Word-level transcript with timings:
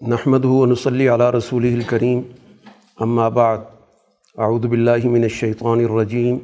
نحمد 0.00 0.44
ونصلی 0.44 1.06
علی 1.08 1.24
رسول 1.34 1.64
الکریم 1.66 2.20
اما 3.00 3.28
بعد 3.28 3.58
اعوذ 4.36 4.64
باللہ 4.66 5.06
من 5.08 5.22
الشیطان 5.22 5.84
الرجیم 5.84 6.38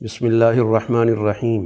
بسم 0.00 0.26
اللہ 0.26 0.58
الرحمن 0.60 1.08
الرحیم 1.08 1.64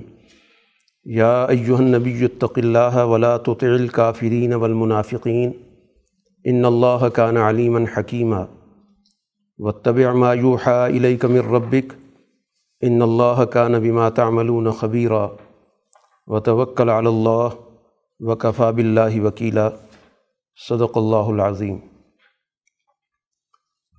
یا 1.06 1.32
ایہا 1.44 1.76
النبی 1.76 2.24
اتق 2.24 2.58
اللہ 2.58 2.96
ولا 3.04 3.36
تطع 3.38 3.66
الكافرین 3.68 4.54
والمنافقین 4.54 5.52
ان 6.44 6.64
اللہ 6.64 7.08
کان 7.14 7.36
علیما 7.36 7.80
حکیما 7.96 8.44
واتبع 9.58 10.12
ما 10.14 10.32
یوحى 10.34 10.76
الیک 10.82 11.24
من 11.24 11.54
ربک 11.54 11.94
ان 12.82 13.02
اللہ 13.02 13.44
کان 13.52 13.80
بما 13.80 14.08
تعملون 14.10 14.70
خبیرا 14.80 15.26
وتوکل 16.28 16.88
علی 16.90 17.08
اللہ 17.08 17.48
وکفا 18.20 18.70
باللہ 18.70 19.20
وکیلا 19.20 19.68
صدق 20.56 20.96
اللہ 20.96 21.42
العظیم۔ 21.42 21.78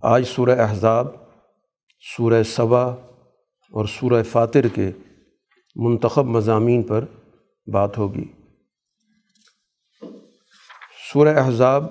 آج 0.02 0.24
سورہ 0.28 0.60
احزاب، 0.60 1.08
سورہ 2.18 2.44
صبا 2.44 2.84
اور 3.72 3.86
سورہ 3.86 4.24
فاتر 4.24 4.68
کے 4.68 4.92
منتخب 5.76 6.26
مضامین 6.26 6.84
پر 6.84 7.06
بات 7.74 7.98
ہوگی۔ 7.98 8.32
سورہ 11.14 11.38
احزاب 11.38 11.84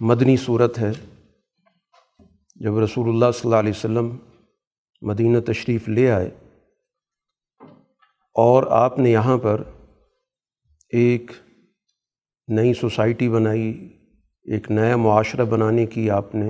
مدنی 0.00 0.36
صورت 0.36 0.78
ہے۔ 0.78 0.90
جب 2.54 2.78
رسول 2.78 3.08
اللہ 3.08 3.30
صلی 3.34 3.40
اللہ 3.44 3.56
علیہ 3.56 3.72
وسلم 3.76 4.16
مدینہ 5.02 5.40
تشریف 5.40 5.88
لے 5.88 6.10
آئے 6.10 6.30
اور 8.34 8.62
آپ 8.70 8.98
نے 8.98 9.10
یہاں 9.10 9.38
پر 9.38 9.62
ایک 10.88 11.30
نئی 12.48 12.74
سوسائٹی 12.74 13.28
بنائی، 13.28 13.96
ایک 14.42 14.70
نیا 14.70 14.96
معاشرہ 14.96 15.44
بنانے 15.44 15.86
کی 15.86 16.10
آپ 16.10 16.34
نے 16.34 16.48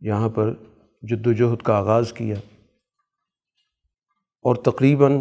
یہاں 0.00 0.28
پر 0.28 0.54
جد 1.02 1.26
وجہد 1.26 1.62
کا 1.62 1.76
آغاز 1.76 2.12
کیا۔ 2.12 2.36
اور 4.42 4.56
تقریباً 4.56 5.20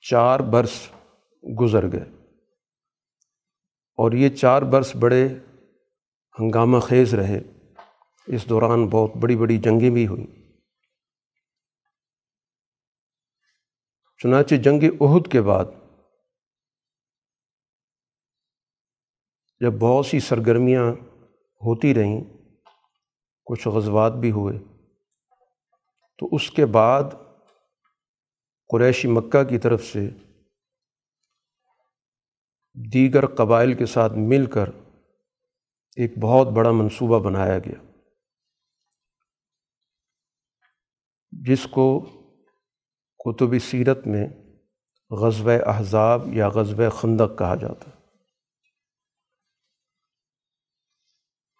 چار 0.00 0.40
برس 0.40 0.90
گزر 1.60 1.92
گئے۔ 1.92 2.04
اور 3.96 4.12
یہ 4.12 4.28
چار 4.28 4.62
برس 4.62 4.96
بڑے 4.96 5.28
ہنگامہ 6.40 6.78
خیز 6.78 7.14
رہے۔ 7.14 7.40
اس 8.26 8.48
دوران 8.48 8.86
بہت 8.86 9.16
بڑی 9.16 9.36
بڑی 9.36 9.58
جنگیں 9.58 9.90
بھی 9.90 10.06
ہوئیں۔ 10.06 10.26
چنانچہ 14.22 14.54
جنگ 14.54 14.82
عہد 15.00 15.32
کے 15.32 15.42
بعد 15.42 15.64
جب 19.60 19.72
بہت 19.72 20.06
سی 20.06 20.20
سرگرمیاں 20.20 20.92
ہوتی 21.60 21.94
رہیں، 21.94 22.20
کچھ 23.46 23.68
غزوات 23.68 24.12
بھی 24.12 24.30
ہوئے، 24.30 24.58
تو 26.18 26.28
اس 26.32 26.50
کے 26.50 26.66
بعد 26.66 27.04
قریشی 28.70 29.08
مکہ 29.08 29.42
کی 29.44 29.58
طرف 29.58 29.84
سے 29.84 30.08
دیگر 32.76 33.26
قبائل 33.26 33.74
کے 33.74 33.86
ساتھ 33.86 34.12
مل 34.16 34.46
کر 34.46 34.70
ایک 35.96 36.18
بہت 36.18 36.48
بڑا 36.48 36.70
منصوبہ 36.70 37.18
بنایا 37.18 37.58
گیا، 37.58 37.80
جس 41.32 41.66
کو 41.70 41.88
کتب 43.20 43.58
سیرت 43.60 44.06
میں 44.06 44.26
غزوہ 45.10 45.58
احزاب 45.66 46.28
یا 46.32 46.48
غزوہ 46.48 46.88
خندق 46.90 47.38
کہا 47.38 47.54
جاتا 47.54 47.90
ہے۔ 47.90 47.97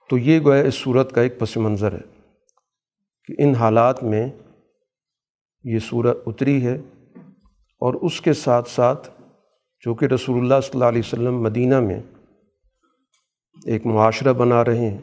تو 0.08 0.18
یہ 0.18 0.40
گویا 0.40 0.62
اس 0.62 0.74
صورت 0.74 1.12
کا 1.12 1.20
ایک 1.20 1.38
پس 1.38 1.56
منظر 1.56 1.92
ہے 1.92 2.22
کہ 3.24 3.42
ان 3.42 3.54
حالات 3.54 4.02
میں 4.02 4.28
یہ 5.64 5.78
صورت 5.78 6.18
اتری 6.26 6.66
ہے 6.66 6.78
اور 7.80 7.94
اس 7.94 8.20
کے 8.20 8.32
ساتھ 8.32 8.68
ساتھ 8.68 9.10
چونکہ 9.80 10.04
رسول 10.04 10.38
اللہ 10.38 10.60
صلی 10.62 10.70
اللہ 10.74 10.84
علیہ 10.84 11.02
وسلم 11.04 11.42
مدینہ 11.42 11.80
میں 11.80 12.02
ایک 13.66 13.86
معاشرہ 13.86 14.32
بنا 14.32 14.64
رہے 14.64 14.90
ہیں، 14.90 14.98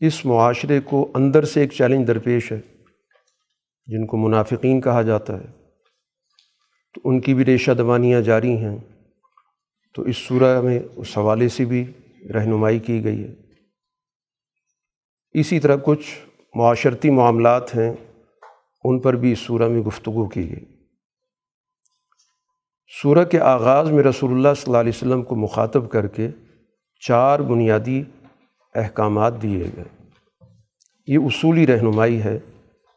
اس 0.00 0.24
معاشرے 0.24 0.80
کو 0.80 1.10
اندر 1.14 1.44
سے 1.44 1.60
ایک 1.60 1.72
چیلنج 1.72 2.06
درپیش 2.06 2.52
ہے، 2.52 2.60
جن 3.86 4.06
کو 4.06 4.16
منافقین 4.16 4.80
کہا 4.80 5.02
جاتا 5.02 5.38
ہے۔ 5.38 5.46
تو 6.94 7.00
ان 7.04 7.20
کی 7.20 7.34
بھی 7.34 7.44
ریشہ 7.44 7.70
دوانیاں 7.70 8.20
جاری 8.20 8.56
ہیں۔ 8.56 8.78
تو 9.94 10.02
اس 10.02 10.16
سورہ 10.16 10.60
میں 10.60 10.80
اس 10.96 11.18
حوالے 11.18 11.48
سے 11.48 11.64
بھی 11.64 11.92
رہنمائی 12.34 12.78
کی 12.78 13.04
گئی 13.04 13.24
ہے۔ 13.24 13.43
اسی 15.34 15.60
طرح 15.60 15.76
کچھ 15.84 16.06
معاشرتی 16.54 17.10
معاملات 17.10 17.76
ہیں، 17.76 17.92
ان 18.84 19.00
پر 19.00 19.14
بھی 19.14 19.32
اس 19.32 19.38
سورہ 19.38 19.68
میں 19.68 19.80
گفتگو 19.80 20.28
کی 20.28 20.50
گئی۔ 20.50 20.64
سورہ 23.02 23.24
کے 23.24 23.40
آغاز 23.40 23.90
میں 23.90 24.02
رسول 24.02 24.30
اللہ 24.30 24.48
صلی 24.56 24.64
اللہ 24.66 24.76
علیہ 24.76 24.92
وسلم 24.96 25.22
کو 25.22 25.36
مخاطب 25.36 25.90
کر 25.90 26.06
کے 26.06 26.28
چار 27.00 27.38
بنیادی 27.38 28.02
احکامات 28.74 29.42
دیے 29.42 29.64
گئے۔ 29.76 30.10
یہ 31.06 31.18
اصولی 31.18 31.66
رہنمائی 31.66 32.22
ہے 32.22 32.38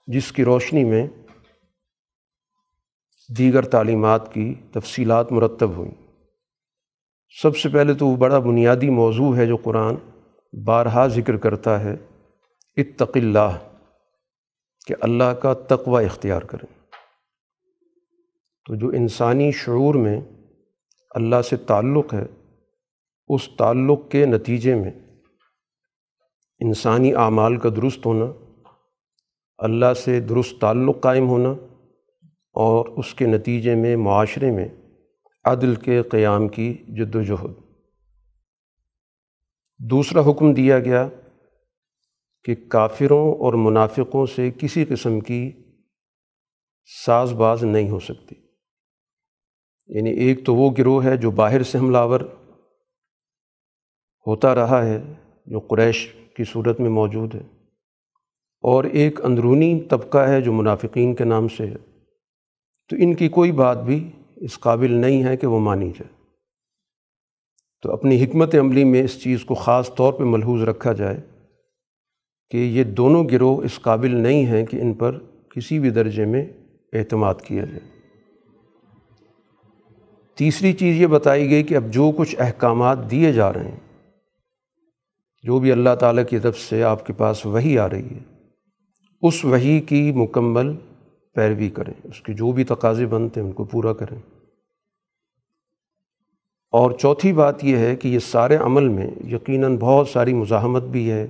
جس 0.07 0.31
کی 0.31 0.43
روشنی 0.43 0.83
میں 0.83 1.07
دیگر 3.37 3.63
تعلیمات 3.63 4.33
کی 4.33 4.53
تفصیلات 4.71 5.31
مرتب 5.31 5.69
ہوئیں۔ 5.69 6.07
سب 7.41 7.57
سے 7.57 7.69
پہلے 7.69 7.93
تو 7.93 8.07
وہ 8.07 8.15
بڑا 8.15 8.39
بنیادی 8.39 8.89
موضوع 8.89 9.37
ہے 9.37 9.45
جو 9.45 9.57
قرآن 9.57 9.95
بارہا 10.63 11.07
ذکر 11.07 11.37
کرتا 11.37 11.83
ہے۔ 11.83 11.95
اتق 12.77 13.15
اللہ، 13.15 13.57
کہ 14.87 14.95
اللہ 15.01 15.33
کا 15.41 15.53
تقوی 15.67 16.05
اختیار 16.05 16.41
کریں۔ 16.41 16.67
تو 18.65 18.75
جو 18.75 18.87
انسانی 18.89 19.51
شعور 19.51 19.95
میں 19.95 20.19
اللہ 21.11 21.41
سے 21.41 21.57
تعلق 21.57 22.13
ہے، 22.13 22.25
اس 23.29 23.49
تعلق 23.57 24.09
کے 24.11 24.25
نتیجے 24.25 24.75
میں 24.75 24.91
انسانی 26.61 27.13
اعمال 27.15 27.57
کا 27.57 27.69
درست 27.69 28.05
ہونا، 28.05 28.25
اللہ 29.59 29.93
سے 29.93 30.19
درست 30.19 30.61
تعلق 30.61 31.01
قائم 31.01 31.29
ہونا، 31.29 31.49
اور 32.55 32.85
اس 32.97 33.13
کے 33.13 33.25
نتیجے 33.25 33.75
میں 33.75 33.95
معاشرے 33.97 34.51
میں 34.51 34.67
عدل 35.45 35.75
کے 35.75 36.01
قیام 36.01 36.47
کی 36.47 36.73
جد 36.87 37.15
و 37.15 37.21
جہد 37.21 37.51
دوسرا 39.79 40.21
حکم 40.29 40.53
دیا 40.53 40.79
گیا 40.79 41.07
کہ 42.47 42.55
کافروں 42.69 43.35
اور 43.35 43.53
منافقوں 43.53 44.25
سے 44.25 44.51
کسی 44.51 44.85
قسم 44.85 45.19
کی 45.19 45.51
ساز 47.05 47.33
باز 47.33 47.63
نہیں 47.63 47.89
ہو 47.89 47.99
سکتی۔ 47.99 48.35
یعنی 49.87 50.09
ایک 50.09 50.45
تو 50.45 50.55
وہ 50.55 50.71
گروہ 50.77 51.03
ہے 51.03 51.17
جو 51.17 51.31
باہر 51.31 51.63
سے 51.63 51.77
حملہ 51.77 51.97
آور 51.97 52.21
ہوتا 54.27 54.55
رہا 54.55 54.85
ہے، 54.85 55.13
جو 55.45 55.59
قریش 55.59 56.15
کی 56.35 56.43
صورت 56.43 56.79
میں 56.79 56.89
موجود 56.89 57.35
ہے۔ 57.35 57.43
اور 58.61 58.83
ایک 58.83 59.25
اندرونی 59.25 59.81
طبقہ 59.89 60.17
ہے 60.17 60.41
جو 60.41 60.53
منافقین 60.53 61.15
کے 61.15 61.23
نام 61.23 61.47
سے 61.47 61.65
ہے۔ 61.65 61.75
تو 62.89 62.95
ان 62.99 63.15
کی 63.15 63.29
کوئی 63.29 63.51
بات 63.51 63.83
بھی 63.83 64.11
اس 64.35 64.59
قابل 64.59 64.91
نہیں 64.91 65.23
ہے 65.23 65.37
کہ 65.37 65.47
وہ 65.47 65.59
مانی 65.59 65.89
جائے۔ 65.89 66.25
تو 67.81 67.91
اپنی 67.91 68.23
حکمت 68.23 68.55
عملی 68.55 68.83
میں 68.83 69.03
اس 69.03 69.21
چیز 69.21 69.45
کو 69.45 69.55
خاص 69.55 69.95
طور 69.95 70.13
پہ 70.13 70.23
ملحوظ 70.23 70.63
رکھا 70.63 70.93
جائے۔ 70.93 71.36
کہ 72.51 72.57
یہ 72.57 72.83
دونوں 72.83 73.29
گروہ 73.31 73.61
اس 73.63 73.79
قابل 73.81 74.15
نہیں 74.15 74.45
ہیں 74.45 74.65
کہ 74.65 74.77
ان 74.81 74.93
پر 74.93 75.19
کسی 75.55 75.79
بھی 75.79 75.89
درجے 75.89 76.25
میں 76.25 76.45
اعتماد 76.93 77.35
کیا 77.43 77.65
جائے۔ 77.65 77.97
تیسری 80.35 80.73
چیز 80.73 81.01
یہ 81.01 81.07
بتائی 81.07 81.49
گئی 81.49 81.63
کہ 81.63 81.75
اب 81.75 81.83
جو 81.91 82.11
کچھ 82.17 82.35
احکامات 82.39 83.11
دیے 83.11 83.33
جا 83.33 83.53
رہے 83.53 83.63
ہیں، 83.63 84.09
جو 85.43 85.59
بھی 85.59 85.71
اللہ 85.71 85.95
تعالیٰ 85.99 86.23
کی 86.29 86.39
طرف 86.39 86.59
سے 86.59 86.83
آپ 86.83 87.05
کے 87.05 87.13
پاس 87.13 87.45
وہی 87.45 87.79
آ 87.79 87.89
رہی 87.89 88.05
ہے، 88.05 88.19
اس 89.21 89.45
وہی 89.45 89.79
کی 89.79 90.11
مکمل 90.11 90.75
پیروی 91.33 91.69
کریں۔ 91.69 91.93
اس 92.03 92.21
کے 92.21 92.33
جو 92.33 92.51
بھی 92.51 92.63
تقاضے 92.63 93.05
بنتے 93.05 93.39
ہیں، 93.39 93.47
ان 93.47 93.53
کو 93.53 93.63
پورا 93.63 93.93
کریں۔ 93.93 94.19
اور 96.71 96.91
چوتھی 96.91 97.33
بات 97.33 97.63
یہ 97.63 97.77
ہے 97.77 97.95
کہ 97.95 98.07
یہ 98.07 98.19
سارے 98.19 98.55
عمل 98.55 98.87
میں 98.87 99.07
یقیناً 99.31 99.77
بہت 99.77 100.07
ساری 100.07 100.33
مزاحمت 100.33 100.83
بھی 100.83 101.11
ہے۔ 101.11 101.27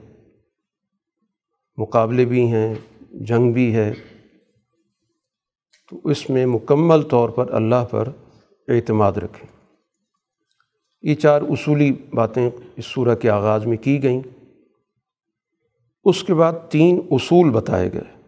مقابلے 1.78 2.26
بھی 2.26 2.48
ہیں، 2.48 2.76
جنگ 3.12 3.52
بھی 3.52 3.76
ہے۔ 3.76 3.94
تو 5.90 6.02
اس 6.04 6.30
میں 6.30 6.46
مکمل 6.46 7.02
طور 7.02 7.30
پر 7.30 7.54
اللہ 7.54 7.86
پر 7.92 8.10
اعتماد 8.68 9.14
رکھیں۔ 9.14 9.76
یہ 11.02 11.16
چار 11.16 11.42
اصولی 11.42 11.92
باتیں 12.14 12.50
اس 12.76 12.86
صورح 12.86 13.16
کے 13.16 13.30
آغاز 13.30 13.66
میں 13.66 13.78
کی 13.78 14.04
گئیں۔ 14.04 14.22
اس 16.04 16.24
کے 16.24 16.34
بعد 16.34 16.54
تین 16.70 17.02
اصول 17.12 17.50
بتائے 17.50 17.94
گئے۔ 17.94 18.22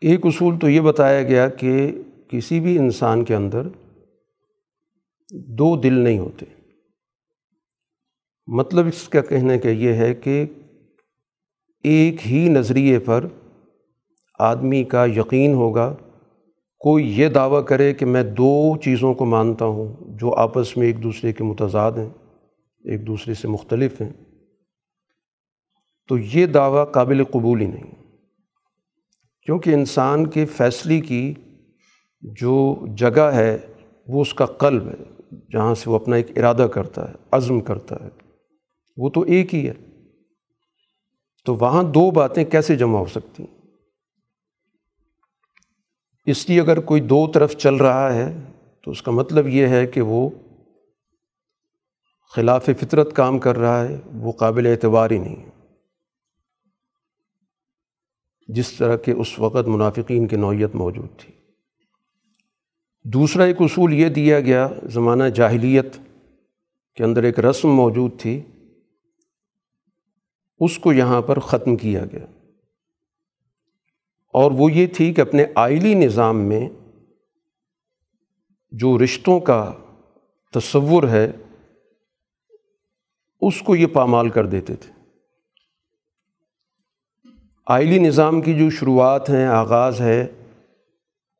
ایک 0.00 0.26
اصول 0.26 0.58
تو 0.58 0.68
یہ 0.68 0.80
بتایا 0.80 1.22
گیا 1.22 1.48
کہ 1.48 2.02
کسی 2.28 2.60
بھی 2.60 2.78
انسان 2.78 3.24
کے 3.24 3.34
اندر 3.34 3.62
دو 5.30 5.80
دل 5.80 5.92
نہیں 5.92 6.18
ہوتے۔ 6.18 6.46
مطلب 8.46 8.86
اس 8.86 9.08
کا 9.08 9.20
کہنے 9.20 9.58
کا 9.58 9.68
یہ 9.68 9.92
ہے 9.92 10.14
کہ 10.14 10.46
ایک 11.84 12.26
ہی 12.26 12.48
نظریے 12.48 12.98
پر 12.98 13.26
آدمی 14.38 14.84
کا 14.84 15.04
یقین 15.04 15.54
ہوگا، 15.54 15.94
کوئی 16.78 17.20
یہ 17.20 17.28
دعویٰ 17.28 17.64
کرے 17.64 17.94
کہ 17.94 18.06
میں 18.06 18.22
دو 18.22 18.76
چیزوں 18.76 19.14
کو 19.14 19.24
مانتا 19.24 19.64
ہوں 19.64 19.96
جو 20.00 20.34
آپس 20.34 20.76
میں 20.76 20.86
ایک 20.86 21.02
دوسرے 21.02 21.32
کے 21.32 21.44
متضاد 21.44 21.92
ہیں، 21.92 22.08
ایک 22.84 23.06
دوسرے 23.06 23.34
سے 23.34 23.48
مختلف 23.48 24.00
ہیں۔ 24.00 24.12
تو 26.08 26.18
یہ 26.18 26.46
دعویٰ 26.46 26.92
قابل 26.92 27.24
قبول 27.24 27.60
ہی 27.60 27.66
نہیں۔ 27.66 27.94
کیونکہ 29.42 29.70
انسان 29.70 30.26
کے 30.26 30.46
فیصلے 30.46 31.00
کی 31.00 31.34
جو 32.22 32.76
جگہ 32.98 33.30
ہے، 33.34 33.58
وہ 34.08 34.22
اس 34.22 34.34
کا 34.34 34.46
قلب 34.46 34.88
ہے، 34.88 35.22
جہاں 35.52 35.74
سے 35.74 35.90
وہ 35.90 35.94
اپنا 35.94 36.16
ایک 36.16 36.38
ارادہ 36.38 36.66
کرتا 36.74 37.08
ہے، 37.08 37.14
عزم 37.30 37.60
کرتا 37.60 37.96
ہے۔ 38.04 38.08
وہ 38.96 39.10
تو 39.10 39.20
ایک 39.20 39.54
ہی 39.54 39.68
ہے۔ 39.68 39.93
تو 41.44 41.54
وہاں 41.54 41.82
دو 41.82 42.10
باتیں 42.10 42.44
کیسے 42.44 42.76
جمع 42.76 42.98
ہو 42.98 43.06
سکتی 43.06 43.42
ہیں؟ 43.42 43.54
اس 46.26 46.48
لیے 46.48 46.60
اگر 46.60 46.80
کوئی 46.80 47.00
دو 47.00 47.26
طرف 47.26 47.56
چل 47.56 47.74
رہا 47.74 48.14
ہے، 48.14 48.40
تو 48.82 48.90
اس 48.90 49.02
کا 49.02 49.10
مطلب 49.10 49.48
یہ 49.48 49.66
ہے 49.66 49.86
کہ 49.86 50.00
وہ 50.00 50.30
خلاف 52.34 52.64
فطرت 52.64 53.16
کام 53.16 53.38
کر 53.38 53.58
رہا 53.58 53.88
ہے، 53.88 54.00
وہ 54.14 54.32
قابل 54.32 54.66
اعتبار 54.66 55.10
ہی 55.10 55.18
نہیں 55.18 55.50
جس 58.48 58.72
طرح 58.72 58.96
کے 58.96 59.12
اس 59.12 59.38
وقت 59.38 59.68
منافقین 59.68 60.26
کی 60.26 60.36
نوعیت 60.36 60.74
موجود 60.74 61.08
تھی۔ 61.18 61.32
دوسرا 63.04 63.44
ایک 63.44 63.56
اصول 63.60 63.92
یہ 63.92 64.08
دیا 64.08 64.40
گیا، 64.40 64.68
زمانہ 64.82 65.24
جاہلیت 65.24 65.96
کے 66.94 67.04
اندر 67.04 67.22
ایک 67.22 67.38
رسم 67.38 67.68
موجود 67.68 68.20
تھی 68.20 68.40
اس 70.58 70.78
کو 70.78 70.92
یہاں 70.92 71.22
پر 71.22 71.38
ختم 71.38 71.76
کیا 71.76 72.04
گیا۔ 72.12 72.26
اور 74.32 74.50
وہ 74.50 74.72
یہ 74.72 74.86
تھی 74.86 75.14
کہ 75.14 75.20
اپنے 75.20 75.44
آئلی 75.54 75.94
نظام 75.94 76.40
میں 76.40 76.68
جو 78.70 78.98
رشتوں 79.04 79.40
کا 79.40 79.72
تصور 80.52 81.02
ہے، 81.02 81.32
اس 83.40 83.62
کو 83.62 83.76
یہ 83.76 83.86
پامال 83.86 84.28
کر 84.28 84.46
دیتے 84.46 84.76
تھے۔ 84.76 84.92
آئلی 87.66 87.98
نظام 87.98 88.40
کی 88.40 88.58
جو 88.58 88.70
شروعات 88.70 89.30
ہیں، 89.30 89.46
آغاز 89.46 90.00
ہے 90.00 90.22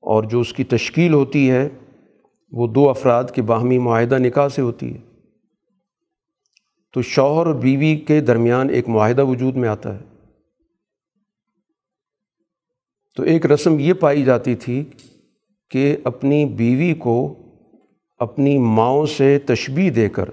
اور 0.00 0.22
جو 0.22 0.40
اس 0.40 0.52
کی 0.52 0.64
تشکیل 0.64 1.12
ہوتی 1.12 1.50
ہے، 1.50 1.69
وہ 2.52 2.67
دو 2.67 2.90
افراد 2.90 3.25
کے 3.34 3.43
باہمی 3.43 3.78
معاہدہ 3.78 4.19
نکاح 4.19 4.49
سے 4.49 4.62
ہوتی 4.62 4.94
ہے۔ 4.94 5.13
تو 6.94 7.02
شوہر 7.02 7.46
اور 7.46 7.55
بیوی 7.55 7.96
کے 7.96 8.20
درمیان 8.20 8.70
ایک 8.70 8.88
معاہدہ 8.88 9.25
وجود 9.25 9.56
میں 9.56 9.69
آتا 9.69 9.94
ہے۔ 9.94 10.00
تو 13.17 13.23
ایک 13.23 13.46
رسم 13.46 13.79
یہ 13.79 13.93
پائی 13.93 14.25
جاتی 14.25 14.55
تھی 14.55 14.85
کہ 15.70 15.96
اپنی 16.05 16.46
بیوی 16.46 16.94
کو 16.94 17.38
اپنی 18.19 18.58
ماؤں 18.58 19.06
سے 19.06 19.38
تشبیح 19.38 19.91
دے 19.96 20.08
کر، 20.08 20.31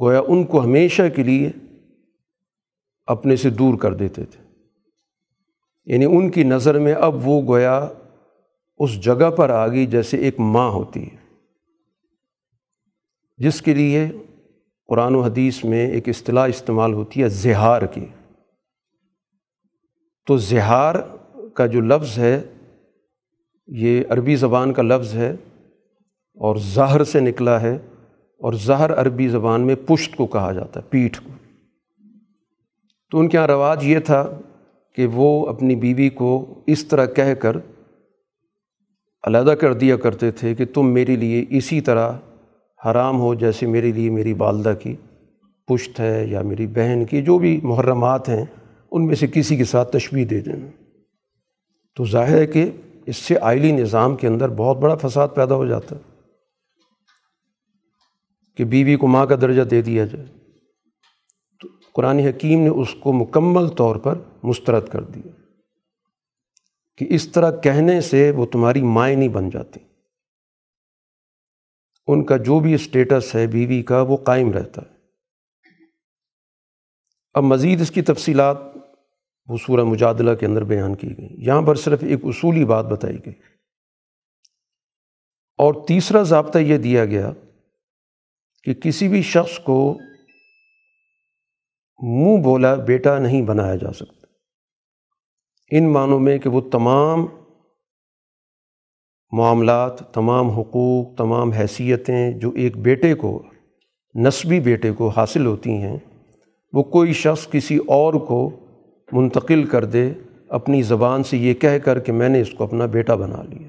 گویا 0.00 0.20
ان 0.28 0.44
کو 0.44 0.64
ہمیشہ 0.64 1.02
کے 1.16 1.22
لیے 1.22 1.50
اپنے 3.06 3.36
سے 3.36 3.50
دور 3.50 3.78
کر 3.78 3.94
دیتے 3.94 4.24
تھے۔ 4.24 4.44
یعنی 5.86 6.04
ان 6.04 6.30
کی 6.30 6.42
نظر 6.42 6.78
میں 6.78 6.94
اب 6.94 7.28
وہ 7.28 7.42
گویا 7.42 7.88
اس 8.78 9.00
جگہ 9.00 9.30
پر 9.30 9.50
آ 9.50 9.68
گئی 9.68 9.86
جیسے 9.86 10.16
ایک 10.16 10.40
ماں 10.40 10.70
ہوتی 10.70 11.06
ہے، 11.06 11.34
جس 13.38 13.62
کے 13.62 13.74
لیے 13.74 14.08
قرآن 14.86 15.14
و 15.14 15.20
حدیث 15.20 15.64
میں 15.64 15.90
ایک 15.90 16.08
اصطلاح 16.08 16.48
استعمال 16.48 16.92
ہوتی 16.92 17.22
ہے 17.22 17.28
زہار 17.28 17.82
کی۔ 17.82 18.06
تو 20.26 20.36
زہار 20.36 20.94
کا 21.54 21.66
جو 21.66 21.80
لفظ 21.80 22.18
ہے، 22.18 22.42
یہ 23.66 24.02
عربی 24.08 24.36
زبان 24.36 24.72
کا 24.72 24.82
لفظ 24.82 25.14
ہے 25.14 25.30
اور 26.34 26.56
زہر 26.56 27.04
سے 27.04 27.20
نکلا 27.20 27.60
ہے 27.60 27.78
اور 28.38 28.52
زہر 28.52 29.00
عربی 29.00 29.28
زبان 29.28 29.60
میں 29.60 29.74
پشت 29.86 30.16
کو 30.16 30.26
کہا 30.26 30.52
جاتا 30.52 30.80
ہے، 30.80 30.90
پیٹھ 30.90 31.20
کو۔ 31.24 31.30
تو 33.10 33.18
ان 33.18 33.28
کے 33.28 33.36
یہاں 33.38 33.46
رواج 33.46 33.84
یہ 33.84 33.98
تھا 33.98 34.38
کہ 34.94 35.06
وہ 35.06 35.46
اپنی 35.46 35.76
بیوی 35.76 36.08
کو 36.08 36.54
اس 36.66 36.86
طرح 36.86 37.06
کہہ 37.06 37.34
کر 37.34 37.56
علیحدہ 39.24 39.50
کر 39.50 39.72
دیا 39.72 39.96
کرتے 39.96 40.30
تھے 40.30 40.54
کہ 40.54 40.64
تم 40.64 40.86
میرے 40.86 41.16
لیے 41.16 41.44
اسی 41.48 41.80
طرح 41.80 42.12
حرام 42.86 43.20
ہو 43.20 43.34
جیسے 43.34 43.66
میرے 43.66 43.92
لیے 43.92 44.10
میری 44.10 44.32
والدہ 44.32 44.74
کی، 44.82 44.96
پشت 45.66 46.00
ہے 46.00 46.26
یا 46.26 46.42
میری 46.42 46.66
بہن 46.66 47.04
کی، 47.04 47.22
جو 47.22 47.38
بھی 47.38 47.60
محرمات 47.62 48.28
ہیں، 48.28 48.44
ان 48.90 49.06
میں 49.06 49.14
سے 49.14 49.26
کسی 49.26 49.56
کے 49.56 49.64
ساتھ 49.64 49.92
تشویح 49.92 50.26
دے 50.30 50.40
دینا۔ 50.40 50.66
تو 51.96 52.04
ظاہر 52.04 52.38
ہے 52.38 52.46
کہ 52.46 52.70
اس 53.06 53.16
سے 53.16 53.34
آئلی 53.40 53.72
نظام 53.72 54.16
کے 54.16 54.26
اندر 54.26 54.48
بہت 54.48 54.76
بڑا 54.76 54.94
فساد 54.94 55.28
پیدا 55.34 55.54
ہو 55.54 55.66
جاتا۔ 55.66 55.96
ہے 55.96 56.00
کہ 58.56 58.64
بیوی 58.64 58.96
کو 58.96 59.06
ماں 59.06 59.26
کا 59.26 59.34
درجہ 59.34 59.62
دے 59.62 59.82
دیا 59.82 60.06
جائے۔ 60.06 60.26
تو 61.60 61.68
قرآن 61.92 62.18
حکیم 62.18 62.60
نے 62.60 62.68
اس 62.68 62.94
کو 63.00 63.12
مکمل 63.12 63.68
طور 63.68 63.96
پر 63.96 64.18
مسترد 64.42 64.88
کر 64.88 65.02
دیا۔ 65.02 65.30
کہ 66.96 67.06
اس 67.08 67.28
طرح 67.28 67.56
کہنے 67.56 68.00
سے 68.00 68.30
وہ 68.30 68.46
تمہاری 68.46 68.82
مائیں 68.82 69.16
نہیں 69.16 69.28
بن 69.28 69.50
جاتی۔ 69.50 69.80
ان 72.06 72.24
کا 72.24 72.36
جو 72.36 72.60
بھی 72.60 72.74
اسٹیٹس 72.74 73.34
ہے 73.34 73.46
بیوی 73.46 73.82
کا 73.82 74.02
وہ 74.02 74.16
قائم 74.16 74.52
رہتا 74.52 74.82
ہے۔ 74.82 74.94
اب 77.34 77.42
مزید 77.42 77.80
اس 77.80 77.90
کی 77.90 78.02
تفصیلات 78.02 78.56
وہ 79.46 79.56
سورہ 79.56 79.84
مجادلہ 79.84 80.34
کے 80.34 80.46
اندر 80.46 80.64
بیان 80.64 80.94
کی 80.94 81.18
گئی۔ 81.18 81.28
یہاں 81.46 81.62
پر 81.62 81.74
صرف 81.74 81.98
ایک 82.02 82.20
اصولی 82.24 82.64
بات 82.64 82.84
بتائی 82.84 83.16
گئی۔ 83.26 83.34
اور 85.58 85.86
تیسرا 85.88 86.22
ضابطہ 86.22 86.58
یہ 86.58 86.78
دیا 86.78 87.04
گیا 87.04 87.32
کہ 88.62 88.74
کسی 88.74 89.08
بھی 89.08 89.22
شخص 89.22 89.58
کو 89.58 89.98
منہ 92.02 92.42
بولا 92.42 92.74
بیٹا 92.74 93.18
نہیں 93.18 93.42
بنایا 93.42 93.76
جا 93.76 93.92
سکتا۔ 93.92 94.26
ان 95.70 95.92
معنوں 95.92 96.20
میں 96.20 96.38
کہ 96.38 96.48
وہ 96.48 96.60
تمام 96.70 97.26
معاملات، 99.36 100.14
تمام 100.14 100.50
حقوق، 100.50 101.14
تمام 101.14 101.50
حیثیتیں 101.50 102.30
جو 102.30 102.50
ایک 102.50 102.76
بیٹے 102.76 103.14
کو، 103.14 103.42
نسبی 104.14 104.60
بیٹے 104.60 104.92
کو 104.92 105.08
حاصل 105.08 105.46
ہوتی 105.46 105.70
ہیں، 105.70 105.96
وہ 106.72 106.82
کوئی 106.82 107.12
شخص 107.12 107.50
کسی 107.50 107.78
اور 107.86 108.14
کو 108.14 108.50
منتقل 109.12 109.64
کر 109.64 109.84
دے، 109.84 110.12
اپنی 110.48 110.82
زبان 110.82 111.22
سے 111.22 111.36
یہ 111.36 111.54
کہہ 111.54 111.78
کر 111.84 111.98
کہ 111.98 112.12
میں 112.12 112.28
نے 112.28 112.40
اس 112.40 112.50
کو 112.50 112.64
اپنا 112.64 112.86
بیٹا 112.86 113.14
بنا 113.14 113.42
لیا۔ 113.42 113.68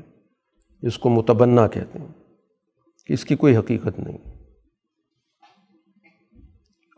اس 0.81 0.97
کو 0.97 1.09
متبنہ 1.09 1.61
کہتے 1.73 1.99
ہیں۔ 1.99 2.07
کہ 3.07 3.13
اس 3.13 3.25
کی 3.25 3.35
کوئی 3.35 3.57
حقیقت 3.57 3.99
نہیں۔ 3.99 4.17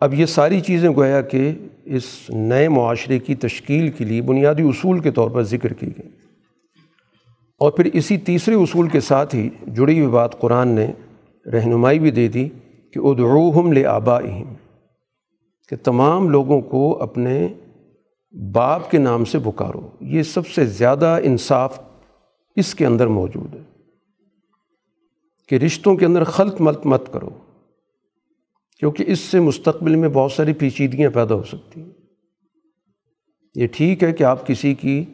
اب 0.02 0.14
یہ 0.14 0.26
ساری 0.26 0.60
چیزیں 0.60 0.90
گویا 0.90 1.22
کہ 1.22 1.52
اس 1.86 2.04
نئے 2.30 2.70
معاشرے 2.70 3.20
کی 3.20 3.36
تشکیل 3.36 3.92
کے 3.92 4.06
لیے 4.06 4.22
بنیادی 4.22 4.64
اصول 4.64 5.00
کے 5.00 5.12
طور 5.12 5.30
پر 5.30 5.44
ذکر 5.44 5.74
کی 5.74 5.88
گئی 5.88 6.27
اور 7.58 7.72
پھر 7.72 7.86
اسی 7.86 8.18
تیسرے 8.18 8.56
اصول 8.56 8.90
کے 8.90 9.00
ساتھ 9.00 9.36
ہی 9.36 9.50
جڑی 9.68 10.00
ہوئی 10.00 10.12
بات 10.12 10.40
قرآن 10.40 10.68
نے 10.68 10.92
رہنمائی 11.46 12.00
بھی 12.00 12.12
دے 12.12 12.28
دی 12.28 12.50
کہ 12.94 13.00
ادعوہم 13.00 13.72
لے 13.74 13.86
آبا 13.86 14.20
کہ 15.70 15.76
تمام 15.76 16.30
لوگوں 16.30 16.62
کو 16.62 17.02
اپنے 17.02 17.48
باپ 18.54 18.92
کے 18.92 18.98
نام 18.98 19.26
سے 19.26 19.40
پکارو۔ 19.40 19.88
یہ 20.02 20.24
سب 20.24 20.48
سے 20.48 20.66
زیادہ 20.66 21.20
انصاف 21.24 21.80
اس 22.56 22.76
کے 22.76 22.86
اندر 22.86 23.08
موجود 23.08 23.56
ہے 23.56 23.64
کہ 25.50 25.56
رشتوں 25.56 25.96
کے 25.96 26.06
اندر 26.06 26.24
خلط 26.24 26.62
ملت 26.62 26.86
مت 26.86 27.14
کرو، 27.14 27.30
کیونکہ 28.80 29.04
اس 29.08 29.20
سے 29.20 29.40
مستقبل 29.40 29.96
میں 29.96 30.10
بہت 30.10 30.32
ساری 30.32 30.54
پیچیدگیاں 30.54 31.10
پیدا 31.10 31.36
ہو 31.36 31.44
سکتی 31.44 31.82
ہیں۔ 31.82 31.90
یہ 33.56 33.68
ٹھیک 33.68 34.04
ہے 34.04 34.14
کہ 34.14 34.24
آپ 34.24 34.48
کسی 34.48 34.74
کی 34.74 35.06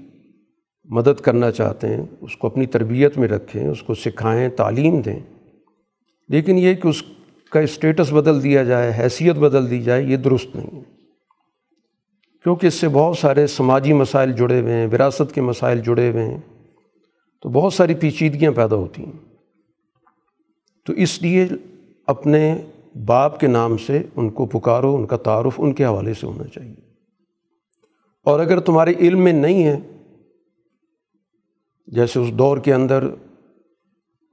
مدد 0.89 1.21
کرنا 1.21 1.51
چاہتے 1.51 1.87
ہیں، 1.87 2.05
اس 2.21 2.37
کو 2.37 2.47
اپنی 2.47 2.65
تربیت 2.65 3.17
میں 3.17 3.27
رکھیں، 3.27 3.67
اس 3.67 3.83
کو 3.83 3.93
سکھائیں، 3.93 4.49
تعلیم 4.49 5.01
دیں۔ 5.01 5.19
لیکن 6.29 6.57
یہ 6.57 6.73
کہ 6.73 6.87
اس 6.87 7.03
کا 7.49 7.59
اسٹیٹس 7.59 8.13
بدل 8.13 8.43
دیا 8.43 8.63
جائے، 8.63 8.91
حیثیت 8.99 9.35
بدل 9.35 9.69
دی 9.69 9.81
جائے، 9.81 10.03
یہ 10.03 10.17
درست 10.17 10.55
نہیں 10.55 10.75
ہے۔ 10.75 10.83
کیونکہ 12.43 12.67
اس 12.67 12.73
سے 12.73 12.87
بہت 12.87 13.17
سارے 13.17 13.47
سماجی 13.47 13.93
مسائل 13.93 14.33
جڑے 14.33 14.61
ہوئے 14.61 14.73
ہیں، 14.73 14.87
وراثت 14.87 15.35
کے 15.35 15.41
مسائل 15.41 15.79
جڑے 15.79 16.11
ہوئے 16.11 16.25
ہیں، 16.25 16.41
تو 17.41 17.49
بہت 17.49 17.73
ساری 17.73 17.93
پیچیدگیاں 17.93 18.51
پیدا 18.51 18.75
ہوتی 18.75 19.05
ہیں۔ 19.05 19.35
تو 20.85 20.93
اس 20.93 21.21
لیے 21.21 21.47
اپنے 22.07 22.61
باپ 23.05 23.39
کے 23.39 23.47
نام 23.47 23.77
سے 23.77 24.01
ان 24.15 24.29
کو 24.29 24.45
پکارو، 24.45 24.95
ان 24.95 25.05
کا 25.05 25.17
تعارف 25.17 25.53
ان 25.57 25.73
کے 25.73 25.85
حوالے 25.85 26.13
سے 26.13 26.27
ہونا 26.27 26.43
چاہیے۔ 26.43 26.75
اور 28.25 28.39
اگر 28.39 28.59
تمہارے 28.59 28.93
علم 28.99 29.23
میں 29.23 29.33
نہیں 29.33 29.63
ہے 29.63 29.79
جیسے 31.87 32.19
اس 32.19 32.33
دور 32.33 32.57
کے 32.57 32.73
اندر 32.73 33.07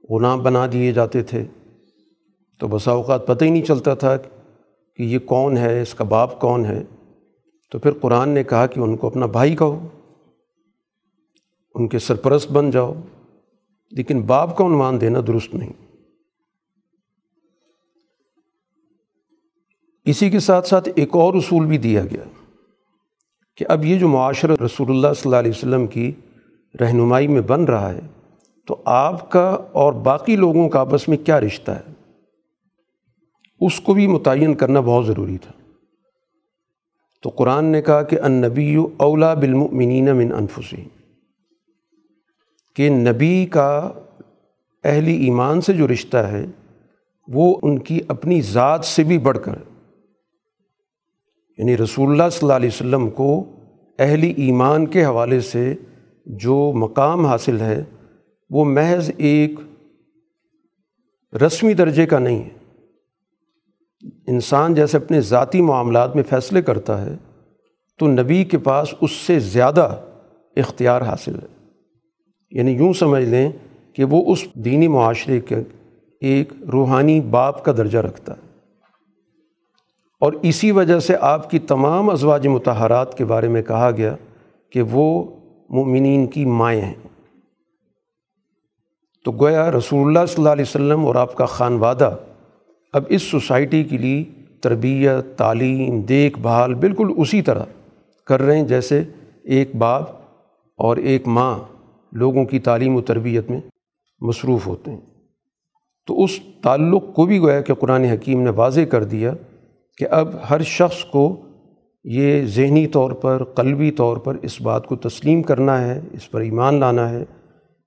غلام 0.09 0.43
بنا 0.43 0.67
دیے 0.73 0.91
جاتے 0.91 1.23
تھے، 1.23 1.45
تو 2.59 2.67
بسا 2.67 2.91
اوقات 2.91 3.27
پتہ 3.27 3.45
ہی 3.45 3.49
نہیں 3.49 3.65
چلتا 3.65 3.93
تھا 3.93 4.17
کہ 4.17 5.03
یہ 5.03 5.19
کون 5.19 5.57
ہے، 5.57 5.81
اس 5.81 5.93
کا 5.93 6.03
باپ 6.03 6.39
کون 6.39 6.65
ہے۔ 6.65 6.83
تو 7.71 7.79
پھر 7.79 7.91
قرآن 7.91 8.29
نے 8.29 8.43
کہا 8.43 8.67
کہ 8.67 8.79
ان 8.79 8.97
کو 8.97 9.07
اپنا 9.07 9.25
بھائی 9.25 9.55
کہو، 9.55 9.87
ان 11.75 11.87
کے 11.87 11.99
سرپرست 11.99 12.51
بن 12.51 12.71
جاؤ، 12.71 12.93
لیکن 13.91 14.21
باپ 14.21 14.57
کا 14.57 14.65
عنوان 14.65 15.01
دینا 15.01 15.19
درست 15.27 15.55
نہیں۔ 15.55 15.73
اسی 20.05 20.29
کے 20.29 20.39
ساتھ 20.39 20.67
ساتھ 20.67 20.89
ایک 20.95 21.09
اور 21.13 21.33
اصول 21.33 21.65
بھی 21.65 21.77
دیا 21.77 22.05
گیا 22.05 22.23
کہ 23.55 23.65
اب 23.69 23.85
یہ 23.85 23.99
جو 23.99 24.07
معاشرہ 24.07 24.55
رسول 24.65 24.89
اللہ 24.89 25.07
صلی 25.07 25.21
اللہ 25.25 25.35
علیہ 25.35 25.51
وسلم 25.51 25.87
کی 25.87 26.11
رہنمائی 26.79 27.27
میں 27.27 27.41
بن 27.41 27.63
رہا 27.63 27.93
ہے، 27.93 27.99
تو 28.67 28.81
آپ 28.85 29.31
کا 29.31 29.57
اور 29.71 29.93
باقی 29.93 30.35
لوگوں 30.35 30.69
کا 30.69 30.79
آپس 30.79 31.07
میں 31.07 31.17
کیا 31.17 31.39
رشتہ 31.39 31.71
ہے؟ 31.71 31.91
اس 33.59 33.79
کو 33.79 33.93
بھی 33.93 34.07
متعین 34.07 34.53
کرنا 34.53 34.79
بہت 34.79 35.05
ضروری 35.05 35.37
تھا۔ 35.37 35.51
تو 37.23 37.29
قرآن 37.29 37.65
نے 37.65 37.81
کہا 37.81 38.01
کہ 38.01 38.19
ان 38.19 38.31
نبی 38.31 38.77
اولا 38.97 39.33
بالمؤمنین 39.33 40.05
من 40.05 40.33
انفسین 40.33 40.87
کہ 42.75 42.89
نبی 42.89 43.45
کا 43.45 43.91
اہل 44.83 45.07
ایمان 45.07 45.61
سے 45.61 45.73
جو 45.73 45.87
رشتہ 45.87 46.17
ہے، 46.17 46.45
وہ 47.27 47.57
ان 47.61 47.79
کی 47.79 47.99
اپنی 48.07 48.41
ذات 48.41 48.85
سے 48.85 49.03
بھی 49.03 49.17
بڑھ 49.17 49.39
کر۔ 49.43 49.55
یعنی 51.57 51.77
رسول 51.77 52.11
اللہ 52.11 52.29
صلی 52.31 52.39
اللہ 52.41 52.53
علیہ 52.53 52.69
وسلم 52.73 53.09
کو 53.09 53.43
اہل 53.99 54.23
ایمان 54.37 54.85
کے 54.85 55.05
حوالے 55.05 55.39
سے 55.39 55.75
جو 56.31 56.71
مقام 56.75 57.25
حاصل 57.25 57.61
ہے، 57.61 57.83
وہ 58.49 58.65
محض 58.65 59.11
ایک 59.17 59.59
رسمی 61.45 61.73
درجے 61.73 62.05
کا 62.05 62.19
نہیں 62.19 62.43
ہے۔ 62.43 62.49
انسان 64.27 64.75
جیسے 64.75 64.97
اپنے 64.97 65.21
ذاتی 65.21 65.61
معاملات 65.61 66.15
میں 66.15 66.23
فیصلے 66.29 66.61
کرتا 66.61 67.05
ہے، 67.05 67.15
تو 67.97 68.07
نبی 68.07 68.43
کے 68.43 68.57
پاس 68.57 68.93
اس 69.01 69.11
سے 69.11 69.39
زیادہ 69.39 70.01
اختیار 70.55 71.01
حاصل 71.01 71.35
ہے۔ 71.35 71.69
یعنی 72.51 72.71
یوں 72.71 72.93
سمجھ 72.93 73.23
لیں 73.23 73.51
کہ 73.93 74.03
وہ 74.03 74.31
اس 74.31 74.45
دینی 74.53 74.87
معاشرے 74.87 75.39
کے 75.39 75.55
ایک 76.21 76.53
روحانی 76.71 77.21
باپ 77.21 77.65
کا 77.65 77.71
درجہ 77.71 77.97
رکھتا 77.97 78.33
ہے۔ 78.33 78.51
اور 80.19 80.33
اسی 80.33 80.71
وجہ 80.71 80.99
سے 80.99 81.15
آپ 81.21 81.49
کی 81.49 81.59
تمام 81.59 82.09
ازواج 82.09 82.47
متحرات 82.47 83.17
کے 83.17 83.25
بارے 83.25 83.47
میں 83.47 83.61
کہا 83.61 83.91
گیا 83.97 84.15
کہ 84.69 84.81
وہ 84.81 85.40
مومنین 85.71 86.27
کی 86.27 86.45
مائیں 86.45 86.81
ہیں۔ 86.81 86.93
تو 89.25 89.31
گویا 89.31 89.71
رسول 89.71 90.07
اللہ 90.07 90.25
صلی 90.25 90.35
اللہ 90.37 90.49
علیہ 90.49 90.65
وسلم 90.67 91.05
اور 91.05 91.15
آپ 91.15 91.35
کا 91.35 91.45
خانوادہ 91.45 92.17
اب 92.93 93.03
اس 93.09 93.21
سوسائٹی 93.21 93.83
کے 93.83 93.97
لیے 93.97 94.23
تربیت، 94.61 95.37
تعلیم، 95.37 96.01
دیکھ 96.01 96.39
بھال 96.39 96.73
بالکل 96.73 97.13
اسی 97.17 97.41
طرح 97.41 97.63
کر 98.27 98.41
رہے 98.41 98.57
ہیں 98.57 98.67
جیسے 98.67 99.03
ایک 99.43 99.75
باپ 99.75 100.09
اور 100.77 100.97
ایک 100.97 101.27
ماں 101.27 101.59
لوگوں 102.11 102.45
کی 102.45 102.59
تعلیم 102.59 102.95
و 102.95 103.01
تربیت 103.01 103.49
میں 103.49 103.61
مصروف 104.21 104.67
ہوتے 104.67 104.91
ہیں۔ 104.91 105.01
تو 106.07 106.23
اس 106.23 106.39
تعلق 106.61 107.03
کو 107.15 107.25
بھی 107.25 107.39
گویا 107.39 107.61
کہ 107.61 107.73
قرآن 107.73 108.03
حکیم 108.03 108.41
نے 108.41 108.49
واضح 108.49 108.81
کر 108.81 109.03
دیا 109.03 109.33
کہ 109.97 110.07
اب 110.11 110.29
ہر 110.49 110.61
شخص 110.61 111.05
کو 111.05 111.41
یہ 112.03 112.45
ذہنی 112.45 112.87
طور 112.87 113.11
پر، 113.11 113.43
قلبی 113.43 113.91
طور 113.91 114.17
پر 114.17 114.37
اس 114.41 114.61
بات 114.61 114.87
کو 114.87 114.95
تسلیم 114.95 115.41
کرنا 115.41 115.81
ہے، 115.81 115.99
اس 116.11 116.31
پر 116.31 116.41
ایمان 116.41 116.79
لانا 116.79 117.09
ہے 117.09 117.23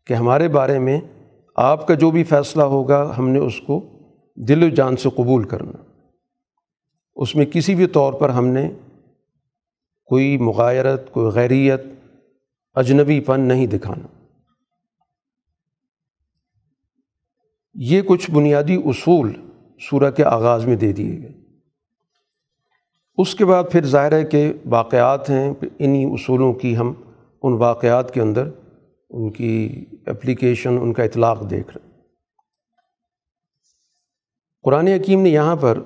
کہ 0.07 0.15
ہمارے 0.15 0.49
بارے 0.49 0.79
میں 0.79 1.01
آپ 1.57 1.87
کا 1.87 1.95
جو 1.95 2.11
بھی 2.11 2.25
فیصلہ 2.25 2.63
ہوگا، 2.63 3.15
ہم 3.19 3.29
نے 3.29 3.39
اس 3.39 3.61
کو 3.61 3.89
دل 4.37 4.63
و 4.63 4.69
جان 4.69 4.97
سے 4.97 5.09
قبول 5.17 5.45
کرنا۔ 5.45 5.83
اس 7.17 7.37
میں 7.37 7.47
کسی 7.47 7.75
بھی 7.75 7.87
طور 7.87 8.13
پر 8.13 8.29
ہم 8.29 8.47
نے 8.47 8.73
کوئی 10.05 10.39
مغایرت، 10.39 11.13
کوئی 11.13 11.33
غیریت، 11.33 11.83
اجنبی 12.75 13.21
پن 13.21 13.41
نہیں 13.41 13.67
دکھانا۔ 13.67 14.07
یہ 17.75 18.03
کچھ 18.03 18.31
بنیادی 18.31 18.77
اصول 18.85 19.33
سورہ 19.91 20.11
کے 20.11 20.25
آغاز 20.25 20.67
میں 20.67 20.77
دے 20.77 20.93
دیے 20.93 21.23
گئے۔ 21.23 21.44
اس 23.17 23.35
کے 23.35 23.45
بعد 23.45 23.65
پھر 23.73 23.85
ظاہر 23.85 24.13
ہے 24.13 24.25
کہ 24.25 24.53
واقعات 24.67 25.31
ہیں، 25.31 25.55
انہی 25.79 26.05
اصولوں 26.05 26.53
کی 26.53 26.77
ہم 26.77 26.93
ان 27.43 27.53
واقعات 27.53 28.15
کے 28.15 28.21
اندر 28.21 28.51
ان 29.11 29.31
کی 29.31 29.85
اپلیکیشن 30.07 30.79
ان 30.79 30.93
کا 30.93 31.03
اطلاق 31.03 31.51
دیکھ 31.51 31.77
رہے 31.77 31.87
ہیں۔ 31.87 31.95
قرآن 34.63 34.87
حکیم 34.87 35.21
نے 35.21 35.29
یہاں 35.29 35.57
پر 35.57 35.79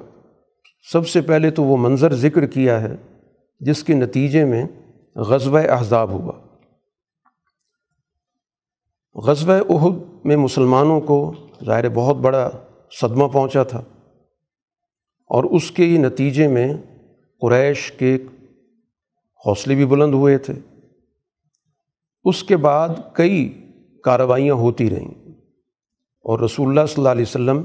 سب 0.93 1.09
سے 1.09 1.21
پہلے 1.21 1.51
تو 1.51 1.63
وہ 1.63 1.77
منظر 1.77 2.15
ذکر 2.15 2.47
کیا 2.47 2.81
ہے 2.81 2.97
جس 3.61 3.85
کے 3.85 3.95
نتیجے 3.95 4.45
میں 4.45 4.65
غزوہ 5.17 5.59
احزاب 5.59 6.11
ہوا۔ 6.11 6.33
غزوہ 9.15 9.55
عہد 9.71 10.03
میں 10.25 10.37
مسلمانوں 10.37 11.01
کو 11.01 11.33
ظاہر 11.65 11.89
بہت 11.89 12.17
بڑا 12.17 12.51
صدمہ 13.01 13.29
پہنچا 13.29 13.63
تھا 13.63 13.79
اور 15.27 15.45
اس 15.45 15.71
کے 15.71 15.87
نتیجے 15.87 16.49
میں 16.49 16.75
قریش 17.41 17.93
کے 17.93 18.17
حوصلے 19.47 19.75
بھی 19.75 19.87
بلند 19.87 20.15
ہوئے 20.15 20.39
تھے۔ 20.39 20.55
اس 22.25 22.43
کے 22.45 22.57
بعد 22.57 22.89
کئی 23.13 23.67
کارروائیاں 24.05 24.55
ہوتی 24.55 24.91
رہیں 24.91 25.31
اور 26.25 26.41
رسول 26.41 26.69
اللہ 26.69 26.87
صلی 26.87 26.95
اللہ 26.97 27.09
علیہ 27.09 27.23
وسلم 27.23 27.65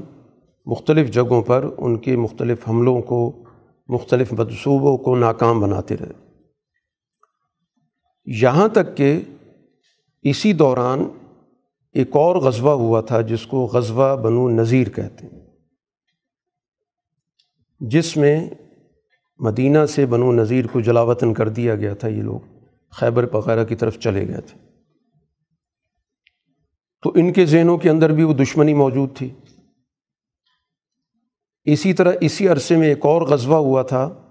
مختلف 0.66 1.10
جگہوں 1.10 1.42
پر 1.42 1.66
ان 1.78 1.98
کے 1.98 2.16
مختلف 2.16 2.68
حملوں 2.68 3.02
کو، 3.02 3.44
مختلف 3.88 4.32
منصوبوں 4.32 4.96
کو 4.98 5.16
ناکام 5.16 5.60
بناتے 5.60 5.96
رہے۔ 5.96 6.12
یہاں 8.26 8.68
تک 8.68 8.96
کہ 8.96 9.20
اسی 10.22 10.52
دوران 10.52 11.04
ایک 11.92 12.16
اور 12.16 12.36
غزوہ 12.36 12.72
ہوا 12.72 13.00
تھا 13.00 13.20
جس 13.20 13.46
کو 13.46 13.66
غزوہ 13.66 14.16
بنو 14.16 14.48
نذیر 14.48 14.88
کہتے 14.88 15.26
ہیں، 15.26 15.46
جس 17.80 18.16
میں 18.16 18.50
مدینہ 19.38 19.86
سے 19.86 20.06
بنو 20.06 20.32
نذیر 20.32 20.66
کو 20.66 20.80
جلاوطن 20.80 21.34
کر 21.34 21.48
دیا 21.48 21.76
گیا 21.76 21.94
تھا 21.94 22.08
یہ 22.08 22.22
لوگ۔ 22.22 22.40
خیبر 22.90 23.34
وغیرہ 23.34 23.64
کی 23.64 23.74
طرف 23.74 23.98
چلے 23.98 24.28
گئے 24.28 24.40
تھے۔ 24.40 24.58
تو 27.02 27.12
ان 27.14 27.32
کے 27.32 27.46
ذہنوں 27.46 27.78
کے 27.78 27.90
اندر 27.90 28.12
بھی 28.12 28.22
وہ 28.22 28.34
دشمنی 28.34 28.74
موجود 28.74 29.16
تھی۔ 29.16 29.30
اسی 31.64 31.92
طرح 31.92 32.12
اسی 32.20 32.48
عرصے 32.48 32.76
میں 32.76 32.88
ایک 32.88 33.06
اور 33.06 33.22
غزوہ 33.22 33.56
ہوا 33.56 33.82
تھا، 33.82 34.26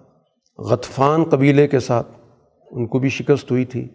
غطفان 0.58 1.24
قبیلے 1.24 1.68
کے 1.68 1.80
ساتھ۔ 1.80 2.08
ان 2.72 2.88
کو 2.88 3.00
بھی 3.00 3.10
شکست 3.10 3.52
ہوئی 3.52 3.66
تھی۔ 3.66 3.88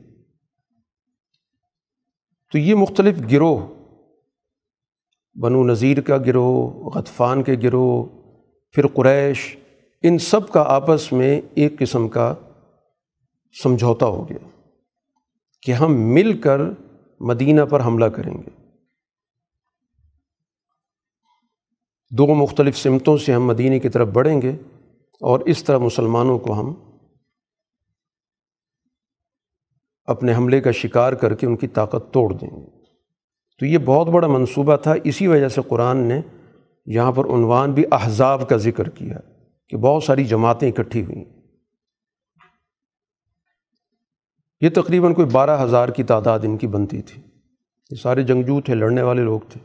تو 2.53 2.59
یہ 2.59 2.75
مختلف 2.75 3.19
گروہ، 3.33 3.67
بنو 5.35 5.65
نذیر 5.65 6.01
کا 6.01 6.17
گروہ، 6.17 6.91
غطفان 6.91 7.43
کے 7.43 7.53
گروہ، 7.63 8.05
پھر 8.73 8.87
قریش 8.87 9.57
ان 10.03 10.19
سب 10.19 10.49
کا 10.49 10.63
آپس 10.63 11.13
میں 11.13 11.41
ایک 11.55 11.79
قسم 11.79 12.09
کا 12.09 12.35
سمجھوتا 13.63 14.07
ہو 14.07 14.29
گیا 14.29 14.61
کہ 15.63 15.73
ہم 15.73 15.93
مل 15.93 16.41
کر 16.41 16.61
مدینہ 17.21 17.61
پر 17.71 17.85
حملہ 17.85 18.05
کریں 18.05 18.35
گے۔ 18.35 18.51
دو 22.11 22.27
مختلف 22.27 22.77
سمتوں 22.77 23.17
سے 23.17 23.33
ہم 23.33 23.47
مدینہ 23.47 23.79
کی 23.79 23.89
طرف 23.89 24.09
بڑھیں 24.09 24.43
گے 24.43 24.53
اور 25.21 25.41
اس 25.41 25.65
طرح 25.65 25.79
مسلمانوں 25.79 26.39
کو 26.39 26.61
ہم 26.61 26.75
اپنے 30.05 30.35
حملے 30.35 30.61
کا 30.61 30.71
شکار 30.71 31.13
کر 31.13 31.35
کے 31.35 31.47
ان 31.47 31.57
کی 31.57 31.69
طاقت 31.69 32.15
توڑ 32.15 32.33
دیں 32.33 32.51
گے۔ 32.51 32.85
تو 33.59 33.67
یہ 33.67 33.79
بہت 33.79 34.07
بڑا 34.07 34.29
منصوبہ 34.29 34.77
تھا، 34.77 34.95
اسی 35.05 35.27
وجہ 35.27 35.49
سے 35.49 35.61
قرآن 35.69 35.97
نے 35.97 36.21
یہاں 36.87 37.13
پر 37.13 37.25
عنوان 37.25 37.73
بھی 37.73 37.85
احزاب 37.93 38.49
کا 38.49 38.57
ذکر 38.57 38.89
کیا۔ 38.89 39.17
کہ 39.69 39.77
بہت 39.77 40.05
ساری 40.05 40.25
جماعتیں 40.25 40.73
اکٹھی 40.73 41.05
ہوئیں۔ 41.05 41.25
یہ 44.61 44.69
تقریباً 44.75 45.15
کوئی 45.15 45.27
بارہ 45.27 45.63
ہزار 45.63 45.89
کی 45.89 46.03
تعداد 46.03 46.39
ان 46.43 46.57
کی 46.57 46.67
بنتی 46.67 47.03
تھی۔ 47.03 47.23
یہ 47.91 47.97
سارے 47.97 48.23
جنگجو 48.23 48.61
تھے، 48.61 48.75
لڑنے 48.75 49.03
والے 49.03 49.23
لوگ 49.23 49.41
تھے۔ 49.41 49.61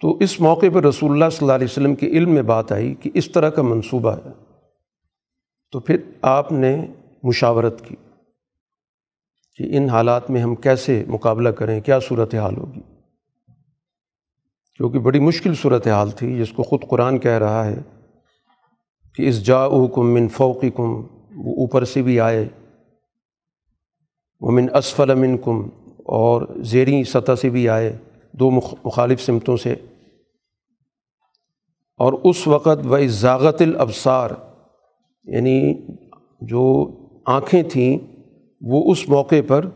تو 0.00 0.16
اس 0.16 0.40
موقع 0.40 0.66
پر 0.74 0.84
رسول 0.84 1.10
اللہ 1.12 1.24
صلی 1.30 1.38
اللہ 1.40 1.52
علیہ 1.52 1.66
وسلم 1.70 1.94
کے 1.94 2.06
علم 2.06 2.30
میں 2.34 2.42
بات 2.42 2.72
آئی 2.72 2.94
کہ 2.94 3.10
اس 3.14 3.32
طرح 3.32 3.50
کا 3.50 3.62
منصوبہ 3.62 4.16
ہے۔ 4.16 4.30
تو 5.70 5.80
پھر 5.80 5.96
آپ 6.22 6.52
نے 6.52 6.86
مشاورت 7.22 7.84
کی 7.84 7.96
کہ 9.56 9.76
ان 9.76 9.88
حالات 9.88 10.30
میں 10.30 10.42
ہم 10.42 10.54
کیسے 10.54 11.04
مقابلہ 11.08 11.48
کریں، 11.48 11.80
کیا 11.80 12.00
صورت 12.00 12.34
حال 12.34 12.56
ہوگی؟ 12.56 12.93
کیونکہ 14.76 14.98
بڑی 14.98 15.20
مشکل 15.20 15.54
صورت 15.54 15.88
حال 15.88 16.10
تھی، 16.10 16.38
جس 16.38 16.52
کو 16.52 16.62
خود 16.62 16.80
قرآن 16.88 17.18
کہہ 17.18 17.38
رہا 17.38 17.66
ہے 17.66 17.82
کہ 19.14 19.28
اس 19.28 19.46
جا 19.46 19.68
کم 19.94 20.14
من 20.14 20.28
فوقی 20.28 20.70
کم 20.70 20.90
وہ 21.36 21.52
اوپر 21.52 21.84
سے 21.84 22.02
بھی 22.02 22.20
آئے۔ 22.20 22.48
وہ 24.40 24.50
من 24.50 24.66
اسفل 24.74 25.10
امن 25.10 25.38
کم 25.38 25.68
اور 25.98 26.56
زیریں 26.60 27.02
سطح 27.02 27.34
سے 27.34 27.48
بھی 27.48 27.68
آئے، 27.68 27.98
دو 28.32 28.50
مخالف 28.84 29.22
سمتوں 29.22 29.56
سے۔ 29.56 29.74
اور 31.96 32.12
اس 32.12 32.46
وقت 32.46 32.78
وہ 32.84 32.98
ذاغت 33.06 33.62
الابصار 33.62 34.30
یعنی 35.24 35.86
جو 36.40 36.90
آنکھیں 37.26 37.62
تھیں، 37.62 37.98
وہ 38.60 38.92
اس 38.92 39.08
موقع 39.08 39.34
پر 39.46 39.68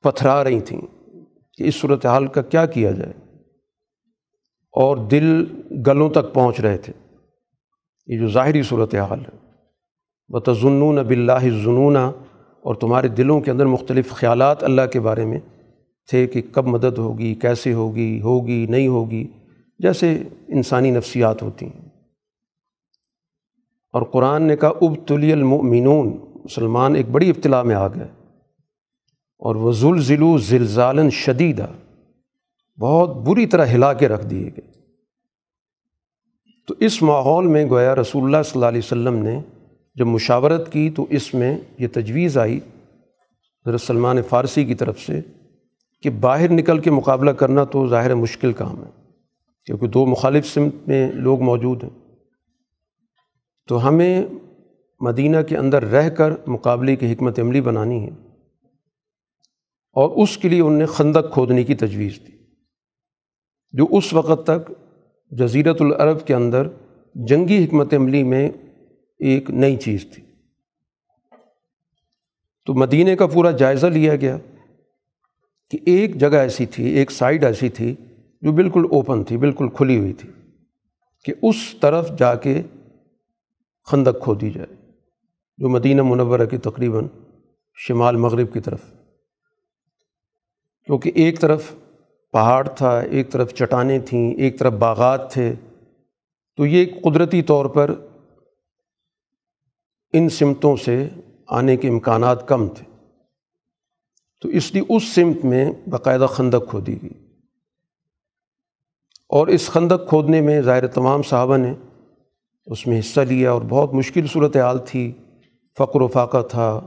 پتھرا 0.00 0.44
رہی 0.44 0.60
تھیں 0.60 0.80
کہ 1.52 1.62
اس 1.62 1.74
صورت 1.74 2.06
حال 2.06 2.26
کا 2.26 2.42
کیا 2.42 2.66
کیا 2.66 2.92
جائے۔ 2.92 3.12
اور 4.72 4.96
دل 4.96 5.44
گلوں 5.86 6.10
تک 6.10 6.34
پہنچ 6.34 6.60
رہے 6.60 6.76
تھے۔ 6.76 6.92
یہ 8.06 8.18
جو 8.18 8.28
ظاہری 8.28 8.62
صورت 8.62 8.94
حال 8.94 9.20
ہے۔ 9.20 9.50
بتظنون 10.28 10.98
اب 10.98 11.10
اللہ 11.10 11.62
ظنون 11.64 11.96
اور 11.96 12.74
تمہارے 12.74 13.08
دلوں 13.08 13.40
کے 13.40 13.50
اندر 13.50 13.66
مختلف 13.66 14.10
خیالات 14.10 14.62
اللہ 14.62 14.82
کے 14.92 15.00
بارے 15.00 15.24
میں 15.24 15.38
تھے 16.10 16.26
کہ 16.26 16.42
کب 16.52 16.66
مدد 16.66 16.98
ہوگی، 16.98 17.34
کیسے 17.34 17.72
ہوگی 17.72 18.20
ہوگی، 18.20 18.66
نہیں 18.66 18.88
ہوگی۔ 18.88 19.26
جیسے 19.78 20.22
انسانی 20.48 20.90
نفسیات 20.90 21.42
ہوتی 21.42 21.66
ہیں۔ 21.66 21.88
اور 23.92 24.02
قرآن 24.02 24.42
نے 24.42 24.56
کہا 24.56 24.68
اب 24.68 25.08
تلی 25.08 25.32
المؤمنون 25.32 26.18
مسلمان 26.44 26.94
ایک 26.94 27.08
بڑی 27.08 27.30
ابتلاع 27.30 27.62
میں 27.62 27.74
آ 27.74 27.88
گئے۔ 27.88 28.28
اور 29.38 29.54
وہ 29.54 29.72
ذلزلو 29.72 30.38
زلزالن 30.38 31.10
شدیدہ 31.10 31.66
بہت 32.80 33.16
بری 33.16 33.46
طرح 33.46 33.66
ہلا 33.66 33.92
کے 33.92 34.08
رکھ 34.08 34.26
دیے 34.26 34.44
گئے۔ 34.44 34.70
تو 36.68 36.74
اس 36.80 37.02
ماحول 37.02 37.46
میں 37.46 37.66
گویا 37.70 37.94
رسول 37.94 38.24
اللہ 38.24 38.42
صلی 38.44 38.52
اللہ 38.54 38.66
علیہ 38.66 38.78
وسلم 38.78 39.14
نے 39.14 39.40
جب 39.94 40.06
مشاورت 40.06 40.72
کی 40.72 40.90
تو 40.90 41.06
اس 41.10 41.34
میں 41.34 41.58
یہ 41.78 41.88
تجویز 41.92 42.38
آئی 42.38 42.60
حضرت 43.66 43.80
سلمان 43.80 44.22
فارسی 44.22 44.64
کی 44.64 44.74
طرف 44.74 45.00
سے 45.00 45.20
کہ 46.02 46.10
باہر 46.10 46.50
نکل 46.50 46.78
کے 46.78 46.90
مقابلہ 46.90 47.30
کرنا 47.30 47.64
تو 47.64 47.86
ظاہر 47.86 48.14
مشکل 48.14 48.52
کام 48.52 48.84
ہے، 48.84 48.90
کیونکہ 49.64 49.86
دو 49.86 50.06
مخالف 50.06 50.46
سمت 50.46 50.88
میں 50.88 51.12
لوگ 51.12 51.42
موجود 51.42 51.82
ہیں۔ 51.82 52.16
تو 53.68 53.88
ہمیں 53.88 54.22
مدینہ 55.00 55.36
کے 55.48 55.56
اندر 55.56 55.84
رہ 55.84 56.08
کر 56.08 56.32
مقابلے 56.46 56.96
کی 56.96 57.12
حکمت 57.12 57.40
عملی 57.40 57.60
بنانی 57.60 58.02
ہے 58.04 58.10
اور 59.92 60.22
اس 60.22 60.38
کے 60.38 60.48
لیے 60.48 60.60
ان 60.60 60.72
نے 60.72 60.86
خندق 60.86 61.32
کھودنے 61.32 61.64
کی 61.64 61.74
تجویز 61.74 62.20
دی۔ 62.28 62.39
جو 63.72 63.86
اس 63.90 64.12
وقت 64.12 64.46
تک 64.46 64.70
جزیرت 65.30 65.82
العرب 65.82 66.26
کے 66.26 66.34
اندر 66.34 66.68
جنگی 67.14 67.64
حکمت 67.64 67.94
عملی 67.94 68.22
میں 68.22 68.50
ایک 69.18 69.50
نئی 69.50 69.76
چیز 69.76 70.06
تھی۔ 70.10 70.22
تو 72.66 72.74
مدینہ 72.74 73.14
کا 73.14 73.26
پورا 73.26 73.50
جائزہ 73.50 73.86
لیا 73.86 74.16
گیا 74.16 74.38
کہ 75.70 75.78
ایک 75.86 76.16
جگہ 76.16 76.36
ایسی 76.36 76.66
تھی، 76.66 76.84
ایک 76.84 77.10
سائڈ 77.10 77.44
ایسی 77.44 77.68
تھی 77.68 77.94
جو 78.42 78.52
بالکل 78.52 78.84
اوپن 78.90 79.24
تھی، 79.24 79.36
بالکل 79.36 79.68
کھلی 79.68 79.98
ہوئی 79.98 80.12
تھی 80.12 80.30
کہ 81.24 81.32
اس 81.42 81.56
طرف 81.80 82.10
جا 82.18 82.34
کے 82.34 82.62
خندق 83.84 84.22
کھو 84.22 84.34
دی 84.34 84.50
جائے، 84.50 84.76
جو 85.58 85.68
مدینہ 85.68 86.02
منورہ 86.02 86.46
کی 86.46 86.58
تقریباً 86.58 87.06
شمال 87.74 88.16
مغرب 88.16 88.52
کی 88.52 88.60
طرف۔ 88.60 88.80
کیونکہ 90.86 91.12
ایک 91.14 91.40
طرف 91.40 91.74
پہاڑ 92.32 92.68
تھا، 92.68 93.00
ایک 93.00 93.32
طرف 93.32 93.54
چٹانیں 93.54 93.98
تھیں، 93.98 94.34
ایک 94.34 94.58
طرف 94.58 94.72
باغات 94.72 95.32
تھے۔ 95.32 95.54
تو 96.56 96.66
یہ 96.66 96.86
قدرتی 97.04 97.42
طور 97.42 97.66
پر 97.66 97.94
ان 100.12 100.28
سمتوں 100.28 100.76
سے 100.76 101.08
آنے 101.48 101.76
کے 101.76 101.88
امکانات 101.88 102.48
کم 102.48 102.68
تھے۔ 102.68 103.06
تو 104.40 104.48
اس 104.48 104.74
لیے 104.74 104.82
اس 104.88 105.14
سمت 105.14 105.44
میں 105.44 105.72
باقاعدہ 105.90 106.26
خندق 106.30 106.70
کھودی 106.70 107.02
گئی۔ 107.02 107.36
اور 109.28 109.46
اس 109.46 109.68
خندق 109.68 110.08
کھودنے 110.08 110.40
میں 110.40 110.60
ظاہر 110.60 110.86
تمام 110.86 111.22
صحابہ 111.22 111.56
نے 111.56 111.74
اس 112.66 112.86
میں 112.86 113.00
حصہ 113.00 113.20
لیا 113.20 113.52
اور 113.52 113.62
بہت 113.62 113.94
مشکل 113.94 114.26
صورت 114.26 114.56
حال 114.56 114.78
تھی۔ 114.86 115.12
فقر 115.78 116.00
و 116.00 116.06
فاقہ 116.06 116.42
تھا، 116.42 116.80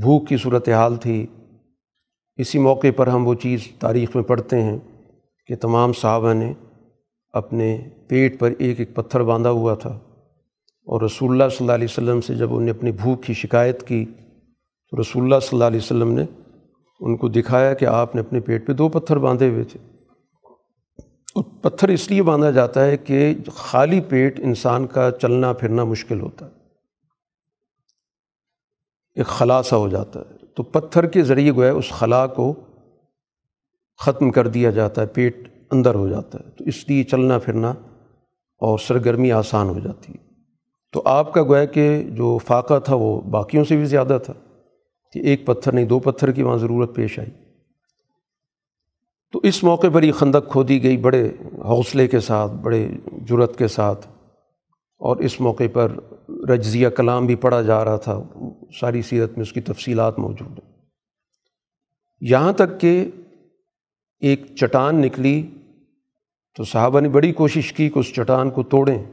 بھوک 0.00 0.28
کی 0.28 0.36
صورت 0.36 0.68
حال 0.68 0.96
تھی۔ 0.96 1.26
اسی 2.38 2.58
موقع 2.58 2.86
پر 2.96 3.06
ہم 3.06 3.26
وہ 3.26 3.34
چیز 3.34 3.68
تاریخ 3.78 4.16
میں 4.16 4.24
پڑھتے 4.24 4.62
ہیں 4.62 4.78
کہ 5.46 5.56
تمام 5.56 5.92
صحابہ 5.92 6.32
نے 6.32 6.52
اپنے 7.32 7.88
پیٹ 8.08 8.40
پر 8.40 8.52
ایک 8.58 8.80
ایک 8.80 8.94
پتھر 8.94 9.22
باندھا 9.22 9.50
ہوا 9.50 9.74
تھا 9.74 9.90
اور 10.86 11.02
رسول 11.02 11.30
اللہ 11.30 11.48
صلی 11.48 11.56
اللہ 11.60 11.72
علیہ 11.72 11.86
وسلم 11.90 12.20
سے 12.20 12.34
جب 12.34 12.48
انہوں 12.48 12.60
نے 12.60 12.70
اپنی 12.70 12.92
بھوک 12.92 13.22
کی 13.22 13.34
شکایت 13.34 13.86
کی 13.86 14.04
تو 14.90 15.00
رسول 15.00 15.22
اللہ 15.22 15.40
صلی 15.40 15.48
اللہ 15.52 15.64
علیہ 15.64 15.78
وسلم 15.78 16.12
نے 16.12 16.24
ان 17.00 17.16
کو 17.16 17.28
دکھایا 17.28 17.74
کہ 17.74 17.84
آپ 17.84 18.14
نے 18.14 18.20
اپنے 18.20 18.40
پیٹ 18.40 18.66
پہ 18.66 18.72
دو 18.72 18.88
پتھر 18.88 19.16
باندھے 19.16 19.48
ہوئے 19.48 19.64
تھے۔ 19.64 19.78
اور 21.34 21.44
پتھر 21.62 21.88
اس 21.88 22.10
لیے 22.10 22.22
باندھا 22.22 22.50
جاتا 22.50 22.84
ہے 22.84 22.96
کہ 22.96 23.34
خالی 23.52 24.00
پیٹ 24.00 24.40
انسان 24.40 24.86
کا 24.86 25.10
چلنا 25.10 25.52
پھرنا 25.52 25.84
مشکل 25.84 26.20
ہوتا 26.20 26.46
ہے، 26.46 26.50
ایک 29.14 29.26
خلاصہ 29.26 29.74
ہو 29.74 29.88
جاتا 29.88 30.20
ہے۔ 30.20 30.37
تو 30.58 30.64
پتھر 30.64 31.06
کے 31.06 31.22
ذریعے 31.22 31.52
گویا 31.52 31.72
اس 31.72 31.90
خلا 31.90 32.26
کو 32.26 32.54
ختم 33.98 34.30
کر 34.30 34.48
دیا 34.48 34.70
جاتا 34.70 35.02
ہے، 35.02 35.06
پیٹ 35.06 35.48
اندر 35.70 35.94
ہو 35.94 36.08
جاتا 36.08 36.38
ہے۔ 36.38 36.50
تو 36.50 36.64
اس 36.64 36.88
لیے 36.88 37.04
چلنا 37.04 37.38
پھرنا 37.38 37.70
اور 38.58 38.78
سرگرمی 38.78 39.32
آسان 39.32 39.68
ہو 39.68 39.78
جاتی 39.78 40.12
ہے۔ 40.12 40.32
تو 40.92 41.02
آپ 41.04 41.34
کا 41.34 41.42
گویا 41.42 41.64
کہ 41.64 42.02
جو 42.02 42.38
فاقہ 42.46 42.78
تھا 42.78 42.94
وہ 42.94 43.20
باقیوں 43.20 43.64
سے 43.64 43.76
بھی 43.76 43.84
زیادہ 43.84 44.18
تھا 44.24 44.32
کہ 45.12 45.18
ایک 45.18 45.46
پتھر 45.46 45.72
نہیں، 45.72 45.84
دو 45.84 45.98
پتھر 45.98 46.32
کی 46.32 46.42
وہاں 46.42 46.56
ضرورت 46.56 46.94
پیش 46.94 47.18
آئی۔ 47.18 47.30
تو 49.32 49.40
اس 49.42 49.64
موقع 49.64 49.86
پر 49.92 50.02
یہ 50.02 50.12
خندق 50.12 50.50
کھودی 50.50 50.82
گئی 50.82 50.96
بڑے 50.96 51.30
حوصلے 51.58 52.08
کے 52.08 52.20
ساتھ، 52.20 52.52
بڑے 52.52 52.88
جرت 53.28 53.58
کے 53.58 53.68
ساتھ۔ 53.68 54.06
اور 54.98 55.16
اس 55.16 55.40
موقع 55.40 55.64
پر 55.72 55.92
رجزیہ 56.28 56.88
کلام 56.88 57.26
بھی 57.26 57.34
پڑھا 57.34 57.62
جا 57.62 57.84
رہا 57.84 57.96
تھا، 57.96 58.22
ساری 58.80 59.02
سیرت 59.02 59.30
میں 59.32 59.40
اس 59.40 59.52
کی 59.52 59.60
تفصیلات 59.60 60.18
موجود 60.18 60.50
ہیں۔ 60.50 60.78
یہاں 62.20 62.52
تک 62.52 62.80
کہ 62.80 63.10
ایک 64.20 64.42
چٹان 64.56 64.96
نکلی 64.96 65.46
تو 66.56 66.64
صحابہ 66.64 67.00
نے 67.00 67.08
بڑی 67.08 67.32
کوشش 67.32 67.72
کی 67.72 67.88
کہ 67.88 67.98
اس 67.98 68.12
چٹان 68.12 68.50
کو 68.50 68.62
توڑیں، 68.62 69.04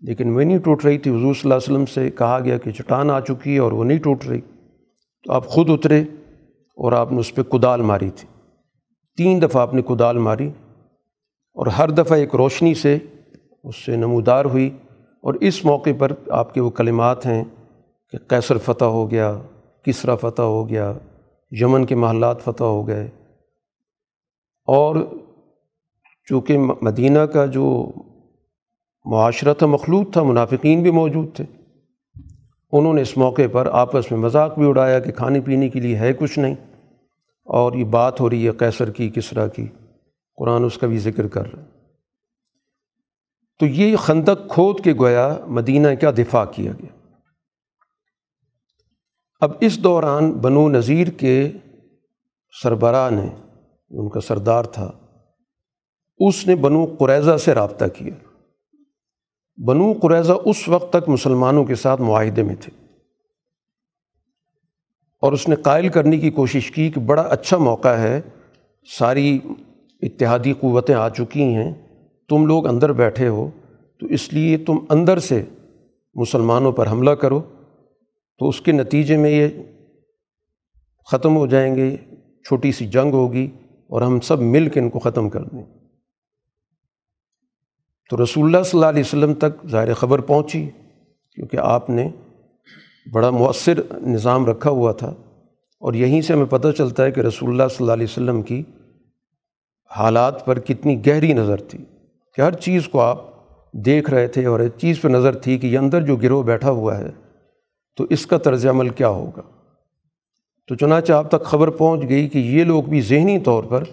لیکن 0.00 0.30
وہ 0.30 0.42
نہیں 0.42 0.58
ٹوٹ 0.58 0.84
رہی 0.84 0.98
تھی۔ 0.98 1.10
حضور 1.10 1.34
صلی 1.34 1.40
اللہ 1.44 1.54
علیہ 1.54 1.74
وسلم 1.74 1.86
سے 1.86 2.10
کہا 2.10 2.40
گیا 2.44 2.58
کہ 2.58 2.70
چٹان 2.70 3.10
آ 3.10 3.20
چکی 3.20 3.54
ہے 3.54 3.58
اور 3.58 3.72
وہ 3.72 3.84
نہیں 3.84 3.98
ٹوٹ 3.98 4.24
رہی۔ 4.26 4.40
تو 5.24 5.32
آپ 5.32 5.46
خود 5.46 5.70
اترے 5.70 6.00
اور 6.76 6.92
آپ 6.92 7.12
نے 7.12 7.20
اس 7.20 7.34
پہ 7.34 7.42
کدال 7.42 7.80
ماری 7.80 8.10
تھی۔ 8.10 8.28
تین 9.16 9.42
دفعہ 9.42 9.62
آپ 9.62 9.74
نے 9.74 9.82
کدال 9.82 10.18
ماری 10.18 10.48
اور 11.54 11.66
ہر 11.66 11.90
دفعہ 11.90 12.18
ایک 12.18 12.34
روشنی 12.34 12.74
سے 12.74 12.98
اس 13.64 13.84
سے 13.84 13.96
نمودار 13.96 14.44
ہوئی۔ 14.44 14.70
اور 15.26 15.34
اس 15.34 15.64
موقع 15.64 15.90
پر 15.98 16.12
آپ 16.30 16.54
کے 16.54 16.60
وہ 16.60 16.70
کلمات 16.70 17.26
ہیں 17.26 17.44
کہ 18.12 18.30
کیسر 18.30 18.58
فتح 18.58 18.84
ہو 18.84 19.10
گیا، 19.10 19.38
کسرا 19.84 20.16
فتح 20.16 20.42
ہو 20.42 20.68
گیا، 20.68 20.92
یمن 21.50 21.84
کے 21.84 21.94
محلات 21.94 22.40
فتح 22.40 22.64
ہو 22.64 22.88
گئے۔ 22.88 23.10
اور 24.66 24.96
چونکہ 26.28 26.58
مدینہ 26.82 27.18
کا 27.18 27.46
جو 27.46 27.92
معاشرہ 29.04 29.54
تھا 29.54 29.66
مخلوط 29.66 30.12
تھا، 30.12 30.22
منافقین 30.22 30.82
بھی 30.82 30.90
موجود 30.90 31.34
تھے، 31.34 31.44
انہوں 32.72 32.94
نے 32.94 33.02
اس 33.02 33.16
موقع 33.16 33.42
پر 33.52 33.68
آپس 33.72 34.10
میں 34.10 34.20
مذاق 34.20 34.58
بھی 34.58 34.68
اڑایا 34.68 34.98
کہ 34.98 35.12
کھانے 35.12 35.40
پینے 35.40 35.68
کے 35.68 35.80
لیے 35.80 35.96
ہے 35.96 36.12
کچھ 36.12 36.38
نہیں۔ 36.38 36.54
اور 37.44 37.72
یہ 37.72 37.84
بات 37.84 38.20
ہو 38.20 38.30
رہی 38.30 38.46
ہے 38.46 38.52
کیسر 38.58 38.90
کی، 38.90 39.10
کسرا 39.10 39.46
کی، 39.46 39.66
قرآن 40.36 40.64
اس 40.64 40.78
کا 40.78 40.86
بھی 40.86 40.98
ذکر 40.98 41.28
کر 41.28 41.52
رہا 41.52 41.62
ہے۔ 41.62 41.75
تو 43.58 43.66
یہ 43.66 43.96
خندق 43.96 44.50
کھود 44.50 44.80
کے 44.84 44.92
گویا 44.92 45.38
مدینہ 45.46 45.88
کا 46.00 46.10
دفاع 46.10 46.44
کیا 46.44 46.72
گیا۔ 46.72 47.08
اب 49.40 49.52
اس 49.60 49.78
دوران 49.78 50.32
بنو 50.32 50.68
نذیر 50.68 51.08
کے 51.08 51.52
سربراہ 52.62 53.10
نے، 53.10 53.26
ان 53.90 54.08
کا 54.08 54.20
سردار 54.20 54.64
تھا، 54.64 54.92
اس 56.18 56.46
نے 56.46 56.56
بنو 56.56 56.86
قریضہ 56.98 57.36
سے 57.36 57.54
رابطہ 57.54 57.84
کیا۔ 57.98 58.14
بنو 59.66 59.92
قریضہ 60.02 60.32
اس 60.44 60.68
وقت 60.68 60.92
تک 60.92 61.08
مسلمانوں 61.08 61.64
کے 61.64 61.74
ساتھ 61.74 62.00
معاہدے 62.00 62.42
میں 62.42 62.54
تھے۔ 62.60 62.86
اور 65.22 65.32
اس 65.32 65.48
نے 65.48 65.56
قائل 65.56 65.88
کرنے 65.88 66.18
کی 66.18 66.30
کوشش 66.30 66.70
کی 66.70 66.90
کہ 66.90 67.00
بڑا 67.00 67.22
اچھا 67.22 67.56
موقع 67.56 67.88
ہے، 67.88 68.20
ساری 68.98 69.38
اتحادی 70.02 70.52
قوتیں 70.52 70.94
آ 70.94 71.08
چکی 71.08 71.42
ہیں۔ 71.42 71.85
تم 72.28 72.46
لوگ 72.46 72.66
اندر 72.66 72.92
بیٹھے 72.92 73.28
ہو، 73.28 73.50
تو 73.98 74.06
اس 74.06 74.32
لیے 74.32 74.56
تم 74.56 74.76
اندر 74.88 75.18
سے 75.18 75.44
مسلمانوں 76.14 76.72
پر 76.72 76.90
حملہ 76.90 77.10
کرو، 77.10 77.40
تو 78.38 78.48
اس 78.48 78.60
کے 78.60 78.72
نتیجے 78.72 79.16
میں 79.16 79.30
یہ 79.30 79.48
ختم 81.10 81.36
ہو 81.36 81.46
جائیں 81.46 81.76
گے، 81.76 81.96
چھوٹی 82.44 82.72
سی 82.72 82.86
جنگ 82.86 83.12
ہوگی 83.12 83.50
اور 83.88 84.02
ہم 84.02 84.20
سب 84.20 84.40
مل 84.40 84.68
کے 84.68 84.80
ان 84.80 84.90
کو 84.90 84.98
ختم 84.98 85.28
کر 85.28 85.42
دیں۔ 85.42 85.64
تو 88.10 88.24
رسول 88.24 88.44
اللہ 88.44 88.62
صلی 88.62 88.78
اللہ 88.78 88.86
علیہ 88.86 89.00
وسلم 89.00 89.34
تک 89.34 89.68
ظاہر 89.68 89.94
خبر 89.94 90.18
پہنچی، 90.18 90.70
کیونکہ 91.34 91.56
آپ 91.56 91.90
نے 91.90 92.08
بڑا 93.12 93.30
مؤثر 93.30 93.80
نظام 94.02 94.46
رکھا 94.46 94.70
ہوا 94.70 94.92
تھا۔ 94.92 95.14
اور 95.80 95.94
یہیں 95.94 96.20
سے 96.20 96.32
ہمیں 96.32 96.46
پتہ 96.50 96.68
چلتا 96.78 97.04
ہے 97.04 97.10
کہ 97.10 97.20
رسول 97.20 97.50
اللہ 97.50 97.62
صلی 97.68 97.76
اللہ 97.80 97.92
علیہ 97.92 98.06
وسلم 98.10 98.42
کی 98.42 98.62
حالات 99.96 100.46
پر 100.46 100.58
کتنی 100.58 101.06
گہری 101.06 101.32
نظر 101.32 101.56
تھی۔ 101.56 101.78
کہ 102.36 102.40
ہر 102.40 102.52
چیز 102.52 102.88
کو 102.88 103.00
آپ 103.00 103.24
دیکھ 103.72 104.10
رہے 104.10 104.26
تھے 104.26 104.46
اور 104.46 104.60
ایک 104.60 104.72
چیز 104.78 105.00
پہ 105.00 105.08
نظر 105.08 105.34
تھی 105.34 105.58
کہ 105.58 105.66
یہ 105.66 105.78
اندر 105.78 106.02
جو 106.02 106.16
گروہ 106.16 106.42
بیٹھا 106.42 106.70
ہوا 106.70 106.98
ہے، 106.98 107.10
تو 107.96 108.06
اس 108.10 108.26
کا 108.26 108.38
طرز 108.38 108.66
عمل 108.66 108.88
کیا 108.88 109.08
ہوگا؟ 109.08 109.42
تو 110.66 110.74
چنانچہ 110.74 111.12
آپ 111.12 111.28
تک 111.28 111.44
خبر 111.44 111.70
پہنچ 111.70 112.08
گئی 112.08 112.28
کہ 112.28 112.38
یہ 112.38 112.64
لوگ 112.64 112.82
بھی 112.82 113.00
ذہنی 113.00 113.38
طور 113.38 113.64
پر 113.64 113.84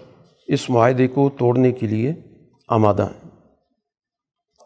اس 0.48 0.70
معاہدے 0.70 1.08
کو 1.08 1.30
توڑنے 1.38 1.72
کے 1.72 1.86
لیے 1.86 2.12
آمادہ 2.68 3.02
ہیں۔ 3.02 3.30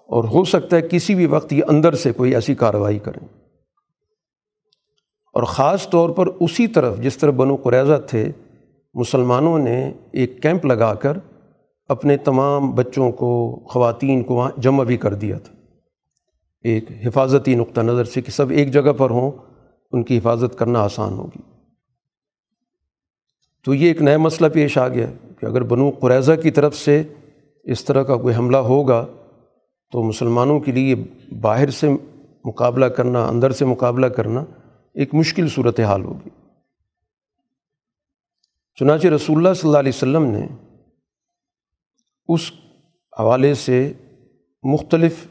اور 0.08 0.24
ہو 0.24 0.44
سکتا 0.44 0.76
ہے 0.76 0.82
کسی 0.90 1.14
بھی 1.14 1.26
وقت 1.26 1.52
یہ 1.52 1.64
اندر 1.68 1.92
سے 1.92 2.12
کوئی 2.12 2.34
ایسی 2.34 2.54
کارروائی 2.54 2.98
کریں۔ 2.98 3.26
اور 5.32 5.42
خاص 5.42 5.88
طور 5.88 6.10
پر 6.10 6.26
اسی 6.26 6.66
طرف 6.66 6.98
جس 6.98 7.18
طرح 7.18 7.30
بنو 7.30 7.56
قریضہ 7.56 8.00
تھے، 8.06 8.32
مسلمانوں 8.94 9.58
نے 9.58 9.92
ایک 10.12 10.42
کیمپ 10.42 10.66
لگا 10.66 10.94
کر 10.94 11.18
اپنے 11.88 12.16
تمام 12.16 12.72
بچوں 12.72 13.12
کو، 13.12 13.62
خواتین 13.64 14.22
کو 14.22 14.34
وہاں 14.34 14.60
جمع 14.60 14.84
بھی 14.84 14.96
کر 14.96 15.14
دیا 15.14 15.38
تھا۔ 15.38 15.54
ایک 16.62 16.84
حفاظتی 17.06 17.54
نقطہ 17.54 17.80
نظر 17.80 18.04
سے 18.04 18.20
کہ 18.20 18.30
سب 18.30 18.50
ایک 18.50 18.72
جگہ 18.72 18.92
پر 18.92 19.10
ہوں، 19.10 19.30
ان 19.92 20.02
کی 20.02 20.18
حفاظت 20.18 20.58
کرنا 20.58 20.80
آسان 20.80 21.12
ہوگی۔ 21.12 21.42
تو 23.64 23.74
یہ 23.74 23.88
ایک 23.88 24.02
نیا 24.02 24.18
مسئلہ 24.18 24.48
پیش 24.48 24.78
آ 24.78 24.88
گیا 24.88 25.06
کہ 25.40 25.46
اگر 25.46 25.62
بنو 25.62 25.90
قریضہ 25.90 26.32
کی 26.42 26.50
طرف 26.50 26.76
سے 26.76 27.02
اس 27.64 27.84
طرح 27.84 28.02
کا 28.02 28.16
کوئی 28.16 28.34
حملہ 28.34 28.56
ہوگا، 28.56 29.06
تو 29.92 30.02
مسلمانوں 30.02 30.60
کے 30.60 30.72
لیے 30.72 30.94
باہر 31.40 31.70
سے 31.70 31.88
مقابلہ 32.44 32.86
کرنا، 32.86 33.26
اندر 33.26 33.50
سے 33.50 33.64
مقابلہ 33.64 34.06
کرنا 34.06 34.44
ایک 34.94 35.14
مشکل 35.14 35.48
صورت 35.48 35.80
حال 35.80 36.04
ہوگی۔ 36.04 36.28
چنانچہ 38.74 39.08
رسول 39.08 39.36
اللہ 39.36 39.54
صلی 39.54 39.68
اللہ 39.68 39.78
علیہ 39.78 39.92
وسلم 39.94 40.22
نے 40.22 40.46
اس 42.28 42.52
حوالے 43.20 43.54
سے 43.54 43.92
مختلف 44.62 45.26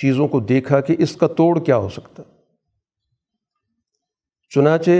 چیزوں 0.00 0.28
کو 0.28 0.40
دیکھا 0.40 0.80
کہ 0.80 0.96
اس 0.98 1.16
کا 1.16 1.26
توڑ 1.26 1.60
کیا 1.60 1.76
ہو 1.76 1.88
سکتا۔ 1.88 2.22
چنانچہ 4.50 4.90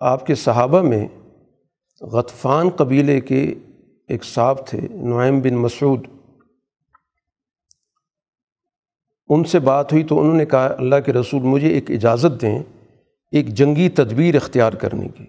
آپ 0.00 0.26
کے 0.26 0.34
صحابہ 0.34 0.82
میں 0.82 1.08
غطفان 2.00 2.68
قبیلے 2.68 3.20
کے 3.20 3.54
ایک 4.08 4.24
صاحب 4.24 4.66
تھے، 4.66 4.80
نعیم 4.90 5.40
بن 5.40 5.54
مسعود۔ 5.54 6.06
ان 9.28 9.44
سے 9.44 9.58
بات 9.58 9.92
ہوئی 9.92 10.04
تو 10.04 10.20
انہوں 10.20 10.36
نے 10.36 10.46
کہا، 10.46 10.66
اللہ 10.66 10.96
کے 11.06 11.12
رسول 11.12 11.42
مجھے 11.42 11.68
ایک 11.68 11.90
اجازت 11.90 12.42
دیں، 12.42 12.62
ایک 13.32 13.48
جنگی 13.48 13.88
تدبیر 13.88 14.34
اختیار 14.34 14.72
کرنے 14.72 15.08
کی۔ 15.08 15.24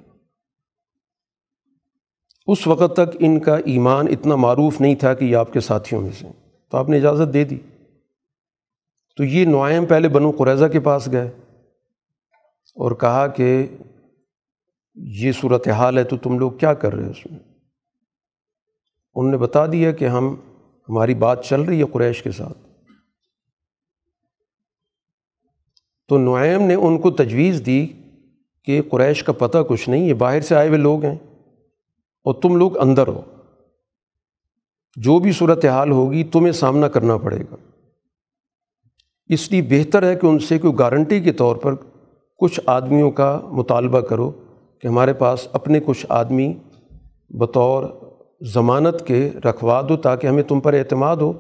اس 2.46 2.68
وقت 2.68 2.94
تک 2.94 3.18
ان 3.20 3.40
کا 3.40 3.56
ایمان 3.56 4.08
اتنا 4.08 4.36
معروف 4.36 4.82
نہیں 4.82 4.96
تھا 4.96 5.14
کہ 5.14 5.26
یہ 5.26 5.36
آپ 5.36 5.54
کے 5.54 5.60
ساتھیوں 5.60 6.02
میں 6.02 6.12
سے 6.12 6.28
تو 6.72 6.78
آپ 6.78 6.90
نے 6.90 6.98
اجازت 6.98 7.34
دے 7.34 7.44
دی۔ 7.44 7.58
تو 9.18 9.24
یہ 9.24 9.46
نعیم 9.46 9.86
پہلے 9.86 10.10
بنو 10.10 10.32
قریضہ 10.32 10.66
کے 10.66 10.80
پاس 10.80 11.10
گئے 11.12 11.28
اور 12.76 12.92
کہا 12.92 13.28
کہ 13.28 13.68
یہ 14.96 15.32
صورت 15.32 15.68
حال 15.68 15.98
ہے 15.98 16.04
تو 16.04 16.18
تم 16.18 16.40
لوگ 16.40 16.52
کیا 16.52 16.74
کر 16.74 16.94
رہے 16.94 17.06
ہو 17.06 17.10
اس 17.10 17.32
میں؟ 17.32 17.40
انہوں 19.16 19.32
نے 19.32 19.38
بتا 19.38 19.66
دیا 19.66 19.92
کہ 19.92 20.06
ہم، 20.06 20.36
ہماری 20.90 21.14
بات 21.14 21.46
چل 21.46 21.62
رہی 21.62 21.80
ہے 21.80 21.86
قریش 21.94 22.24
کے 22.24 22.32
ساتھ۔ 22.32 22.58
تو 26.08 26.18
نعیم 26.18 26.62
نے 26.62 26.74
ان 26.74 26.98
کو 26.98 27.12
تجویز 27.12 27.64
دی 27.66 27.88
کہ 28.64 28.82
قریش 28.92 29.24
کا 29.24 29.32
پتہ 29.32 29.58
کچھ 29.70 29.90
نہیں، 29.90 30.06
یہ 30.06 30.14
باہر 30.14 30.42
سے 30.42 30.56
آئے 30.56 30.68
ہوئے 30.68 30.80
لوگ 30.80 31.06
ہیں۔ 31.06 31.16
اور 32.26 32.42
تم 32.42 32.56
لوگ 32.56 32.78
اندر 32.78 33.08
ہو۔ 33.08 33.22
جو 34.96 35.20
بھی 35.20 35.32
صورت 35.32 35.66
حال 35.66 35.92
ہوگی 35.92 36.24
تمہیں 36.24 36.52
سامنا 36.52 36.88
کرنا 36.88 37.18
پڑے 37.18 37.40
گا۔ 37.40 37.56
اس 39.28 39.52
لیے 39.52 39.62
بہتر 39.62 40.04
ہے 40.04 40.16
کہ 40.16 40.26
ان 40.26 40.40
سے 40.40 40.60
کوئی 40.60 40.74
گارنٹی 40.80 41.22
کے 41.22 41.34
طور 41.34 41.56
پر 41.56 41.74
کچھ 42.38 42.60
آدمیوں 42.66 43.12
کا 43.12 43.40
مطالبہ 43.44 44.00
کرو 44.00 44.32
کہ 44.80 44.88
ہمارے 44.88 45.14
پاس 45.14 45.48
اپنے 45.54 45.80
کچھ 45.80 46.06
آدمی 46.10 46.54
بطور 47.30 47.84
ضمانت 48.42 49.08
کے 49.08 49.32
رکھوا 49.46 49.82
دو 49.90 49.98
تاکہ 49.98 50.28
ہمیں 50.28 50.44
تم 50.44 50.60
پر 50.60 50.74
اعتماد 50.74 51.18
ہو 51.18 51.34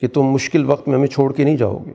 کہ 0.00 0.08
تم 0.08 0.22
مشکل 0.22 0.64
وقت 0.64 0.88
میں 0.88 0.96
ہمیں 0.96 1.06
چھوڑ 1.06 1.32
کے 1.32 1.44
نہیں 1.44 1.56
جاؤ 1.56 1.78
گے۔ 1.86 1.92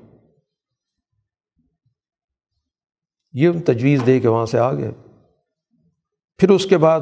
یہ 3.34 3.50
تجویز 3.66 4.04
دے 4.06 4.20
کے 4.20 4.28
وہاں 4.28 4.46
سے 4.46 4.60
آ 4.60 4.74
گئے 4.74 4.92
پھر 6.38 6.50
اس 6.50 6.66
کے 6.66 6.78
بعد 6.78 7.00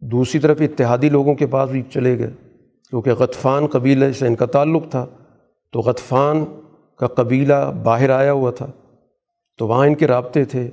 دوسری 0.00 0.40
طرف 0.40 0.60
اتحادی 0.60 1.08
لوگوں 1.08 1.34
کے 1.34 1.46
پاس 1.46 1.70
بھی 1.70 1.82
چلے 1.82 2.18
گئے، 2.18 2.30
کیونکہ 2.90 3.12
غطفان 3.12 3.66
قبیلے 3.66 4.12
سے 4.12 4.26
ان 4.26 4.34
کا 4.34 4.46
تعلق 4.46 4.82
تھا، 4.90 5.06
تو 5.72 5.80
غطفان 5.80 6.44
کا 6.96 7.06
قبیلہ 7.06 7.72
باہر 7.82 8.10
آیا 8.10 8.32
ہوا 8.32 8.50
تھا، 8.50 8.66
تو 9.58 9.66
وہاں 9.66 9.86
ان 9.86 9.94
کے 9.94 10.06
رابطے 10.06 10.44
تھے، 10.44 10.70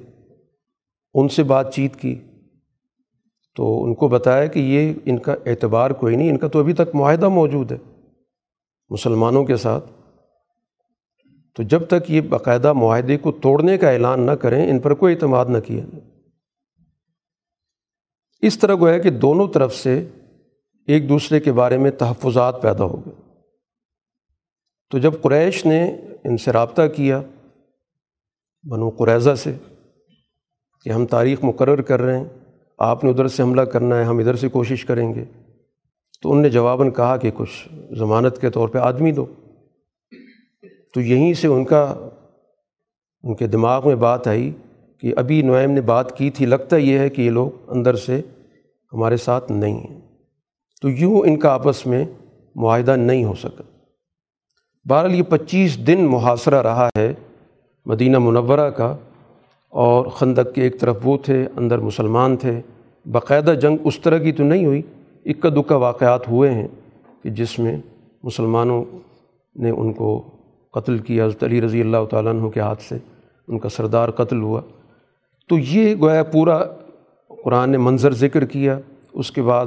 ان 1.13 1.29
سے 1.29 1.43
بات 1.43 1.73
چیت 1.73 1.95
کی، 1.95 2.19
تو 3.55 3.83
ان 3.83 3.95
کو 3.95 4.07
بتایا 4.07 4.45
کہ 4.45 4.59
یہ 4.59 4.93
ان 5.05 5.19
کا 5.19 5.35
اعتبار 5.45 5.91
کوئی 5.91 6.15
نہیں، 6.15 6.29
ان 6.29 6.37
کا 6.37 6.47
تو 6.47 6.59
ابھی 6.59 6.73
تک 6.73 6.95
معاہدہ 6.95 7.29
موجود 7.29 7.71
ہے 7.71 7.77
مسلمانوں 8.89 9.45
کے 9.45 9.55
ساتھ۔ 9.55 9.91
تو 11.55 11.63
جب 11.63 11.87
تک 11.87 12.11
یہ 12.11 12.21
باقاعدہ 12.21 12.73
معاہدے 12.73 13.17
کو 13.17 13.31
توڑنے 13.31 13.77
کا 13.77 13.89
اعلان 13.89 14.21
نہ 14.21 14.31
کریں، 14.31 14.69
ان 14.69 14.79
پر 14.79 14.93
کوئی 14.93 15.13
اعتماد 15.13 15.45
نہ 15.45 15.57
کیا 15.59 15.83
جائے۔ 15.91 16.14
اس 18.45 18.59
طرح 18.59 18.75
گویا 18.75 18.97
کہ 18.97 19.09
دونوں 19.09 19.47
طرف 19.47 19.75
سے 19.75 20.05
ایک 20.87 21.09
دوسرے 21.09 21.39
کے 21.39 21.51
بارے 21.51 21.77
میں 21.77 21.91
تحفظات 21.91 22.61
پیدا 22.61 22.83
ہو 22.83 23.05
گئے۔ 23.05 23.13
تو 24.89 24.97
جب 24.97 25.13
قریش 25.21 25.65
نے 25.65 25.95
ان 26.23 26.37
سے 26.37 26.51
رابطہ 26.51 26.81
کیا، 26.95 27.21
بنو 28.69 28.89
قریضہ 28.89 29.35
سے 29.35 29.53
کہ 30.83 30.89
ہم 30.89 31.05
تاریخ 31.05 31.43
مقرر 31.43 31.81
کر 31.81 32.01
رہے 32.01 32.17
ہیں، 32.17 32.25
آپ 32.77 33.03
نے 33.03 33.09
ادھر 33.09 33.27
سے 33.27 33.43
حملہ 33.43 33.61
کرنا 33.61 33.97
ہے، 33.97 34.03
ہم 34.03 34.17
ادھر 34.17 34.35
سے 34.35 34.49
کوشش 34.49 34.85
کریں 34.85 35.13
گے۔ 35.13 35.23
تو 36.21 36.31
ان 36.31 36.41
نے 36.41 36.49
جواباً 36.49 36.91
کہا 36.91 37.17
کہ 37.17 37.31
کچھ 37.33 37.67
ضمانت 37.99 38.41
کے 38.41 38.49
طور 38.49 38.67
پہ 38.69 38.77
آدمی 38.77 39.11
دو۔ 39.11 39.25
تو 40.93 41.01
یہیں 41.01 41.33
سے 41.33 41.47
ان 41.47 41.65
کا، 41.65 42.09
ان 43.23 43.35
کے 43.35 43.47
دماغ 43.47 43.87
میں 43.87 43.95
بات 43.95 44.27
آئی 44.27 44.51
کہ 44.99 45.13
ابھی 45.17 45.41
نعیم 45.41 45.71
نے 45.71 45.81
بات 45.81 46.17
کی 46.17 46.29
تھی، 46.29 46.45
لگتا 46.45 46.75
یہ 46.75 46.99
ہے 46.99 47.09
کہ 47.09 47.21
یہ 47.21 47.29
لوگ 47.29 47.51
اندر 47.67 47.95
سے 47.95 48.21
ہمارے 48.95 49.17
ساتھ 49.17 49.51
نہیں 49.51 49.77
ہیں 49.79 49.99
تو 50.81 50.89
یوں 50.89 51.21
ان 51.25 51.37
کا 51.39 51.53
آپس 51.53 51.85
میں 51.85 52.03
معاہدہ 52.55 52.95
نہیں 52.95 53.23
ہو 53.23 53.33
سکا۔ 53.33 53.63
بہرحال 54.85 55.15
یہ 55.15 55.23
پچیس 55.23 55.77
دن 55.87 56.05
محاصرہ 56.05 56.61
رہا 56.61 56.87
ہے 56.97 57.13
مدینہ 57.85 58.19
منورہ 58.19 58.69
کا، 58.69 58.95
اور 59.73 60.05
خندق 60.07 60.53
کے 60.55 60.61
ایک 60.61 60.79
طرف 60.79 60.97
وہ 61.03 61.17
تھے، 61.17 61.45
اندر 61.57 61.77
مسلمان 61.79 62.37
تھے۔ 62.37 62.59
باقاعدہ 63.05 63.53
جنگ 63.61 63.77
اس 63.83 63.99
طرح 63.99 64.17
کی 64.17 64.31
تو 64.31 64.43
نہیں 64.43 64.65
ہوئی، 64.65 64.81
اکا 65.25 65.49
دکا 65.49 65.75
واقعات 65.75 66.27
ہوئے 66.27 66.51
ہیں 66.51 66.67
کہ 67.23 67.29
جس 67.29 67.57
میں 67.59 67.75
مسلمانوں 68.23 68.83
نے 69.55 69.69
ان 69.69 69.91
کو 69.93 70.09
قتل 70.73 70.97
کیا۔ 70.97 71.25
حضرت 71.25 71.43
علی 71.43 71.61
رضی 71.61 71.81
اللہ 71.81 72.05
تعالیٰ 72.09 72.33
عنہ 72.33 72.47
کے 72.47 72.59
ہاتھ 72.59 72.81
سے 72.81 72.97
ان 73.47 73.59
کا 73.59 73.69
سردار 73.69 74.11
قتل 74.11 74.41
ہوا۔ 74.41 74.61
تو 75.49 75.57
یہ 75.59 75.95
گویا 76.01 76.23
پورا 76.23 76.59
قرآن 77.45 77.69
نے 77.69 77.77
منظر 77.77 78.13
ذکر 78.13 78.45
کیا، 78.45 78.79
اس 79.13 79.31
کے 79.31 79.41
بعد 79.41 79.65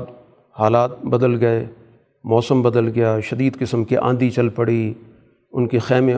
حالات 0.58 1.04
بدل 1.04 1.40
گئے، 1.40 1.66
موسم 2.24 2.62
بدل 2.62 2.88
گیا، 2.94 3.20
شدید 3.20 3.58
قسم 3.58 3.84
کی 3.84 3.96
آندھی 3.96 4.30
چل 4.30 4.48
پڑی، 4.48 4.94
ان 5.52 5.68
کے 5.68 5.78
خیمے 5.78 6.14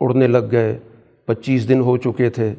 اڑنے 0.00 0.26
لگ 0.26 0.38
گئے، 0.50 0.78
پچیس 1.26 1.68
دن 1.68 1.80
ہو 1.80 1.96
چکے 1.96 2.30
تھے۔ 2.30 2.54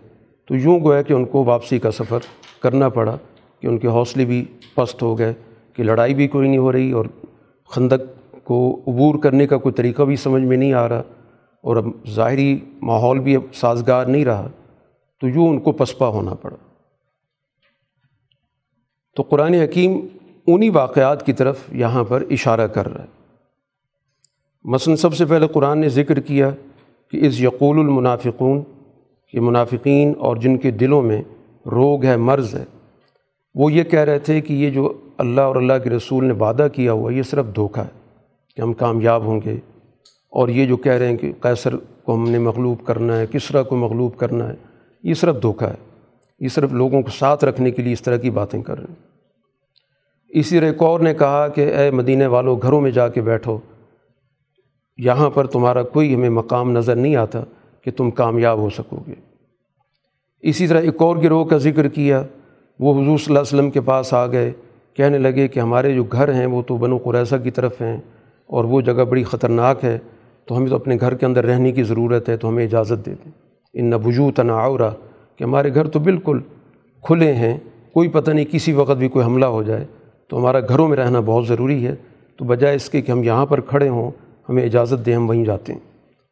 تو 0.46 0.56
یوں 0.56 0.80
گویا 0.80 1.02
کہ 1.02 1.14
ان 1.14 1.26
کو 1.26 1.44
واپسی 1.44 1.80
کا 1.80 1.92
سفر 1.92 2.20
کرنا 2.60 2.90
پڑا، 2.90 3.18
کہ 3.60 3.68
ان 3.68 3.78
کے 3.78 3.88
حوصلے 3.88 4.26
بھی 4.26 4.46
پست 4.76 5.04
ہو 5.04 5.18
گئے، 5.18 5.34
کہ 5.74 5.84
لڑائی 5.84 6.14
بھی 6.14 6.28
کوئی 6.28 6.48
نہیں 6.48 6.58
ہو 6.58 6.72
رہی 6.72 6.92
اور 6.92 7.06
خندق 7.70 8.02
کو 8.44 8.82
عبور 8.88 9.16
کرنے 9.16 9.48
کا 9.48 9.58
کوئی 9.58 9.74
طریقہ 9.74 10.04
بھی 10.04 10.16
سمجھ 10.16 10.44
میں 10.44 10.58
نہیں 10.58 10.74
آ 10.74 10.90
رہا 10.90 11.00
اور 11.62 11.78
اب 11.78 11.86
ظاہری 12.10 12.60
ماحول 12.82 13.20
بھی 13.20 13.36
اب 13.36 13.42
سازگار 13.54 14.06
نہیں 14.06 14.26
رہا۔ 14.26 14.48
تو 15.22 15.28
یوں 15.28 15.48
ان 15.48 15.60
کو 15.60 15.72
پسپا 15.72 16.08
ہونا 16.08 16.34
پڑا۔ 16.34 16.73
تو 19.16 19.24
قرآن 19.24 19.54
حکیم 19.54 20.00
انہی 20.48 20.70
واقعات 20.70 21.26
کی 21.26 21.34
طرف 21.34 21.60
یہاں 21.72 22.04
پر 22.04 22.24
اشارہ 22.30 22.68
کر 22.68 22.94
رہا 22.94 23.04
ہے۔ 23.04 23.10
مثلاً 24.64 24.96
سب 24.96 25.14
سے 25.14 25.26
پہلے 25.26 25.48
قرآن 25.48 25.80
نے 25.80 25.90
ذکر 25.90 26.20
کیا 26.20 26.50
کہ 27.12 27.28
اس 27.28 27.42
یقول 27.42 27.80
المنافقون، 27.80 28.62
یہ 29.34 29.40
منافقین 29.40 30.14
اور 30.20 30.38
جن 30.38 30.58
کے 30.58 30.72
دلوں 30.72 31.02
میں 31.02 31.22
روگ 31.66 32.04
ہے، 32.04 32.18
مرض 32.18 32.56
ہے، 32.56 32.66
وہ 33.56 33.74
یہ 33.74 33.84
کہہ 33.84 34.00
رہے 34.00 34.20
تھے 34.20 34.42
کہ 34.42 34.54
یہ 34.54 34.70
جو 34.70 34.94
اللہ 35.18 35.42
اور 35.42 35.56
اللہ 35.56 35.74
کے 35.84 35.90
رسول 35.90 36.26
نے 36.26 36.34
وعدہ 36.34 36.68
کیا 36.74 36.92
ہوا، 36.92 37.14
یہ 37.14 37.24
صرف 37.24 37.46
دھوکہ 37.56 37.80
ہے 37.80 38.00
کہ 38.56 38.62
ہم 38.62 38.74
کامیاب 38.74 39.26
ہوں 39.26 39.42
گے۔ 39.46 39.56
اور 40.30 40.50
یہ 40.50 40.66
جو 40.66 40.78
کہہ 40.78 40.92
رہے 40.92 41.08
ہیں 41.08 41.18
کہ 41.18 41.32
قیصر 41.42 41.76
کو 41.76 42.16
ہم 42.16 42.30
نے 42.30 42.40
مغلوب 42.40 42.86
کرنا 42.86 43.20
ہے، 43.20 43.26
کسرا 43.32 43.64
کو 43.64 43.76
مغلوب 43.76 44.18
کرنا 44.18 44.50
ہے، 44.50 44.56
یہ 45.04 45.14
صرف 45.14 45.42
دھوکہ 45.42 45.66
ہے۔ 45.66 45.93
یہ 46.40 46.48
صرف 46.48 46.74
لوگوں 46.74 47.02
کو 47.02 47.10
ساتھ 47.10 47.46
رکھنے 47.46 47.72
کے 47.72 47.82
لیے 47.82 47.94
اس 47.94 48.02
طرح 48.02 48.18
کی 48.18 48.30
باتیں 48.30 48.62
کر 48.62 48.78
رہے 48.78 48.86
ہیں۔ 48.90 49.14
اسی 50.30 50.60
طرح 50.60 50.68
ایک 50.68 50.82
اور 50.82 51.00
نے 51.00 51.14
کہا 51.14 51.48
کہ 51.48 51.76
اے 51.76 51.92
مدینہ 51.92 52.28
والوں 52.28 52.60
گھروں 52.62 52.82
میں 52.82 52.92
جا 52.92 53.08
کے 53.08 53.22
بیٹھو۔ 53.22 53.58
یہاں 54.98 55.30
پر 55.30 55.48
تمہارا 55.48 55.84
کوئی 55.84 56.16
ہمیں 56.16 56.30
مقام 56.30 56.72
نظر 56.72 56.96
نہیں 56.96 57.16
آتا 57.16 57.44
کہ 57.82 57.92
تم 57.92 58.12
کامیاب 58.12 58.58
ہو 58.58 58.70
سکو 58.70 58.98
گے۔ 59.08 59.14
اسی 60.40 60.68
طرح 60.68 60.82
ایک 60.82 61.02
اور 61.02 61.18
گروہ 61.18 61.46
کا 61.46 61.58
ذکر 61.58 61.88
کیا، 61.88 62.24
وہ 62.80 62.94
حضور 62.94 63.18
صلی 63.18 63.26
اللہ 63.28 63.40
علیہ 63.40 63.60
وسلم 63.60 63.70
کے 63.70 63.82
پاس 63.82 64.14
آ 64.14 64.28
گئے، 64.28 64.52
کہنے 64.94 65.18
لگے 65.18 65.48
کہ 65.48 65.60
ہمارے 65.60 65.94
جو 65.94 66.04
گھر 66.04 66.34
ہیں 66.34 66.46
وہ 66.46 66.62
تو 66.62 66.78
بنو 66.78 66.98
قریضہ 66.98 67.36
کی 67.44 67.52
طرف 67.52 67.82
ہیں 67.82 67.98
اور 68.48 68.64
وہ 68.64 68.82
جگہ 68.82 69.04
بڑی 69.04 69.24
خطرناک 69.24 69.86
ہے، 69.86 70.00
تو 70.46 70.58
ہمیں 70.58 70.68
تو 70.68 70.76
اپنے 70.76 70.98
گھر 71.00 71.14
کے 71.14 71.26
اندر 71.26 71.46
رہنے 71.46 71.72
کی 71.72 71.84
ضرورت 71.84 72.30
ہے، 72.30 72.38
تو 72.38 72.50
ہمیں 72.50 72.64
اجازت 72.64 73.06
دے 73.06 73.14
دیں۔ 73.26 73.32
ان 73.74 73.86
نبجو 73.86 74.32
تناورا 74.32 74.92
کہ 75.36 75.44
ہمارے 75.44 75.76
گھر 75.76 75.88
تو 75.88 76.00
بالکل 76.00 76.40
کھلے 77.02 77.34
ہیں، 77.34 77.58
کوئی 77.94 78.10
پتہ 78.10 78.32
نہیں 78.32 78.46
کسی 78.52 78.74
وقت 78.74 78.98
بھی 78.98 79.08
کوئی 79.08 79.26
حملہ 79.26 79.46
ہو 79.46 79.64
جائے۔ 79.64 79.86
تو 80.28 80.38
ہمارا 80.38 80.60
گھروں 80.60 80.88
میں 80.88 80.98
رہنا 80.98 81.20
بہت 81.20 81.48
ضروری 81.48 81.88
ہے۔ 81.88 81.96
تو 82.38 82.46
بجائے 82.46 82.76
اس 82.76 82.90
کے 82.90 83.02
کہ 83.02 83.12
ہم 83.12 83.24
یہاں 83.24 83.46
پر 83.46 83.62
کھڑے 83.62 83.90
ہوں، 83.90 84.12
ہمیں 84.50 84.64
اجازت 84.64 85.06
دیں 85.06 85.16
ہم 85.16 85.30
وہیں 85.30 85.46
جاتے 85.46 85.74
ہیں۔ 85.74 85.80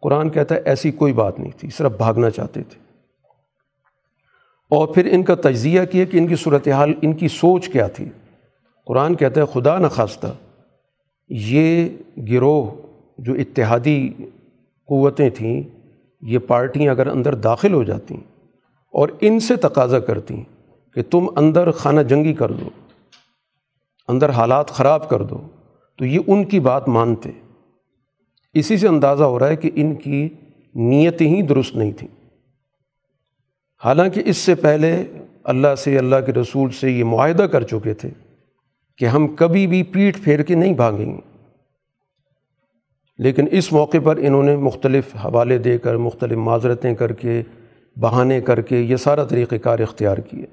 قرآن 0.02 0.30
کہتا 0.30 0.56
ہے 0.56 0.60
ایسی 0.66 0.92
کوئی 0.92 1.14
بات 1.14 1.40
نہیں 1.40 1.52
تھی، 1.58 1.70
صرف 1.70 1.92
بھاگنا 1.92 2.30
چاہتے 2.30 2.64
تھے۔ 2.64 2.80
اور 4.70 4.88
پھر 4.88 5.08
ان 5.12 5.24
کا 5.24 5.36
تجزیہ 5.36 5.82
کیا 5.92 6.06
کہ 6.06 6.18
ان 6.18 6.28
کی 6.28 6.36
صورتحال، 6.36 6.94
ان 7.02 7.14
کی 7.14 7.28
سوچ 7.28 7.70
کیا 7.70 7.88
تھی۔ 7.88 8.06
قرآن 8.86 9.16
کہتا 9.16 9.42
ہے، 9.42 9.46
خدا 9.46 9.78
نخواستہ 9.78 10.28
یہ 11.30 11.90
گروہ 12.30 12.72
جو 13.18 13.34
اتحادی 13.34 14.10
قوتیں 14.88 15.30
تھیں، 15.30 15.64
یہ 16.22 16.40
پارٹیاں 16.40 16.92
اگر 16.92 17.08
اندر 17.08 17.36
داخل 17.36 17.74
ہو 17.74 17.84
جاتی 17.84 18.18
اور 18.92 19.10
ان 19.22 19.40
سے 19.40 19.56
تقاضا 19.56 20.00
کرتی 20.00 20.44
کہ 20.94 21.04
تم 21.04 21.26
اندر 21.36 21.72
خانہ 21.72 22.02
جنگی 22.02 22.34
کر 22.34 22.52
دو، 22.52 22.70
اندر 24.08 24.30
حالات 24.30 24.70
خراب 24.70 25.10
کر 25.10 25.24
دو۔ 25.24 25.42
تو 25.98 26.06
یہ 26.06 26.20
ان 26.28 26.46
کی 26.46 26.60
بات 26.60 26.88
مانتے۔ 26.88 27.30
اسی 28.54 28.78
سے 28.78 28.88
اندازہ 28.88 29.24
ہو 29.24 29.40
رہا 29.40 29.48
ہے 29.48 29.56
کہ 29.56 29.72
ان 29.76 29.96
کی 29.96 30.30
نیتیں 30.76 31.28
ہی 31.28 31.42
درست 31.42 31.76
نہیں 31.76 31.92
تھیں۔ 31.92 32.30
حالانکہ 33.84 34.22
اس 34.26 34.38
سے 34.38 34.56
پہلے 34.56 35.04
اللہ 35.44 35.76
سے، 35.78 35.98
اللہ 35.98 36.16
کے 36.26 36.34
رسول 36.34 36.70
سے 36.70 36.92
یہ 36.92 37.04
معاہدہ 37.04 37.44
کر 37.44 37.64
چکے 37.64 37.94
تھے 37.94 38.10
کہ 38.98 39.06
ہم 39.06 39.28
کبھی 39.28 39.68
بھی 39.68 39.84
پیٹھ 39.84 40.22
پھیر 40.22 40.42
کے 40.42 40.56
نہیں 40.56 40.74
بھاگیں۔ 40.74 41.06
گے 41.06 41.20
لیکن 43.18 43.46
اس 43.52 43.74
موقع 43.74 43.98
پر 44.04 44.18
انہوں 44.18 44.44
نے 44.44 44.56
مختلف 44.56 45.16
حوالے 45.16 45.58
دے 45.58 45.78
کر، 45.78 45.98
مختلف 45.98 46.38
معذرتیں 46.38 46.96
کر 46.96 47.12
کے 47.12 47.42
بہانے 48.00 48.42
کر 48.42 48.62
کے 48.62 48.80
یہ 48.80 48.96
سارا 48.96 49.24
طریقہ 49.24 49.56
کار 49.56 49.80
اختیار 49.80 50.18
کیے۔ 50.18 50.46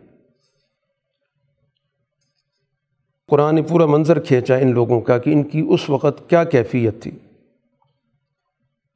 قرآن 3.29 3.55
نے 3.55 3.62
پورا 3.62 3.87
منظر 3.87 4.20
کھینچا 4.20 4.57
ان 4.57 4.72
لوگوں 4.72 5.01
کا 5.01 5.18
کہ 5.18 5.31
ان 5.31 5.42
کی 5.42 5.66
اس 5.68 5.90
وقت 5.90 6.31
کیا 6.31 6.44
کیفیت 6.44 7.03
تھی 7.03 7.11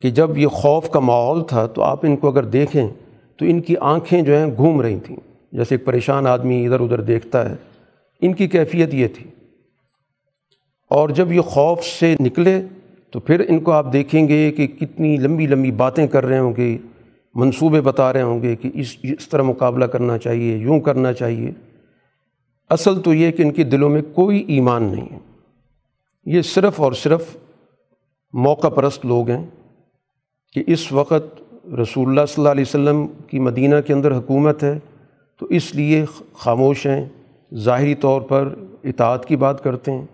کہ 0.01 0.11
جب 0.11 0.39
یہ 0.39 0.47
خوف 0.47 0.91
کا 0.91 1.01
ماحول 1.01 1.45
تھا 1.45 1.67
تو 1.67 1.83
آپ 1.83 1.99
ان 2.03 2.17
کو 2.17 2.29
اگر 2.29 2.45
دیکھیں 2.45 2.89
تو 3.37 3.45
ان 3.45 3.61
کی 3.61 3.75
آنکھیں 3.81 4.23
جو 4.23 4.39
ہیں 4.39 4.47
گھوم 4.57 4.81
رہی 4.81 5.01
تھیں۔ 5.01 5.17
جیسے 5.53 5.75
ایک 5.75 5.85
پریشان 5.85 6.27
آدمی 6.27 6.67
ادھر 6.67 6.81
ادھر 6.81 7.01
دیکھتا 7.01 7.51
ہے، 7.51 7.55
ان 8.21 8.35
کی 8.35 8.49
کیفیت 8.49 8.95
یہ 8.95 9.09
تھی۔ 9.09 9.31
اور 10.89 11.09
جب 11.09 11.33
یہ 11.33 11.41
خوف 11.41 11.85
سے 11.85 12.17
نکلے 12.21 12.63
تو 13.11 13.21
پھر 13.21 13.45
ان 13.49 13.61
کو 13.61 13.73
آپ 13.73 13.93
دیکھیں 13.93 14.29
گے 14.29 14.53
کہ 14.53 14.67
کتنی 14.67 15.17
لمبی 15.17 15.47
لمبی 15.47 15.71
باتیں 15.71 16.07
کر 16.07 16.27
رہے 16.27 16.39
ہوں 16.39 16.53
گے۔ 16.57 16.79
منصوبے 17.35 17.81
بتا 17.81 18.13
رہے 18.13 18.23
ہوں 18.23 18.43
گے 18.43 18.57
کہ 18.57 18.71
اس 18.75 18.97
اس 19.03 19.29
طرح 19.29 19.43
مقابلہ 19.43 19.85
کرنا 19.85 20.19
چاہیے، 20.19 20.57
یوں 20.57 20.81
کرنا 20.81 21.13
چاہیے۔ 21.13 21.51
اصل 22.71 23.03
تو 23.03 23.15
یہ 23.15 23.31
کہ 23.31 23.43
ان 23.43 23.51
کے 23.51 23.65
دلوں 23.65 23.91
میں 23.91 24.03
کوئی 24.15 24.45
ایمان 24.49 24.83
نہیں 24.83 25.07
ہے۔ 25.13 25.19
یہ 26.25 26.43
صرف 26.43 26.81
اور 26.81 26.93
صرف 26.93 27.37
موقع 28.33 28.69
پرست 28.69 29.07
لوگ 29.07 29.31
ہیں 29.31 29.47
کہ 30.53 30.65
اس 30.67 30.93
وقت 30.93 31.43
رسول 31.67 32.09
اللہ 32.09 32.27
صلی 32.29 32.35
اللہ 32.37 32.49
علیہ 32.49 32.65
وسلم 32.69 33.07
کی 33.27 33.39
مدینہ 33.39 33.75
کے 33.87 33.93
اندر 33.93 34.17
حکومت 34.17 34.63
ہے، 34.63 34.79
تو 35.39 35.47
اس 35.47 35.75
لیے 35.75 36.05
خاموش 36.33 36.87
ہیں۔ 36.87 37.09
ظاہری 37.55 37.95
طور 37.95 38.21
پر 38.21 38.55
اطاعت 38.85 39.27
کی 39.27 39.37
بات 39.37 39.65
کرتے 39.65 39.93
ہیں، 39.93 40.07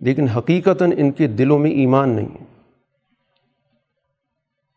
لیکن 0.00 0.28
حقیقتاً 0.28 0.92
ان 0.96 1.10
کے 1.10 1.26
دلوں 1.26 1.58
میں 1.58 1.70
ایمان 1.70 2.08
نہیں 2.08 2.28
ہے۔ 2.40 2.47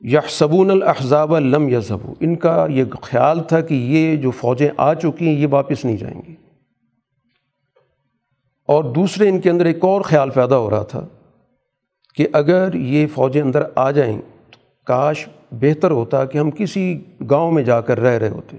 یہ 0.04 0.20
صبون 0.30 0.72
الحضاب 0.72 1.40
لم 1.40 1.70
یذہبو 1.70 2.14
ان 2.20 2.36
کا 2.36 2.68
یہ 2.70 2.84
خیال 3.02 3.44
تھا 3.44 3.62
کہ 3.62 3.74
یہ 3.74 4.16
جو 4.16 4.32
فوجیں 4.32 4.70
آ 4.78 4.94
چکی 4.94 5.28
ہیں، 5.28 5.36
یہ 5.36 5.48
واپس 5.50 5.86
نہیں 5.86 5.98
جائیں 5.98 6.22
گی۔ 6.28 6.36
اور 8.68 8.84
دوسرے 8.84 9.30
ان 9.30 9.42
کے 9.42 9.50
اندر 9.50 9.66
ایک 9.66 9.78
اور 9.82 10.02
خیال 10.02 10.30
پیدا 10.30 10.58
ہو 10.58 10.70
رہا 10.70 10.84
تھا 10.84 11.06
کہ 12.16 12.28
اگر 12.34 12.74
یہ 12.74 13.08
فوجیں 13.08 13.42
اندر 13.42 13.64
آ 13.76 13.92
جائیں 13.92 14.22
تو 14.52 14.58
کاش 14.86 15.28
بہتر 15.52 15.92
ہوتا 15.92 16.26
کہ 16.26 16.38
ہم 16.38 16.52
کسی 16.52 17.02
گاؤں 17.30 17.52
میں 17.52 17.64
جا 17.64 17.82
کر 17.82 18.00
رہ 18.00 18.18
رہے 18.18 18.30
ہوتے۔ 18.30 18.58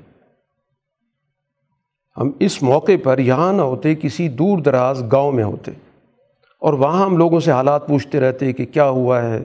ہم 2.17 2.31
اس 2.41 2.63
موقع 2.63 2.93
پر 3.03 3.19
یہاں 3.19 3.53
نہ 3.53 3.63
ہوتے، 3.63 3.95
کسی 3.95 4.29
دور 4.29 4.59
دراز 4.59 5.05
گاؤں 5.13 5.33
میں 5.33 5.45
ہوتے۔ 5.45 5.71
اور 6.61 6.73
وہاں 6.73 7.05
ہم 7.05 7.17
لوگوں 7.17 7.41
سے 7.41 7.53
حالات 7.53 7.89
پوچھتے 7.89 8.21
رہتے 8.21 8.53
کہ 8.53 8.65
کیا 8.65 8.89
ہوا 8.89 9.23
ہے، 9.23 9.43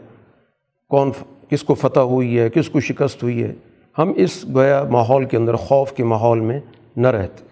کون 0.89 1.12
کس 1.49 1.63
کو 1.63 1.73
فتح 1.73 1.99
ہوئی 1.99 2.39
ہے، 2.39 2.49
کس 2.49 2.69
کو 2.69 2.79
شکست 2.79 3.23
ہوئی 3.23 3.43
ہے، 3.43 3.53
ہم 3.97 4.13
اس 4.15 4.45
گویا 4.53 4.83
ماحول 4.83 5.25
کے 5.25 5.38
اندر، 5.38 5.55
خوف 5.55 5.91
کے 5.91 6.03
ماحول 6.03 6.39
میں 6.39 6.60
نہ 6.95 7.07
رہتے۔ 7.07 7.43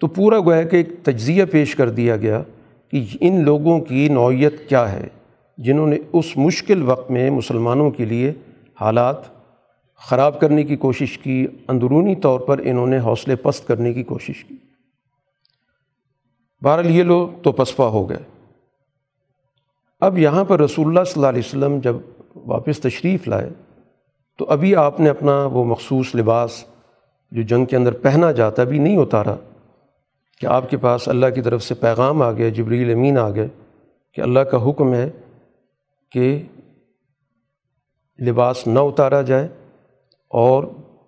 تو 0.00 0.06
پورا 0.06 0.40
گویا 0.40 0.62
کہ 0.62 0.76
ایک 0.76 0.88
تجزیہ 1.02 1.44
پیش 1.44 1.74
کر 1.74 1.90
دیا 1.90 2.16
گیا 2.16 2.42
کہ 2.90 3.04
ان 3.20 3.44
لوگوں 3.44 3.80
کی 3.80 4.08
نوعیت 4.08 4.68
کیا 4.68 4.92
ہے، 4.92 5.08
جنہوں 5.58 5.86
نے 5.86 5.98
اس 6.12 6.36
مشکل 6.36 6.82
وقت 6.82 7.10
میں 7.10 7.30
مسلمانوں 7.30 7.90
کے 7.90 8.04
لیے 8.04 8.32
حالات 8.80 9.16
خراب 9.96 10.40
کرنے 10.40 10.62
کی 10.62 10.76
کوشش 10.76 11.18
کی، 11.18 11.46
اندرونی 11.68 12.14
طور 12.14 12.40
پر 12.40 12.60
انہوں 12.64 12.86
نے 12.86 12.98
حوصلے 12.98 13.36
پست 13.36 13.68
کرنے 13.68 13.92
کی 13.92 14.02
کوشش 14.02 14.44
کی۔ 14.44 14.56
بہرحال 16.62 16.90
یہ 16.90 17.02
لوگ 17.02 17.28
تو 17.42 17.52
پسپا 17.52 17.86
ہو 17.86 18.08
گئے۔ 18.08 18.46
اب 20.00 20.18
یہاں 20.18 20.44
پر 20.44 20.60
رسول 20.60 20.86
اللہ 20.86 21.04
صلی 21.04 21.12
اللہ 21.16 21.26
علیہ 21.26 21.42
وسلم 21.46 21.80
جب 21.80 21.96
واپس 22.46 22.80
تشریف 22.80 23.28
لائے، 23.28 23.50
تو 24.38 24.46
ابھی 24.48 24.76
آپ 24.76 25.00
نے 25.00 25.10
اپنا 25.10 25.44
وہ 25.44 25.64
مخصوص 25.64 26.14
لباس 26.14 26.64
جو 27.30 27.42
جنگ 27.42 27.64
کے 27.64 27.76
اندر 27.76 27.92
پہنا 27.92 28.32
جاتا 28.32 28.62
ابھی 28.62 28.78
نہیں 28.78 28.96
اتارا۔ 28.96 29.36
کہ 30.40 30.46
آپ 30.46 30.70
کے 30.70 30.76
پاس 30.76 31.08
اللہ 31.08 31.26
کی 31.34 31.42
طرف 31.42 31.62
سے 31.62 31.74
پیغام 31.74 32.22
آ 32.22 32.32
گیا، 32.32 32.48
جبریل 32.48 32.92
امین 32.92 33.18
آ 33.18 33.30
گئے 33.30 33.48
کہ 34.12 34.20
اللہ 34.20 34.40
کا 34.40 34.70
حکم 34.70 34.94
ہے 34.94 35.10
کہ 36.12 36.42
لباس 38.20 38.66
نہ 38.66 38.78
اتارا 38.78 39.22
جائے 39.22 39.48
اور 40.28 40.64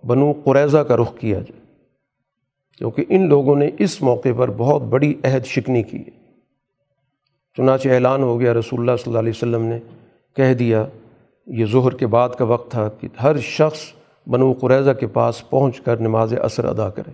بنو 0.07 0.33
قریضہ 0.45 0.79
کا 0.79 0.97
رخ 0.97 1.19
کیا 1.19 1.39
جائے۔ 1.39 1.61
کیونکہ 2.79 3.05
ان 3.09 3.29
لوگوں 3.29 3.57
نے 3.57 3.71
اس 3.79 4.03
موقع 4.03 4.29
پر 4.37 4.51
بہت 4.51 4.83
بڑی 4.83 5.15
عہد 5.25 5.45
شکنی 5.45 5.83
کی۔ 5.83 5.97
ہے 5.97 6.21
چنانچہ 7.57 7.89
اعلان 7.89 8.23
ہو 8.23 8.41
گیا، 8.41 8.55
رسول 8.55 8.81
اللہ 8.81 8.97
صلی 8.97 9.11
اللہ 9.11 9.19
علیہ 9.19 9.33
وسلم 9.37 9.63
نے 9.63 9.79
کہہ 10.37 10.55
دیا 10.55 10.87
یہ 11.51 11.67
ظہر 11.67 11.91
کے 11.91 12.07
بعد 12.07 12.29
کا 12.29 12.45
وقت 12.45 12.71
تھا 12.71 12.89
کہ 12.89 13.09
ہر 13.23 13.39
شخص 13.39 13.81
بنو 14.27 14.53
قریضہ 14.53 14.91
کے 14.91 15.07
پاس 15.07 15.51
پہنچ 15.51 15.81
کر 15.81 16.01
نماز 16.01 16.35
اثر 16.43 16.65
ادا 16.65 16.91
کرے۔ 16.91 17.11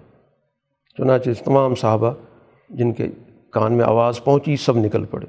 چنانچہ 0.99 1.31
تمام 1.45 1.75
صحابہ 1.75 2.11
جن 2.71 2.93
کے 2.93 3.09
کان 3.51 3.73
میں 3.73 3.85
آواز 3.85 4.25
پہنچی 4.25 4.57
سب 4.57 4.77
نکل 4.77 5.05
پڑے۔ 5.05 5.27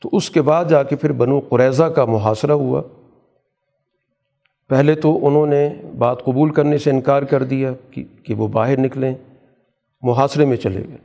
تو 0.00 0.08
اس 0.12 0.30
کے 0.30 0.42
بعد 0.42 0.64
جا 0.64 0.82
کے 0.82 0.96
پھر 0.96 1.12
بنو 1.12 1.40
قریضہ 1.40 1.84
کا 1.84 2.04
محاصرہ 2.04 2.52
ہوا۔ 2.52 2.82
پہلے 4.68 4.94
تو 4.94 5.26
انہوں 5.26 5.46
نے 5.46 5.74
بات 5.98 6.24
قبول 6.24 6.50
کرنے 6.50 6.78
سے 6.78 6.90
انکار 6.90 7.22
کر 7.22 7.42
دیا 7.42 7.72
کہ 7.90 8.04
کہ 8.22 8.34
وہ 8.34 8.48
باہر 8.48 8.78
نکلیں، 8.78 9.14
محاصرے 10.02 10.44
میں 10.44 10.56
چلے 10.56 10.82
گئے۔ 10.88 10.96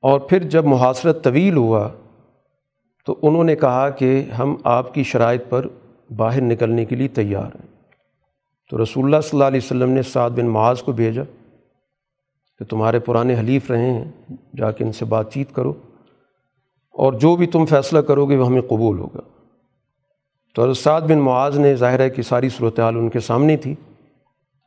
اور 0.00 0.20
پھر 0.20 0.42
جب 0.42 0.64
محاصرت 0.64 1.24
طویل 1.24 1.56
ہوا 1.56 1.88
تو 3.06 3.18
انہوں 3.22 3.44
نے 3.44 3.56
کہا 3.56 3.90
کہ 3.90 4.22
ہم 4.38 4.56
آپ 4.64 4.94
کی 4.94 5.02
شرائط 5.02 5.42
پر 5.48 5.66
باہر 6.16 6.40
نکلنے 6.40 6.84
کے 6.84 6.96
لیے 6.96 7.08
تیار 7.08 7.44
ہیں۔ 7.44 7.74
تو 8.70 8.82
رسول 8.82 9.04
اللہ 9.04 9.20
صلی 9.20 9.30
اللہ 9.32 9.44
علیہ 9.44 9.60
وسلم 9.64 9.90
نے 9.90 10.02
سعد 10.02 10.30
بن 10.30 10.46
معاذ 10.46 10.82
کو 10.82 10.92
بھیجا 10.92 11.22
کہ 12.58 12.64
تمہارے 12.64 12.98
پرانے 12.98 13.38
حلیف 13.38 13.70
رہے 13.70 13.90
ہیں، 13.90 14.04
جا 14.56 14.70
کے 14.70 14.84
ان 14.84 14.92
سے 14.92 15.04
بات 15.04 15.32
چیت 15.32 15.54
کرو 15.54 15.72
اور 16.90 17.12
جو 17.12 17.36
بھی 17.36 17.46
تم 17.46 17.64
فیصلہ 17.64 17.98
کرو 17.98 18.26
گے 18.26 18.36
وہ 18.36 18.46
ہمیں 18.46 18.62
قبول 18.62 18.98
ہوگا۔ 18.98 19.20
تو 20.54 20.74
سعد 20.74 21.00
بن 21.00 21.18
معاذ 21.18 21.58
نے 21.58 21.74
ظاہر 21.74 22.00
ہے 22.00 22.10
کہ 22.10 22.22
ساری 22.22 22.48
صورتحال 22.48 22.96
ان 22.96 23.08
کے 23.08 23.20
سامنے 23.20 23.56
تھی، 23.56 23.74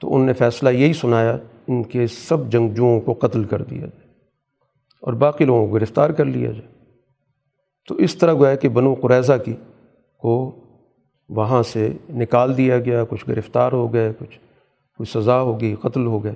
تو 0.02 0.16
ان 0.16 0.22
نے 0.22 0.34
فیصلہ 0.34 0.70
یہی 0.70 0.94
سنایا، 0.94 1.38
ان 1.68 1.84
کے 1.84 2.08
سب 2.08 2.50
جنگجوؤں 2.50 3.00
کو 3.00 3.14
قتل 3.14 3.44
کر 3.44 3.62
دیا 3.62 3.80
جائے 3.80 4.08
اور 5.02 5.14
باقی 5.14 5.46
لوگوں 5.46 5.68
کو 5.68 5.74
گرفتار 5.74 6.10
کر 6.10 6.26
لیا 6.26 6.52
جائے۔ 6.52 6.77
تو 7.88 7.96
اس 7.96 8.16
طرح 8.16 8.34
گویا 8.34 8.56
کہ 8.56 8.70
بنو 8.70 8.94
قریضہ 8.94 9.34
کی 9.46 9.54
کو 10.18 10.56
وہاں 11.30 11.64
سے 11.64 11.94
نکال 12.10 12.58
دیا 12.58 12.80
گیا، 12.80 13.04
کچھ 13.10 13.26
گرفتار 13.28 13.72
ہو 13.72 13.94
گئے، 13.94 14.14
کچھ 14.20 14.40
کچھ 14.98 15.18
سزا 15.18 15.42
ہوگی 15.42 15.76
قتل 15.82 16.06
ہو 16.06 16.24
گئے۔ 16.24 16.34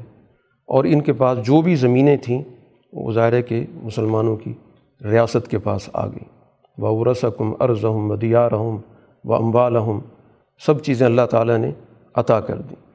اور 0.65 0.83
ان 0.83 1.01
کے 1.01 1.13
پاس 1.13 1.37
جو 1.45 1.61
بھی 1.61 1.75
زمینیں 1.75 2.17
تھیں، 2.17 2.43
وہ 2.93 3.11
ظاہر 3.11 3.41
کے 3.41 3.65
مسلمانوں 3.73 4.37
کی 4.37 4.53
ریاست 5.03 5.47
کے 5.47 5.59
پاس 5.59 5.89
آ 5.93 6.07
گئی 6.07 6.25
و 6.77 7.11
رسکم 7.11 7.53
عرض 7.59 7.85
ہم 7.85 8.07
مدیار 8.07 8.51
ہوں 8.51 8.77
و 9.23 9.35
امبال 9.35 9.75
سب 10.65 10.83
چیزیں 10.83 11.05
اللہ 11.05 11.21
تعالیٰ 11.31 11.57
نے 11.57 11.71
عطا 12.15 12.39
کر 12.39 12.61
دیں۔ 12.61 12.91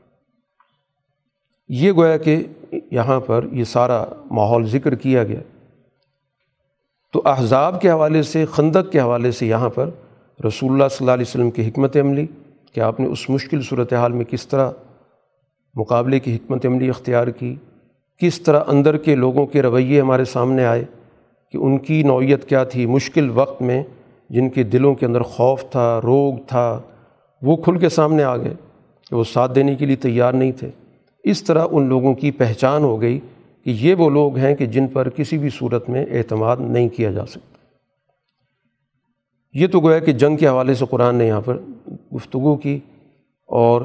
یہ 1.68 1.92
گویا 1.92 2.16
کہ 2.16 2.44
یہاں 2.90 3.20
پر 3.20 3.44
یہ 3.52 3.64
سارا 3.64 4.04
ماحول 4.30 4.66
ذکر 4.66 4.94
کیا 4.94 5.24
گیا۔ 5.24 5.40
تو 7.16 7.22
احزاب 7.24 7.80
کے 7.80 7.90
حوالے 7.90 8.22
سے، 8.22 8.44
خندق 8.44 8.90
کے 8.92 9.00
حوالے 9.00 9.30
سے 9.30 9.46
یہاں 9.46 9.68
پر 9.68 9.90
رسول 10.46 10.72
اللہ 10.72 10.88
صلی 10.90 10.96
اللہ 11.00 11.10
علیہ 11.10 11.24
وسلم 11.28 11.50
کی 11.50 11.68
حکمت 11.68 11.96
عملی، 11.96 12.26
کہ 12.72 12.80
آپ 12.80 13.00
نے 13.00 13.06
اس 13.06 13.30
مشکل 13.30 13.62
صورت 13.62 13.92
حال 13.92 14.12
میں 14.12 14.24
کس 14.24 14.46
طرح 14.48 14.70
مقابلے 15.74 16.18
کی 16.18 16.34
حکمت 16.36 16.66
عملی 16.66 16.88
اختیار 16.88 17.26
کی، 17.26 17.54
کس 18.20 18.40
طرح 18.40 18.60
اندر 18.66 18.96
کے 18.96 19.14
لوگوں 19.14 19.46
کے 19.46 19.62
رویے 19.62 20.00
ہمارے 20.00 20.24
سامنے 20.24 20.64
آئے 20.64 20.84
کہ 21.50 21.58
ان 21.58 21.78
کی 21.78 22.02
نوعیت 22.02 22.44
کیا 22.48 22.64
تھی؟ 22.64 22.86
مشکل 22.86 23.30
وقت 23.34 23.62
میں 23.62 23.82
جن 24.30 24.50
کے 24.50 24.62
دلوں 24.62 24.94
کے 24.94 25.06
اندر 25.06 25.22
خوف 25.22 25.64
تھا، 25.70 26.00
روگ 26.02 26.34
تھا، 26.46 26.80
وہ 27.42 27.56
کھل 27.56 27.78
کے 27.78 27.88
سامنے 27.88 28.22
آ 28.22 28.36
گئے 28.36 28.54
کہ 29.10 29.16
وہ 29.16 29.24
ساتھ 29.24 29.54
دینے 29.54 29.74
کے 29.74 29.86
لیے 29.86 29.96
تیار 29.96 30.32
نہیں 30.32 30.52
تھے۔ 30.52 30.70
اس 31.24 31.42
طرح 31.42 31.66
ان 31.70 31.88
لوگوں 31.88 32.14
کی 32.14 32.30
پہچان 32.30 32.82
ہو 32.82 33.00
گئی 33.00 33.20
کہ 33.66 33.76
یہ 33.80 33.94
وہ 33.94 34.10
لوگ 34.10 34.36
ہیں 34.36 34.54
کہ 34.54 34.66
جن 34.66 34.86
پر 34.86 35.08
کسی 35.08 35.38
بھی 35.38 35.48
صورت 35.50 35.88
میں 35.88 36.04
اعتماد 36.10 36.56
نہیں 36.60 36.88
کیا 36.88 37.10
جا 37.10 37.26
سکتا۔ 37.26 37.58
یہ 39.52 39.66
تو 39.66 39.80
گویا 39.80 39.98
کہ 39.98 40.12
جنگ 40.12 40.36
کے 40.36 40.48
حوالے 40.48 40.74
سے 40.74 40.84
قرآن 40.90 41.14
نے 41.14 41.26
یہاں 41.26 41.40
پر 41.40 41.56
گفتگو 42.14 42.56
کی 42.56 42.78
اور 43.46 43.82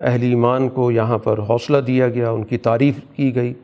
اہل 0.00 0.22
ایمان 0.22 0.68
کو 0.68 0.90
یہاں 0.90 1.18
پر 1.18 1.38
حوصلہ 1.38 1.78
دیا 1.78 2.08
گیا، 2.08 2.30
ان 2.30 2.44
کی 2.44 2.58
تعریف 2.58 2.94
کی 3.16 3.34
گئی 3.34 3.54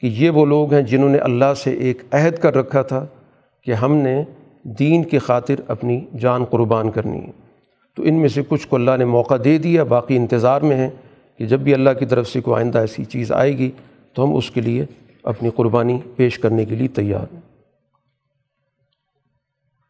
کہ 0.00 0.06
یہ 0.06 0.30
وہ 0.30 0.46
لوگ 0.46 0.74
ہیں 0.74 0.82
جنہوں 0.82 1.08
نے 1.08 1.18
اللہ 1.18 1.54
سے 1.56 1.70
ایک 1.70 2.02
عہد 2.12 2.34
کر 2.34 2.54
رکھا 2.54 2.82
تھا 2.82 3.06
کہ 3.62 3.72
ہم 3.72 3.96
نے 3.96 4.22
دین 4.62 5.04
کی 5.04 5.18
خاطر 5.18 5.54
اپنی 5.68 6.00
جان 6.20 6.44
قربان 6.44 6.90
کرنی 6.90 7.18
ہے۔ 7.18 7.32
تو 7.94 8.02
ان 8.02 8.14
میں 8.14 8.28
سے 8.28 8.42
کچھ 8.48 8.68
کو 8.68 8.76
اللہ 8.76 8.96
نے 8.98 9.04
موقع 9.04 9.34
دے 9.44 9.58
دیا، 9.58 9.84
باقی 9.84 10.16
انتظار 10.16 10.60
میں 10.60 10.76
ہیں 10.76 10.90
کہ 11.38 11.46
جب 11.46 11.60
بھی 11.60 11.74
اللہ 11.74 11.90
کی 11.98 12.06
طرف 12.06 12.28
سے 12.28 12.40
کوئی 12.40 12.56
آئندہ 12.56 12.78
ایسی 12.78 13.04
چیز 13.04 13.32
آئے 13.32 13.58
گی 13.58 13.70
تو 14.14 14.24
ہم 14.24 14.36
اس 14.36 14.50
کے 14.50 14.60
لیے 14.60 14.86
اپنی 15.26 15.50
قربانی 15.50 16.00
پیش 16.16 16.38
کرنے 16.38 16.64
کے 16.64 16.74
لیے 16.74 16.88
تیار 16.88 17.34
ہیں۔ 17.34 17.40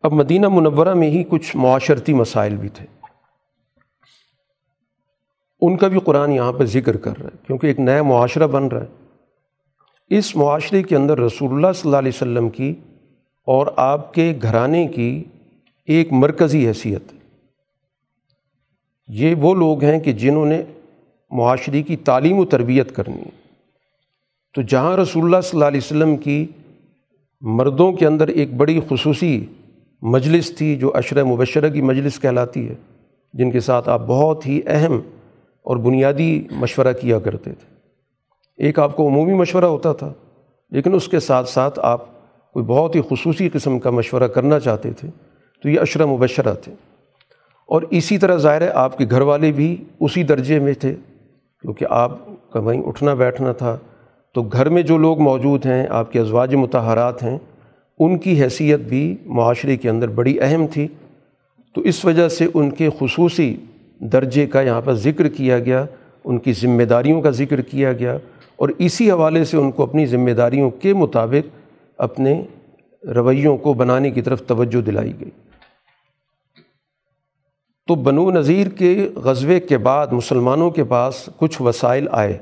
اب 0.02 0.12
مدینہ 0.12 0.48
منورہ 0.48 0.94
میں 0.94 1.10
ہی 1.10 1.24
کچھ 1.28 1.56
معاشرتی 1.56 2.12
مسائل 2.12 2.56
بھی 2.56 2.68
تھے۔ 2.68 2.86
ان 5.60 5.76
کا 5.76 5.88
بھی 5.88 6.00
قرآن 6.04 6.32
یہاں 6.32 6.52
پہ 6.52 6.64
ذکر 6.64 6.96
کر 6.96 7.18
رہا 7.18 7.26
ہے، 7.26 7.36
کیونکہ 7.46 7.66
ایک 7.66 7.80
نیا 7.80 8.02
معاشرہ 8.02 8.46
بن 8.46 8.66
رہا 8.66 8.80
ہے۔ 8.80 9.06
اس 10.18 10.36
معاشرے 10.36 10.82
کے 10.82 10.96
اندر 10.96 11.18
رسول 11.18 11.52
اللہ 11.52 11.72
صلی 11.74 11.88
اللہ 11.88 11.96
علیہ 11.96 12.12
وسلم 12.14 12.48
کی 12.48 12.74
اور 13.46 13.66
آپ 13.76 14.14
کے 14.14 14.38
گھرانے 14.42 14.86
کی 14.86 15.24
ایک 15.84 16.12
مرکزی 16.12 16.68
حیثیت 16.68 17.02
یہ 19.08 19.34
وہ 19.34 19.54
لوگ 19.54 19.84
ہیں 19.84 20.00
کہ 20.00 20.12
جنہوں 20.12 20.46
نے 20.46 20.62
معاشرے 21.30 21.82
کی 21.82 21.96
تعلیم 21.96 22.38
و 22.38 22.44
تربیت 22.44 22.96
کرنی 22.96 23.22
ہے۔ 23.22 23.45
تو 24.56 24.62
جہاں 24.62 24.96
رسول 24.96 25.24
اللہ 25.24 25.40
صلی 25.40 25.50
اللہ 25.52 25.64
علیہ 25.64 25.80
وسلم 25.84 26.16
کی 26.16 26.46
مردوں 27.40 27.92
کے 27.92 28.06
اندر 28.06 28.28
ایک 28.28 28.54
بڑی 28.54 28.80
خصوصی 28.88 29.46
مجلس 30.02 30.56
تھی 30.56 30.76
جو 30.76 30.92
عشرہ 30.94 31.24
مبشرہ 31.24 31.68
کی 31.68 31.82
مجلس 31.82 32.20
کہلاتی 32.20 32.68
ہے، 32.68 32.74
جن 33.32 33.50
کے 33.50 33.60
ساتھ 33.60 33.88
آپ 33.88 34.00
بہت 34.06 34.46
ہی 34.46 34.60
اہم 34.66 35.00
اور 35.62 35.76
بنیادی 35.76 36.44
مشورہ 36.50 36.92
کیا 36.92 37.18
کرتے 37.18 37.52
تھے۔ 37.52 37.74
ایک 38.56 38.78
آپ 38.78 38.96
کو 38.96 39.08
عمومی 39.08 39.34
مشورہ 39.34 39.64
ہوتا 39.64 39.92
تھا، 39.92 40.12
لیکن 40.70 40.94
اس 40.94 41.08
کے 41.08 41.20
ساتھ 41.20 41.48
ساتھ 41.48 41.80
آپ 41.82 42.00
کوئی 42.52 42.66
بہت 42.66 42.96
ہی 42.96 43.00
خصوصی 43.10 43.48
قسم 43.48 43.78
کا 43.78 43.90
مشورہ 43.90 44.28
کرنا 44.28 44.60
چاہتے 44.60 44.92
تھے، 44.92 45.08
تو 45.62 45.68
یہ 45.68 45.80
عشرہ 45.80 46.06
مبشرہ 46.06 46.54
تھے۔ 46.54 46.74
اور 47.66 47.82
اسی 47.90 48.18
طرح 48.18 48.36
ظاہر 48.36 48.62
ہے، 48.62 48.68
آپ 48.68 48.98
کے 48.98 49.06
گھر 49.10 49.20
والے 49.20 49.52
بھی 49.52 49.84
اسی 50.00 50.22
درجے 50.22 50.58
میں 50.58 50.72
تھے، 50.72 50.94
کیونکہ 51.60 51.86
آپ 51.90 52.12
کا 52.52 52.60
وہیں 52.60 52.82
اٹھنا 52.82 53.14
بیٹھنا 53.14 53.52
تھا 53.52 53.78
تو 54.36 54.42
گھر 54.42 54.68
میں 54.68 54.82
جو 54.82 54.98
لوگ 54.98 55.20
موجود 55.20 55.66
ہیں، 55.66 55.86
آپ 55.90 56.12
کے 56.12 56.20
ازواج 56.20 56.54
متحرات 56.54 57.22
ہیں، 57.22 57.38
ان 57.98 58.18
کی 58.18 58.42
حیثیت 58.42 58.80
بھی 58.80 59.16
معاشرے 59.26 59.76
کے 59.76 59.90
اندر 59.90 60.08
بڑی 60.08 60.40
اہم 60.40 60.66
تھی۔ 60.66 60.88
تو 61.74 61.80
اس 61.80 62.04
وجہ 62.04 62.28
سے 62.28 62.46
ان 62.54 62.70
کے 62.70 62.88
خصوصی 62.98 63.56
درجے 64.00 64.46
کا 64.46 64.60
یہاں 64.60 64.80
پر 64.80 64.94
ذکر 64.94 65.28
کیا 65.28 65.58
گیا، 65.58 65.86
ان 66.24 66.38
کی 66.38 66.52
ذمہ 66.52 66.82
داریوں 66.82 67.20
کا 67.20 67.30
ذکر 67.30 67.60
کیا 67.60 67.92
گیا 67.92 68.18
اور 68.56 68.68
اسی 68.78 69.10
حوالے 69.10 69.44
سے 69.44 69.56
ان 69.56 69.70
کو 69.70 69.82
اپنی 69.82 70.06
ذمہ 70.06 70.30
داریوں 70.30 70.70
کے 70.70 70.94
مطابق 70.94 71.56
اپنے 71.98 72.42
رویوں 73.14 73.56
کو 73.56 73.72
بنانے 73.72 74.10
کی 74.10 74.22
طرف 74.22 74.42
توجہ 74.46 74.80
دلائی 74.80 75.12
گئی۔ 75.20 75.30
تو 77.86 77.94
بنو 77.94 78.30
نذیر 78.30 78.68
کے 78.68 79.08
غزوے 79.14 79.60
کے 79.60 79.78
بعد 79.78 80.06
مسلمانوں 80.06 80.70
کے 80.70 80.84
پاس 80.84 81.28
کچھ 81.36 81.62
وسائل 81.62 82.08
آئے۔ 82.10 82.38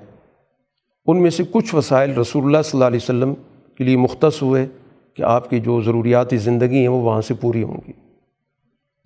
ان 1.07 1.23
میں 1.23 1.31
سے 1.31 1.43
کچھ 1.51 1.75
وسائل 1.75 2.19
رسول 2.19 2.45
اللہ 2.45 2.63
صلی 2.65 2.71
اللہ 2.73 2.85
علیہ 2.85 3.01
وسلم 3.03 3.35
کے 3.75 3.85
لیے 3.85 3.97
مختص 3.97 4.43
ہوئے 4.43 4.67
کہ 5.15 5.23
آپ 5.23 5.51
کی 5.51 5.61
جو 5.61 5.81
ضروریاتی 5.81 6.37
زندگی 6.37 6.79
ہیں 6.79 6.89
وہ 6.89 7.03
وہاں 7.03 7.21
سے 7.21 7.35
پوری 7.35 7.63
ہوں 7.63 7.77
گی۔ 7.89 7.93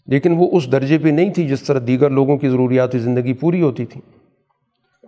لیکن 0.07 0.35
وہ 0.39 0.49
اس 0.53 0.73
درجے 0.73 0.99
پہ 0.99 1.09
نہیں 1.09 1.33
تھی 1.33 1.49
جس 1.49 1.63
طرح 1.63 1.81
دیگر 1.87 2.11
لوگوں 2.11 2.39
کی 2.39 2.49
ضروریاتی 2.49 2.99
زندگی 2.99 3.33
پوری 3.33 3.63
ہوتی 3.63 3.87
تھی۔ 3.87 4.01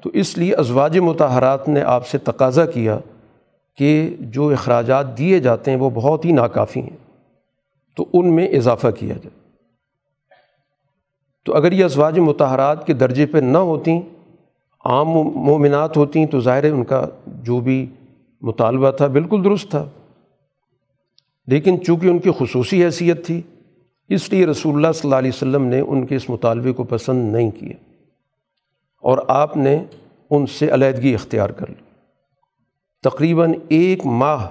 تو 0.03 0.11
اس 0.15 0.39
لیے 0.39 0.55
ازواج 0.55 0.99
متحرات 0.99 1.69
نے 1.69 1.83
آپ 1.83 2.07
سے 2.07 2.19
تقاضا 2.19 2.67
کیا 2.67 2.99
کہ 3.77 4.17
جو 4.21 4.49
اخراجات 4.49 5.19
دیے 5.19 5.39
جاتے 5.39 5.71
ہیں 5.71 5.79
وہ 5.79 5.91
بہت 5.91 6.25
ہی 6.25 6.33
ناکافی 6.33 6.81
ہیں۔ 6.81 6.97
تو 7.97 8.07
ان 8.13 8.35
میں 8.35 8.49
اضافہ 8.49 8.89
کیا 8.89 9.15
جائے۔ 9.15 9.51
تو 11.45 11.55
اگر 11.55 11.73
یہ 11.73 11.85
ازواج 11.85 12.19
متحرات 12.19 12.87
کے 12.87 12.93
درجے 12.93 13.27
پہ 13.27 13.39
نہ 13.39 13.59
ہوتیں 13.59 14.01
عام 14.85 15.09
مومنات 15.35 15.97
ہوتیں 15.97 16.27
تو 16.27 16.41
ظاہر 16.41 16.65
ہے 16.65 16.69
ان 16.69 16.85
کا 16.85 17.07
جو 17.27 17.61
بھی 17.61 17.87
مطالبہ 18.41 18.91
تھا 18.91 19.07
بالکل 19.07 19.45
درست 19.45 19.71
تھا۔ 19.71 19.85
لیکن 21.47 21.85
چونکہ 21.85 22.07
ان 22.07 22.19
کی 22.19 22.31
خصوصی 22.39 22.85
حیثیت 22.85 23.27
تھی، 23.27 23.43
اس 24.09 24.33
لیے 24.33 24.47
رسول 24.47 24.75
اللہ 24.75 24.93
صلی 24.93 25.01
اللہ 25.05 25.17
علیہ 25.17 25.31
وسلم 25.35 25.65
نے 25.65 25.81
ان 25.81 26.07
کے 26.07 26.17
اس 26.17 26.31
مطالبے 26.31 26.73
کو 26.73 26.85
پسند 26.85 27.33
نہیں 27.33 27.51
کیا 27.51 27.73
اور 29.03 29.19
آپ 29.29 29.57
نے 29.57 29.85
ان 30.31 30.47
سے 30.47 30.75
علیحدگی 30.75 31.15
اختیار 31.15 31.51
کر 31.51 31.69
لی۔ 31.69 31.83
تقریباً 33.03 33.53
ایک 33.69 34.07
ماہ 34.07 34.49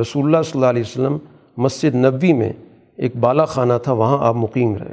رسول 0.00 0.24
اللہ 0.24 0.42
صلی 0.42 0.52
اللہ 0.54 0.66
علیہ 0.66 0.82
وسلم 0.82 1.18
مسجد 1.56 1.94
نبوی 1.94 2.32
میں 2.32 2.52
ایک 2.96 3.16
بالا 3.16 3.44
خانہ 3.44 3.72
تھا، 3.82 3.92
وہاں 3.92 4.26
آپ 4.26 4.34
مقیم 4.34 4.74
رہے۔ 4.74 4.92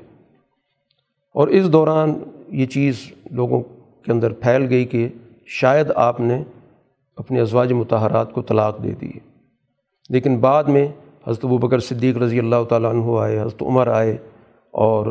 اور 1.33 1.47
اس 1.47 1.73
دوران 1.73 2.13
یہ 2.49 2.65
چیز 2.65 3.11
لوگوں 3.31 3.61
کے 4.05 4.11
اندر 4.11 4.33
پھیل 4.33 4.67
گئی 4.69 4.85
کہ 4.85 5.07
شاید 5.45 5.87
آپ 5.95 6.19
نے 6.19 6.43
اپنے 7.15 7.41
ازواج 7.41 7.73
متحرات 7.73 8.33
کو 8.33 8.41
طلاق 8.41 8.83
دے 8.83 8.91
دی 8.91 9.11
لیکن 10.09 10.37
بعد 10.37 10.63
میں 10.63 10.87
حضرت 11.27 11.45
ابو 11.45 11.57
بکر 11.57 11.79
صدیق 11.79 12.17
رضی 12.17 12.39
اللہ 12.39 12.63
تعالیٰ 12.69 12.89
عنہ 12.89 13.19
آئے، 13.19 13.39
حضرت 13.39 13.61
عمر 13.61 13.87
آئے 13.87 14.17
اور 14.71 15.07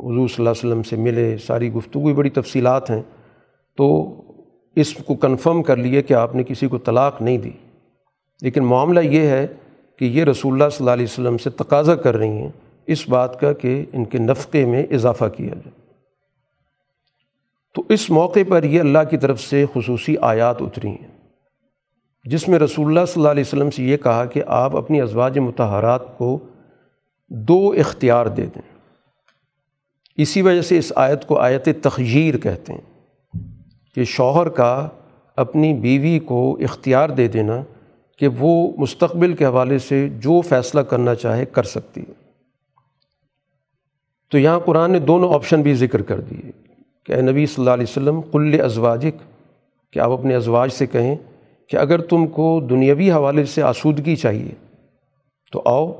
حضور 0.00 0.28
صلی 0.28 0.46
اللہ 0.46 0.50
علیہ 0.50 0.68
وسلم 0.68 0.82
سے 0.82 0.96
ملے، 0.96 1.36
ساری 1.36 1.72
گفتگو 1.72 2.14
بڑی 2.14 2.30
تفصیلات 2.30 2.90
ہیں۔ 2.90 3.02
تو 3.76 4.14
اس 4.76 4.94
کو 4.94 5.14
کنفرم 5.14 5.62
کر 5.62 5.76
لیے 5.76 6.02
کہ 6.02 6.14
آپ 6.14 6.34
نے 6.34 6.42
کسی 6.42 6.68
کو 6.68 6.78
طلاق 6.78 7.22
نہیں 7.22 7.38
دی۔ 7.38 7.50
لیکن 8.42 8.64
معاملہ 8.64 9.00
یہ 9.00 9.20
ہے 9.20 9.46
کہ 9.98 10.04
یہ 10.04 10.24
رسول 10.24 10.52
اللہ 10.52 10.68
صلی 10.68 10.84
اللہ 10.84 10.90
علیہ 10.90 11.04
وسلم 11.04 11.38
سے 11.38 11.50
تقاضا 11.50 11.94
کر 11.94 12.16
رہی 12.16 12.28
ہیں 12.28 12.50
اس 12.86 13.08
بات 13.08 13.40
کا 13.40 13.52
کہ 13.52 13.84
ان 13.92 14.04
کے 14.04 14.18
نفقے 14.18 14.64
میں 14.64 14.86
اضافہ 14.90 15.24
کیا 15.36 15.54
جائے۔ 15.54 15.77
تو 17.74 17.84
اس 17.88 18.10
موقع 18.10 18.40
پر 18.48 18.64
یہ 18.64 18.80
اللہ 18.80 18.98
کی 19.10 19.16
طرف 19.16 19.40
سے 19.40 19.64
خصوصی 19.74 20.16
آیات 20.20 20.62
اتری 20.62 20.88
ہیں۔ 20.88 21.18
جس 22.24 22.48
میں 22.48 22.58
رسول 22.58 22.86
اللہ 22.86 23.06
صلی 23.06 23.20
اللہ 23.20 23.28
علیہ 23.28 23.44
وسلم 23.46 23.70
سے 23.70 23.82
یہ 23.82 23.96
کہا 23.96 24.24
کہ 24.24 24.42
آپ 24.46 24.76
اپنی 24.76 25.00
ازواج 25.00 25.38
متحرات 25.38 26.18
کو 26.18 26.38
دو 27.28 27.74
اختیار 27.78 28.26
دے 28.26 28.46
دیں۔ 28.46 28.78
اسی 30.16 30.42
وجہ 30.42 30.62
سے 30.62 30.78
اس 30.78 30.92
آیت 30.96 31.26
کو 31.26 31.38
آیت 31.38 31.68
تخیر 31.82 32.38
کہتے 32.38 32.72
ہیں 32.72 33.00
کہ 33.94 34.04
شوہر 34.04 34.48
کا 34.48 34.88
اپنی 35.36 35.74
بیوی 35.74 36.18
کو 36.18 36.58
اختیار 36.60 37.08
دے 37.08 37.28
دینا 37.28 37.62
کہ 38.18 38.28
وہ 38.28 38.72
مستقبل 38.78 39.34
کے 39.34 39.44
حوالے 39.44 39.78
سے 39.78 40.08
جو 40.08 40.40
فیصلہ 40.40 40.80
کرنا 40.80 41.14
چاہے 41.14 41.44
کر 41.44 41.62
سکتی 41.62 42.00
ہے۔ 42.00 42.12
تو 44.30 44.38
یہاں 44.38 44.60
قرآن 44.60 44.92
نے 44.92 44.98
دونوں 44.98 45.34
آپشن 45.34 45.62
بھی 45.62 45.74
ذکر 45.74 46.02
کر 46.02 46.20
دیے۔ 46.20 46.67
کہ 47.08 47.12
اے 47.12 47.22
نبی 47.22 47.46
صلی 47.46 47.54
اللہ 47.58 47.70
علیہ 47.70 47.86
وسلم 47.88 48.20
کل 48.32 48.60
ازواجک 48.64 49.22
کہ 49.92 49.98
آپ 49.98 50.10
اپنے 50.10 50.34
ازواج 50.34 50.72
سے 50.72 50.86
کہیں 50.86 51.16
کہ 51.68 51.76
اگر 51.76 52.00
تم 52.00 52.26
کو 52.26 52.60
دنیاوی 52.60 53.10
حوالے 53.10 53.44
سے 53.44 53.62
آسودگی 53.62 54.16
چاہیے، 54.16 54.66
تو 55.52 55.62
آؤ، 55.64 55.92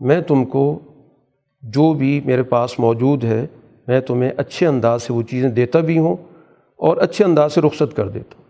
میں 0.00 0.20
تم 0.20 0.44
کو 0.44 0.78
جو 1.62 1.92
بھی 1.92 2.20
میرے 2.24 2.42
پاس 2.42 2.78
موجود 2.78 3.24
ہے، 3.24 3.46
میں 3.88 4.00
تمہیں 4.00 4.30
اچھے 4.36 4.66
انداز 4.66 5.02
سے 5.02 5.12
وہ 5.12 5.22
چیزیں 5.22 5.48
دیتا 5.48 5.80
بھی 5.80 5.98
ہوں 5.98 6.16
اور 6.76 6.96
اچھے 6.96 7.24
انداز 7.24 7.52
سے 7.52 7.60
رخصت 7.60 7.96
کر 7.96 8.08
دیتا 8.08 8.34
ہوں۔ 8.38 8.44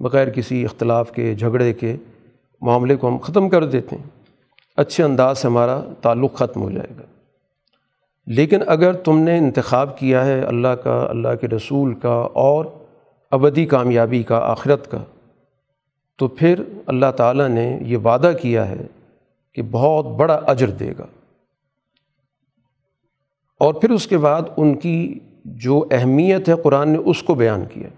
بغیر 0.00 0.30
کسی 0.30 0.64
اختلاف 0.64 1.12
کے، 1.12 1.34
جھگڑے 1.34 1.72
کے 1.72 1.96
معاملے 2.60 2.96
کو 2.96 3.08
ہم 3.08 3.16
ختم 3.16 3.48
کر 3.48 3.64
دیتے 3.64 3.96
ہیں۔ 3.96 4.20
اچھے 4.76 5.04
انداز 5.04 5.38
سے 5.38 5.48
ہمارا 5.48 5.82
تعلق 6.00 6.34
ختم 6.34 6.62
ہو 6.62 6.70
جائے 6.70 6.92
گا۔ 6.98 7.13
لیکن 8.26 8.60
اگر 8.66 8.92
تم 8.92 9.18
نے 9.18 9.38
انتخاب 9.38 9.98
کیا 9.98 10.26
ہے 10.26 10.40
اللہ 10.40 10.68
کا، 10.68 11.06
اللہ 11.10 11.34
کے 11.40 11.48
رسول 11.48 11.94
کا 11.94 12.28
اور 12.32 12.64
ابدی 13.30 13.66
کامیابی 13.66 14.22
کا، 14.22 14.38
آخرت 14.38 14.90
کا، 14.90 15.04
تو 16.18 16.28
پھر 16.28 16.62
اللہ 16.86 17.10
تعالیٰ 17.16 17.48
نے 17.48 17.78
یہ 17.82 17.96
وعدہ 17.96 18.32
کیا 18.42 18.68
ہے 18.68 18.86
کہ 19.52 19.62
بہت 19.70 20.06
بڑا 20.06 20.34
اجر 20.34 20.70
دے 20.70 20.92
گا۔ 20.98 21.06
اور 23.58 23.74
پھر 23.74 23.90
اس 23.90 24.06
کے 24.06 24.18
بعد 24.18 24.42
ان 24.56 24.74
کی 24.74 25.18
جو 25.44 25.84
اہمیت 25.90 26.48
ہے 26.48 26.54
قرآن 26.62 26.88
نے 26.88 26.98
اس 26.98 27.22
کو 27.22 27.34
بیان 27.34 27.64
کیا 27.72 27.88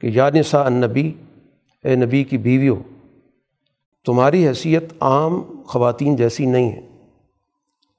کہ 0.00 0.06
یا 0.06 0.30
نساء 0.30 0.64
النبی، 0.64 1.12
اے 1.84 1.96
نبی 1.96 2.24
کی 2.24 2.38
بیویوں، 2.38 2.76
تمہاری 4.06 4.48
حیثیت 4.48 4.92
عام 5.00 5.62
خواتین 5.66 6.16
جیسی 6.16 6.46
نہیں 6.46 6.72
ہے 6.72 6.97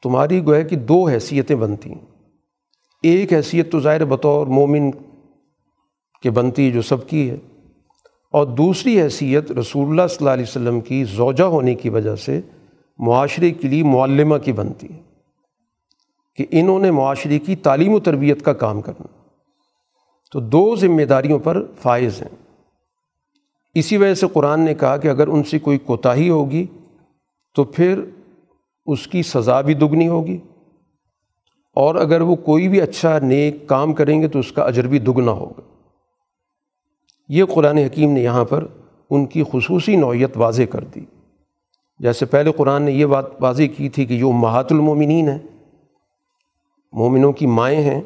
تمہاری 0.04 0.46
گویا 0.46 0.62
کہ 0.62 0.76
دو 0.76 1.08
حیثیتیں 1.08 1.56
بنتی 1.56 1.90
ہیں۔ 1.90 2.06
ایک 3.04 3.34
حیثیت 3.34 3.72
تو 3.72 3.80
ظاہر 3.80 4.06
بطور 4.06 4.48
مومن 4.48 4.92
کے 6.24 6.30
بنتی 6.30 6.72
جو 6.72 6.82
سب 6.82 7.10
کی 7.10 7.30
ہے، 7.30 7.38
اور 8.32 8.46
دوسری 8.46 9.02
حیثیت 9.02 9.52
رسول 9.52 9.90
اللہ 9.90 10.08
صلی 10.08 10.18
اللہ 10.20 10.30
علیہ 10.30 10.44
وسلم 10.44 10.82
کی 10.82 11.04
زوجہ 11.04 11.44
ہونے 11.44 11.76
کی 11.76 11.90
وجہ 11.90 12.16
سے 12.16 12.42
معاشرے 12.98 13.52
کے 13.52 13.68
لیے 13.68 13.84
معلمہ 13.84 14.38
کی 14.38 14.52
بنتی 14.52 14.88
ہے۔ 14.94 15.02
کہ 16.36 16.46
انہوں 16.52 16.80
نے 16.80 16.92
معاشرے 16.92 17.40
کی 17.40 17.56
تعلیم 17.56 17.94
و 17.94 18.00
تربیت 18.00 18.46
کا 18.46 18.54
کام 18.54 18.82
کرنا۔ 18.82 19.08
تو 20.32 20.40
دو 20.40 20.76
ذمہ 20.76 21.02
داریوں 21.02 21.40
پر 21.40 21.66
فائز 21.82 22.22
ہیں۔ 22.22 22.58
اسی 23.74 23.98
وجہ 23.98 24.14
سے 24.14 24.28
قرآن 24.34 24.62
نے 24.62 24.74
کہا 24.74 24.98
کہ 24.98 25.08
اگر 25.08 25.28
ان 25.28 25.44
سے 25.44 25.60
کوئی 25.60 25.78
کوتاہی 25.78 26.30
ہوگی 26.30 26.66
تو 27.56 27.64
پھر 27.64 28.02
اس 28.92 29.08
کی 29.08 29.24
سزا 29.24 29.62
بھی 29.62 29.74
دگنی 29.74 30.08
ہوگی۔ 30.08 30.38
اور 31.76 31.96
اگر 31.96 32.22
وہ 32.22 32.36
کوئی 32.36 32.68
بھی 32.68 32.82
اچھا 32.82 33.20
نیک 33.20 33.68
کام 33.68 33.94
کریں 33.94 34.22
گے 34.22 34.28
تو 34.28 34.40
اس 34.40 34.52
کا 34.52 34.64
اجر 34.64 34.88
بھی 34.88 35.00
دگنا 35.00 35.32
ہوگا۔ 35.32 35.62
یہ 37.30 37.44
قرآن 37.46 37.78
حکیم 37.78 38.12
نے 38.12 38.22
یہاں 38.22 38.46
پر 38.46 38.66
ان 39.10 39.26
کی 39.26 39.44
خصوصی 39.52 39.96
نوعیت 39.96 40.38
واضح 40.38 40.64
کر 40.70 40.84
دی۔ 40.84 41.02
جیسے 42.00 42.26
پہلے 42.26 42.52
قرآن 42.52 42.84
نے 42.84 42.92
یہ 42.92 43.06
بات 43.06 43.26
واضح 43.40 43.64
کی 43.78 43.90
تھی 43.90 44.06
کہ 44.06 44.14
یہ 44.14 44.24
امہات 44.24 44.72
المومنین 44.72 45.30
ہیں۔ 45.30 45.40
مومنوں 46.92 47.32
کی 47.32 47.46
مائیں 47.46 47.82
ہیں۔ 47.82 48.02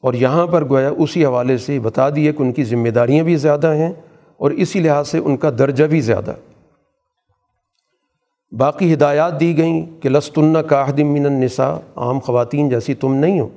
اور 0.00 0.14
یہاں 0.14 0.46
پر 0.46 0.68
گویا 0.68 0.90
اسی 0.98 1.24
حوالے 1.24 1.58
سے 1.58 1.80
بتا 1.80 2.08
دیے 2.10 2.32
کہ 2.32 2.42
ان 2.42 2.52
کی 2.52 2.64
ذمہ 2.64 2.88
داریاں 2.88 3.24
بھی 3.24 3.36
زیادہ 3.36 3.74
ہیں 3.74 3.92
اور 4.36 4.50
اسی 4.50 4.80
لحاظ 4.80 5.08
سے 5.08 5.18
ان 5.18 5.36
کا 5.36 5.50
درجہ 5.50 5.84
بھی 5.84 6.00
زیادہ۔ 6.00 6.34
باقی 8.52 8.94
ہدایات 8.94 9.40
دی 9.40 9.58
گئیں 9.58 9.86
کہ 10.00 10.08
لستن 10.08 10.54
کاہدم 10.68 11.06
من 11.06 11.26
النساء، 11.26 11.74
عام 11.96 12.18
خواتین 12.18 12.68
جیسی 12.68 12.94
تم 12.94 13.14
نہیں 13.14 13.40
ہو۔ 13.40 13.48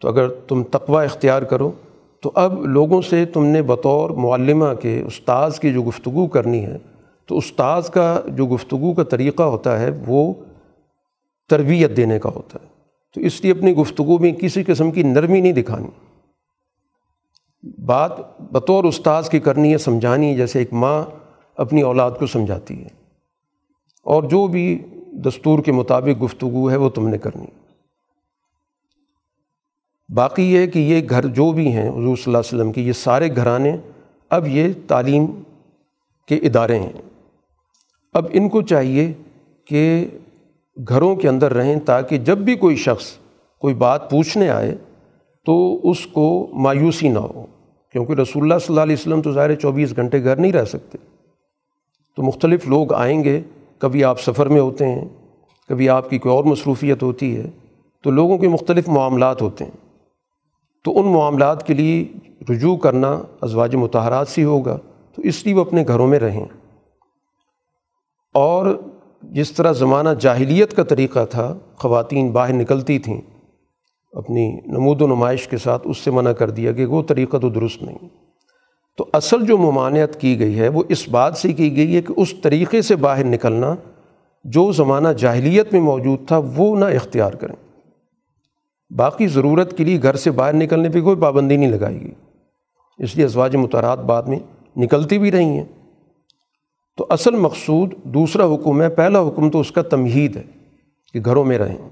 تو 0.00 0.08
اگر 0.08 0.28
تم 0.28 0.62
تقوی 0.62 1.04
اختیار 1.04 1.42
کرو، 1.42 1.70
تو 2.22 2.32
اب 2.34 2.66
لوگوں 2.66 3.02
سے 3.02 3.24
تم 3.24 3.44
نے 3.44 3.62
بطور 3.62 4.10
معلمہ 4.10 4.74
کے 4.74 5.02
استاذ 5.06 5.58
کی 5.58 5.72
جو 5.72 5.82
گفتگو 5.82 6.26
کرنی 6.26 6.66
ہے، 6.66 6.78
تو 7.26 7.38
استاذ 7.38 7.90
کا 7.90 8.20
جو 8.26 8.46
گفتگو 8.46 8.94
کا 8.94 9.02
طریقہ 9.02 9.42
ہوتا 9.42 9.80
ہے، 9.80 9.90
وہ 10.06 10.34
تربیت 11.48 11.96
دینے 11.96 12.18
کا 12.18 12.30
ہوتا 12.34 12.58
ہے۔ 12.62 12.68
تو 13.14 13.20
اس 13.20 13.42
لیے 13.42 13.52
اپنی 13.52 13.72
گفتگو 13.76 14.18
میں 14.18 14.32
کسی 14.32 14.62
قسم 14.62 14.90
کی 14.90 15.02
نرمی 15.02 15.40
نہیں 15.40 15.52
دکھانی۔ 15.52 15.88
بات 17.84 18.40
بطور 18.40 18.84
استاذ 18.84 19.28
کی 19.28 19.38
کرنی 19.38 19.72
ہے، 19.72 19.78
سمجھانی 19.78 20.30
ہے، 20.30 20.36
جیسے 20.36 20.58
ایک 20.58 20.72
ماں 20.72 21.04
اپنی 21.56 21.82
اولاد 21.82 22.10
کو 22.18 22.26
سمجھاتی 22.26 22.84
ہے۔ 22.84 23.05
اور 24.06 24.22
جو 24.22 24.46
بھی 24.46 24.84
دستور 25.12 25.58
کے 25.58 25.72
مطابق 25.72 26.22
گفتگو 26.22 26.70
ہے 26.70 26.76
وہ 26.76 26.88
تم 26.88 27.08
نے 27.08 27.18
کرنی۔ 27.18 27.46
باقی 30.14 30.52
یہ 30.52 30.66
کہ 30.66 30.78
یہ 30.78 31.00
گھر 31.10 31.26
جو 31.26 31.52
بھی 31.52 31.72
ہیں، 31.72 31.88
حضور 31.88 32.16
صلی 32.16 32.22
اللہ 32.26 32.38
علیہ 32.38 32.58
وسلم 32.58 32.72
کی، 32.72 32.86
یہ 32.86 32.92
سارے 32.92 33.36
گھرانے 33.36 33.76
اب 34.30 34.46
یہ 34.46 34.72
تعلیم 34.88 35.26
کے 36.28 36.34
ادارے 36.34 36.78
ہیں۔ 36.78 36.92
اب 38.12 38.26
ان 38.32 38.48
کو 38.48 38.62
چاہیے 38.62 39.12
کہ 39.64 40.06
گھروں 40.88 41.16
کے 41.16 41.28
اندر 41.28 41.52
رہیں 41.52 41.80
تاکہ 41.80 42.18
جب 42.18 42.38
بھی 42.38 42.56
کوئی 42.56 42.76
شخص 42.76 43.04
کوئی 43.58 43.74
بات 43.74 44.10
پوچھنے 44.10 44.48
آئے 44.48 44.74
تو 45.44 45.80
اس 45.90 46.06
کو 46.06 46.50
مایوسی 46.52 47.08
نہ 47.08 47.18
ہو۔ 47.18 47.46
کیونکہ 47.92 48.12
رسول 48.12 48.42
اللہ 48.42 48.54
صلی 48.54 48.66
اللہ 48.68 48.80
علیہ 48.80 48.96
وسلم 48.98 49.22
تو 49.22 49.32
ظاہر 49.32 49.54
چوبیس 49.54 49.96
گھنٹے 49.96 50.24
گھر 50.24 50.36
نہیں 50.36 50.52
رہ 50.52 50.64
سکتے۔ 50.64 50.98
تو 52.16 52.22
مختلف 52.22 52.68
لوگ 52.68 52.92
آئیں 52.92 53.24
گے 53.24 53.42
کبھی 53.78 54.04
آپ 54.04 54.20
سفر 54.20 54.46
میں 54.46 54.60
ہوتے 54.60 54.88
ہیں، 54.88 55.08
کبھی 55.68 55.88
آپ 55.88 56.10
کی 56.10 56.18
کوئی 56.18 56.34
اور 56.34 56.44
مصروفیت 56.44 57.02
ہوتی 57.02 57.36
ہے، 57.36 57.50
تو 58.02 58.10
لوگوں 58.10 58.38
کے 58.38 58.48
مختلف 58.48 58.88
معاملات 58.88 59.42
ہوتے 59.42 59.64
ہیں۔ 59.64 59.86
تو 60.84 60.98
ان 60.98 61.06
معاملات 61.06 61.66
کے 61.66 61.74
لیے 61.74 62.04
رجوع 62.52 62.76
کرنا 62.76 63.22
ازواج 63.40 63.74
متحرات 63.74 64.28
سے 64.28 64.44
ہوگا۔ 64.44 64.78
تو 65.14 65.22
اس 65.22 65.46
لیے 65.46 65.54
وہ 65.54 65.60
اپنے 65.60 65.84
گھروں 65.88 66.06
میں 66.06 66.18
رہیں۔ 66.18 66.44
اور 68.34 68.82
جس 69.22 69.52
طرح 69.52 69.72
زمانہ 69.72 70.08
جاہلیت 70.20 70.76
کا 70.76 70.84
طریقہ 70.84 71.24
تھا، 71.24 71.58
خواتین 71.76 72.30
باہر 72.30 72.52
نکلتی 72.52 72.98
تھیں، 72.98 73.20
اپنی 74.12 74.60
نمود 74.66 75.02
و 75.02 75.06
نمائش 75.06 75.48
کے 75.48 75.56
ساتھ 75.56 75.88
اس 75.88 75.98
سے 75.98 76.10
منع 76.10 76.32
کر 76.32 76.50
دیا 76.50 76.72
کہ 76.72 76.86
وہ 76.86 77.02
طریقہ 77.02 77.36
تو 77.36 77.48
درست 77.48 77.82
نہیں۔ 77.82 78.25
تو 78.96 79.06
اصل 79.12 79.46
جو 79.46 79.58
ممانعت 79.58 80.20
کی 80.20 80.38
گئی 80.38 80.58
ہے 80.58 80.68
وہ 80.68 80.82
اس 80.88 81.08
بات 81.08 81.36
سے 81.36 81.52
کی 81.52 81.76
گئی 81.76 81.96
ہے 81.96 82.02
کہ 82.02 82.14
اس 82.16 82.34
طریقے 82.42 82.82
سے 82.82 82.96
باہر 82.96 83.24
نکلنا 83.24 83.74
جو 84.44 84.72
زمانہ 84.72 85.08
جاہلیت 85.08 85.72
میں 85.72 85.80
موجود 85.80 86.28
تھا 86.28 86.40
وہ 86.56 86.76
نہ 86.76 86.84
اختیار 86.84 87.32
کریں۔ 87.32 87.56
باقی 88.90 89.26
ضرورت 89.26 89.76
کے 89.76 89.84
لیے 89.84 90.02
گھر 90.02 90.14
سے 90.14 90.30
باہر 90.30 90.52
نکلنے 90.52 90.88
پہ 90.88 91.00
کوئی 91.00 91.16
پابندی 91.16 91.56
نہیں 91.56 91.70
لگائی 91.70 92.00
گئی۔ 92.00 92.12
اس 92.98 93.16
لیے 93.16 93.24
ازواج 93.24 93.56
متحرات 93.56 93.98
بعد 93.98 94.22
میں 94.22 94.38
نکلتی 94.76 95.18
بھی 95.18 95.32
رہی 95.32 95.44
ہیں۔ 95.44 95.64
تو 96.96 97.06
اصل 97.10 97.36
مقصود 97.36 97.94
دوسرا 98.04 98.44
حکم 98.44 98.82
ہے، 98.82 98.88
پہلا 98.88 99.28
حکم 99.28 99.50
تو 99.50 99.60
اس 99.60 99.72
کا 99.72 99.82
تمہید 99.82 100.36
ہے 100.36 100.42
کہ 101.12 101.20
گھروں 101.24 101.44
میں 101.44 101.58
رہیں۔ 101.58 101.88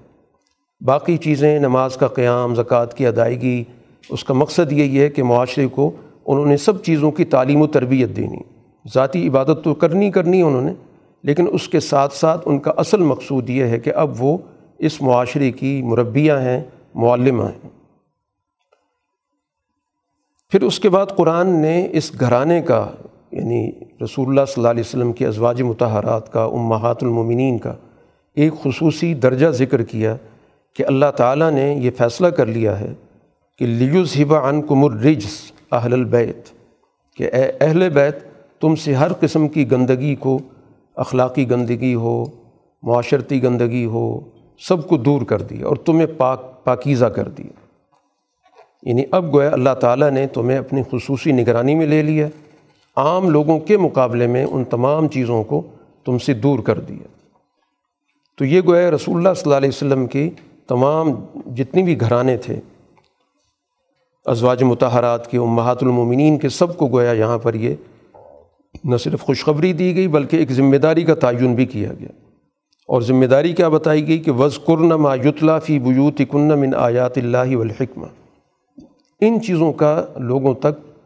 باقی 0.80 1.16
چیزیں، 1.16 1.58
نماز 1.58 1.96
کا 1.96 2.08
قیام، 2.08 2.54
زکوٰۃ 2.54 2.94
کی 2.96 3.06
ادائیگی، 3.06 3.64
اس 4.08 4.24
کا 4.24 4.34
مقصد 4.34 4.72
یہی 4.72 5.00
ہے 5.00 5.10
کہ 5.10 5.22
معاشرے 5.22 5.66
کو 5.66 5.90
انہوں 6.26 6.46
نے 6.46 6.56
سب 6.56 6.82
چیزوں 6.82 7.10
کی 7.10 7.24
تعلیم 7.24 7.60
و 7.60 7.66
تربیت 7.66 8.16
دینی۔ 8.16 8.40
ذاتی 8.94 9.28
عبادت 9.28 9.64
تو 9.64 9.74
کرنی 9.74 10.10
کرنی 10.10 10.42
انہوں 10.42 10.62
نے، 10.62 10.72
لیکن 11.22 11.46
اس 11.52 11.68
کے 11.68 11.80
ساتھ 11.80 12.14
ساتھ 12.14 12.42
ان 12.46 12.58
کا 12.58 12.72
اصل 12.76 13.00
مقصود 13.02 13.50
یہ 13.50 13.64
ہے 13.64 13.78
کہ 13.78 13.92
اب 13.94 14.10
وہ 14.18 14.38
اس 14.78 15.02
معاشرے 15.02 15.50
کی 15.52 15.82
مربیاں 15.82 16.40
ہیں، 16.40 16.62
معلمہ 16.94 17.42
ہیں۔ 17.42 17.68
پھر 20.48 20.62
اس 20.62 20.80
کے 20.80 20.88
بعد 20.88 21.06
قرآن 21.16 21.50
نے 21.50 21.88
اس 21.92 22.20
گھرانے 22.20 22.62
کا 22.62 22.90
یعنی 23.32 23.70
رسول 24.04 24.28
اللہ 24.28 24.40
صلی 24.40 24.54
اللہ 24.56 24.68
علیہ 24.68 24.82
وسلم 24.86 25.12
کی 25.12 25.26
ازواج 25.26 25.62
متحرات 25.62 26.32
کا، 26.32 26.44
امہات 26.44 27.02
المومنین 27.02 27.58
کا 27.58 27.74
ایک 28.34 28.52
خصوصی 28.62 29.14
درجہ 29.14 29.46
ذکر 29.46 29.82
کیا 29.82 30.16
کہ 30.74 30.84
اللہ 30.86 31.10
تعالیٰ 31.16 31.50
نے 31.50 31.74
یہ 31.74 31.90
فیصلہ 31.98 32.26
کر 32.26 32.46
لیا 32.46 32.80
ہے 32.80 32.92
کہ 33.58 33.66
لیوز 33.66 34.20
ہبا 34.22 34.38
ان 34.38 34.62
کمر 34.62 34.92
رجس 34.92 35.52
اہل 35.74 35.92
البیت 35.92 36.48
کہ 37.18 37.28
اے 37.32 37.50
اہل 37.60 37.88
بیت، 37.88 38.18
تم 38.60 38.76
سے 38.76 38.94
ہر 38.94 39.12
قسم 39.12 39.48
کی 39.48 39.70
گندگی 39.70 40.14
کو، 40.14 40.38
اخلاقی 40.96 41.50
گندگی 41.50 41.94
ہو، 41.94 42.24
معاشرتی 42.82 43.42
گندگی 43.42 43.84
ہو، 43.84 44.20
سب 44.60 44.86
کو 44.88 44.96
دور 44.96 45.22
کر 45.22 45.42
دیا 45.42 45.66
اور 45.66 45.76
تمہیں 45.76 46.06
پاک، 46.16 46.64
پاکیزہ 46.64 47.06
کر 47.06 47.28
دیا 47.28 47.52
یعنی 48.82 49.04
اب 49.10 49.32
گویا 49.34 49.50
اللہ 49.50 49.74
تعالیٰ 49.80 50.10
نے 50.10 50.26
تمہیں 50.26 50.58
اپنی 50.58 50.82
خصوصی 50.90 51.32
نگرانی 51.32 51.74
میں 51.74 51.86
لے 51.86 52.02
لیا۔ 52.02 52.26
عام 52.96 53.28
لوگوں 53.28 53.58
کے 53.58 53.76
مقابلے 53.76 54.26
میں 54.26 54.44
ان 54.44 54.64
تمام 54.64 55.08
چیزوں 55.08 55.42
کو 55.44 55.62
تم 56.04 56.18
سے 56.18 56.34
دور 56.34 56.58
کر 56.58 56.78
دیا 56.78 57.06
تو 58.38 58.44
یہ 58.44 58.60
گویا 58.66 58.90
رسول 58.90 59.16
اللہ 59.16 59.34
صلی 59.34 59.42
اللہ 59.44 59.56
علیہ 59.56 59.68
وسلم 59.68 60.06
کی 60.06 60.30
تمام 60.66 61.10
جتنی 61.56 61.82
بھی 61.82 62.00
گھرانے 62.00 62.36
تھے 62.36 62.60
ازواج 64.24 64.62
متحرات 64.62 65.30
کے 65.30 65.38
امہات 65.38 65.82
المومنین 65.82 66.38
کے 66.38 66.48
سب 66.48 66.76
کو 66.76 66.86
گویا 66.86 67.12
یہاں 67.12 67.38
پر 67.38 67.54
یہ 67.54 67.74
نہ 68.84 68.96
صرف 68.96 69.20
خوشخبری 69.20 69.72
دی 69.72 69.96
گئی 69.96 70.08
بلکہ 70.08 70.36
ایک 70.36 70.52
ذمہ 70.52 70.76
داری 70.76 71.04
کا 71.04 71.14
تعین 71.14 71.54
بھی 71.54 71.66
کیا 71.66 71.92
گیا۔ 72.00 72.08
اور 72.88 73.02
ذمہ 73.02 73.24
داری 73.24 73.52
کیا 73.52 73.68
بتائی 73.68 74.08
گئی 74.08 74.18
کہ 74.18 74.30
وز 74.30 74.58
قرن 74.64 74.88
ما 74.88 75.14
یتلا 75.14 75.58
فی 75.58 75.78
بیوت 75.78 76.22
کن 76.30 76.60
من 76.60 76.74
آیات 76.74 77.18
اللہ 77.18 77.56
والحکمہ۔ 77.56 78.06
ان 79.20 79.42
چیزوں 79.42 79.72
کا 79.72 80.04
لوگوں 80.16 80.54
تک 80.54 81.02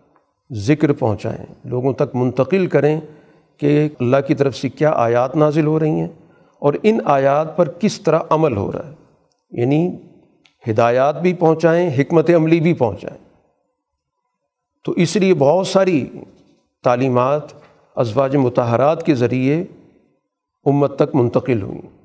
ذکر 0.53 0.93
پہنچائیں، 0.93 1.47
لوگوں 1.64 1.93
تک 1.93 2.14
منتقل 2.14 2.66
کریں 2.66 3.01
کہ 3.57 3.89
اللہ 4.01 4.16
کی 4.27 4.35
طرف 4.35 4.57
سے 4.57 4.69
کیا 4.69 4.91
آیات 4.91 5.37
نازل 5.37 5.66
ہو 5.66 5.81
رہی 5.81 5.91
ہیں 5.91 6.09
اور 6.59 6.75
ان 6.83 6.99
آیات 7.05 7.57
پر 7.57 7.69
کس 7.69 8.01
طرح 8.01 8.19
عمل 8.31 8.57
ہو 8.57 8.73
رہا 8.73 8.87
ہے۔ 8.87 8.95
یعنی 9.51 9.97
ہدایات 10.71 11.23
بھی 11.23 11.35
پہنچائیں، 11.35 11.91
حکمت 11.99 12.31
عملی 12.31 12.61
بھی 12.61 12.73
پہنچائیں۔ 12.73 13.29
تو 14.85 14.93
اس 14.93 15.16
لیے 15.16 15.35
بہت 15.35 15.66
ساری 15.66 16.07
تعلیمات 16.85 17.43
ازواج 17.97 18.37
متحرات 18.37 19.07
کے 19.07 19.14
ذریعے 19.14 19.64
امت 20.64 20.97
تک 20.99 21.14
منتقل 21.14 21.62
ہوئیں۔ 21.62 21.99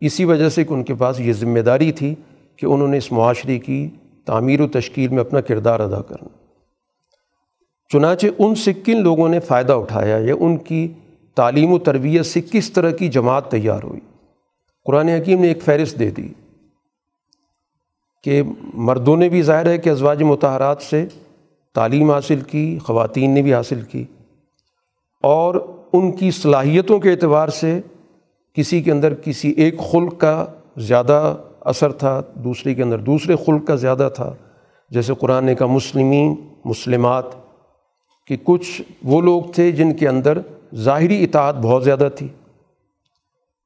اسی 0.00 0.24
وجہ 0.24 0.48
سے 0.48 0.64
کہ 0.64 0.72
ان 0.72 0.84
کے 0.84 0.94
پاس 0.94 1.20
یہ 1.20 1.32
ذمہ 1.32 1.60
داری 1.60 1.92
تھی 1.92 2.14
کہ 2.56 2.66
انہوں 2.66 2.88
نے 2.88 2.96
اس 2.96 3.12
معاشرے 3.12 3.58
کی 3.58 3.88
تعمیر 4.24 4.60
و 4.60 4.68
تشکیل 4.68 5.08
میں 5.08 5.18
اپنا 5.18 5.40
کردار 5.40 5.80
ادا 5.80 6.02
کرنا۔ 6.02 6.28
چنانچہ 7.92 8.26
ان 8.38 8.54
سے 8.54 8.72
کن 8.72 9.02
لوگوں 9.02 9.28
نے 9.28 9.40
فائدہ 9.40 9.72
اٹھایا 9.72 10.18
یا 10.18 10.34
ان 10.40 10.56
کی 10.56 10.92
تعلیم 11.34 11.72
و 11.72 11.78
تربیت 11.78 12.26
سے 12.26 12.40
کس 12.52 12.70
طرح 12.70 12.90
کی 12.90 13.08
جماعت 13.08 13.50
تیار 13.50 13.82
ہوئی۔ 13.82 14.00
قرآن 14.84 15.08
حکیم 15.08 15.40
نے 15.40 15.48
ایک 15.48 15.62
فہرست 15.62 15.98
دے 15.98 16.10
دی۔ 16.10 16.28
کہ 18.26 18.42
مردوں 18.74 19.16
نے 19.16 19.28
بھی 19.28 19.42
ظاہر 19.42 19.66
ہے 19.66 19.78
کہ 19.78 19.90
ازواج 19.90 20.22
متحرات 20.22 20.82
سے 20.82 21.06
تعلیم 21.74 22.10
حاصل 22.10 22.40
کی، 22.40 22.78
خواتین 22.78 23.30
نے 23.30 23.42
بھی 23.42 23.54
حاصل 23.54 23.80
کی 23.80 24.04
اور 25.22 25.54
ان 25.92 26.12
کی 26.12 26.30
صلاحیتوں 26.30 26.98
کے 26.98 27.10
اعتبار 27.10 27.48
سے 27.48 27.80
کسی 28.54 28.82
کے 28.82 28.92
اندر 28.92 29.14
کسی 29.14 29.50
ایک 29.50 29.78
خلق 29.78 30.18
کا 30.18 30.44
زیادہ 30.76 31.36
اثر 31.60 31.92
تھا، 31.92 32.22
دوسرے 32.34 32.74
کے 32.74 32.82
اندر 32.82 32.98
دوسرے 32.98 33.36
خلق 33.36 33.66
کا 33.66 33.74
زیادہ 33.74 34.08
تھا۔ 34.14 34.34
جیسے 34.90 35.14
قرآن 35.14 35.54
کا 35.54 35.66
مسلمین، 35.66 36.34
مسلمات، 36.64 37.24
کہ 38.26 38.36
کچھ 38.44 38.82
وہ 39.04 39.20
لوگ 39.20 39.42
تھے 39.54 39.72
جن 39.72 39.96
کے 39.96 40.08
اندر 40.08 40.38
ظاہری 40.74 41.24
اطاعت 41.24 41.54
بہت 41.54 41.84
زیادہ 41.84 42.08
تھی۔ 42.16 42.28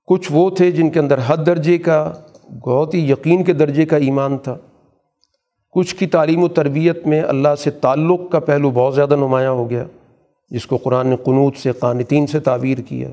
کچھ 0.06 0.28
وہ 0.32 0.50
تھے 0.50 0.70
جن 0.70 0.90
کے 0.90 1.00
اندر 1.00 1.18
حد 1.26 1.46
درجے 1.46 1.78
کا 1.78 2.12
بہت 2.59 2.94
ہی 2.94 3.11
یقین 3.11 3.44
کے 3.44 3.53
درجے 3.53 3.86
کا 3.86 3.96
ایمان 3.96 4.38
تھا۔ 4.38 4.57
کچھ 5.72 5.96
کی 5.96 6.07
تعلیم 6.07 6.42
و 6.42 6.48
تربیت 6.48 7.07
میں 7.07 7.22
اللہ 7.22 7.55
سے 7.59 7.70
تعلق 7.70 8.20
کا 8.32 8.40
پہلو 8.40 8.70
بہت 8.70 8.94
زیادہ 8.94 9.16
نمایاں 9.16 9.51
ہو 9.51 9.70
گیا، 9.70 9.84
جس 10.51 10.66
کو 10.66 10.76
قرآن 10.76 11.07
نے 11.07 11.16
قنوط 11.16 11.57
سے، 11.57 11.72
قانتین 11.72 12.26
سے 12.26 12.40
تعبیر 12.40 12.78
کیا۔ 12.78 13.09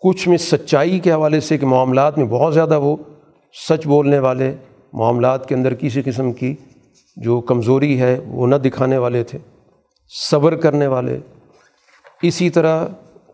کچھ 0.00 0.28
میں 0.28 0.36
سچائی 0.36 0.98
کے 0.98 1.12
حوالے 1.12 1.40
سے 1.40 1.58
کہ 1.58 1.66
معاملات 1.66 2.18
میں 2.18 2.26
بہت 2.26 2.54
زیادہ 2.54 2.80
وہ 2.80 2.96
سچ 3.68 3.86
بولنے 3.86 4.18
والے 4.18 4.54
معاملات 4.92 5.48
کے 5.48 5.54
اندر 5.54 5.74
کسی 5.74 6.02
قسم 6.02 6.32
کی 6.32 6.54
جو 7.16 7.40
کمزوری 7.40 8.00
ہے 8.00 8.20
وہ 8.26 8.46
نہ 8.46 8.56
دکھانے 8.56 8.98
والے 8.98 9.22
تھے، 9.22 9.38
صبر 10.30 10.56
کرنے 10.56 10.86
والے، 10.86 11.18
اسی 12.22 12.50
طرح 12.50 12.86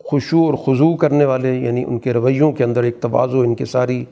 خوشو 0.04 0.44
اور 0.44 0.54
خضو 0.54 0.96
کرنے 0.96 1.24
والے 1.24 1.54
یعنی 1.54 1.84
ان 1.84 1.98
کے 1.98 2.12
رویوں 2.12 2.52
کے 2.52 2.64
اندر 2.64 2.82
ایک 2.82 3.00
توازو 3.00 3.40
ان 3.40 3.54
کے 3.54 3.64
ساری 3.64 4.04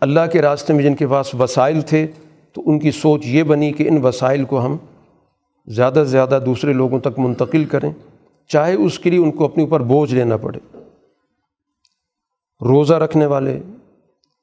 اللہ 0.00 0.20
کے 0.32 0.42
راستے 0.42 0.72
میں 0.72 0.84
جن 0.84 0.94
کے 0.94 1.06
پاس 1.06 1.34
وسائل 1.34 1.80
تھے، 1.80 2.06
تو 2.52 2.62
ان 2.66 2.78
کی 2.78 2.90
سوچ 2.90 3.26
یہ 3.26 3.42
بنی 3.42 3.72
کہ 3.72 3.88
ان 3.88 4.04
وسائل 4.04 4.44
کو 4.44 4.66
ہم 4.66 4.76
زیادہ 5.66 5.94
سے 5.94 6.04
زیادہ 6.04 6.38
دوسرے 6.46 6.72
لوگوں 6.72 7.00
تک 7.00 7.18
منتقل 7.18 7.64
کریں، 7.64 7.92
چاہے 8.48 8.74
اس 8.74 8.98
کے 8.98 9.10
لیے 9.10 9.18
ان 9.18 9.30
کو 9.30 9.44
اپنے 9.44 9.62
اوپر 9.62 9.80
بوجھ 9.80 10.14
لینا 10.14 10.36
پڑے۔ 10.36 10.58
روزہ 12.60 12.94
رکھنے 12.94 13.26
والے، 13.26 13.60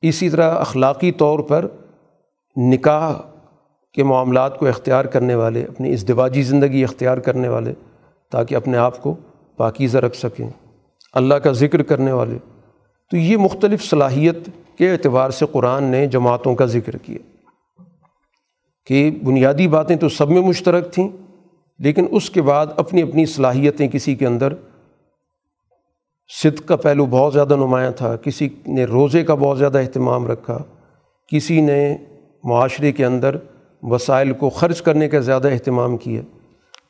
اسی 0.01 0.29
طرح 0.29 0.55
اخلاقی 0.55 1.11
طور 1.11 1.39
پر 1.39 1.67
نکاح 2.57 3.13
کے 3.93 4.03
معاملات 4.03 4.59
کو 4.59 4.67
اختیار 4.67 5.05
کرنے 5.05 5.35
والے، 5.35 5.63
اپنی 5.63 5.93
ازدواجی 5.93 6.41
زندگی 6.41 6.83
اختیار 6.83 7.17
کرنے 7.17 7.47
والے، 7.47 7.73
تاکہ 8.31 8.55
اپنے 8.55 8.77
آپ 8.77 9.03
کو 9.03 9.15
پاکیزہ 9.57 9.97
رکھ 9.97 10.17
سکیں۔ 10.17 10.49
اللہ 11.13 11.35
کا 11.35 11.51
ذکر 11.51 11.83
کرنے 11.83 12.11
والے۔ 12.11 12.37
تو 13.11 13.17
یہ 13.17 13.37
مختلف 13.37 13.83
صلاحیت 13.83 14.49
کے 14.77 14.91
اعتبار 14.91 15.29
سے 15.29 15.45
قرآن 15.51 15.83
نے 15.83 16.07
جماعتوں 16.07 16.55
کا 16.55 16.65
ذکر 16.65 16.97
کیا 16.97 17.17
کہ 18.87 19.11
بنیادی 19.23 19.67
باتیں 19.67 19.95
تو 19.95 20.09
سب 20.09 20.29
میں 20.29 20.41
مشترک 20.41 20.91
تھیں، 20.93 21.09
لیکن 21.79 22.05
اس 22.11 22.29
کے 22.29 22.41
بعد 22.41 22.67
اپنی 22.75 23.01
اپنی 23.01 23.25
صلاحیتیں 23.25 23.87
کسی 23.87 24.15
کے 24.15 24.25
اندر، 24.25 24.53
صدق 26.29 26.67
کا 26.67 26.75
پہلو 26.75 27.05
بہت 27.05 27.33
زیادہ 27.33 27.55
نمایاں 27.55 27.91
تھا، 27.91 28.15
کسی 28.15 28.49
نے 28.67 28.85
روزے 28.85 29.23
کا 29.23 29.35
بہت 29.35 29.57
زیادہ 29.57 29.77
اہتمام 29.77 30.27
رکھا، 30.27 30.57
کسی 31.27 31.61
نے 31.61 31.97
معاشرے 32.43 32.91
کے 32.91 33.05
اندر 33.05 33.35
وسائل 33.83 34.33
کو 34.33 34.49
خرچ 34.49 34.81
کرنے 34.81 35.09
کا 35.09 35.19
زیادہ 35.19 35.49
اہتمام 35.51 35.97
کیا۔ 35.97 36.21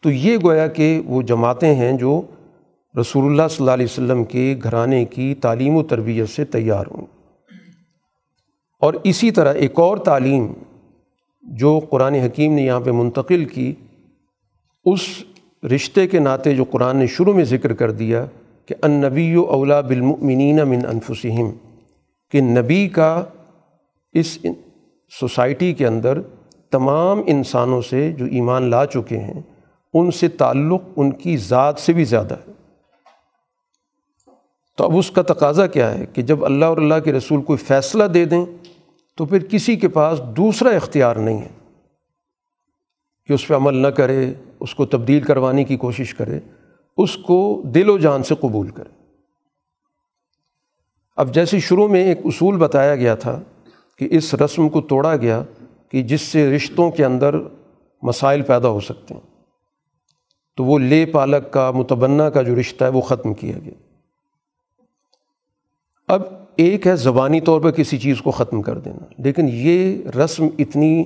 تو 0.04 0.12
یہ 0.12 0.38
گویا 0.44 0.68
کہ 0.68 1.02
وہ 1.06 1.22
جماعتیں 1.22 1.76
ہیں 1.76 1.92
جو 1.92 2.22
رسول 3.02 3.26
اللہ 3.26 3.48
صلی 3.50 3.58
اللہ 3.60 3.72
علیہ 3.72 3.86
وسلم 3.86 4.24
کے 4.24 4.56
گھرانے 4.64 5.06
کی 5.06 5.36
تعلیم 5.36 5.76
و 5.76 5.84
تربیت 5.84 6.30
سے 6.30 6.46
تیار 6.46 6.86
ہوں۔ 6.92 7.06
اور 8.82 8.94
اسی 9.04 9.32
طرح 9.32 9.54
ایک 9.54 9.80
اور 9.80 9.98
تعلیم 9.98 10.54
جو 11.44 11.80
قرآن 11.90 12.16
حکیم 12.16 12.54
نے 12.54 12.62
یہاں 12.62 12.80
پہ 12.80 12.92
منتقل 12.92 13.46
کی، 13.46 13.74
اس 14.86 15.02
رشتے 15.64 16.08
کے 16.08 16.20
ناطے 16.20 16.56
جو 16.56 16.64
قرآن 16.64 16.98
نے 16.98 17.08
شروع 17.08 17.34
میں 17.34 17.44
ذکر 17.44 17.74
کر 17.74 17.92
دیا 17.92 18.26
کہ 18.66 18.76
ان 18.84 18.92
نبی 18.92 19.36
و 19.36 19.44
اولا 19.44 19.80
بالمؤمنین 19.82 20.60
من 20.68 20.86
انفسہم، 20.90 21.52
کہ 22.32 22.42
نبی 22.42 22.88
کا 22.90 23.24
اس 24.14 24.38
سوسائٹی 25.12 25.74
کے 25.74 25.88
اندر 25.88 26.22
تمام 26.72 27.22
انسانوں 27.26 27.82
سے 27.82 28.12
جو 28.12 28.26
ایمان 28.26 28.70
لا 28.70 28.86
چکے 28.86 29.18
ہیں، 29.18 29.42
ان 29.94 30.12
سے 30.12 30.28
تعلق 30.28 30.82
ان 30.96 31.12
کی 31.14 31.38
ذات 31.38 31.80
سے 31.80 31.94
بھی 31.94 32.04
زیادہ 32.04 32.34
ہے۔ 32.34 32.52
تو 34.78 34.84
اب 34.84 34.98
اس 34.98 35.12
کا 35.12 35.22
تقاضا 35.22 35.68
کیا 35.68 35.98
ہے 35.98 36.06
کہ 36.06 36.22
جب 36.22 36.46
اللہ 36.46 36.66
اور 36.66 36.78
اللہ 36.78 36.96
کے 37.04 37.12
رسول 37.12 37.42
کوئی 37.42 37.58
فیصلہ 37.58 38.04
دے 38.04 38.26
دیں 38.26 38.46
تو 39.18 39.26
پھر 39.26 39.40
کسی 39.40 39.76
کے 39.76 39.88
پاس 39.88 40.22
دوسرا 40.38 40.70
اختیار 40.70 41.16
نہیں 41.16 41.42
ہے 41.42 41.50
کہ 43.26 43.34
اس 43.34 43.48
پہ 43.48 43.54
عمل 43.54 43.76
نہ 43.76 43.88
کرے، 43.88 44.34
اس 44.60 44.76
کو 44.76 44.86
تبدیل 44.86 45.22
کروانے 45.22 45.64
کی 45.64 45.78
کوشش 45.78 46.14
کرے، 46.14 46.40
اس 46.98 47.18
کو 47.18 47.62
دل 47.66 47.90
و 47.90 47.98
جان 47.98 48.24
سے 48.24 48.36
قبول 48.36 48.70
کرے۔ 48.70 48.90
اب 51.16 51.34
جیسے 51.34 51.60
شروع 51.60 51.88
میں 51.88 52.04
ایک 52.04 52.20
اصول 52.26 52.58
بتایا 52.58 52.96
گیا 52.96 53.16
تھا 53.16 53.42
کہ 53.98 54.08
اس 54.12 54.34
رسم 54.34 54.70
کو 54.70 54.82
توڑا 54.82 55.16
گیا 55.16 55.44
کہ 55.92 56.04
جس 56.04 56.22
سے 56.22 56.56
رشتوں 56.56 56.92
کے 56.92 57.06
اندر 57.06 57.36
مسائل 58.02 58.42
پیدا 58.42 58.68
ہو 58.68 58.80
سکتے 58.80 59.14
ہیں۔ 59.14 59.22
تو 60.58 60.64
وہ 60.64 60.80
لے 60.80 61.06
پالک 61.06 61.54
کا، 61.54 61.72
متبنہ 61.72 62.24
کا 62.24 62.42
جو 62.42 62.60
رشتہ 62.60 62.84
ہے 62.84 62.90
وہ 62.90 63.02
ختم 63.02 63.34
کیا 63.34 63.60
گیا۔ 63.66 63.87
اب 66.08 66.22
ایک 66.56 66.88
ہے 66.88 66.96
زبانی 66.96 67.42
طور 67.42 67.62
پر 67.62 67.72
کسی 67.72 67.98
چیز 67.98 68.22
کو 68.22 68.32
ختم 68.32 68.62
کر 68.62 68.78
دینا۔ 68.78 69.06
لیکن 69.18 69.50
یہ 69.52 70.08
رسم 70.08 70.48
اتنی 70.60 71.04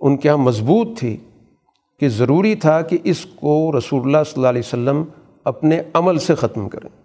ان 0.00 0.16
کے 0.16 0.28
یہاں 0.28 0.38
مضبوط 0.38 0.98
تھی 0.98 1.16
کہ 2.00 2.08
ضروری 2.08 2.54
تھا 2.54 2.82
کہ 2.82 2.98
اس 3.04 3.26
کو 3.26 3.78
رسول 3.78 4.00
اللہ 4.02 4.18
صلی 4.26 4.32
اللہ 4.36 4.48
علیہ 4.48 4.62
وسلم 4.64 5.04
اپنے 5.44 5.82
عمل 5.94 6.18
سے 6.18 6.34
ختم 6.34 6.68
کریں۔ 6.68 7.04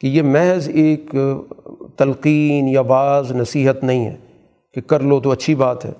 کہ 0.00 0.06
یہ 0.06 0.22
محض 0.22 0.68
ایک 0.68 1.14
تلقین 1.96 2.68
یا 2.68 2.82
بعض 2.82 3.32
نصیحت 3.32 3.84
نہیں 3.84 4.06
ہے 4.06 4.16
کہ 4.74 4.80
کر 4.80 5.00
لو 5.00 5.20
تو 5.20 5.30
اچھی 5.30 5.54
بات 5.54 5.84
ہے، 5.84 5.92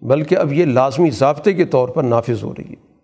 بلکہ 0.00 0.38
اب 0.38 0.52
یہ 0.52 0.64
لازمی 0.64 1.10
ضابطے 1.10 1.52
کے 1.52 1.64
طور 1.64 1.88
پر 1.88 2.02
نافذ 2.02 2.44
ہو 2.44 2.54
رہی 2.58 2.70
ہے۔ 2.70 2.94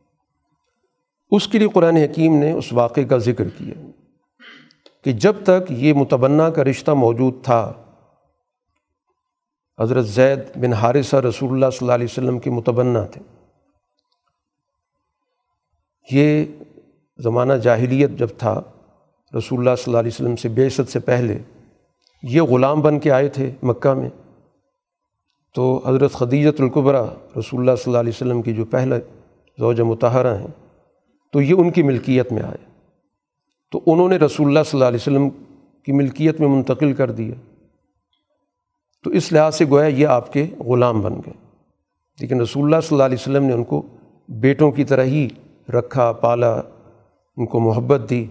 اس 1.30 1.48
کے 1.48 1.58
لیے 1.58 1.68
قرآن 1.74 1.96
حکیم 1.96 2.36
نے 2.36 2.52
اس 2.52 2.72
واقعے 2.72 3.04
کا 3.04 3.18
ذکر 3.18 3.48
کیا۔ 3.48 3.90
کہ 5.04 5.12
جب 5.12 5.36
تک 5.42 5.70
یہ 5.70 5.92
متبنہ 5.92 6.42
کا 6.42 6.64
رشتہ 6.64 6.90
موجود 6.90 7.34
تھا، 7.44 7.72
حضرت 9.80 10.06
زید 10.06 10.38
بن 10.56 10.72
حارثہ 10.72 11.16
رسول 11.16 11.50
اللہ 11.52 11.70
صلی 11.70 11.78
اللہ 11.80 11.92
علیہ 11.92 12.06
وسلم 12.10 12.38
کے 12.38 12.50
متبنہ 12.50 12.98
تھے۔ 13.10 13.20
یہ 16.10 16.44
زمانہ 17.18 17.52
جاہلیت 17.52 18.10
جب 18.10 18.28
تھا، 18.38 18.60
رسول 19.38 19.58
اللہ 19.58 19.74
صلی 19.76 19.84
اللہ 19.86 19.98
علیہ 19.98 20.10
وسلم 20.14 20.36
سے 20.36 20.48
بیست 20.48 20.92
سے 20.92 21.00
پہلے 21.00 21.38
یہ 22.22 22.40
غلام 22.40 22.80
بن 22.80 22.98
کے 22.98 23.10
آئے 23.10 23.28
تھے 23.28 23.50
مکہ 23.62 23.94
میں۔ 23.94 24.10
تو 25.54 25.82
حضرت 25.86 26.12
خدیجت 26.12 26.60
القبرہ 26.60 27.06
رسول 27.38 27.60
اللہ 27.60 27.76
صلی 27.76 27.82
اللہ 27.86 27.98
علیہ 27.98 28.12
وسلم 28.14 28.42
کی 28.42 28.54
جو 28.54 28.64
پہلے 28.64 28.96
زوج 29.58 29.80
متحرہ 29.80 30.38
ہیں، 30.38 30.46
تو 31.32 31.40
یہ 31.40 31.54
ان 31.58 31.70
کی 31.70 31.82
ملکیت 31.82 32.32
میں 32.32 32.42
آئے۔ 32.42 32.71
تو 33.72 33.80
انہوں 33.86 34.08
نے 34.08 34.16
رسول 34.16 34.46
اللہ 34.46 34.62
صلی 34.66 34.78
اللہ 34.78 34.88
علیہ 34.88 34.98
وسلم 35.00 35.28
کی 35.82 35.92
ملکیت 35.92 36.40
میں 36.40 36.48
منتقل 36.48 36.92
کر 36.92 37.10
دیا۔ 37.10 37.34
تو 39.04 39.10
اس 39.10 39.32
لحاظ 39.32 39.54
سے 39.54 39.64
گویا 39.70 39.86
یہ 39.86 40.06
آپ 40.06 40.32
کے 40.32 40.46
غلام 40.58 41.00
بن 41.00 41.14
گئے۔ 41.14 41.32
لیکن 42.20 42.40
رسول 42.40 42.64
اللہ 42.64 42.80
صلی 42.80 42.94
اللہ 42.94 43.02
علیہ 43.02 43.16
وسلم 43.20 43.44
نے 43.44 43.52
ان 43.52 43.64
کو 43.64 43.82
بیٹوں 44.28 44.70
کی 44.70 44.84
طرح 44.84 45.04
ہی 45.04 45.28
رکھا، 45.68 46.12
پالا، 46.12 46.60
ان 47.36 47.46
کو 47.46 47.60
محبت 47.60 48.10
دی۔ 48.10 48.24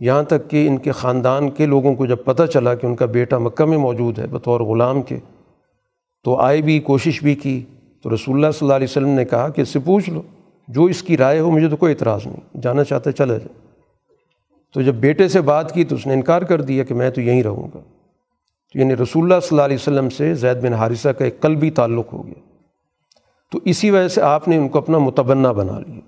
یہاں 0.00 0.22
تک 0.22 0.50
کہ 0.50 0.68
ان 0.68 0.78
کے 0.78 0.92
خاندان 0.92 1.50
کے 1.50 1.66
لوگوں 1.66 1.94
کو 1.94 2.06
جب 2.06 2.16
پتہ 2.24 2.42
چلا 2.42 2.74
کہ 2.74 2.86
ان 2.86 2.96
کا 2.96 3.06
بیٹا 3.06 3.38
مکہ 3.38 3.64
میں 3.64 3.78
موجود 3.78 4.18
ہے 4.18 4.26
بطور 4.26 4.60
غلام 4.60 5.02
کے، 5.02 5.18
تو 6.24 6.36
آئے 6.36 6.60
بھی، 6.60 6.80
کوشش 6.80 7.22
بھی 7.22 7.34
کی۔ 7.34 7.64
تو 8.02 8.14
رسول 8.14 8.34
اللہ 8.36 8.50
صلی 8.50 8.66
اللہ 8.66 8.74
علیہ 8.74 8.86
وسلم 8.90 9.08
نے 9.08 9.24
کہا 9.24 9.48
کہ 9.48 9.60
اس 9.60 9.68
سے 9.68 9.78
پوچھ 9.78 10.10
لو، 10.10 10.22
جو 10.68 10.84
اس 10.84 11.02
کی 11.02 11.16
رائے 11.16 11.40
ہو 11.40 11.50
مجھے 11.50 11.68
تو 11.68 11.76
کوئی 11.76 11.92
اعتراض 11.92 12.26
نہیں، 12.26 12.60
جانا 12.60 12.84
چاہتے 12.84 13.12
چلے 13.12 13.38
جائے۔ 13.38 13.63
تو 14.74 14.82
جب 14.82 14.94
بیٹے 14.94 15.28
سے 15.28 15.40
بات 15.40 15.74
کی 15.74 15.84
تو 15.84 15.94
اس 15.94 16.06
نے 16.06 16.14
انکار 16.14 16.42
کر 16.42 16.60
دیا 16.60 16.84
کہ 16.84 16.94
میں 16.94 17.10
تو 17.10 17.20
یہیں 17.20 17.42
رہوں 17.42 17.68
گا۔ 17.74 17.78
تو 18.72 18.78
یعنی 18.78 18.96
رسول 18.96 19.22
اللہ 19.22 19.40
صلی 19.40 19.48
اللہ 19.50 19.62
علیہ 19.62 19.76
وسلم 19.76 20.10
سے 20.10 20.34
زید 20.34 20.56
بن 20.56 20.74
حارثہ 20.74 21.08
کا 21.08 21.24
ایک 21.24 21.40
قلبی 21.40 21.70
تعلق 21.70 22.12
ہو 22.12 22.26
گیا۔ 22.26 22.40
تو 23.52 23.60
اسی 23.64 23.90
وجہ 23.90 24.08
سے 24.08 24.22
آپ 24.22 24.48
نے 24.48 24.56
ان 24.56 24.68
کو 24.68 24.78
اپنا 24.78 24.98
متبنہ 24.98 25.48
بنا 25.48 25.78
لیا۔ 25.78 26.00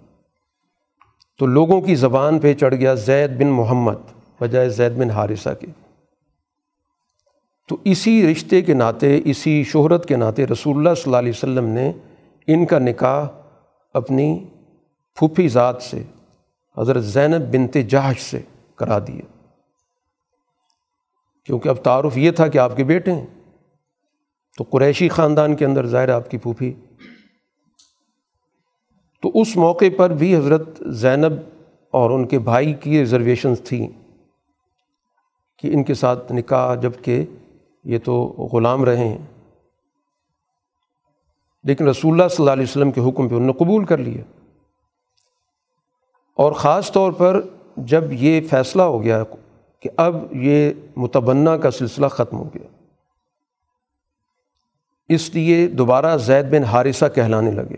تو 1.39 1.47
لوگوں 1.47 1.81
کی 1.81 1.95
زبان 1.95 2.39
پہ 2.39 2.55
چڑھ 2.55 2.75
گیا 2.75 2.95
زید 2.95 3.31
بن 3.31 3.47
محمد، 3.47 3.97
بجائے 4.41 4.69
زید 4.69 4.93
بن 4.93 5.11
حارثہ 5.11 5.49
کے۔ 5.61 5.67
تو 7.69 7.77
اسی 7.85 8.33
رشتے 8.33 8.63
کے 8.63 8.75
ناطے، 8.75 9.21
اسی 9.25 9.65
شہرت 9.65 10.09
کے 10.09 10.17
ناطے 10.17 10.47
رسول 10.47 10.77
اللہ 10.77 10.95
صلی 10.95 11.03
اللہ 11.07 11.17
علیہ 11.17 11.33
وسلم 11.37 11.65
نے 11.65 11.93
ان 12.47 12.67
کا 12.67 12.79
نکاح 12.79 13.27
اپنی 13.95 14.45
پھوپھی 15.15 15.49
ذات 15.49 15.83
سے، 15.83 16.03
حضرت 16.79 17.05
زینب 17.05 17.53
بنت 17.53 17.77
جہش 17.89 18.21
سے 18.21 18.41
کرا 18.77 18.99
دیا 18.99 19.49
کیونکہ 21.45 21.69
اب 21.69 21.77
تعارف 21.77 22.17
یہ 22.17 22.31
تھا 22.31 22.49
کہ 22.49 22.59
آپ 22.59 22.77
کے 22.77 22.85
بیٹے 22.85 23.13
ہیں۔ 23.13 23.27
تو 24.59 24.65
قریشی 24.71 25.09
خاندان 25.09 25.57
کے 25.57 25.65
اندر 25.65 25.87
ظاہر 25.87 26.09
آپ 26.09 26.31
کی 26.31 26.39
پھوپھی۔ 26.39 26.75
تو 29.23 29.31
اس 29.35 29.57
موقع 29.57 29.85
پر 29.99 30.11
بھی 30.11 30.37
حضرت 30.37 30.69
زینب 30.87 31.33
اور 31.91 32.11
ان 32.11 32.27
کے 32.27 32.39
بھائی 32.39 32.75
کی 32.75 32.99
ریزرویشنز 32.99 33.61
تھیں 33.65 33.89
کہ 35.59 35.75
ان 35.75 35.85
کے 35.85 35.95
ساتھ 35.95 36.33
نکاح 36.33 36.75
جبکہ 36.75 37.25
یہ 37.85 37.99
تو 38.05 38.27
غلام 38.53 38.85
رہے 38.85 39.09
ہیں۔ 39.09 39.19
لیکن 41.65 41.89
رسول 41.89 42.13
اللہ 42.13 42.29
صلی 42.29 42.37
اللہ 42.39 42.51
علیہ 42.51 42.63
وسلم 42.63 42.91
کے 42.91 43.01
حکم 43.01 43.29
پہ 43.29 43.35
انہوں 43.35 43.47
نے 43.47 43.53
قبول 43.53 43.85
کر 43.85 43.99
لیا۔ 43.99 44.23
اور 46.37 46.53
خاص 46.53 46.93
طور 46.93 47.13
پر 47.13 47.41
جب 47.77 48.05
یہ 48.13 48.41
فیصلہ 48.41 48.83
ہو 48.83 49.03
گیا 49.03 49.23
کہ 49.81 49.91
اب 49.97 50.17
یہ 50.33 50.73
متبنہ 50.97 51.51
کا 51.51 51.71
سلسلہ 51.71 52.07
ختم 52.07 52.37
ہو 52.37 52.45
گیا، 52.45 52.67
اس 55.09 55.35
لیے 55.35 55.67
دوبارہ 55.67 56.17
زید 56.17 56.47
بن 56.47 56.65
حارثہ 56.65 57.05
کہلانے 57.15 57.51
لگے۔ 57.51 57.77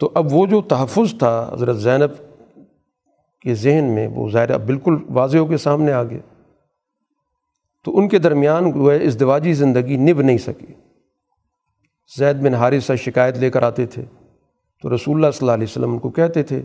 تو 0.00 0.10
اب 0.14 0.26
وہ 0.32 0.46
جو 0.46 0.62
تحفظ 0.62 1.18
تھا 1.18 1.50
حضرت 1.52 1.76
زینب 1.76 2.10
کے 3.40 3.54
ذہن 3.54 3.84
میں، 3.84 4.08
وہ 4.08 4.30
ظاہر 4.30 4.58
بالکل 4.58 4.96
واضح 5.08 5.38
ہو 5.38 5.46
کے 5.46 5.56
سامنے 5.56 5.92
آ 5.92 6.02
گیا۔ 6.02 6.44
تو 7.84 7.98
ان 7.98 8.08
کے 8.08 8.18
درمیان 8.18 8.72
وہ 8.74 8.92
اس 8.92 9.20
دواجی 9.20 9.52
زندگی 9.52 9.96
نبھ 9.96 10.22
نہیں 10.22 10.38
سکی۔ 10.38 10.74
زید 12.18 12.36
بن 12.36 12.54
حارثہ 12.54 12.92
شکایت 12.92 13.38
لے 13.38 13.50
کر 13.50 13.62
آتے 13.62 13.86
تھے۔ 13.86 14.04
تو 14.82 14.94
رسول 14.94 15.16
اللہ 15.16 15.30
صلی 15.30 15.38
اللہ 15.40 15.52
علیہ 15.52 15.66
وسلم 15.70 15.90
ان 15.90 15.98
کو 15.98 16.10
کہتے 16.10 16.42
تھے 16.42 16.62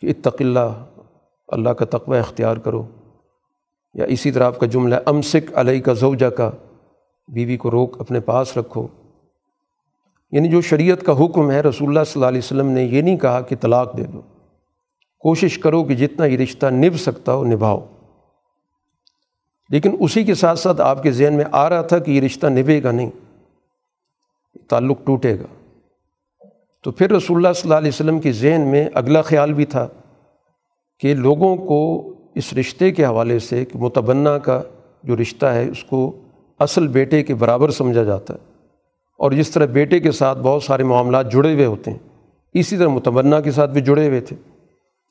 کہ 0.00 0.06
اتق 0.06 0.36
اللہ 0.40 0.84
اللہ 1.48 1.70
کا 1.70 1.84
تقوی 1.84 2.18
اختیار 2.18 2.56
کرو۔ 2.56 2.86
یا 3.94 4.04
اسی 4.04 4.32
طرح 4.32 4.44
آپ 4.44 4.58
کا 4.58 4.66
جملہ 4.66 4.94
امسک 5.06 5.52
علیہ 5.54 5.80
کا 5.80 5.92
زوجہ 5.92 6.26
کا 6.26 6.50
بیوی 7.28 7.56
کو 7.56 7.70
روک 7.70 8.00
اپنے 8.00 8.20
پاس 8.20 8.56
رکھو۔ 8.56 8.86
یعنی 10.30 10.48
جو 10.48 10.60
شریعت 10.60 11.02
کا 11.02 11.24
حکم 11.24 11.50
ہے، 11.50 11.60
رسول 11.60 11.88
اللہ 11.88 12.04
صلی 12.04 12.12
اللہ 12.14 12.26
علیہ 12.26 12.38
وسلم 12.38 12.66
نے 12.66 12.84
یہ 12.84 13.02
نہیں 13.02 13.16
کہا 13.16 13.40
کہ 13.40 13.56
طلاق 13.60 13.96
دے 13.96 14.04
دو۔ 14.04 14.20
کوشش 15.18 15.58
کرو 15.58 15.84
کہ 15.84 15.94
جتنا 15.94 16.24
یہ 16.24 16.36
رشتہ 16.36 16.66
نبھ 16.66 16.96
سکتا 16.96 17.34
ہو، 17.34 17.44
نبھاؤ۔ 17.44 17.86
لیکن 19.70 19.96
اسی 20.00 20.24
کے 20.24 20.34
ساتھ 20.34 20.58
ساتھ 20.58 20.80
آپ 20.80 21.02
کے 21.02 21.10
ذہن 21.10 21.34
میں 21.34 21.44
آ 21.52 21.68
رہا 21.68 21.82
تھا 21.82 21.98
کہ 21.98 22.10
یہ 22.10 22.20
رشتہ 22.20 22.46
نبھے 22.46 22.82
گا 22.82 22.90
نہیں 22.90 23.10
تعلق 24.68 24.98
ٹوٹے 25.04 25.38
گا۔ 25.38 25.57
تو 26.88 26.92
پھر 26.92 27.10
رسول 27.10 27.36
اللہ 27.36 27.52
صلی 27.52 27.68
اللہ 27.68 27.78
علیہ 27.78 27.88
وسلم 27.88 28.20
کے 28.20 28.32
ذہن 28.32 28.60
میں 28.60 28.88
اگلا 28.94 29.22
خیال 29.22 29.52
بھی 29.52 29.64
تھا 29.64 29.88
کہ 31.00 31.14
لوگوں 31.14 31.56
کو 31.56 32.12
اس 32.34 32.52
رشتے 32.52 32.90
کے 32.90 33.04
حوالے 33.04 33.38
سے 33.38 33.64
کہ 33.64 33.78
متبنہ 33.78 34.28
کا 34.28 34.62
جو 35.02 35.16
رشتہ 35.16 35.46
ہے، 35.46 35.68
اس 35.68 35.84
کو 35.84 36.20
اصل 36.58 36.88
بیٹے 36.88 37.22
کے 37.22 37.34
برابر 37.34 37.70
سمجھا 37.70 38.02
جاتا 38.02 38.34
ہے۔ 38.34 38.38
اور 39.18 39.30
جس 39.30 39.50
طرح 39.50 39.66
بیٹے 39.66 40.00
کے 40.00 40.10
ساتھ 40.10 40.38
بہت 40.38 40.62
سارے 40.62 40.82
معاملات 40.82 41.32
جڑے 41.32 41.54
ہوئے 41.54 41.66
ہوتے 41.66 41.90
ہیں، 41.90 41.98
اسی 42.54 42.76
طرح 42.76 42.88
متمنہ 42.88 43.36
کے 43.44 43.50
ساتھ 43.50 43.70
بھی 43.70 43.80
جڑے 43.80 44.08
ہوئے 44.08 44.20
تھے۔ 44.20 44.36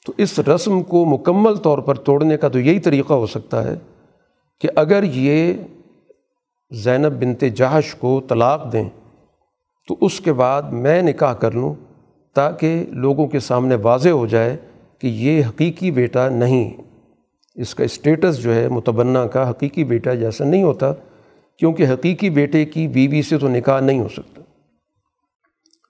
تو 0.05 0.13
اس 0.17 0.39
رسم 0.39 0.83
کو 0.83 1.05
مکمل 1.05 1.55
طور 1.55 1.77
پر 1.77 1.95
توڑنے 1.95 2.37
کا 2.37 2.47
تو 2.47 2.59
یہی 2.59 2.79
طریقہ 2.79 3.13
ہو 3.13 3.27
سکتا 3.27 3.63
ہے 3.63 3.75
کہ 4.61 4.69
اگر 4.75 5.03
یہ 5.03 5.53
زینب 6.71 7.19
بنت 7.19 7.43
جہش 7.55 7.95
کو 7.95 8.21
طلاق 8.29 8.73
دیں 8.73 8.89
تو 9.87 9.95
اس 10.01 10.19
کے 10.21 10.33
بعد 10.33 10.61
میں 10.61 11.01
نکاح 11.01 11.33
کر 11.33 11.51
لوں 11.51 11.73
تاکہ 12.35 12.85
لوگوں 12.91 13.27
کے 13.27 13.39
سامنے 13.39 13.75
واضح 13.75 14.09
ہو 14.09 14.25
جائے 14.27 14.55
کہ 14.99 15.07
یہ 15.07 15.43
حقیقی 15.45 15.91
بیٹا 15.91 16.27
نہیں۔ 16.29 16.69
اس 17.55 17.75
کا 17.75 17.83
اسٹیٹس 17.83 18.39
جو 18.39 18.55
ہے 18.55 18.67
متبنہ 18.67 19.19
کا 19.19 19.49
حقیقی 19.49 19.83
بیٹا 19.83 20.13
جیسا 20.13 20.45
نہیں 20.45 20.63
ہوتا، 20.63 20.91
کیونکہ 21.59 21.87
حقیقی 21.87 22.29
بیٹے 22.29 22.65
کی 22.65 22.87
بیوی 22.87 23.21
سے 23.21 23.37
تو 23.37 23.47
نکاح 23.47 23.79
نہیں 23.79 23.99
ہو 23.99 24.07
سکتا۔ 24.07 24.41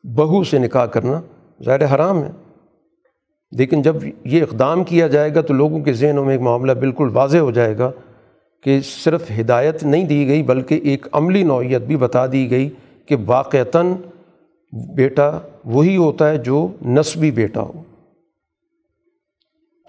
بہو 0.04 0.43
سے 0.43 0.58
نکاح 0.58 0.86
کرنا 0.86 1.22
ظاہر 1.66 1.95
حرام 1.95 2.24
ہے، 2.24 2.32
لیکن 3.52 3.82
جب 3.82 3.95
یہ 4.26 4.43
اقدام 4.43 4.84
کیا 4.84 5.08
جائے 5.08 5.36
گا 5.36 5.41
تو 5.41 5.54
لوگوں 5.54 5.80
کے 5.80 5.93
ذہنوں 5.93 6.26
میں 6.26 6.34
ایک 6.34 6.41
معاملہ 6.41 6.72
بالکل 6.72 7.10
واضح 7.14 7.38
ہو 7.38 7.52
جائے 7.52 7.78
گا 7.78 7.91
کہ 8.66 8.80
صرف 8.82 9.32
ہدایت 9.39 9.84
نہیں 9.84 10.04
دی 10.04 10.28
گئی، 10.28 10.43
بلکہ 10.43 10.80
ایک 10.84 11.08
عملی 11.12 11.43
نوعیت 11.43 11.82
بھی 11.82 11.95
بتا 11.95 12.26
دی 12.26 12.50
گئی 12.52 12.70
کہ 13.08 13.16
واقعتاً 13.26 13.93
بیٹا 14.95 15.39
وہی 15.66 15.97
ہوتا 15.97 16.30
ہے 16.30 16.38
جو 16.38 16.68
نسبی 16.86 17.32
بیٹا 17.32 17.62
ہو۔ 17.62 17.72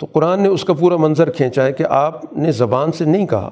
تو 0.01 0.07
قرآن 0.13 0.41
نے 0.41 0.49
اس 0.49 0.65
کا 0.65 0.73
پورا 0.73 0.97
منظر 0.97 1.31
کھینچا 1.31 1.65
ہے 1.65 1.73
کہ 1.73 1.85
آپ 1.89 2.33
نے 2.33 2.53
زبان 2.53 2.93
سے 2.93 3.05
نہیں 3.05 3.27
کہا۔ 3.27 3.51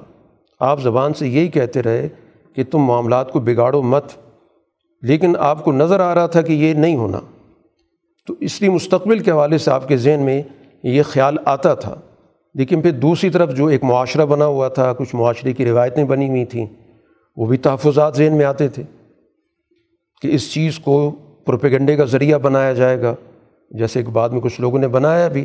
آپ 0.61 0.83
زبان 0.83 1.15
سے 1.15 1.29
یہی 1.29 1.49
کہتے 1.49 1.83
رہے 1.83 2.09
کہ 2.55 2.65
تم 2.65 2.79
معاملات 2.79 3.33
کو 3.33 3.41
بگاڑو 3.41 3.83
مت، 3.83 4.05
لیکن 5.03 5.37
آپ 5.39 5.65
کو 5.65 5.73
نظر 5.73 6.01
آ 6.01 6.15
رہا 6.15 6.27
تھا 6.27 6.43
کہ 6.43 6.53
یہ 6.53 6.75
نہیں 6.75 6.97
ہونا۔ 6.97 7.21
تو 8.27 8.35
اس 8.41 8.61
لیے 8.61 8.71
مستقبل 8.71 9.19
کے 9.19 9.31
حوالے 9.31 9.59
سے 9.59 9.71
آپ 9.71 9.89
کے 9.89 9.97
ذہن 9.97 10.21
میں 10.21 10.43
یہ 10.83 11.03
خیال 11.03 11.37
آتا 11.45 11.75
تھا۔ 11.75 11.95
لیکن 12.55 12.83
پھر 12.83 12.91
دوسری 12.91 13.31
طرف 13.31 13.57
جو 13.57 13.67
ایک 13.67 13.85
معاشرہ 13.85 14.27
بنا 14.27 14.47
ہوا 14.47 14.69
تھا، 14.69 14.93
کچھ 14.93 15.15
معاشرے 15.15 15.53
کی 15.53 15.67
روایتیں 15.67 16.05
بنی 16.05 16.29
ہوئی 16.29 16.45
تھیں، 16.45 16.67
وہ 17.37 17.47
بھی 17.47 17.57
تحفظات 17.57 18.17
ذہن 18.17 18.37
میں 18.37 18.45
آتے 18.45 18.69
تھے۔ 18.69 18.83
کہ 20.23 20.29
اس 20.29 20.53
چیز 20.53 20.79
کو 20.79 21.11
پروپیگنڈے 21.45 21.97
کا 21.97 22.05
ذریعہ 22.05 22.39
بنایا 22.39 22.73
جائے 22.73 23.03
گا۔ 23.03 23.15
جیسے 23.71 24.03
کہ 24.03 24.11
بعد 24.11 24.29
میں 24.29 24.41
کچھ 24.41 24.61
لوگوں 24.61 24.79
نے 24.79 24.89
بنایا 24.89 25.29
بھی 25.29 25.45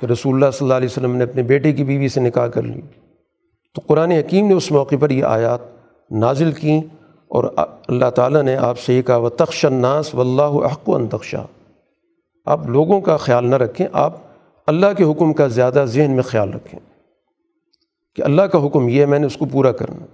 کہ 0.00 0.06
رسول 0.06 0.34
اللہ 0.34 0.50
صلی 0.50 0.64
اللہ 0.64 0.74
علیہ 0.74 0.88
وسلم 0.90 1.16
نے 1.16 1.24
اپنے 1.24 1.42
بیٹے 1.42 1.72
کی 1.72 1.84
بیوی 1.84 2.08
سے 2.08 2.20
نکاح 2.20 2.46
کر 2.46 2.62
لی۔ 2.62 2.80
تو 3.74 3.82
قرآن 3.86 4.10
حکیم 4.10 4.48
نے 4.48 4.54
اس 4.54 4.70
موقع 4.70 4.94
پر 5.00 5.10
یہ 5.10 5.24
آیات 5.24 5.60
نازل 6.10 6.52
کیں 6.52 6.80
اور 7.28 7.44
اللہ 7.88 8.10
تعالیٰ 8.10 8.42
نے 8.42 8.56
آپ 8.56 8.78
سے 8.78 8.94
یہ 8.94 9.02
کہا 9.02 9.16
و 9.16 9.28
تخش 9.28 9.64
الناس 9.64 10.14
و 10.14 10.20
اللہ 10.20 10.66
حق 10.72 10.88
و 10.88 10.94
انتخشا 10.94 11.42
آپ 12.46 12.66
لوگوں 12.66 13.00
کا 13.00 13.16
خیال 13.16 13.46
نہ 13.46 13.54
رکھیں، 13.54 13.86
آپ 13.92 14.12
اللہ 14.66 14.86
کے 14.96 15.04
حکم 15.04 15.32
کا 15.32 15.46
زیادہ 15.46 15.84
ذہن 15.88 16.10
میں 16.10 16.22
خیال 16.22 16.52
رکھیں 16.52 16.80
کہ 18.16 18.22
اللہ 18.22 18.42
کا 18.42 18.66
حکم 18.66 18.88
یہ 18.88 19.00
ہے، 19.00 19.06
میں 19.06 19.18
نے 19.18 19.26
اس 19.26 19.36
کو 19.36 19.44
پورا 19.44 19.72
کرنا۔ 19.72 20.06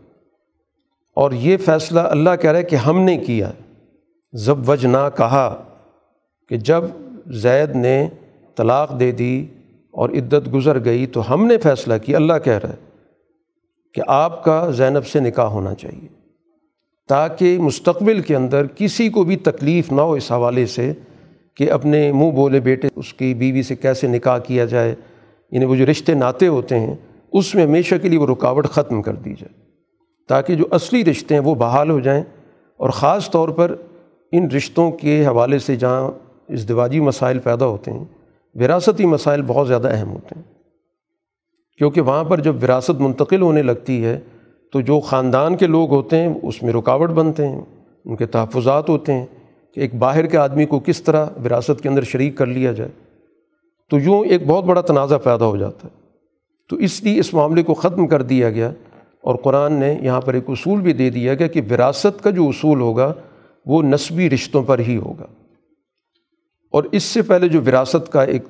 اور 1.17 1.31
یہ 1.33 1.57
فیصلہ 1.57 2.01
اللہ 2.01 2.31
کہہ 2.41 2.51
رہا 2.51 2.59
ہے 2.59 2.65
کہ 2.65 2.77
ہم 2.77 3.01
نے 3.01 3.17
کیا۔ 3.17 3.49
ہے 3.49 3.62
ضب 4.35 4.69
وج 4.69 4.87
نہ 4.87 5.09
کہا 5.17 5.65
کہ 6.49 6.57
جب 6.57 6.85
زید 7.27 7.77
نے 7.77 8.09
طلاق 8.57 9.01
دے 9.01 9.13
دی 9.13 9.47
اور 9.91 10.11
عدت 10.11 10.55
گزر 10.55 10.85
گئی 10.85 11.07
تو 11.07 11.35
ہم 11.35 11.47
نے 11.47 11.59
فیصلہ 11.59 11.95
کیا، 12.05 12.17
اللہ 12.17 12.33
کہہ 12.45 12.59
رہا 12.59 12.69
ہے 12.69 12.77
کہ 13.95 14.03
آپ 14.07 14.45
کا 14.45 14.71
زینب 14.71 15.07
سے 15.07 15.21
نکاح 15.21 15.45
ہونا 15.45 15.75
چاہیے 15.75 16.09
تاکہ 17.09 17.59
مستقبل 17.59 18.21
کے 18.21 18.37
اندر 18.37 18.67
کسی 18.67 19.09
کو 19.09 19.25
بھی 19.25 19.37
تکلیف 19.37 19.93
نہ 19.93 20.01
ہو 20.01 20.13
اس 20.13 20.33
حوالے 20.33 20.67
سے 20.67 20.93
کہ 21.55 21.71
اپنے 21.71 22.13
منہ 22.13 22.31
بولے 22.31 22.61
بیٹے 22.61 22.89
اس 22.97 23.15
کی 23.15 23.35
بیوی 23.35 23.63
سے 23.63 23.77
کیسے 23.77 24.07
نکاح 24.07 24.39
کیا 24.39 24.65
جائے۔ 24.65 24.95
یعنی 25.51 25.65
وہ 25.65 25.77
جو 25.77 25.87
رشتے 25.87 26.15
ناطے 26.15 26.49
ہوتے 26.49 26.81
ہیں، 26.81 26.95
اس 27.33 27.55
میں 27.55 27.67
ہمیشہ 27.67 27.95
کے 28.03 28.09
لیے 28.09 28.19
وہ 28.19 28.27
رکاوٹ 28.27 28.67
ختم 28.67 29.03
کر 29.03 29.15
دی 29.15 29.35
جائے 29.35 29.61
تاکہ 30.29 30.55
جو 30.55 30.65
اصلی 30.71 31.05
رشتے 31.05 31.35
ہیں 31.35 31.43
وہ 31.43 31.55
بحال 31.55 31.91
ہو 31.91 32.01
جائیں 32.01 32.23
اور 32.77 32.91
خاص 32.91 33.31
طور 33.31 33.49
پر 33.49 33.75
ان 34.33 34.51
رشتوں 34.51 34.91
کے 34.91 35.27
حوالے 35.27 35.59
سے 35.59 35.77
جہاں 35.77 36.09
ازدواجی 36.49 37.01
مسائل 37.01 37.39
پیدا 37.39 37.67
ہوتے 37.67 37.91
ہیں، 37.91 38.05
وراثتی 38.55 39.07
مسائل 39.07 39.43
بہت 39.47 39.69
زیادہ 39.69 39.89
اہم 39.89 40.11
ہوتے 40.11 40.35
ہیں۔ 40.37 40.43
کیونکہ 41.79 42.01
وہاں 42.01 42.25
پر 42.25 42.41
جب 42.41 42.63
وراثت 42.63 43.01
منتقل 43.01 43.43
ہونے 43.43 43.63
لگتی 43.63 44.05
ہے، 44.05 44.19
تو 44.73 44.81
جو 44.81 45.01
خاندان 45.01 45.57
کے 45.57 45.67
لوگ 45.67 45.91
ہوتے 45.91 46.17
ہیں، 46.17 46.35
اس 46.43 46.63
میں 46.63 46.73
رکاوٹ 46.73 47.11
بنتے 47.11 47.49
ہیں، 47.49 47.61
ان 48.05 48.17
کے 48.17 48.27
تحفظات 48.27 48.89
ہوتے 48.89 49.13
ہیں 49.13 49.27
کہ 49.75 49.81
ایک 49.81 49.95
باہر 49.95 50.27
کے 50.27 50.37
آدمی 50.37 50.67
کو 50.67 50.81
کس 50.81 51.03
طرح 51.03 51.27
وراثت 51.45 51.81
کے 51.83 51.89
اندر 51.89 52.03
شریک 52.03 52.37
کر 52.37 52.47
لیا 52.47 52.73
جائے۔ 52.73 52.91
تو 53.91 53.99
یوں 53.99 54.25
ایک 54.25 54.47
بہت 54.47 54.65
بڑا 54.65 54.81
تنازع 54.81 55.17
پیدا 55.17 55.47
ہو 55.47 55.57
جاتا 55.57 55.89
ہے۔ 55.89 56.01
تو 56.71 56.77
اس 56.77 57.03
لیے 57.03 57.21
اس 57.21 57.35
معاملے 57.35 57.63
کو 57.63 57.75
ختم 57.75 58.07
کر 58.07 58.23
دیا 58.23 58.51
گیا، 58.51 58.71
اور 59.21 59.35
قرآن 59.35 59.73
نے 59.73 59.99
یہاں 60.03 60.21
پر 60.21 60.35
ایک 60.35 60.45
اصول 60.49 60.81
بھی 60.81 60.93
دے 60.93 61.11
دیا 61.11 61.35
گیا 61.35 61.47
کہ 61.47 61.61
وراثت 61.71 62.23
کا 62.23 62.31
جو 62.31 62.49
اصول 62.49 62.81
ہوگا 62.81 63.13
وہ 63.67 63.83
نسبی 63.83 64.31
رشتوں 64.31 64.63
پر 64.63 64.79
ہی 64.79 64.97
ہوگا۔ 64.97 65.27
اور 66.71 66.85
اس 66.93 67.03
سے 67.03 67.23
پہلے 67.23 67.49
جو 67.49 67.61
وراثت 67.63 68.13
کا 68.13 68.23
ایک 68.23 68.43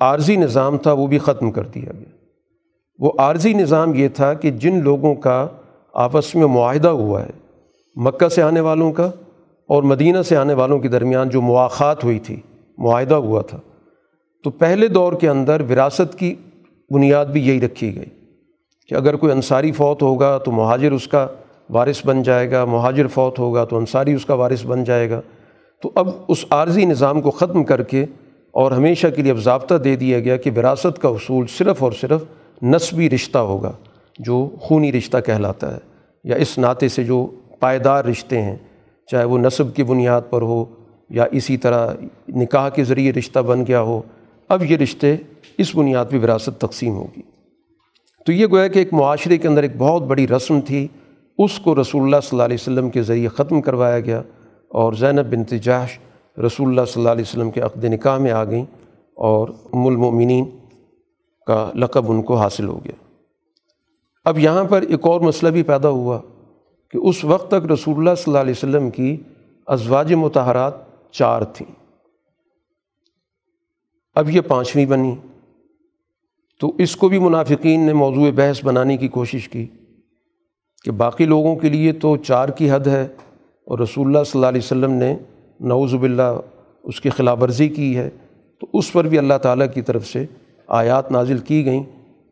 عارضی 0.00 0.36
نظام 0.36 0.78
تھا، 0.78 0.92
وہ 0.92 1.06
بھی 1.06 1.18
ختم 1.18 1.50
کر 1.50 1.62
دیا 1.62 1.92
گیا۔ 1.98 2.16
وہ 2.98 3.12
عارضی 3.18 3.52
نظام 3.52 3.94
یہ 3.94 4.08
تھا 4.08 4.34
کہ 4.34 4.50
جن 4.50 4.82
لوگوں 4.82 5.14
کا 5.14 5.46
آپس 5.94 6.34
میں 6.34 6.46
معاہدہ 6.46 6.88
ہوا 6.88 7.22
ہے، 7.22 7.30
مکہ 7.94 8.28
سے 8.28 8.42
آنے 8.42 8.60
والوں 8.60 8.92
کا 8.92 9.10
اور 9.66 9.82
مدینہ 9.82 10.22
سے 10.22 10.36
آنے 10.36 10.54
والوں 10.54 10.78
کے 10.78 10.88
درمیان 10.88 11.28
جو 11.28 11.42
مواقعات 11.42 12.04
ہوئی 12.04 12.18
تھی، 12.18 12.40
معاہدہ 12.78 13.14
ہوا 13.14 13.42
تھا۔ 13.42 13.58
تو 14.44 14.50
پہلے 14.50 14.88
دور 14.88 15.12
کے 15.12 15.28
اندر 15.28 15.60
وراثت 15.60 16.18
کی 16.18 16.34
بنیاد 16.90 17.26
بھی 17.26 17.48
یہی 17.48 17.60
رکھی 17.60 17.96
گئی 17.96 18.26
کہ 18.88 18.94
اگر 18.94 19.16
کوئی 19.16 19.32
انصاری 19.32 19.72
فوت 19.72 20.02
ہوگا 20.02 20.38
تو 20.38 20.52
مہاجر 20.52 20.92
اس 20.92 21.08
کا 21.08 21.26
وارث 21.70 22.06
بن 22.06 22.22
جائے 22.22 22.50
گا، 22.50 22.64
مہاجر 22.64 23.06
فوت 23.06 23.38
ہوگا 23.38 23.64
تو 23.64 23.76
انصاری 23.76 24.12
اس 24.12 24.26
کا 24.26 24.34
وارث 24.34 24.66
بن 24.66 24.84
جائے 24.84 25.10
گا۔ 25.10 25.20
تو 25.82 25.90
اب 25.94 26.08
اس 26.28 26.44
عارضی 26.50 26.84
نظام 26.84 27.20
کو 27.20 27.30
ختم 27.30 27.64
کر 27.64 27.82
کے 27.82 28.04
اور 28.52 28.72
ہمیشہ 28.72 29.06
کے 29.06 29.22
لیے 29.22 29.32
اب 29.32 29.38
ضابطہ 29.38 29.74
دے 29.74 29.96
دیا 29.96 30.20
گیا 30.20 30.36
کہ 30.36 30.50
وراثت 30.56 30.98
کا 31.02 31.08
اصول 31.08 31.46
صرف 31.46 31.82
اور 31.82 31.92
صرف 31.92 32.20
نسبی 32.62 33.10
رشتہ 33.10 33.38
ہوگا، 33.38 33.72
جو 34.18 34.50
خونی 34.60 34.92
رشتہ 34.92 35.16
کہلاتا 35.26 35.72
ہے 35.74 35.78
یا 36.24 36.36
اس 36.36 36.58
ناطے 36.58 36.88
سے 36.88 37.04
جو 37.04 37.26
پائیدار 37.60 38.04
رشتے 38.04 38.42
ہیں، 38.42 38.56
چاہے 39.06 39.24
وہ 39.24 39.38
نصب 39.38 39.74
کی 39.74 39.82
بنیاد 39.82 40.20
پر 40.30 40.42
ہو 40.42 40.64
یا 41.10 41.24
اسی 41.30 41.56
طرح 41.56 41.94
نکاح 42.28 42.68
کے 42.68 42.84
ذریعے 42.84 43.12
رشتہ 43.12 43.38
بن 43.38 43.66
گیا 43.66 43.80
ہو، 43.80 44.02
اب 44.48 44.70
یہ 44.70 44.76
رشتے 44.76 45.16
اس 45.58 45.74
بنیاد 45.74 46.04
پہ 46.10 46.18
وراثت 46.18 46.60
تقسیم 46.60 46.94
ہوگی۔ 46.94 47.22
تو 48.26 48.32
یہ 48.32 48.46
گویا 48.46 48.68
کہ 48.68 48.78
ایک 48.78 48.92
معاشرے 48.92 49.38
کے 49.38 49.48
اندر 49.48 49.62
ایک 49.62 49.76
بہت 49.78 50.02
بڑی 50.02 50.28
رسم 50.28 50.60
تھی۔ 50.60 50.88
اس 51.38 51.58
کو 51.58 51.80
رسول 51.80 52.02
اللہ 52.02 52.16
صلی 52.22 52.28
اللہ 52.32 52.42
علیہ 52.42 52.56
وسلم 52.60 52.90
کے 52.90 53.02
ذریعے 53.02 53.28
ختم 53.28 53.60
کروایا 53.60 54.00
گیا 54.00 54.22
اور 54.68 54.92
زینب 54.92 55.26
بنت 55.26 55.50
جاش 55.50 55.98
رسول 56.46 56.68
اللہ 56.68 56.80
صلی 56.80 57.00
اللہ 57.00 57.12
علیہ 57.12 57.24
وسلم 57.28 57.50
کے 57.50 57.60
عقد 57.60 57.84
نکاح 57.84 58.18
میں 58.18 58.30
آ 58.30 58.44
گئیں 58.44 58.64
اور 59.14 59.48
ام 59.48 59.86
المؤمنین 59.86 60.44
کا 61.46 61.70
لقب 61.74 62.10
ان 62.10 62.22
کو 62.22 62.36
حاصل 62.36 62.68
ہو 62.68 62.84
گیا۔ 62.84 63.04
اب 64.24 64.38
یہاں 64.38 64.64
پر 64.64 64.82
ایک 64.82 65.00
اور 65.02 65.20
مسئلہ 65.20 65.50
بھی 65.50 65.62
پیدا 65.62 65.88
ہوا 65.88 66.18
کہ 66.90 66.98
اس 66.98 67.24
وقت 67.24 67.48
تک 67.48 67.72
رسول 67.72 67.98
اللہ 67.98 68.14
صلی 68.14 68.24
اللہ 68.26 68.38
علیہ 68.38 68.54
وسلم 68.56 68.90
کی 68.90 69.16
ازواج 69.66 70.14
متحرات 70.14 70.74
چار 71.12 71.42
تھیں۔ 71.42 71.72
اب 74.14 74.30
یہ 74.30 74.40
پانچویں 74.40 74.86
بنی۔ 74.86 75.14
تو 76.60 76.72
اس 76.78 76.96
کو 76.96 77.08
بھی 77.08 77.18
منافقین 77.18 77.80
نے 77.80 77.92
موضوع 77.92 78.30
بحث 78.34 78.64
بنانے 78.64 78.96
کی 78.96 79.08
کوشش 79.08 79.48
کی۔ 79.48 79.66
کہ 80.86 80.92
باقی 80.92 81.24
لوگوں 81.24 81.56
کے 81.56 81.68
لیے 81.68 81.92
تو 81.92 82.16
چار 82.16 82.48
کی 82.48 82.70
حد 82.70 82.86
ہے 82.86 83.06
اور 83.64 83.78
رسول 83.78 84.06
اللہ 84.06 84.24
صلی 84.24 84.38
اللہ 84.38 84.46
علیہ 84.46 84.60
وسلم 84.64 84.90
نے 84.90 85.16
نعوذ 85.60 85.94
باللہ 85.94 86.40
اس 86.84 87.00
کی 87.00 87.10
خلاف 87.10 87.42
ورزی 87.42 87.68
کی 87.68 87.96
ہے، 87.96 88.10
تو 88.60 88.66
اس 88.72 88.92
پر 88.92 89.04
بھی 89.04 89.18
اللہ 89.18 89.34
تعالیٰ 89.42 89.66
کی 89.74 89.82
طرف 89.82 90.06
سے 90.06 90.26
آیات 90.68 91.10
نازل 91.10 91.38
کی 91.38 91.64
گئیں 91.64 91.82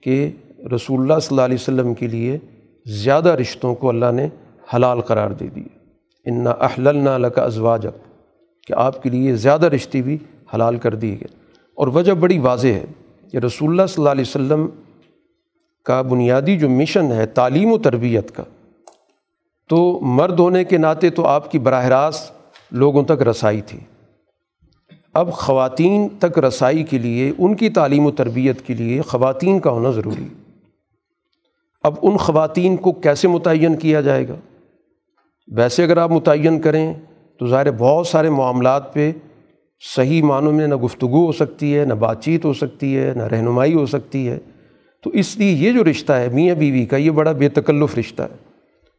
کہ 0.02 0.30
رسول 0.74 1.00
اللہ 1.00 1.18
صلی 1.18 1.28
اللہ 1.30 1.42
علیہ 1.42 1.54
وسلم 1.54 1.94
کے 1.94 2.06
لیے 2.06 2.38
زیادہ 2.86 3.28
رشتوں 3.28 3.74
کو 3.74 3.88
اللہ 3.88 4.12
نے 4.12 4.28
حلال 4.74 5.00
قرار 5.00 5.30
دے 5.30 5.46
دی۔ 5.54 5.64
انا 6.26 6.50
احللنا 6.50 7.18
لک 7.18 7.38
ازواجک 7.38 8.06
کہ 8.66 8.72
آپ 8.72 9.02
کے 9.02 9.10
لیے 9.10 9.36
زیادہ 9.36 9.66
رشتے 9.66 10.02
بھی 10.02 10.18
حلال 10.54 10.76
کر 10.76 10.94
دیے 10.94 11.14
گئے۔ 11.14 11.34
اور 11.74 11.88
وجہ 11.88 12.12
بڑی 12.12 12.38
واضح 12.38 12.68
ہے 12.68 12.84
کہ 13.32 13.36
رسول 13.36 13.70
اللہ 13.70 13.86
صلی 13.86 14.02
اللہ 14.02 14.10
علیہ 14.10 14.24
وسلم 14.28 14.66
کا 15.84 16.02
بنیادی 16.02 16.58
جو 16.58 16.68
مشن 16.68 17.12
ہے 17.12 17.26
تعلیم 17.26 17.72
و 17.72 17.78
تربیت 17.78 18.30
کا، 18.36 18.42
تو 19.68 19.98
مرد 20.02 20.40
ہونے 20.40 20.64
کے 20.64 20.78
ناطے 20.78 21.10
تو 21.10 21.26
آپ 21.26 21.50
کی 21.50 21.58
براہ 21.58 21.86
راست 21.86 22.32
لوگوں 22.72 23.02
تک 23.02 23.22
رسائی 23.22 23.60
تھی۔ 23.60 23.80
اب 25.14 25.32
خواتین 25.32 26.08
تک 26.18 26.38
رسائی 26.38 26.82
کے 26.82 26.98
لیے، 26.98 27.32
ان 27.38 27.54
کی 27.54 27.68
تعلیم 27.70 28.06
و 28.06 28.10
تربیت 28.10 28.62
کے 28.62 28.74
لیے 28.74 29.02
خواتین 29.02 29.60
کا 29.60 29.70
ہونا 29.70 29.90
ضروری۔ 29.90 30.28
اب 31.82 31.94
ان 32.02 32.16
خواتین 32.16 32.76
کو 32.76 32.92
کیسے 32.92 33.28
متعین 33.28 33.76
کیا 33.76 34.00
جائے 34.00 34.28
گا؟ 34.28 34.34
ویسے 35.48 35.84
اگر 35.84 35.96
آپ 35.96 36.10
متعین 36.10 36.60
کریں 36.60 36.94
تو 37.38 37.46
ظاہر 37.46 37.70
بہت 37.70 38.06
سارے 38.06 38.30
معاملات 38.30 38.94
پہ 38.94 39.12
صحیح 39.96 40.22
معنوں 40.22 40.52
میں 40.52 40.66
نہ 40.66 40.74
گفتگو 40.74 41.26
ہو 41.26 41.32
سکتی 41.32 41.78
ہے، 41.78 41.84
نہ 41.84 41.94
بات 41.94 42.22
چیت 42.22 42.44
ہو 42.44 42.52
سکتی 42.52 42.98
ہے، 42.98 43.12
نہ 43.16 43.22
رہنمائی 43.22 43.74
ہو 43.74 43.86
سکتی 43.86 44.28
ہے۔ 44.28 44.38
تو 45.04 45.10
اس 45.10 45.36
لیے 45.36 45.52
یہ 45.52 45.72
جو 45.72 45.84
رشتہ 45.84 46.12
ہے، 46.12 46.28
میاں 46.28 46.54
بیوی 46.54 46.86
کا، 46.86 46.96
یہ 46.96 47.10
بڑا 47.10 47.32
بے 47.32 47.48
تکلف 47.48 47.98
رشتہ 47.98 48.22
ہے۔ 48.22 48.36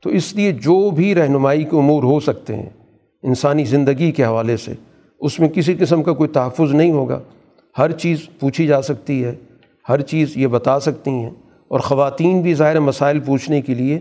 تو 0.03 0.09
اس 0.09 0.35
لیے 0.35 0.51
جو 0.51 0.89
بھی 0.89 1.15
رہنمائی 1.15 1.63
کے 1.63 1.77
امور 1.77 2.03
ہو 2.03 2.19
سکتے 2.19 2.55
ہیں، 2.55 2.69
انسانی 3.23 3.65
زندگی 3.65 4.11
کے 4.11 4.25
حوالے 4.25 4.57
سے، 4.57 4.73
اس 5.19 5.39
میں 5.39 5.49
کسی 5.49 5.73
قسم 5.79 6.03
کا 6.03 6.13
کوئی 6.13 6.29
تحفظ 6.29 6.73
نہیں 6.73 6.91
ہوگا۔ 6.91 7.19
ہر 7.77 7.91
چیز 7.91 8.17
پوچھی 8.39 8.67
جا 8.67 8.81
سکتی 8.81 9.23
ہے، 9.23 9.35
ہر 9.89 10.01
چیز 10.01 10.37
یہ 10.37 10.47
بتا 10.47 10.79
سکتی 10.79 11.11
ہیں۔ 11.11 11.29
اور 11.67 11.79
خواتین 11.79 12.41
بھی 12.41 12.53
ظاہر 12.53 12.79
مسائل 12.79 13.19
پوچھنے 13.19 13.61
کے 13.61 13.73
لیے 13.75 13.99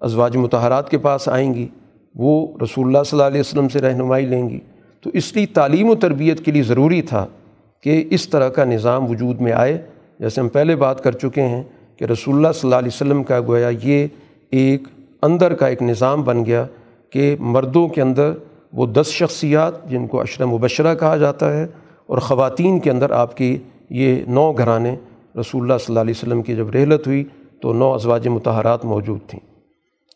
ازواج 0.00 0.36
متحرات 0.36 0.90
کے 0.90 0.98
پاس 0.98 1.28
آئیں 1.28 1.54
گی، 1.54 1.66
وہ 2.14 2.46
رسول 2.62 2.86
اللہ 2.86 3.02
صلی 3.06 3.18
اللہ 3.18 3.28
علیہ 3.28 3.40
وسلم 3.40 3.68
سے 3.68 3.78
رہنمائی 3.78 4.26
لیں 4.26 4.48
گی۔ 4.48 4.58
تو 5.00 5.10
اس 5.14 5.36
لیے 5.36 5.46
تعلیم 5.46 5.90
و 5.90 5.94
تربیت 5.94 6.44
کے 6.44 6.52
لیے 6.52 6.62
ضروری 6.62 7.02
تھا 7.02 7.26
کہ 7.82 8.04
اس 8.10 8.28
طرح 8.28 8.48
کا 8.48 8.64
نظام 8.64 9.10
وجود 9.10 9.40
میں 9.40 9.52
آئے۔ 9.52 9.82
جیسے 10.20 10.40
ہم 10.40 10.48
پہلے 10.48 10.76
بات 10.76 11.04
کر 11.04 11.12
چکے 11.12 11.42
ہیں 11.42 11.62
کہ 11.96 12.04
رسول 12.04 12.34
اللہ 12.34 12.48
صلی 12.54 12.60
اللہ 12.64 12.76
علیہ 12.76 12.88
وسلم 12.88 13.22
کا 13.24 13.40
گویا 13.40 13.70
یہ 13.82 14.06
ایک 14.50 14.88
اندر 15.22 15.54
کا 15.54 15.66
ایک 15.66 15.82
نظام 15.82 16.22
بن 16.22 16.44
گیا 16.46 16.66
کہ 17.10 17.36
مردوں 17.40 17.88
کے 17.88 18.02
اندر 18.02 18.32
وہ 18.72 18.86
دس 18.86 19.06
شخصیات 19.06 19.90
جن 19.90 20.06
کو 20.06 20.20
اشر 20.20 20.44
مبشرہ 20.44 20.94
کہا 20.94 21.16
جاتا 21.16 21.52
ہے 21.56 21.66
اور 22.06 22.18
خواتین 22.18 22.78
کے 22.78 22.90
اندر 22.90 23.10
آپ 23.10 23.36
کی 23.36 23.58
یہ 23.90 24.22
نو 24.28 24.52
گھرانے 24.52 24.96
رسول 25.40 25.62
اللہ 25.62 25.74
صلی 25.74 25.84
اللہ 25.88 26.00
علیہ 26.00 26.14
وسلم 26.16 26.42
کی 26.42 26.56
جب 26.56 26.70
رحلت 26.70 27.06
ہوئی 27.06 27.24
تو 27.60 27.72
نو 27.72 27.94
ازواج 27.94 28.28
متحرات 28.28 28.84
موجود 28.84 29.18
تھیں۔ 29.26 29.40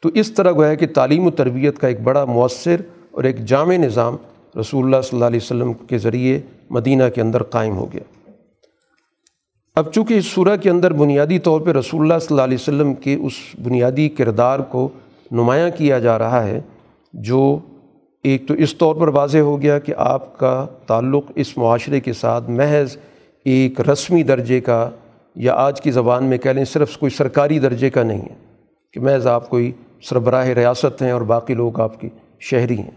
تو 0.03 0.11
اس 0.15 0.33
طرح 0.33 0.53
گویا 0.53 0.75
کہ 0.75 0.87
تعلیم 0.87 1.27
و 1.27 1.31
تربیت 1.31 1.79
کا 1.79 1.89
ایک 1.89 2.01
بڑا 2.01 2.25
مؤثر 2.25 2.77
اور 3.11 3.25
ایک 3.25 3.45
جامع 3.45 3.77
نظام 3.77 4.17
رسول 4.61 4.85
اللہ 4.85 5.01
صلی 5.01 5.17
اللہ 5.17 5.25
علیہ 5.25 5.41
وسلم 5.43 5.73
کے 5.73 5.99
ذریعے 5.99 6.41
مدینہ 6.71 7.05
کے 7.15 7.21
اندر 7.21 7.43
قائم 7.43 7.77
ہو 7.77 7.93
گیا۔ 7.93 8.14
اب 9.77 9.93
چونکہ 9.93 10.15
اس 10.15 10.27
سورہ 10.27 10.57
کے 10.57 10.71
اندر 10.71 10.93
بنیادی 10.93 11.39
طور 11.39 11.61
پہ 11.61 11.71
رسول 11.71 12.01
اللہ 12.01 12.19
صلی 12.19 12.29
اللہ 12.31 12.43
علیہ 12.43 12.57
وسلم 12.61 12.93
کے 12.95 13.15
اس 13.15 13.33
بنیادی 13.63 14.09
کردار 14.09 14.59
کو 14.59 14.89
نمایاں 15.31 15.71
کیا 15.79 15.99
جا 15.99 16.19
رہا 16.19 16.43
ہے، 16.47 16.61
جو 17.15 17.59
ایک 18.25 18.47
تو 18.49 18.55
اس 18.55 18.75
طور 18.75 18.95
پر 18.97 19.09
واضح 19.09 19.39
ہو 19.39 19.61
گیا 19.63 19.79
کہ 19.79 19.95
آپ 19.97 20.39
کا 20.39 20.67
تعلق 20.87 21.33
اس 21.35 21.57
معاشرے 21.59 22.01
کے 22.01 22.13
ساتھ 22.13 22.51
محض 22.51 22.97
ایک 23.45 23.81
رسمی 23.81 24.23
درجے 24.23 24.61
کا 24.61 24.91
یا 25.37 25.55
آج 25.55 25.81
کی 25.81 25.91
زبان 25.91 26.25
میں 26.25 26.39
کہہ 26.39 26.51
لیں 26.51 26.65
صرف 26.65 26.97
کوئی 26.99 27.11
سرکاری 27.11 27.59
درجے 27.59 27.91
کا 27.91 28.03
نہیں 28.03 28.23
ہے 28.23 28.35
کہ 28.95 29.01
محض 29.01 29.27
آپ 29.27 29.51
کوئی 29.51 29.73
سربراہ 30.03 30.47
ریاست 30.47 31.03
ہیں 31.03 31.11
اور 31.11 31.23
باقی 31.33 31.55
لوگ 31.55 31.81
آپ 31.81 32.01
کی 32.01 32.09
شہری 32.41 32.79
ہیں۔ 32.79 32.91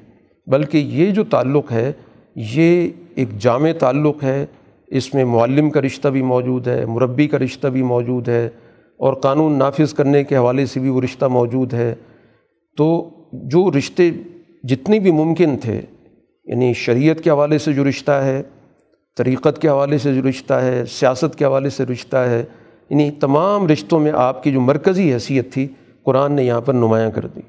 بلکہ 0.48 0.78
یہ 0.78 1.12
جو 1.12 1.24
تعلق 1.24 1.72
ہے، 1.72 1.92
یہ 2.36 2.90
ایک 3.16 3.38
جامع 3.40 3.72
تعلق 3.80 4.24
ہے 4.24 4.46
اس 4.88 5.14
میں 5.14 5.26
معلم 5.26 5.70
کا 5.70 5.82
رشتہ 5.82 6.08
بھی 6.08 6.22
موجود 6.22 6.68
ہے، 6.68 6.86
مربی 6.86 7.28
کا 7.28 7.40
رشتہ 7.40 7.68
بھی 7.68 7.84
موجود 7.84 8.30
ہے 8.30 8.50
اور 8.98 9.14
قانون 9.14 9.60
نافذ 9.60 9.94
کرنے 9.94 10.24
کے 10.24 10.38
حوالے 10.38 10.66
سے 10.66 10.80
بھی 10.80 10.90
وہ 10.90 11.02
رشتہ 11.02 11.26
موجود 11.26 11.74
ہے۔ 11.74 11.96
تو 12.78 13.10
جو 13.34 13.72
رشتے 13.78 14.12
جتنی 14.64 15.00
بھی 15.00 15.12
ممکن 15.12 15.58
تھے 15.58 15.82
یعنی 16.46 16.74
شریعت 16.74 17.22
کے 17.22 17.30
حوالے 17.30 17.58
سے 17.58 17.74
جو 17.74 17.90
رشتہ 17.90 18.12
ہے، 18.12 18.44
طریقت 19.18 19.62
کے 19.62 19.70
حوالے 19.70 19.98
سے 19.98 20.16
جو 20.16 20.30
رشتہ 20.30 20.54
ہے، 20.54 20.86
سیاست 20.86 21.36
کے 21.36 21.46
حوالے 21.46 21.70
سے 21.70 21.86
رشتہ 21.86 22.18
ہے 22.18 22.44
یعنی 22.90 23.12
تمام 23.12 23.68
رشتوں 23.68 24.00
میں 24.00 24.12
آپ 24.16 24.44
کی 24.44 24.52
جو 24.52 24.62
مرکزی 24.62 25.14
حیثیت 25.14 25.54
تھی، 25.54 25.68
قرآن 26.04 26.32
نے 26.32 26.44
یہاں 26.44 26.62
پر 26.62 26.74
نمایاں 26.74 27.12
کر 27.12 27.28
دی۔ 27.28 27.42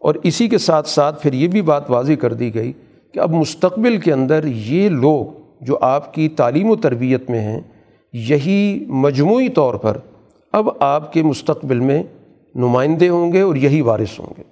اور 0.00 0.14
اسی 0.22 0.48
کے 0.48 0.58
ساتھ 0.58 0.88
ساتھ 0.88 1.22
پھر 1.22 1.32
یہ 1.32 1.48
بھی 1.48 1.62
بات 1.62 1.90
واضح 1.90 2.12
کر 2.12 2.32
دی 2.32 2.54
گئی 2.54 2.72
کہ 3.12 3.18
اب 3.18 3.30
مستقبل 3.30 3.96
کے 3.96 4.12
اندر 4.12 4.44
یہ 4.44 4.88
لوگ 4.88 5.39
جو 5.60 5.78
آپ 5.80 6.14
کی 6.14 6.28
تعلیم 6.28 6.70
و 6.70 6.76
تربیت 6.76 7.30
میں 7.30 7.40
ہیں، 7.40 7.60
یہی 8.12 8.84
مجموعی 8.88 9.48
طور 9.48 9.74
پر 9.74 9.96
اب 10.52 10.68
آپ 10.80 11.12
کے 11.12 11.22
مستقبل 11.22 11.80
میں 11.80 12.02
نمائندے 12.54 13.08
ہوں 13.08 13.32
گے 13.32 13.40
اور 13.40 13.56
یہی 13.56 13.80
وارث 13.80 14.20
ہوں 14.20 14.34
گے۔ 14.38 14.42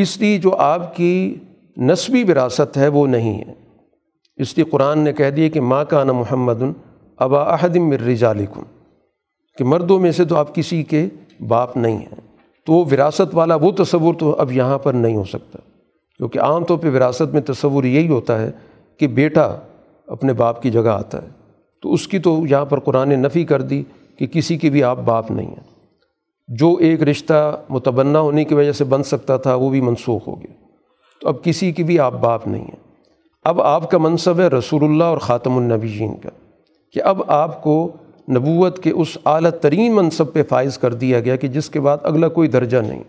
اس 0.00 0.18
لیے 0.18 0.38
جو 0.38 0.56
آپ 0.56 0.96
کی 0.96 1.34
نسبی 1.76 2.24
وراثت 2.24 2.76
ہے 2.76 2.88
وہ 2.88 3.06
نہیں 3.06 3.38
ہے۔ 3.38 3.54
اس 4.36 4.56
لیے 4.56 4.64
قرآن 4.64 4.98
نے 4.98 5.12
کہہ 5.12 5.30
دیا 5.30 5.48
کہ 5.48 5.60
ماں 5.60 5.84
کا 5.84 6.04
نا 6.04 6.12
محمد 6.12 6.62
ابا 7.16 7.42
احدم 7.42 7.88
مرجالکم 7.88 8.62
کہ 9.58 9.64
مردوں 9.64 9.98
میں 9.98 10.12
سے 10.12 10.24
تو 10.24 10.36
آپ 10.36 10.54
کسی 10.54 10.82
کے 10.82 11.06
باپ 11.48 11.76
نہیں 11.76 11.98
ہیں۔ 11.98 12.36
تو 12.66 12.72
وہ 12.72 12.84
وراثت 12.92 13.34
والا 13.34 13.54
وہ 13.54 13.70
تصور 13.70 14.14
تو 14.14 14.36
اب 14.38 14.52
یہاں 14.52 14.78
پر 14.78 14.94
نہیں 14.94 15.16
ہو 15.16 15.24
سکتا۔ 15.24 15.58
کیونکہ 16.16 16.38
عام 16.38 16.64
طور 16.64 16.78
پہ 16.78 16.90
وراثت 16.90 17.32
میں 17.32 17.40
تصور 17.40 17.84
یہی 17.84 18.08
ہوتا 18.08 18.42
ہے 18.42 18.50
کہ 18.96 19.06
بیٹا 19.06 19.56
اپنے 20.10 20.32
باپ 20.32 20.62
کی 20.62 20.70
جگہ 20.70 20.88
آتا 20.88 21.22
ہے۔ 21.22 21.28
تو 21.82 21.92
اس 21.92 22.08
کی 22.08 22.18
تو 22.18 22.40
یہاں 22.50 22.64
پر 22.64 22.80
قرآن 22.80 23.08
نفی 23.08 23.44
کر 23.44 23.62
دی 23.62 23.82
کہ 24.18 24.26
کسی 24.26 24.58
کے 24.58 24.70
بھی 24.70 24.84
آپ 24.84 24.98
باپ 25.04 25.30
نہیں 25.30 25.46
ہیں۔ 25.46 25.70
جو 26.48 26.76
ایک 26.80 27.02
رشتہ 27.02 27.60
متبنہ 27.68 28.18
ہونے 28.18 28.44
کی 28.44 28.54
وجہ 28.54 28.72
سے 28.72 28.84
بن 28.84 29.02
سکتا 29.02 29.36
تھا 29.36 29.54
وہ 29.54 29.70
بھی 29.70 29.80
منسوخ 29.80 30.28
ہو 30.28 30.40
گیا۔ 30.40 30.54
تو 31.20 31.28
اب 31.28 31.44
کسی 31.44 31.72
کی 31.72 31.84
بھی 31.84 31.98
آپ 31.98 32.12
باپ 32.12 32.48
نہیں 32.48 32.64
ہیں۔ 32.64 32.94
اب 33.44 33.62
آپ 33.62 33.90
کا 33.90 33.98
منصب 33.98 34.40
ہے 34.40 34.46
رسول 34.46 34.84
اللہ 34.84 35.04
اور 35.04 35.18
خاتم 35.18 35.56
النبیین 35.56 36.16
کا 36.16 36.30
کہ 36.92 37.02
اب 37.02 37.22
آپ 37.26 37.62
کو 37.62 37.92
نبوت 38.30 38.82
کے 38.82 38.90
اس 38.90 39.18
اعلیٰ 39.24 39.50
ترین 39.50 39.94
منصب 39.94 40.32
پہ 40.32 40.42
فائز 40.42 40.78
کر 40.78 40.94
دیا 40.94 41.20
گیا 41.20 41.36
کہ 41.36 41.48
جس 41.48 41.70
کے 41.70 41.80
بعد 41.80 41.98
اگلا 42.02 42.28
کوئی 42.28 42.48
درجہ 42.48 42.78
نہیں۔ 42.78 43.02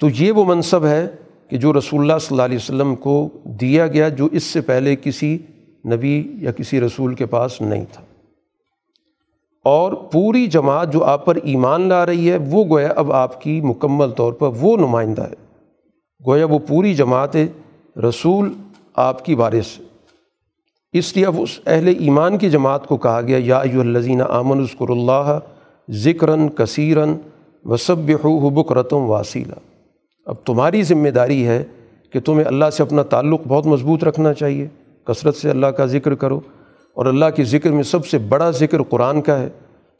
تو 0.00 0.08
یہ 0.18 0.32
وہ 0.32 0.44
منصب 0.44 0.84
ہے 0.84 1.10
کہ 1.48 1.56
جو 1.56 1.72
رسول 1.72 2.00
اللہ 2.00 2.18
صلی 2.20 2.28
اللہ 2.30 2.42
علیہ 2.42 2.56
وسلم 2.56 2.94
کو 2.94 3.28
دیا 3.44 3.86
گیا 3.86 4.08
جو 4.08 4.28
اس 4.32 4.42
سے 4.42 4.60
پہلے 4.60 4.96
کسی 4.96 5.38
نبی 5.92 6.32
یا 6.40 6.52
کسی 6.52 6.80
رسول 6.80 7.14
کے 7.14 7.26
پاس 7.26 7.60
نہیں 7.60 7.84
تھا۔ 7.92 8.02
اور 9.64 9.92
پوری 9.92 10.46
جماعت 10.46 10.92
جو 10.92 11.04
آپ 11.04 11.24
پر 11.24 11.34
ایمان 11.34 11.88
لا 11.88 12.06
رہی 12.06 12.30
ہے، 12.30 12.36
وہ 12.50 12.64
گویا 12.64 12.88
اب 12.96 13.12
آپ 13.12 13.40
کی 13.40 13.60
مکمل 13.60 14.10
طور 14.10 14.32
پر 14.32 14.48
وہ 14.60 14.76
نمائندہ 14.76 15.22
ہے۔ 15.22 15.34
گویا 16.26 16.44
وہ 16.44 16.58
پوری 16.58 16.94
جماعت 16.94 17.36
رسول 18.08 18.52
آپ 18.94 19.24
کی 19.24 19.34
وارث 19.34 19.78
اس 20.92 21.16
لیے 21.16 21.26
اب 21.26 21.34
اس 21.38 21.60
اہل 21.66 21.88
ایمان 21.88 22.38
کی 22.38 22.50
جماعت 22.50 22.86
کو 22.86 22.96
کہا 22.96 23.20
گیا، 23.20 23.38
یا 23.40 23.58
الزین 23.58 24.22
آمن 24.22 24.60
اسکر 24.60 24.88
اللہ 24.88 25.38
ذکراً 25.90 26.48
کثیراً 26.48 27.14
وصب 27.64 28.10
بکرتم 28.54 28.96
واسیلہ 28.96 29.54
اب 30.32 30.46
تمہاری 30.46 30.82
ذمہ 30.82 31.08
داری 31.08 31.46
ہے 31.46 31.64
کہ 32.10 32.20
تمہیں 32.20 32.44
اللہ 32.44 32.64
سے 32.72 32.82
اپنا 32.82 33.02
تعلق 33.02 33.40
بہت 33.48 33.66
مضبوط 33.66 34.04
رکھنا 34.04 34.34
چاہیے۔ 34.34 34.68
کثرت 35.04 35.36
سے 35.36 35.50
اللہ 35.50 35.66
کا 35.66 35.86
ذکر 35.86 36.14
کرو۔ 36.14 36.40
اور 36.94 37.06
اللہ 37.06 37.24
کے 37.36 37.44
ذکر 37.44 37.70
میں 37.70 37.82
سب 37.82 38.06
سے 38.06 38.18
بڑا 38.18 38.50
ذکر 38.50 38.82
قرآن 38.82 39.22
کا 39.22 39.38
ہے 39.38 39.48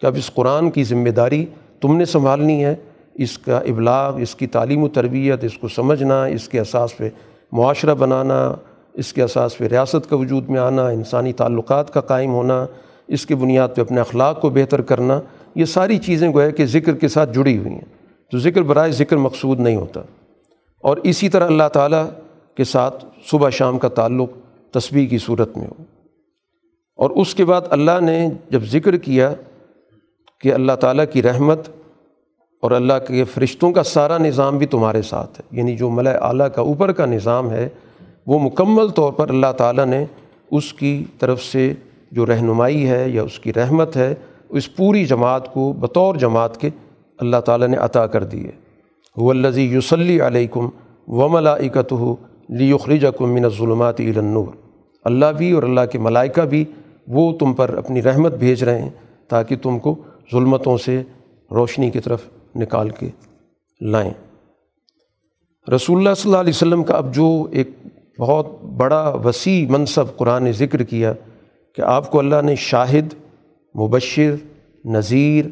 کہ 0.01 0.07
اب 0.07 0.14
اس 0.16 0.30
قرآن 0.35 0.70
کی 0.70 0.85
ذمہ 0.85 1.09
داری 1.09 1.47
تم 1.80 1.97
نے 1.97 2.05
سنبھالنی 2.05 2.64
ہے۔ 2.64 2.74
اس 3.14 3.39
کا 3.39 3.59
ابلاغ، 3.59 4.20
اس 4.20 4.35
کی 4.35 4.47
تعلیم 4.47 4.83
و 4.83 4.89
تربیت، 4.89 5.45
اس 5.45 5.59
کو 5.59 5.68
سمجھنا، 5.68 6.24
اس 6.24 6.49
کے 6.49 6.61
اساس 6.61 6.97
پہ 6.97 7.11
معاشرہ 7.53 7.95
بنانا، 7.95 8.55
اس 8.95 9.12
کے 9.12 9.22
اساس 9.22 9.59
پہ 9.59 9.64
ریاست 9.64 10.11
کا 10.11 10.16
وجود 10.16 10.49
میں 10.49 10.61
آنا، 10.61 10.89
انسانی 10.89 11.33
تعلقات 11.33 11.95
کا 11.95 12.01
قائم 12.01 12.30
ہونا، 12.30 12.66
اس 13.09 13.26
کے 13.26 13.35
بنیاد 13.35 13.68
پہ 13.74 13.80
اپنے 13.80 14.01
اخلاق 14.01 14.41
کو 14.41 14.51
بہتر 14.51 14.80
کرنا، 14.80 15.20
یہ 15.55 15.64
ساری 15.64 15.99
چیزیں 15.99 16.33
گویا 16.33 16.51
کہ 16.51 16.66
ذکر 16.66 16.95
کے 16.95 17.09
ساتھ 17.09 17.35
جڑی 17.35 17.59
ہوئی 17.59 17.72
ہیں۔ 17.72 18.03
تو 18.30 18.39
ذکر 18.39 18.62
برائے 18.62 18.93
ذکر 18.93 19.16
مقصود 19.16 19.61
نہیں 19.61 19.76
ہوتا۔ 19.76 20.01
اور 20.83 20.97
اسی 20.97 21.28
طرح 21.28 21.47
اللہ 21.47 21.68
تعالیٰ 21.72 22.07
کے 22.55 22.64
ساتھ 22.64 23.05
صبح 23.30 23.51
شام 23.51 23.78
کا 23.78 23.89
تعلق 23.89 24.30
تسبیح 24.70 25.09
کی 25.09 25.18
صورت 25.18 25.57
میں 25.57 25.66
ہو۔ 25.66 25.85
اور 26.97 27.11
اس 27.11 27.35
کے 27.35 27.45
بعد 27.45 27.61
اللہ 27.70 28.01
نے 28.01 28.28
جب 28.51 28.62
ذکر 28.62 28.97
کیا 28.97 29.35
کہ 30.41 30.55
اللہ 30.55 30.72
تعالیٰ 30.72 31.05
کی 31.12 31.22
رحمت 31.22 31.68
اور 32.61 32.70
اللہ 32.70 32.93
کے 33.09 33.24
فرشتوں 33.24 33.72
کا 33.72 33.83
سارا 33.83 34.18
نظام 34.18 34.59
بھی 34.59 34.66
تمہارے 34.66 35.03
ساتھ 35.03 35.41
ہے 35.41 35.59
یعنی 35.59 35.76
جو 35.76 35.91
ملۂ 35.91 36.11
اعلیٰ 36.20 36.49
کا 36.55 36.62
اوپر 36.62 36.93
کا 36.93 37.07
نظام 37.07 37.51
ہے، 37.51 37.68
وہ 38.26 38.39
مکمل 38.39 38.89
طور 38.89 39.12
پر 39.12 39.28
اللہ 39.28 39.53
تعالیٰ 39.57 39.87
نے 39.87 40.05
اس 40.51 40.72
کی 40.72 41.05
طرف 41.18 41.43
سے 41.43 41.74
جو 42.12 42.26
رہنمائی 42.26 42.89
ہے 42.89 43.09
یا 43.09 43.22
اس 43.22 43.39
کی 43.39 43.53
رحمت 43.53 43.97
ہے، 43.97 44.14
اس 44.49 44.76
پوری 44.76 45.05
جماعت 45.05 45.55
کو 45.55 45.72
بطور 45.72 46.14
جماعت 46.14 46.61
کے 46.61 46.70
اللہ 47.18 47.37
تعالیٰ 47.37 47.68
نے 47.68 47.76
عطا 47.76 48.07
کر 48.07 48.24
دی 48.24 48.47
ہے۔ 48.47 48.62
وہ 49.17 49.35
یوسلی 49.57 50.21
علیکم 50.21 50.69
و 51.09 51.29
ملاکت 51.29 51.93
ہو 51.93 52.15
لیخرج 52.49 53.07
کم 53.19 53.33
من 53.35 53.49
ظلمات 53.49 54.01
النور. 54.01 54.55
اللہ 55.05 55.33
بھی 55.39 55.53
اور 55.53 55.63
اللہ 55.63 55.81
کے 55.93 55.99
ملائکہ 55.99 56.43
بھی 56.43 56.65
وہ 57.09 57.33
تم 57.39 57.53
پر 57.53 57.75
اپنی 57.79 58.03
رحمت 58.03 58.35
بھیج 58.35 58.65
رہے 58.65 58.83
ہیں 58.83 58.91
تاکہ 59.29 59.57
تم 59.57 59.79
کو 59.79 59.95
ظلمتوں 60.33 60.77
سے 60.79 61.03
روشنی 61.51 61.91
کی 61.91 62.01
طرف 62.01 62.23
نکال 62.55 62.91
کے 62.91 63.09
لائیں۔ 63.81 64.11
رسول 65.75 65.99
اللہ 65.99 66.15
صلی 66.15 66.31
اللہ 66.31 66.41
علیہ 66.41 66.53
وسلم 66.57 66.85
کا 66.85 66.95
اب 66.95 67.15
جو 67.15 67.47
ایک 67.51 67.71
بہت 68.19 68.63
بڑا 68.63 69.09
وسیع 69.25 69.67
منصب 69.71 70.17
قرآن 70.17 70.45
نے 70.45 70.53
ذکر 70.53 70.83
کیا 70.83 71.13
کہ 71.77 71.83
آپ 71.83 72.11
کو 72.11 72.19
اللہ 72.19 72.43
نے 72.43 72.55
شاہد، 72.55 73.15
مبشر، 73.75 74.35
نذیر 74.85 75.45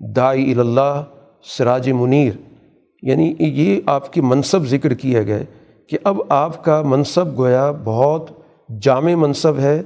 دائی 0.00 0.54
اللہ، 0.58 1.02
سراج 1.42 1.90
منیر 1.90 2.32
یعنی 3.02 3.34
یہ 3.38 3.80
آپ 3.86 4.12
کی 4.12 4.20
منصب 4.20 4.66
ذکر 4.66 4.94
کیا 4.94 5.22
گیا 5.22 5.38
کہ 5.86 5.98
اب 6.04 6.20
آپ 6.28 6.64
کا 6.64 6.82
منصب 6.82 7.38
گویا 7.38 7.72
بہت 7.84 8.30
جامع 8.80 9.14
منصب 9.14 9.58
ہے، 9.58 9.82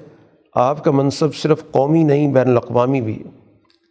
آپ 0.54 0.84
کا 0.84 0.90
منصب 0.90 1.34
صرف 1.34 1.70
قومی 1.70 2.02
نہیں، 2.02 2.32
بین 2.32 2.48
الاقوامی 2.48 3.00
بھی 3.00 3.16
ہے۔ 3.16 3.30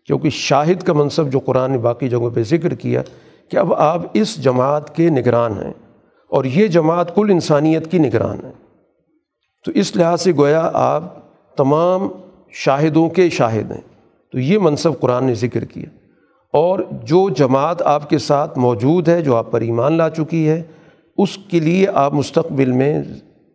کیونکہ 0.06 0.30
شاہد 0.30 0.84
کا 0.84 0.94
منصب 0.94 1.32
جو 1.32 1.40
قرآن 1.40 1.72
نے 1.72 1.78
باقی 1.78 2.10
جگہوں 2.10 2.30
پہ 2.34 2.44
ذکر 2.44 2.74
کیا 2.74 3.02
کہ 3.50 3.58
اب 3.58 3.74
آپ 3.74 4.02
اس 4.14 4.44
جماعت 4.44 4.96
کے 4.96 5.10
نگران 5.10 5.52
ہیں 5.52 5.74
اور 6.30 6.46
یہ 6.46 6.68
جماعت 6.68 7.16
کل 7.16 7.28
انسانیت 7.32 7.92
کی 7.92 7.98
نگران 7.98 8.46
ہے۔ 8.46 8.52
تو 9.66 9.72
اس 9.72 9.96
لحاظ 9.96 10.22
سے 10.22 10.32
گویا 10.32 10.70
آپ 10.74 11.04
تمام 11.58 12.08
شاہدوں 12.52 13.10
کے 13.10 13.30
شاہد 13.30 13.72
ہیں۔ 13.72 13.82
تو 14.32 14.40
یہ 14.40 14.58
منصب 14.58 15.00
قرآن 15.00 15.26
نے 15.26 15.34
ذکر 15.34 15.66
کیا۔ 15.66 16.01
اور 16.54 16.80
جو 17.04 17.30
جماعت 17.30 17.82
آپ 17.82 18.10
کے 18.10 18.18
ساتھ 18.18 18.60
موجود 18.60 19.08
ہے، 19.08 19.22
جو 19.22 19.36
آپ 19.36 19.52
پر 19.52 19.62
ایمان 19.62 19.94
لا 19.94 20.10
چکی 20.10 20.50
ہے، 20.50 20.64
اس 21.18 21.38
کے 21.38 21.60
لیے 21.60 21.88
آپ 21.94 22.14
مستقبل 22.14 22.72
میں 22.72 23.04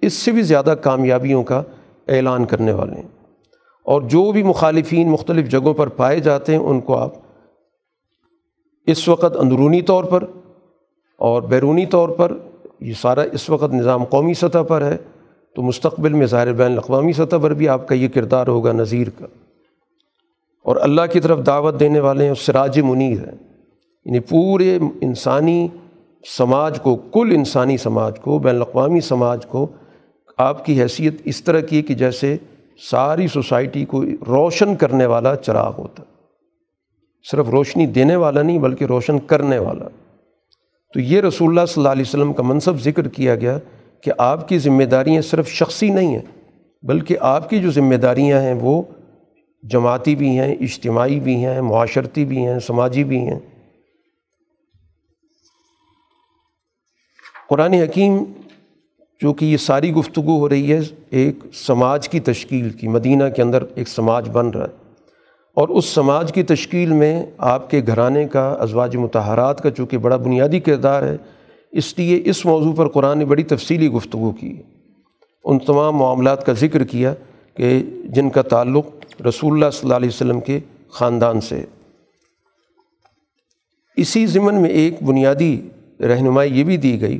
اس 0.02 0.12
سے 0.12 0.32
بھی 0.32 0.42
زیادہ 0.42 0.74
کامیابیوں 0.80 1.42
کا 1.42 1.62
اعلان 2.08 2.44
کرنے 2.44 2.72
والے 2.72 2.94
ہیں۔ 2.94 3.08
اور 3.84 4.02
جو 4.02 4.32
بھی 4.32 4.42
مخالفین 4.42 5.10
مختلف 5.10 5.48
جگہوں 5.48 5.74
پر 5.74 5.86
پائے 5.86 6.20
جاتے 6.20 6.52
ہیں، 6.52 6.62
ان 6.62 6.80
کو 6.80 6.96
آپ 6.96 7.12
اس 8.86 9.08
وقت 9.08 9.36
اندرونی 9.38 9.82
طور 9.82 10.04
پر 10.04 10.24
اور 11.18 11.42
بیرونی 11.42 11.86
طور 11.86 12.08
پر، 12.08 12.32
یہ 12.80 12.92
سارا 13.00 13.22
اس 13.32 13.50
وقت 13.50 13.74
نظام 13.74 14.04
قومی 14.04 14.34
سطح 14.34 14.62
پر 14.68 14.82
ہے، 14.82 14.96
تو 15.56 15.62
مستقبل 15.62 16.12
میں 16.12 16.26
ظاہر 16.26 16.52
بین 16.52 16.72
الاقوامی 16.72 17.12
سطح 17.12 17.36
پر 17.42 17.54
بھی 17.54 17.68
آپ 17.68 17.88
کا 17.88 17.94
یہ 17.94 18.08
کردار 18.08 18.46
ہوگا 18.46 18.72
نظیر 18.72 19.06
کا۔ 19.18 19.26
اور 20.66 20.76
اللہ 20.76 21.00
کی 21.12 21.20
طرف 21.20 21.46
دعوت 21.46 21.80
دینے 21.80 22.00
والے 22.00 22.26
ہیں 22.26 22.34
سراج 22.34 22.80
منیر 22.80 23.18
ہیں۔ 23.18 23.34
یعنی 24.04 24.20
پورے 24.20 24.78
انسانی 25.00 25.68
سماج 26.38 26.80
کو، 26.80 26.96
کل 26.96 27.32
انسانی 27.34 27.76
سماج 27.76 28.18
کو، 28.20 28.38
بین 28.38 28.54
الاقوامی 28.54 29.00
سماج 29.00 29.46
کو 29.46 29.66
آپ 30.38 30.64
کی 30.64 30.82
حیثیت 30.82 31.14
اس 31.24 31.44
طرح 31.44 31.60
کی 31.60 31.82
کہ 31.82 31.94
جیسے 31.94 32.36
ساری 32.90 33.28
سوسائٹی 33.28 33.84
کو 33.84 34.04
روشن 34.04 34.76
کرنے 34.76 35.06
والا 35.06 35.36
چراغ 35.36 35.72
ہوتا۔ 35.78 36.02
صرف 37.30 37.48
روشنی 37.48 37.86
دینے 37.86 38.16
والا 38.16 38.42
نہیں، 38.42 38.58
بلکہ 38.58 38.84
روشن 38.84 39.18
کرنے 39.18 39.58
والا۔ 39.58 39.88
تو 40.94 41.00
یہ 41.00 41.20
رسول 41.20 41.48
اللہ 41.48 41.66
صلی 41.66 41.80
اللہ 41.80 41.92
علیہ 41.92 42.04
وسلم 42.06 42.32
کا 42.32 42.42
منصب 42.42 42.80
ذکر 42.80 43.08
کیا 43.08 43.34
گیا 43.34 43.58
کہ 44.02 44.12
آپ 44.18 44.48
کی 44.48 44.58
ذمہ 44.58 44.84
داریاں 44.84 45.22
صرف 45.22 45.48
شخصی 45.48 45.90
نہیں 45.90 46.08
ہیں، 46.08 46.52
بلکہ 46.82 47.16
آپ 47.20 47.50
کی 47.50 47.60
جو 47.60 47.70
ذمہ 47.70 47.94
داریاں 47.94 48.40
ہیں 48.40 48.54
وہ 48.60 48.82
جماعتی 49.70 50.16
بھی 50.16 50.38
ہیں، 50.38 50.54
اجتماعی 50.60 51.20
بھی 51.20 51.44
ہیں، 51.44 51.60
معاشرتی 51.60 52.24
بھی 52.24 52.46
ہیں، 52.46 52.58
سماجی 52.58 53.04
بھی 53.04 53.18
ہیں۔ 53.18 53.38
قرآن 57.48 57.72
حکیم 57.72 58.24
جو 59.20 59.32
کہ 59.32 59.44
یہ 59.44 59.56
ساری 59.56 59.92
گفتگو 59.92 60.38
ہو 60.38 60.48
رہی 60.48 60.72
ہے، 60.72 60.80
ایک 61.10 61.38
سماج 61.52 62.08
کی 62.08 62.20
تشکیل 62.20 62.70
کی، 62.70 62.88
مدینہ 62.88 63.24
کے 63.36 63.42
اندر 63.42 63.64
ایک 63.74 63.88
سماج 63.88 64.28
بن 64.28 64.48
رہا 64.50 64.66
ہے۔ 64.66 64.92
اور 65.54 65.68
اس 65.68 65.84
سماج 65.84 66.32
کی 66.32 66.42
تشکیل 66.42 66.92
میں 66.92 67.26
آپ 67.38 67.70
کے 67.70 67.82
گھرانے 67.86 68.28
کا، 68.28 68.48
ازواج 68.48 68.96
متحرات 68.96 69.60
کا، 69.60 69.70
چونکہ 69.70 69.98
بڑا 69.98 70.16
بنیادی 70.16 70.60
کردار 70.60 71.02
ہے، 71.02 71.16
اس 71.72 71.98
لیے 71.98 72.22
اس 72.24 72.46
موضوع 72.46 72.72
پر 72.74 72.88
قرآن 72.88 73.18
نے 73.18 73.24
بڑی 73.24 73.42
تفصیلی 73.42 73.88
گفتگو 73.88 74.30
کی۔ 74.30 74.62
ان 75.44 75.58
تمام 75.58 75.96
معاملات 75.96 76.46
کا 76.46 76.52
ذکر 76.52 76.84
کیا۔ 76.84 77.14
کہ 77.56 77.82
جن 78.04 78.30
کا 78.30 78.42
تعلق 78.42 78.86
رسول 79.26 79.52
اللہ 79.52 79.70
صلی 79.70 79.80
اللہ 79.82 79.94
علیہ 79.94 80.08
وسلم 80.08 80.40
کے 80.40 80.60
خاندان 80.88 81.40
سے 81.40 81.64
اسی 83.96 84.26
ضمن 84.26 84.54
میں 84.54 84.70
ایک 84.70 85.02
بنیادی 85.02 85.68
رہنمائی 86.00 86.58
یہ 86.58 86.64
بھی 86.64 86.76
دی 86.76 87.00
گئی 87.00 87.18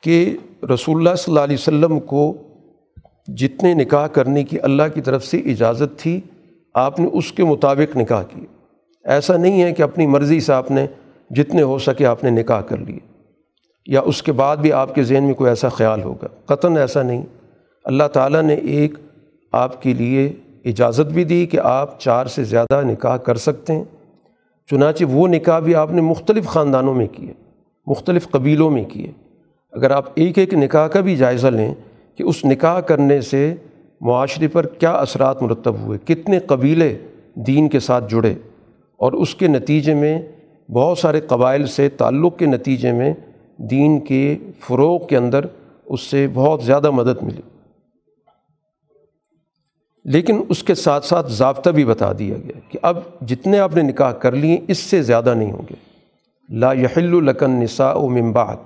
کہ 0.00 0.36
رسول 0.74 0.96
اللہ 0.96 1.14
صلی 1.14 1.32
اللہ 1.32 1.40
علیہ 1.40 1.56
وسلم 1.58 2.00
کو 2.00 2.32
جتنے 3.28 3.74
نکاح 3.74 4.06
کرنے 4.06 4.44
کی 4.44 4.60
اللہ 4.60 4.82
کی 4.94 5.00
طرف 5.00 5.24
سے 5.24 5.36
اجازت 5.36 5.98
تھی، 5.98 6.20
آپ 6.74 7.00
نے 7.00 7.06
اس 7.12 7.32
کے 7.32 7.44
مطابق 7.44 7.96
نکاح 7.96 8.22
کی 8.22 8.46
ایسا 9.04 9.36
نہیں 9.36 9.62
ہے 9.62 9.72
کہ 9.72 9.82
اپنی 9.82 10.06
مرضی 10.06 10.40
سے 10.40 10.52
آپ 10.52 10.70
نے 10.70 10.86
جتنے 11.30 11.62
ہو 11.62 11.78
سکے 11.78 12.06
آپ 12.06 12.24
نے 12.24 12.30
نکاح 12.30 12.60
کر 12.60 12.76
لیے۔ 12.76 12.98
یا 13.86 14.00
اس 14.00 14.22
کے 14.22 14.32
بعد 14.32 14.56
بھی 14.56 14.72
آپ 14.72 14.94
کے 14.94 15.02
ذہن 15.02 15.24
میں 15.24 15.34
کوئی 15.34 15.48
ایسا 15.48 15.68
خیال 15.68 16.02
ہوگا۔ 16.02 16.54
قطن 16.54 16.76
ایسا 16.76 17.02
نہیں۔ 17.02 17.22
اللہ 17.84 18.04
تعالیٰ 18.12 18.42
نے 18.42 18.54
ایک 18.54 18.94
آپ 19.54 19.82
کے 19.82 19.92
لیے 19.94 20.32
اجازت 20.64 21.12
بھی 21.12 21.24
دی 21.24 21.44
کہ 21.46 21.58
آپ 21.62 21.98
چار 22.00 22.26
سے 22.26 22.44
زیادہ 22.44 22.82
نکاح 22.84 23.16
کر 23.16 23.36
سکتے 23.36 23.72
ہیں۔ 23.72 23.84
چنانچہ 24.70 25.04
وہ 25.04 25.26
نکاح 25.28 25.58
بھی 25.58 25.74
آپ 25.74 25.92
نے 25.92 26.00
مختلف 26.00 26.46
خاندانوں 26.46 26.94
میں 26.94 27.06
کیے، 27.06 27.32
مختلف 27.86 28.28
قبیلوں 28.30 28.70
میں 28.70 28.84
کیے۔ 28.84 29.10
اگر 29.72 29.90
آپ 29.90 30.04
ایک 30.14 30.38
ایک 30.38 30.54
نکاح 30.54 30.86
کا 30.86 31.00
بھی 31.00 31.16
جائزہ 31.16 31.46
لیں 31.46 31.72
کہ 32.18 32.22
اس 32.22 32.44
نکاح 32.44 32.80
کرنے 32.80 33.20
سے 33.20 33.54
معاشرے 34.00 34.48
پر 34.48 34.66
کیا 34.66 34.92
اثرات 34.92 35.42
مرتب 35.42 35.78
ہوئے، 35.78 35.98
کتنے 36.04 36.38
قبیلے 36.38 36.96
دین 37.46 37.68
کے 37.68 37.80
ساتھ 37.80 38.10
جڑے، 38.10 38.34
اور 39.00 39.12
اس 39.12 39.34
کے 39.34 39.46
نتیجے 39.48 39.94
میں 39.94 40.18
بہت 40.68 40.98
سارے 40.98 41.20
قبائل 41.20 41.66
سے 41.66 41.88
تعلق 41.88 42.38
کے 42.38 42.46
نتیجے 42.46 42.92
میں 42.92 43.12
دین 43.70 43.98
کے 44.00 44.36
فروغ 44.60 45.06
کے 45.06 45.16
اندر 45.16 45.46
اس 45.86 46.00
سے 46.00 46.26
بہت 46.34 46.62
زیادہ 46.62 46.90
مدد 46.90 47.22
ملی۔ 47.22 47.42
لیکن 50.04 50.42
اس 50.48 50.62
کے 50.62 50.74
ساتھ 50.74 51.06
ساتھ 51.06 51.32
ضابطہ 51.32 51.70
بھی 51.70 51.84
بتا 51.84 52.12
دیا 52.18 52.34
گیا 52.44 52.60
کہ 52.68 52.78
اب 52.82 52.98
جتنے 53.20 53.58
آپ 53.58 53.76
نے 53.76 53.82
نکاح 53.82 54.12
کر 54.12 54.32
لیے 54.32 54.58
اس 54.68 54.78
سے 54.78 55.02
زیادہ 55.02 55.34
نہیں 55.34 55.52
ہوں 55.52 55.62
گے۔ 55.70 55.74
لا 56.48 56.72
یحل 56.72 57.14
الکن 57.14 57.50
نساء 57.50 57.94
و 57.94 58.08
ممبات 58.08 58.56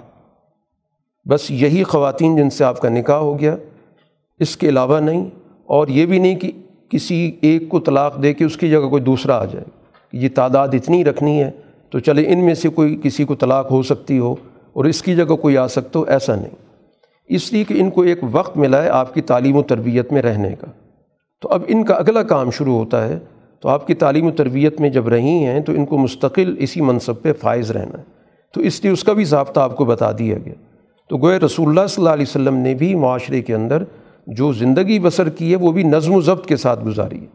بس 1.26 1.50
یہی 1.50 1.82
خواتین 1.82 2.36
جن 2.36 2.50
سے 2.50 2.64
آپ 2.64 2.80
کا 2.80 2.88
نکاح 2.88 3.16
ہو 3.16 3.40
گیا، 3.40 3.56
اس 4.38 4.56
کے 4.56 4.68
علاوہ 4.68 5.00
نہیں، 5.00 5.24
اور 5.64 5.88
یہ 5.88 6.06
بھی 6.06 6.18
نہیں 6.18 6.36
کہ 6.36 6.52
کسی 6.88 7.32
ایک 7.40 7.68
کو 7.68 7.80
طلاق 7.80 8.22
دے 8.22 8.34
کے 8.34 8.44
اس 8.44 8.56
کی 8.56 8.70
جگہ 8.70 8.88
کوئی 8.88 9.02
دوسرا 9.02 9.36
آ 9.36 9.44
جائے۔ 9.44 9.64
یہ 10.12 10.28
تعداد 10.34 10.68
اتنی 10.72 11.04
رکھنی 11.04 11.42
ہے 11.42 11.50
تو 11.90 11.98
چلے 11.98 12.32
ان 12.32 12.44
میں 12.44 12.54
سے 12.54 12.68
کوئی 12.68 13.00
کسی 13.02 13.24
کو 13.24 13.34
طلاق 13.34 13.70
ہو 13.70 13.82
سکتی 13.82 14.18
ہو 14.18 14.34
اور 14.72 14.84
اس 14.84 15.02
کی 15.02 15.16
جگہ 15.16 15.36
کوئی 15.36 15.56
آ 15.56 15.66
سکتا 15.66 15.98
ہو، 15.98 16.04
ایسا 16.04 16.34
نہیں۔ 16.34 16.54
اس 17.28 17.52
لیے 17.52 17.64
کہ 17.64 17.74
ان 17.74 17.90
کو 17.90 18.02
ایک 18.02 18.18
وقت 18.30 18.56
ملا 18.56 18.82
ہے 18.84 18.88
آپ 18.88 19.14
کی 19.14 19.20
تعلیم 19.20 19.56
و 19.56 19.62
تربیت 19.62 20.12
میں 20.12 20.22
رہنے 20.22 20.54
کا۔ 20.60 20.66
تو 21.40 21.48
اب 21.48 21.62
ان 21.68 21.84
کا 21.84 21.94
اگلا 21.94 22.22
کام 22.22 22.50
شروع 22.50 22.74
ہوتا 22.74 23.08
ہے، 23.08 23.18
تو 23.60 23.68
آپ 23.68 23.86
کی 23.86 23.94
تعلیم 23.94 24.26
و 24.26 24.30
تربیت 24.30 24.80
میں 24.80 24.90
جب 24.90 25.08
رہی 25.08 25.44
ہیں، 25.44 25.60
تو 25.60 25.72
ان 25.72 25.86
کو 25.86 25.98
مستقل 25.98 26.54
اسی 26.58 26.80
منصب 26.80 27.22
پہ 27.22 27.32
فائز 27.32 27.70
رہنا 27.70 27.98
ہے۔ 27.98 28.04
تو 28.54 28.60
اس 28.60 28.82
لیے 28.82 28.92
اس 28.92 29.04
کا 29.04 29.12
بھی 29.12 29.24
ضابطہ 29.24 29.60
آپ 29.60 29.76
کو 29.76 29.84
بتا 29.84 30.12
دیا 30.12 30.38
گیا۔ 30.44 30.54
تو 31.08 31.16
گوئے 31.16 31.38
رسول 31.38 31.68
اللہ 31.68 31.86
صلی 31.88 32.02
اللہ 32.02 32.14
علیہ 32.14 32.24
وسلم 32.28 32.56
نے 32.56 32.74
بھی 32.74 32.94
معاشرے 32.94 33.42
کے 33.42 33.54
اندر 33.54 33.82
جو 34.26 34.52
زندگی 34.52 34.98
بسر 34.98 35.28
کی 35.28 35.50
ہے، 35.50 35.56
وہ 35.56 35.72
بھی 35.72 35.82
نظم 35.82 36.14
و 36.14 36.20
ضبط 36.20 36.46
کے 36.46 36.56
ساتھ 36.56 36.84
گزاری 36.84 37.20
ہے۔ 37.20 37.26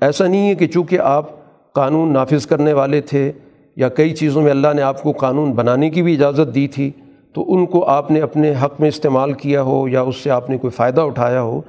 ایسا 0.00 0.26
نہیں 0.26 0.48
ہے 0.48 0.54
کہ 0.54 0.66
چونکہ 0.66 0.98
آپ 0.98 1.26
قانون 1.72 2.12
نافذ 2.12 2.46
کرنے 2.46 2.72
والے 2.72 3.00
تھے 3.00 3.32
یا 3.76 3.88
کئی 3.88 4.10
چیزوں 4.10 4.42
میں 4.42 4.50
اللہ 4.50 4.68
نے 4.74 4.82
آپ 4.82 5.02
کو 5.02 5.12
قانون 5.12 5.52
بنانے 5.52 5.90
کی 5.90 6.02
بھی 6.02 6.14
اجازت 6.14 6.54
دی 6.54 6.68
تھی، 6.68 6.90
تو 7.32 7.54
ان 7.54 7.66
کو 7.66 7.84
آپ 7.84 8.10
نے 8.10 8.20
اپنے 8.20 8.52
حق 8.64 8.80
میں 8.80 8.88
استعمال 8.88 9.32
کیا 9.32 9.62
ہو 9.62 9.88
یا 9.88 10.00
اس 10.00 10.16
سے 10.16 10.30
آپ 10.30 10.50
نے 10.50 10.58
کوئی 10.58 10.70
فائدہ 10.70 11.00
اٹھایا 11.00 11.42
ہو 11.42 11.60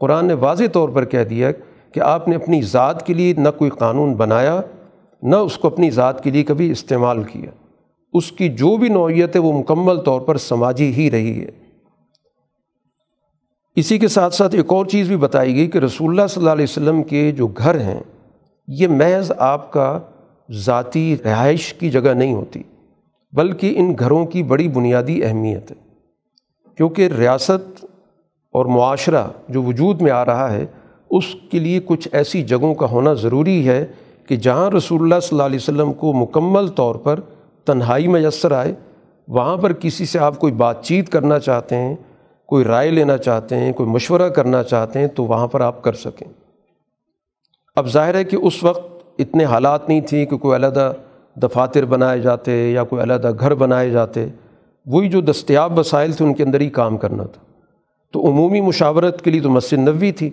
قرآن 0.00 0.26
نے 0.26 0.34
واضح 0.34 0.64
طور 0.72 0.88
پر 0.88 1.04
کہہ 1.04 1.24
دیا 1.24 1.50
کہ 1.92 2.00
آپ 2.00 2.28
نے 2.28 2.36
اپنی 2.36 2.62
ذات 2.62 3.06
کے 3.06 3.14
لیے 3.14 3.34
نہ 3.38 3.48
کوئی 3.58 3.70
قانون 3.70 4.14
بنایا، 4.14 4.60
نہ 5.22 5.36
اس 5.36 5.58
کو 5.58 5.68
اپنی 5.68 5.90
ذات 5.90 6.24
کے 6.24 6.30
لیے 6.30 6.42
کبھی 6.42 6.70
استعمال 6.70 7.22
کیا۔ 7.22 7.50
اس 8.12 8.32
کی 8.32 8.48
جو 8.48 8.76
بھی 8.76 8.88
نوعیت 8.88 9.36
ہے 9.36 9.40
وہ 9.40 9.52
مکمل 9.52 9.96
طور 9.96 10.20
پر 10.20 10.36
سماجی 10.36 10.92
ہی 10.92 11.10
رہی 11.10 11.40
ہے۔ 11.40 11.50
اسی 13.76 13.98
کے 13.98 14.08
ساتھ 14.08 14.34
ساتھ 14.34 14.54
ایک 14.54 14.72
اور 14.72 14.86
چیز 14.86 15.08
بھی 15.08 15.16
بتائی 15.16 15.54
گئی 15.54 15.66
کہ 15.66 15.78
رسول 15.78 16.10
اللہ 16.10 16.26
صلی 16.26 16.40
اللہ 16.40 16.50
علیہ 16.50 16.64
وسلم 16.64 17.02
کے 17.02 17.32
جو 17.32 17.46
گھر 17.46 17.80
ہیں، 17.80 18.00
یہ 18.68 18.88
محض 18.88 19.32
آپ 19.38 19.72
کا 19.72 19.98
ذاتی 20.52 21.16
رہائش 21.24 21.74
کی 21.74 21.90
جگہ 21.90 22.14
نہیں 22.14 22.34
ہوتی، 22.34 22.62
بلکہ 23.32 23.74
ان 23.76 23.94
گھروں 23.98 24.26
کی 24.26 24.42
بڑی 24.42 24.68
بنیادی 24.68 25.24
اہمیت 25.24 25.70
ہے۔ 25.70 25.76
کیونکہ 26.76 27.08
ریاست 27.18 27.84
اور 28.52 28.66
معاشرہ 28.66 29.24
جو 29.48 29.62
وجود 29.62 30.00
میں 30.00 30.10
آ 30.10 30.24
رہا 30.24 30.52
ہے، 30.52 30.66
اس 31.10 31.24
کے 31.50 31.58
لیے 31.58 31.80
کچھ 31.84 32.08
ایسی 32.12 32.42
جگہوں 32.42 32.74
کا 32.74 32.86
ہونا 32.86 33.12
ضروری 33.12 33.68
ہے 33.68 33.86
کہ 34.26 34.36
جہاں 34.36 34.70
رسول 34.70 35.02
اللہ 35.02 35.20
صلی 35.20 35.28
اللہ 35.30 35.42
علیہ 35.42 35.58
وسلم 35.62 35.92
کو 35.92 36.12
مکمل 36.12 36.68
طور 36.68 36.94
پر 36.94 37.20
تنہائی 37.64 38.08
میسر 38.08 38.52
آئے، 38.52 38.74
وہاں 39.28 39.56
پر 39.56 39.72
کسی 39.72 40.04
سے 40.04 40.18
آپ 40.18 40.38
کوئی 40.38 40.52
بات 40.52 40.84
چیت 40.84 41.08
کرنا 41.08 41.38
چاہتے 41.38 41.76
ہیں، 41.76 41.96
کوئی 42.46 42.64
رائے 42.64 42.90
لینا 42.90 43.16
چاہتے 43.16 43.56
ہیں، 43.56 43.72
کوئی 43.72 43.88
مشورہ 43.88 44.28
کرنا 44.28 44.62
چاہتے 44.62 44.98
ہیں، 44.98 45.06
تو 45.06 45.24
وہاں 45.24 45.46
پر 45.46 45.60
آپ 45.60 45.82
کر 45.82 45.92
سکیں۔ 45.92 46.26
اب 47.76 47.88
ظاہر 47.88 48.14
ہے 48.14 48.24
کہ 48.24 48.36
اس 48.36 48.64
وقت 48.64 49.04
اتنے 49.18 49.44
حالات 49.44 49.88
نہیں 49.88 50.00
تھیں 50.00 50.26
کہ 50.26 50.36
کوئی 50.36 50.56
علیحدہ 50.56 50.92
دفاتر 51.42 51.84
بنائے 51.84 52.20
جاتے 52.20 52.70
یا 52.70 52.84
کوئی 52.84 53.02
علیحدہ 53.02 53.30
گھر 53.40 53.54
بنائے 53.54 53.90
جاتے۔ 53.90 54.26
وہی 54.86 55.08
جو 55.08 55.20
دستیاب 55.20 55.78
وسائل 55.78 56.12
تھے، 56.12 56.24
ان 56.24 56.34
کے 56.34 56.42
اندر 56.42 56.60
ہی 56.60 56.70
کام 56.70 56.98
کرنا 56.98 57.22
تھا۔ 57.22 57.49
تو 58.14 58.26
عمومی 58.28 58.60
مشاورت 58.60 59.22
کے 59.22 59.30
لیے 59.30 59.40
تو 59.40 59.50
مسجد 59.50 59.78
نبوی 59.78 60.12
تھی، 60.12 60.30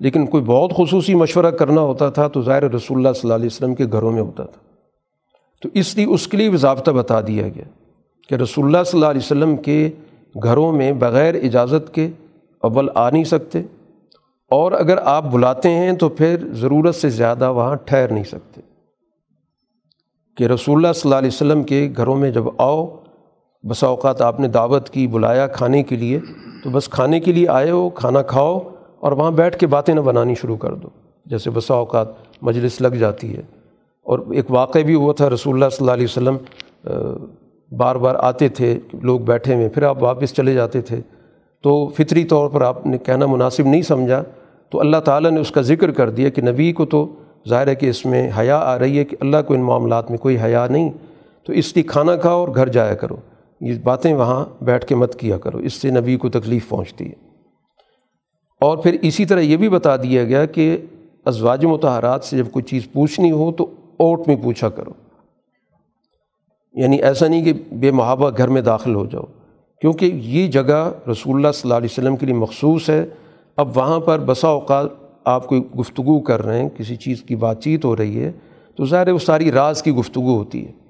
لیکن 0.00 0.26
کوئی 0.26 0.44
بہت 0.44 0.72
خصوصی 0.76 1.14
مشورہ 1.14 1.50
کرنا 1.50 1.80
ہوتا 1.80 2.08
تھا 2.10 2.26
تو 2.28 2.42
ظاہر 2.42 2.62
رسول 2.64 2.98
اللہ 2.98 3.12
صلی 3.12 3.20
اللہ 3.22 3.34
علیہ 3.34 3.46
وسلم 3.46 3.74
کے 3.74 3.86
گھروں 3.92 4.12
میں 4.12 4.22
ہوتا 4.22 4.44
تھا۔ 4.44 4.60
تو 5.62 5.68
اس 5.74 5.94
لیے 5.96 6.06
اس 6.06 6.26
کے 6.28 6.36
لیے 6.36 6.50
بھی 6.50 6.58
ضابطہ 6.58 6.90
بتا 6.90 7.20
دیا 7.20 7.48
گیا 7.48 7.64
کہ 8.30 8.34
رسول 8.34 8.64
اللہ 8.64 8.84
صلی 8.86 8.98
اللہ 8.98 9.10
علیہ 9.10 9.20
وسلم 9.20 9.56
کے 9.56 9.90
گھروں 10.34 10.72
میں 10.72 10.92
بغیر 10.92 11.34
اجازت 11.34 11.94
کے 11.94 12.08
اول 12.62 12.88
آ 12.94 13.08
نہیں 13.10 13.24
سکتے، 13.24 13.62
اور 14.50 14.72
اگر 14.72 14.98
آپ 15.04 15.24
بلاتے 15.24 15.70
ہیں 15.70 15.92
تو 15.92 16.08
پھر 16.08 16.46
ضرورت 16.52 16.94
سے 16.94 17.08
زیادہ 17.10 17.50
وہاں 17.50 17.74
ٹھہر 17.84 18.12
نہیں 18.12 18.24
سکتے۔ 18.24 18.60
کہ 20.36 20.44
رسول 20.44 20.76
اللہ 20.76 20.92
صلی 20.92 21.08
اللہ 21.08 21.18
علیہ 21.18 21.28
وسلم 21.28 21.62
کے 21.62 21.88
گھروں 21.96 22.16
میں 22.16 22.30
جب 22.30 22.44
آؤ، 22.58 22.86
بسا 23.64 23.86
اوقات 23.86 24.20
آپ 24.22 24.40
نے 24.40 24.48
دعوت 24.48 24.90
کی، 24.90 25.06
بلایا 25.06 25.46
کھانے 25.46 25.82
کے 25.82 25.96
لیے 25.96 26.18
تو 26.62 26.70
بس 26.70 26.88
کھانے 26.88 27.20
کے 27.20 27.32
لیے 27.32 27.48
آئے 27.48 27.70
ہو، 27.70 27.90
کھانا 27.90 28.22
کھاؤ 28.22 28.60
اور 29.00 29.12
وہاں 29.12 29.30
بیٹھ 29.30 29.58
کے 29.58 29.66
باتیں 29.66 29.94
نہ 29.94 30.00
بنانی 30.00 30.34
شروع 30.34 30.56
کر 30.56 30.74
دو۔ 30.74 30.88
جیسے 31.26 31.50
بسا 31.50 31.74
اوقات 31.74 32.08
مجلس 32.42 32.80
لگ 32.80 32.88
جاتی 32.88 33.36
ہے۔ 33.36 33.42
اور 34.02 34.18
ایک 34.18 34.50
واقع 34.50 34.78
بھی 34.86 34.94
ہوا 34.94 35.12
تھا، 35.12 35.30
رسول 35.30 35.54
اللہ 35.54 35.68
صلی 35.68 35.76
اللہ 35.80 35.92
علیہ 35.92 36.04
وسلم 36.04 36.36
بار 37.76 37.96
بار 37.96 38.14
آتے 38.18 38.48
تھے، 38.48 38.78
لوگ 39.02 39.20
بیٹھے 39.20 39.54
ہوئے، 39.54 39.68
پھر 39.68 39.82
آپ 39.82 40.02
واپس 40.02 40.34
چلے 40.34 40.54
جاتے 40.54 40.80
تھے۔ 40.80 41.00
تو 41.62 41.88
فطری 41.88 42.24
طور 42.24 42.50
پر 42.50 42.62
آپ 42.62 42.86
نے 42.86 42.98
کہنا 42.98 43.26
مناسب 43.26 43.66
نہیں 43.66 43.82
سمجھا۔ 43.82 44.22
تو 44.70 44.80
اللہ 44.80 44.96
تعالیٰ 44.96 45.30
نے 45.30 45.40
اس 45.40 45.50
کا 45.50 45.60
ذکر 45.60 45.90
کر 45.90 46.10
دیا 46.10 46.28
کہ 46.28 46.42
نبی 46.42 46.72
کو 46.72 46.84
تو 46.84 47.12
ظاہر 47.48 47.66
ہے 47.66 47.74
کہ 47.74 47.86
اس 47.86 48.06
میں 48.06 48.30
حیا 48.38 48.58
آ 48.58 48.78
رہی 48.78 48.98
ہے 48.98 49.04
کہ 49.04 49.16
اللہ 49.20 49.36
کو 49.46 49.54
ان 49.54 49.60
معاملات 49.60 50.10
میں 50.10 50.18
کوئی 50.18 50.38
حیا 50.38 50.66
نہیں۔ 50.66 50.90
تو 51.44 51.52
اس 51.52 51.74
لیے 51.74 51.82
کھانا 51.82 52.16
کھاؤ 52.16 52.40
اور 52.40 52.48
گھر 52.54 52.68
جایا 52.68 52.94
کرو۔ 52.94 53.16
یہ 53.62 53.74
باتیں 53.82 54.14
وہاں 54.14 54.64
بیٹھ 54.64 54.86
کے 54.86 54.94
مت 54.94 55.14
کیا 55.14 55.38
کرو، 55.38 55.58
اس 55.58 55.72
سے 55.72 55.90
نبی 55.90 56.16
کو 56.16 56.28
تکلیف 56.28 56.68
پہنچتی 56.68 57.06
ہے۔ 57.06 57.32
اور 58.60 58.78
پھر 58.78 58.96
اسی 59.02 59.24
طرح 59.24 59.40
یہ 59.40 59.56
بھی 59.56 59.68
بتا 59.68 59.96
دیا 59.96 60.24
گیا 60.24 60.46
کہ 60.46 60.76
ازواج 61.24 61.64
متحرات 61.64 62.24
سے 62.24 62.36
جب 62.36 62.50
کوئی 62.50 62.62
چیز 62.62 62.92
پوچھنی 62.92 63.30
ہو 63.30 63.52
تو 63.52 63.70
اوٹ 63.96 64.28
میں 64.28 64.36
پوچھا 64.42 64.68
کرو۔ 64.68 64.90
یعنی 66.72 66.96
ایسا 66.96 67.28
نہیں 67.28 67.44
کہ 67.44 67.52
بے 67.72 67.90
محابہ 67.90 68.30
گھر 68.36 68.48
میں 68.48 68.62
داخل 68.62 68.94
ہو 68.94 69.06
جاؤ، 69.06 69.24
کیونکہ 69.80 70.10
یہ 70.14 70.46
جگہ 70.46 70.92
رسول 71.10 71.36
اللہ 71.36 71.52
صلی 71.54 71.60
اللہ 71.64 71.74
علیہ 71.74 71.88
وسلم 71.90 72.16
کے 72.16 72.26
لیے 72.26 72.34
مخصوص 72.34 72.90
ہے۔ 72.90 73.06
اب 73.56 73.76
وہاں 73.76 74.00
پر 74.00 74.18
بسا 74.18 74.48
اوقات 74.48 74.86
آپ 75.24 75.46
کوئی 75.46 75.62
گفتگو 75.78 76.20
کر 76.20 76.44
رہے 76.44 76.62
ہیں، 76.62 76.68
کسی 76.68 76.96
چیز 76.96 77.22
کی 77.22 77.36
بات 77.36 77.62
چیت 77.62 77.84
ہو 77.84 77.96
رہی 77.96 78.24
ہے، 78.24 78.32
تو 78.76 78.84
ظاہر 78.84 79.06
ہے 79.06 79.12
وہ 79.12 79.18
ساری 79.18 79.52
راز 79.52 79.82
کی 79.82 79.90
گفتگو 79.90 80.36
ہوتی 80.38 80.66
ہے۔ 80.66 80.81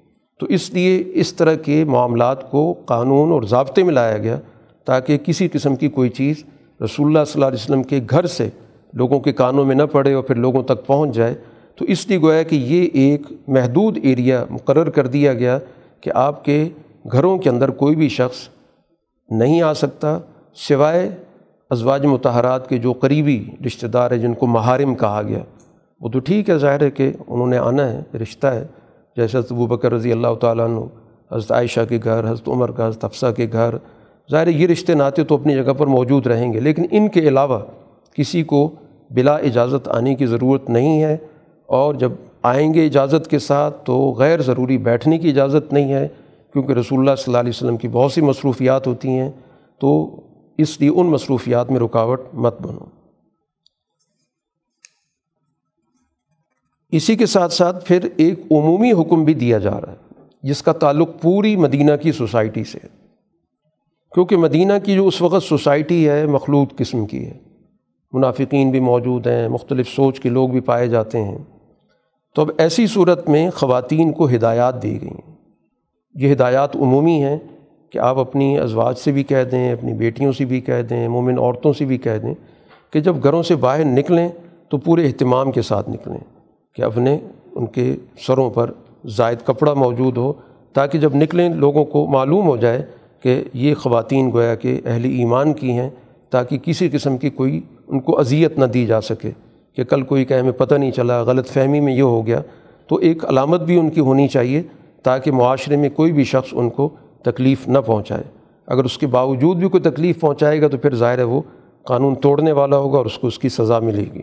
تو 0.43 0.47
اس 0.47 0.72
لیے 0.74 1.03
اس 1.14 1.34
طرح 1.34 1.55
کے 1.55 1.84
معاملات 1.84 2.51
کو 2.51 2.72
قانون 2.86 3.32
اور 3.32 3.43
ضابطے 3.43 3.82
میں 3.82 3.93
لایا 3.95 4.18
گیا 4.18 4.38
تاکہ 4.84 5.18
کسی 5.18 5.49
قسم 5.49 5.76
کی 5.76 5.88
کوئی 5.88 6.09
چیز 6.09 6.43
رسول 6.84 7.07
اللہ 7.07 7.24
صلی 7.24 7.32
اللہ 7.34 7.47
علیہ 7.47 7.62
وسلم 7.62 7.82
کے 7.82 8.01
گھر 8.11 8.26
سے 8.26 8.49
لوگوں 8.93 9.20
کے 9.20 9.32
کانوں 9.32 9.64
میں 9.64 9.74
نہ 9.74 9.82
پڑے 9.82 10.12
اور 10.12 10.22
پھر 10.22 10.36
لوگوں 10.36 10.62
تک 10.62 10.86
پہنچ 10.86 11.14
جائے، 11.14 11.34
تو 11.76 11.84
اس 11.84 12.09
لیے 12.09 12.20
گویا 12.20 12.43
کہ 12.43 12.57
یہ 12.57 12.88
ایک 12.93 13.22
محدود 13.49 13.99
ایریا 14.03 14.45
مقرر 14.51 14.90
کر 14.90 15.07
دیا 15.07 15.34
گیا 15.34 15.59
کہ 16.01 16.11
آپ 16.14 16.45
کے 16.45 16.68
گھروں 17.12 17.38
کے 17.38 17.51
اندر 17.51 17.70
کوئی 17.70 17.97
بھی 17.97 18.09
شخص 18.09 18.49
نہیں 19.28 19.62
آ 19.62 19.72
سکتا 19.74 20.18
سوائے 20.68 21.09
ازواج 21.70 22.07
متحرات 22.07 22.68
کے 22.68 22.78
جو 22.78 22.93
قریبی 22.93 23.45
رشتہ 23.66 23.86
دار 23.86 24.11
ہیں 24.11 24.18
جن 24.18 24.34
کو 24.34 24.47
محارم 24.47 24.95
کہا 24.95 25.22
گیا۔ 25.22 25.43
وہ 26.01 26.09
تو 26.09 26.18
ٹھیک 26.18 26.51
ہے، 26.51 26.59
ظاہر 26.59 26.82
ہے 26.82 26.90
کہ 26.90 27.12
انہوں 27.26 27.47
نے 27.47 27.59
آنا 27.59 27.93
ہے، 27.93 28.03
رشتہ 28.22 28.47
ہے۔ 28.47 28.66
جیسے 29.16 29.38
حضرت 29.38 29.52
ابو 29.52 29.66
بکر 29.66 29.92
رضی 29.92 30.12
اللہ 30.12 30.34
تعالیٰ 30.40 30.64
عنہ، 30.64 30.80
حضرت 31.32 31.52
عائشہ 31.52 31.80
کے 31.88 31.98
گھر، 32.04 32.24
حضرت 32.24 32.48
عمر 32.48 32.70
کا، 32.70 32.88
حضرت 32.88 33.04
افسہ 33.04 33.26
کے 33.36 33.46
گھر۔ 33.52 33.74
ظاہر 34.30 34.46
یہ 34.46 34.66
رشتے 34.66 34.94
ناطے 34.94 35.24
تو 35.24 35.34
اپنی 35.34 35.54
جگہ 35.54 35.72
پر 35.72 35.86
موجود 35.86 36.26
رہیں 36.26 36.52
گے، 36.52 36.60
لیکن 36.60 36.84
ان 36.90 37.08
کے 37.08 37.20
علاوہ 37.20 37.58
کسی 38.14 38.42
کو 38.42 38.70
بلا 39.10 39.34
اجازت 39.34 39.88
آنے 39.88 40.14
کی 40.14 40.26
ضرورت 40.26 40.70
نہیں 40.70 41.02
ہے۔ 41.02 41.16
اور 41.66 41.94
جب 41.94 42.12
آئیں 42.42 42.74
گے 42.74 42.86
اجازت 42.86 43.30
کے 43.30 43.38
ساتھ 43.38 43.84
تو 43.84 44.14
غیر 44.16 44.42
ضروری 44.42 44.78
بیٹھنے 44.78 45.18
کی 45.18 45.28
اجازت 45.28 45.72
نہیں 45.72 45.92
ہے، 45.92 46.08
کیونکہ 46.52 46.72
رسول 46.72 46.98
اللہ 46.98 47.14
صلی 47.16 47.24
اللہ 47.26 47.38
علیہ 47.38 47.50
وسلم 47.50 47.76
کی 47.76 47.88
بہت 47.88 48.12
سی 48.12 48.20
مصروفیات 48.20 48.86
ہوتی 48.86 49.08
ہیں۔ 49.08 49.30
تو 49.78 50.20
اس 50.58 50.80
لیے 50.80 50.88
ان 50.88 51.06
مصروفیات 51.06 51.70
میں 51.70 51.80
رکاوٹ 51.80 52.20
مت 52.32 52.62
بنو۔ 52.62 53.01
اسی 56.93 57.16
کے 57.16 57.26
ساتھ 57.26 57.53
ساتھ 57.53 57.84
پھر 57.84 58.09
ایک 58.16 58.38
عمومی 58.51 58.93
حکم 58.93 59.24
بھی 59.24 59.34
دیا 59.34 59.59
جا 59.59 59.80
رہا 59.80 59.93
ہے، 59.93 60.14
جس 60.43 60.62
کا 60.62 60.72
تعلق 60.72 61.11
پوری 61.22 61.57
مدینہ 61.57 61.93
کی 62.03 62.12
سوسائٹی 62.12 62.64
سے 62.64 62.78
کیونکہ 64.14 64.36
مدینہ 64.36 64.72
کی 64.84 64.95
جو 64.95 65.07
اس 65.07 65.22
وقت 65.22 65.43
سوسائٹی 65.43 66.09
ہے، 66.09 66.26
مخلوط 66.26 66.76
قسم 66.76 67.07
کی 67.07 67.26
ہے۔ 67.26 67.38
منافقین 68.12 68.70
بھی 68.70 68.80
موجود 68.80 69.26
ہیں، 69.26 69.49
مختلف 69.49 69.88
سوچ 69.88 70.20
کے 70.20 70.28
لوگ 70.28 70.49
بھی 70.49 70.61
پائے 70.61 70.86
جاتے 70.86 71.22
ہیں۔ 71.22 71.38
تو 72.34 72.43
اب 72.43 72.51
ایسی 72.59 72.86
صورت 72.86 73.28
میں 73.28 73.51
خواتین 73.51 74.12
کو 74.12 74.28
ہدایات 74.28 74.82
دی 74.82 75.03
گئی 75.03 75.11
ہیں۔ 75.11 75.34
یہ 76.14 76.32
ہدایات 76.32 76.76
عمومی 76.76 77.24
ہیں 77.24 77.38
کہ 77.90 77.99
آپ 77.99 78.18
اپنی 78.18 78.59
ازواج 78.59 78.99
سے 78.99 79.12
بھی 79.12 79.22
کہہ 79.22 79.45
دیں، 79.45 79.72
اپنی 79.72 79.93
بیٹیوں 79.93 80.32
سے 80.32 80.45
بھی 80.45 80.61
کہہ 80.61 80.82
دیں، 80.82 81.09
مومن 81.09 81.38
عورتوں 81.38 81.72
سے 81.72 81.84
بھی 81.84 81.99
کہہ 81.99 82.18
دیں 82.22 82.34
کہ 82.93 83.01
جب 83.01 83.16
گھروں 83.22 83.43
سے 83.43 83.57
باہر 83.57 83.84
نکلیں 83.84 84.28
تو 84.68 84.78
پورے 84.78 85.07
اہتمام 85.07 85.53
کے 85.53 85.62
ساتھ 85.62 85.90
نکلیں۔ 85.90 86.31
کہ 86.74 86.82
اپنے 86.82 87.18
ان 87.54 87.66
کے 87.66 87.96
سروں 88.26 88.50
پر 88.50 88.70
زائد 89.06 89.38
کپڑا 89.44 89.74
موجود 89.74 90.16
ہو 90.16 90.32
تاکہ 90.72 90.98
جب 90.98 91.14
نکلیں 91.14 91.48
لوگوں 91.48 91.84
کو 91.84 92.06
معلوم 92.06 92.46
ہو 92.46 92.56
جائے 92.56 92.82
کہ 93.22 93.44
یہ 93.54 93.74
خواتین 93.74 94.30
گویا 94.32 94.54
کہ 94.54 94.80
اہل 94.84 95.04
ایمان 95.04 95.52
کی 95.52 95.72
ہیں، 95.72 95.90
تاکہ 96.30 96.58
کسی 96.58 96.88
قسم 96.88 97.16
کی 97.16 97.30
کوئی 97.30 97.60
ان 97.88 98.00
کو 98.00 98.18
اذیت 98.18 98.58
نہ 98.58 98.64
دی 98.64 98.86
جا 98.86 99.00
سکے 99.00 99.30
کہ 99.76 99.84
کل 99.84 100.02
کوئی 100.02 100.24
کہ 100.24 100.34
ہمیں 100.34 100.52
پتہ 100.52 100.74
نہیں 100.74 100.90
چلا، 100.90 101.22
غلط 101.22 101.48
فہمی 101.48 101.80
میں 101.80 101.94
یہ 101.94 102.02
ہو 102.02 102.26
گیا۔ 102.26 102.40
تو 102.86 102.96
ایک 102.96 103.24
علامت 103.24 103.60
بھی 103.60 103.78
ان 103.78 103.90
کی 103.90 104.00
ہونی 104.00 104.28
چاہیے 104.28 104.62
تاکہ 105.02 105.32
معاشرے 105.32 105.76
میں 105.76 105.88
کوئی 105.88 106.12
بھی 106.12 106.24
شخص 106.24 106.48
ان 106.52 106.70
کو 106.70 106.88
تکلیف 107.22 107.68
نہ 107.68 107.78
پہنچائے۔ 107.78 108.22
اگر 108.66 108.84
اس 108.84 108.98
کے 108.98 109.06
باوجود 109.06 109.56
بھی 109.56 109.68
کوئی 109.68 109.82
تکلیف 109.82 110.20
پہنچائے 110.20 110.62
گا 110.62 110.68
تو 110.68 110.76
پھر 110.76 110.94
ظاہر 110.94 111.18
ہے 111.18 111.22
وہ 111.22 111.40
قانون 111.82 112.14
توڑنے 112.14 112.52
والا 112.52 112.76
ہوگا 112.76 112.98
اور 112.98 113.06
اس 113.06 113.18
کو 113.18 113.26
اس 113.26 113.38
کی 113.38 113.48
سزا 113.48 113.78
ملے 113.78 114.04
گی۔ 114.14 114.22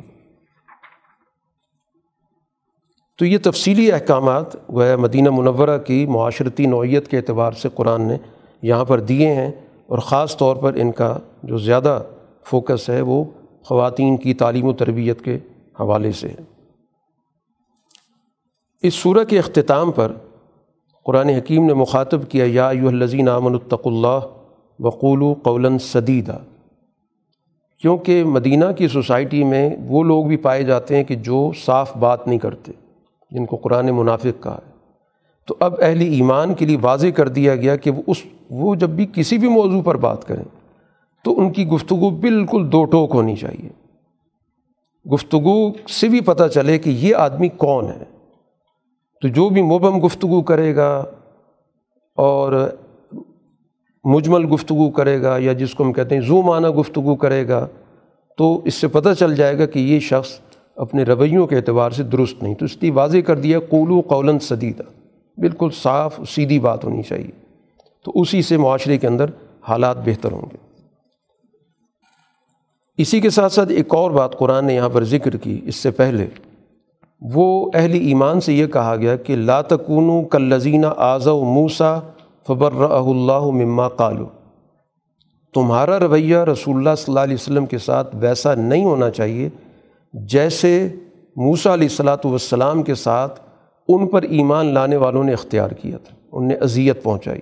تو 3.20 3.26
یہ 3.26 3.38
تفصیلی 3.44 3.92
احکامات 3.92 4.46
وہ 4.70 4.84
مدینہ 5.00 5.30
منورہ 5.30 5.78
کی 5.78 6.06
معاشرتی 6.06 6.66
نوعیت 6.66 7.08
کے 7.08 7.18
اعتبار 7.18 7.52
سے 7.52 7.70
قرآن 7.76 8.02
نے 8.02 8.18
یہاں 8.62 8.86
پر 8.86 9.00
دیے 9.00 9.34
ہیں 9.34 9.52
اور 9.88 9.98
خاص 9.98 10.38
طور 10.38 10.56
پر 10.56 10.74
ان 10.74 10.92
کا 10.92 11.18
جو 11.44 11.58
زیادہ 11.58 12.02
فوکس 12.46 12.90
ہے 12.90 13.02
وہ 13.02 13.24
خواتین 13.64 14.18
کی 14.18 14.34
تعلیم 14.34 14.66
و 14.66 14.74
تربیت 14.74 15.22
کے 15.22 15.36
حوالے 15.80 16.12
سے 16.12 16.28
ہے۔ 16.28 16.44
اس 18.84 18.94
صورح 18.94 19.24
کے 19.24 19.40
اختتام 19.40 19.92
پر 19.92 20.12
قرآن 21.06 21.30
حکیم 21.30 21.66
نے 21.66 21.74
مخاطب 21.74 22.30
کیا، 22.30 22.46
یا 22.48 22.72
یو 22.74 22.88
الزین 22.88 23.30
امن 23.30 23.54
الطق 23.54 23.88
اللہ 23.88 24.20
وقول 24.80 25.22
و 25.22 25.34
قول 25.34 25.78
صدیدہ 25.78 26.38
کیونکہ 27.78 28.24
مدینہ 28.24 28.66
کی 28.78 28.88
سوسائٹی 28.88 29.44
میں 29.44 29.70
وہ 29.88 30.04
لوگ 30.04 30.26
بھی 30.26 30.38
پائے 30.38 30.64
جاتے 30.64 30.96
ہیں 30.96 31.04
کہ 31.04 31.16
جو 31.16 31.52
صاف 31.66 31.98
بات 31.98 32.28
نہیں 32.28 32.40
کرتے۔ 32.40 32.72
جن 33.32 33.46
کو 33.46 33.56
قرآن 33.56 33.86
منافق 33.86 34.44
کہا 34.44 34.60
ہے۔ 34.66 34.72
تو 35.48 35.56
اب 35.60 35.74
اہل 35.82 36.02
ایمان 36.02 36.54
کے 36.54 36.66
لیے 36.66 36.78
واضح 36.82 37.08
کر 37.08 37.28
دیا 37.28 37.56
گیا 37.56 37.76
کہ 37.76 37.92
وہ 37.92 38.02
اس، 38.08 38.18
وہ 38.50 38.76
جب 38.76 38.90
بھی 38.90 39.08
کسی 39.14 39.38
بھی 39.38 39.48
موضوع 39.48 39.82
پر 39.82 39.98
بات 39.98 40.26
کریں، 40.26 40.44
تو 41.24 41.40
ان 41.40 41.52
کی 41.52 41.68
گفتگو 41.68 42.10
بالکل 42.10 42.72
دو 42.72 42.86
ٹوک 42.86 43.12
ہونی 43.14 43.36
چاہیے۔ 43.36 43.70
گفتگو 45.14 45.72
سے 45.88 46.08
بھی 46.08 46.22
پتہ 46.22 46.44
چلے 46.48 46.78
کہ 46.78 46.90
یہ 46.90 47.16
آدمی 47.16 47.50
کون 47.50 47.86
ہے۔ 47.88 48.04
تو 49.22 49.28
جو 49.28 49.50
بھی 49.50 49.62
مبم 49.62 50.06
گفتگو 50.06 50.42
کرے 50.42 50.76
گا 50.76 51.06
اور 52.16 52.72
مجمل 54.04 54.54
گفتگو 54.54 54.90
کرے 54.90 55.22
گا 55.22 55.38
یا 55.40 55.54
جس 55.54 55.74
کو 55.74 55.84
ہم 55.84 55.94
کہتے 55.94 56.16
ہیں 56.16 56.22
زو 56.22 56.42
معنی 56.42 56.68
گفتگو 56.68 57.16
کرے 57.16 57.48
گا، 57.48 57.68
تو 58.38 58.62
اس 58.66 58.74
سے 58.74 58.88
پتہ 58.88 59.10
چل 59.20 59.36
جائے 59.36 59.60
گا 59.60 59.66
کہ 59.66 59.80
یہ 59.80 60.00
شخص 60.00 60.40
اپنے 60.80 61.04
رویوں 61.04 61.48
کے 61.48 61.56
اعتبار 61.56 61.92
سے 61.92 62.04
درست 62.04 62.44
نہیں۔ 62.44 62.56
تو 62.56 62.66
اس 62.66 62.78
لیے 62.82 62.92
واضح 62.92 63.18
کر 63.18 63.40
دیا، 63.40 63.60
قولو 63.60 64.02
قولاً 64.02 64.40
صدیدہ۔ 64.40 64.84
بالکل 65.38 65.70
صاف، 65.82 66.20
سیدھی 66.30 66.60
بات 66.60 66.86
ہونی 66.86 67.04
چاہیے۔ 67.04 67.32
تو 68.06 68.12
اسی 68.16 68.42
سے 68.42 68.58
معاشرے 68.58 68.98
کے 68.98 69.08
اندر 69.08 69.26
حالات 69.68 69.98
بہتر 70.06 70.32
ہوں 70.32 70.42
گے۔ 70.42 70.58
اسی 72.98 73.20
کے 73.20 73.30
ساتھ 73.30 73.54
ساتھ 73.54 73.72
ایک 73.72 73.96
اور 73.96 74.12
بات 74.12 74.38
قرآن 74.38 74.66
نے 74.66 74.76
یہاں 74.76 74.90
پر 74.90 75.04
ذکر 75.04 75.38
کی۔ 75.38 75.62
اس 75.64 75.76
سے 75.76 75.92
پہلے 75.92 76.28
وہ 77.22 77.72
اہل 77.74 77.94
ایمان 77.94 78.42
سے 78.42 78.54
یہ 78.54 78.68
کہا 78.68 78.96
گیا 78.96 79.16
کہ 79.16 79.36
لا 79.36 79.62
تکونو 79.62 80.24
کلزینہ 80.24 80.86
آز 80.98 81.28
و 81.28 81.44
موسا 81.44 82.00
فبر 82.48 82.92
اللہ 82.92 83.40
مما 83.40 83.88
قالو 83.88 84.28
تمہارا 85.54 86.00
رویہ 86.00 86.38
رسول 86.38 86.76
اللہ 86.78 86.90
صلی 86.98 87.06
اللہ 87.08 87.20
علیہ 87.20 87.34
وسلم 87.34 87.66
کے 87.66 87.78
ساتھ 87.78 88.16
ویسا 88.20 88.56
نہیں 88.56 88.86
ہونا 88.86 89.10
چاہیے 89.10 89.50
جیسے 90.14 90.72
موسا 91.36 91.74
علیہ 91.74 91.88
السلاۃ 91.90 92.26
والسلام 92.26 92.84
کے 92.84 92.96
ساتھ 92.96 93.40
ان 93.90 94.08
پر 94.08 94.24
ایمان 94.24 94.74
لانے 94.74 94.98
والوں 94.98 95.24
نے 95.24 95.34
اختیار 95.34 95.72
کیا 95.72 95.98
تھا، 95.98 96.16
ان 96.32 96.48
نے 96.48 96.56
اذیت 96.56 97.04
پہنچائی۔ 97.04 97.42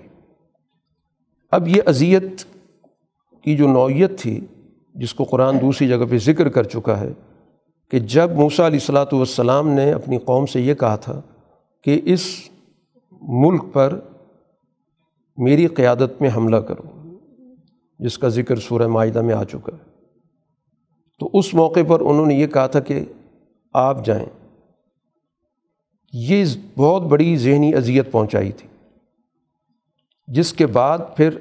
اب 1.52 1.68
یہ 1.68 1.82
اذیت 1.86 2.44
کی 3.46 3.56
جو 3.58 3.68
نوعیت 3.68 4.20
تھی، 4.20 4.40
جس 4.96 5.14
کو 5.14 5.24
قرآن 5.24 5.62
دوسری 5.62 5.88
جگہ 5.88 6.06
پہ 6.10 6.18
ذکر 6.18 6.50
کر 6.50 6.64
چکا 6.66 7.00
ہے، 7.00 7.12
کہ 7.92 8.00
جب 8.00 8.32
موسا 8.36 8.68
علیہ 8.68 8.80
السلاۃ 8.80 9.14
والسلام 9.14 9.70
نے 9.70 9.92
اپنی 9.92 10.18
قوم 10.26 10.46
سے 10.46 10.62
یہ 10.62 10.74
کہا 10.74 10.96
تھا 10.96 11.20
کہ 11.86 12.00
اس 12.06 12.28
ملک 13.22 13.64
پر 13.74 14.00
میری 15.38 15.68
قیادت 15.68 16.22
میں 16.22 16.30
حملہ 16.36 16.58
کرو، 16.68 16.90
جس 18.00 18.18
کا 18.18 18.28
ذکر 18.30 18.60
سورہ 18.60 18.88
معاہدہ 18.88 19.22
میں 19.22 19.36
آ 19.36 19.44
چکا 19.44 19.76
ہے۔ 19.76 19.97
تو 21.20 21.30
اس 21.34 21.54
موقع 21.54 21.80
پر 21.88 22.00
انہوں 22.00 22.26
نے 22.26 22.36
یہ 22.36 22.48
کہا 22.48 22.68
تھا 22.68 22.80
کہ 22.80 23.00
آپ 23.74 24.06
جائیں۔ 24.06 24.26
یہ 26.14 26.46
بہت 26.78 27.02
بڑی 27.02 27.38
ذہنی 27.38 27.76
اذیت 27.76 28.12
پہنچائی 28.12 28.52
تھی۔ 28.52 28.68
جس 30.28 30.54
کے 30.54 30.66
بعد 30.66 30.98
پھر 31.16 31.38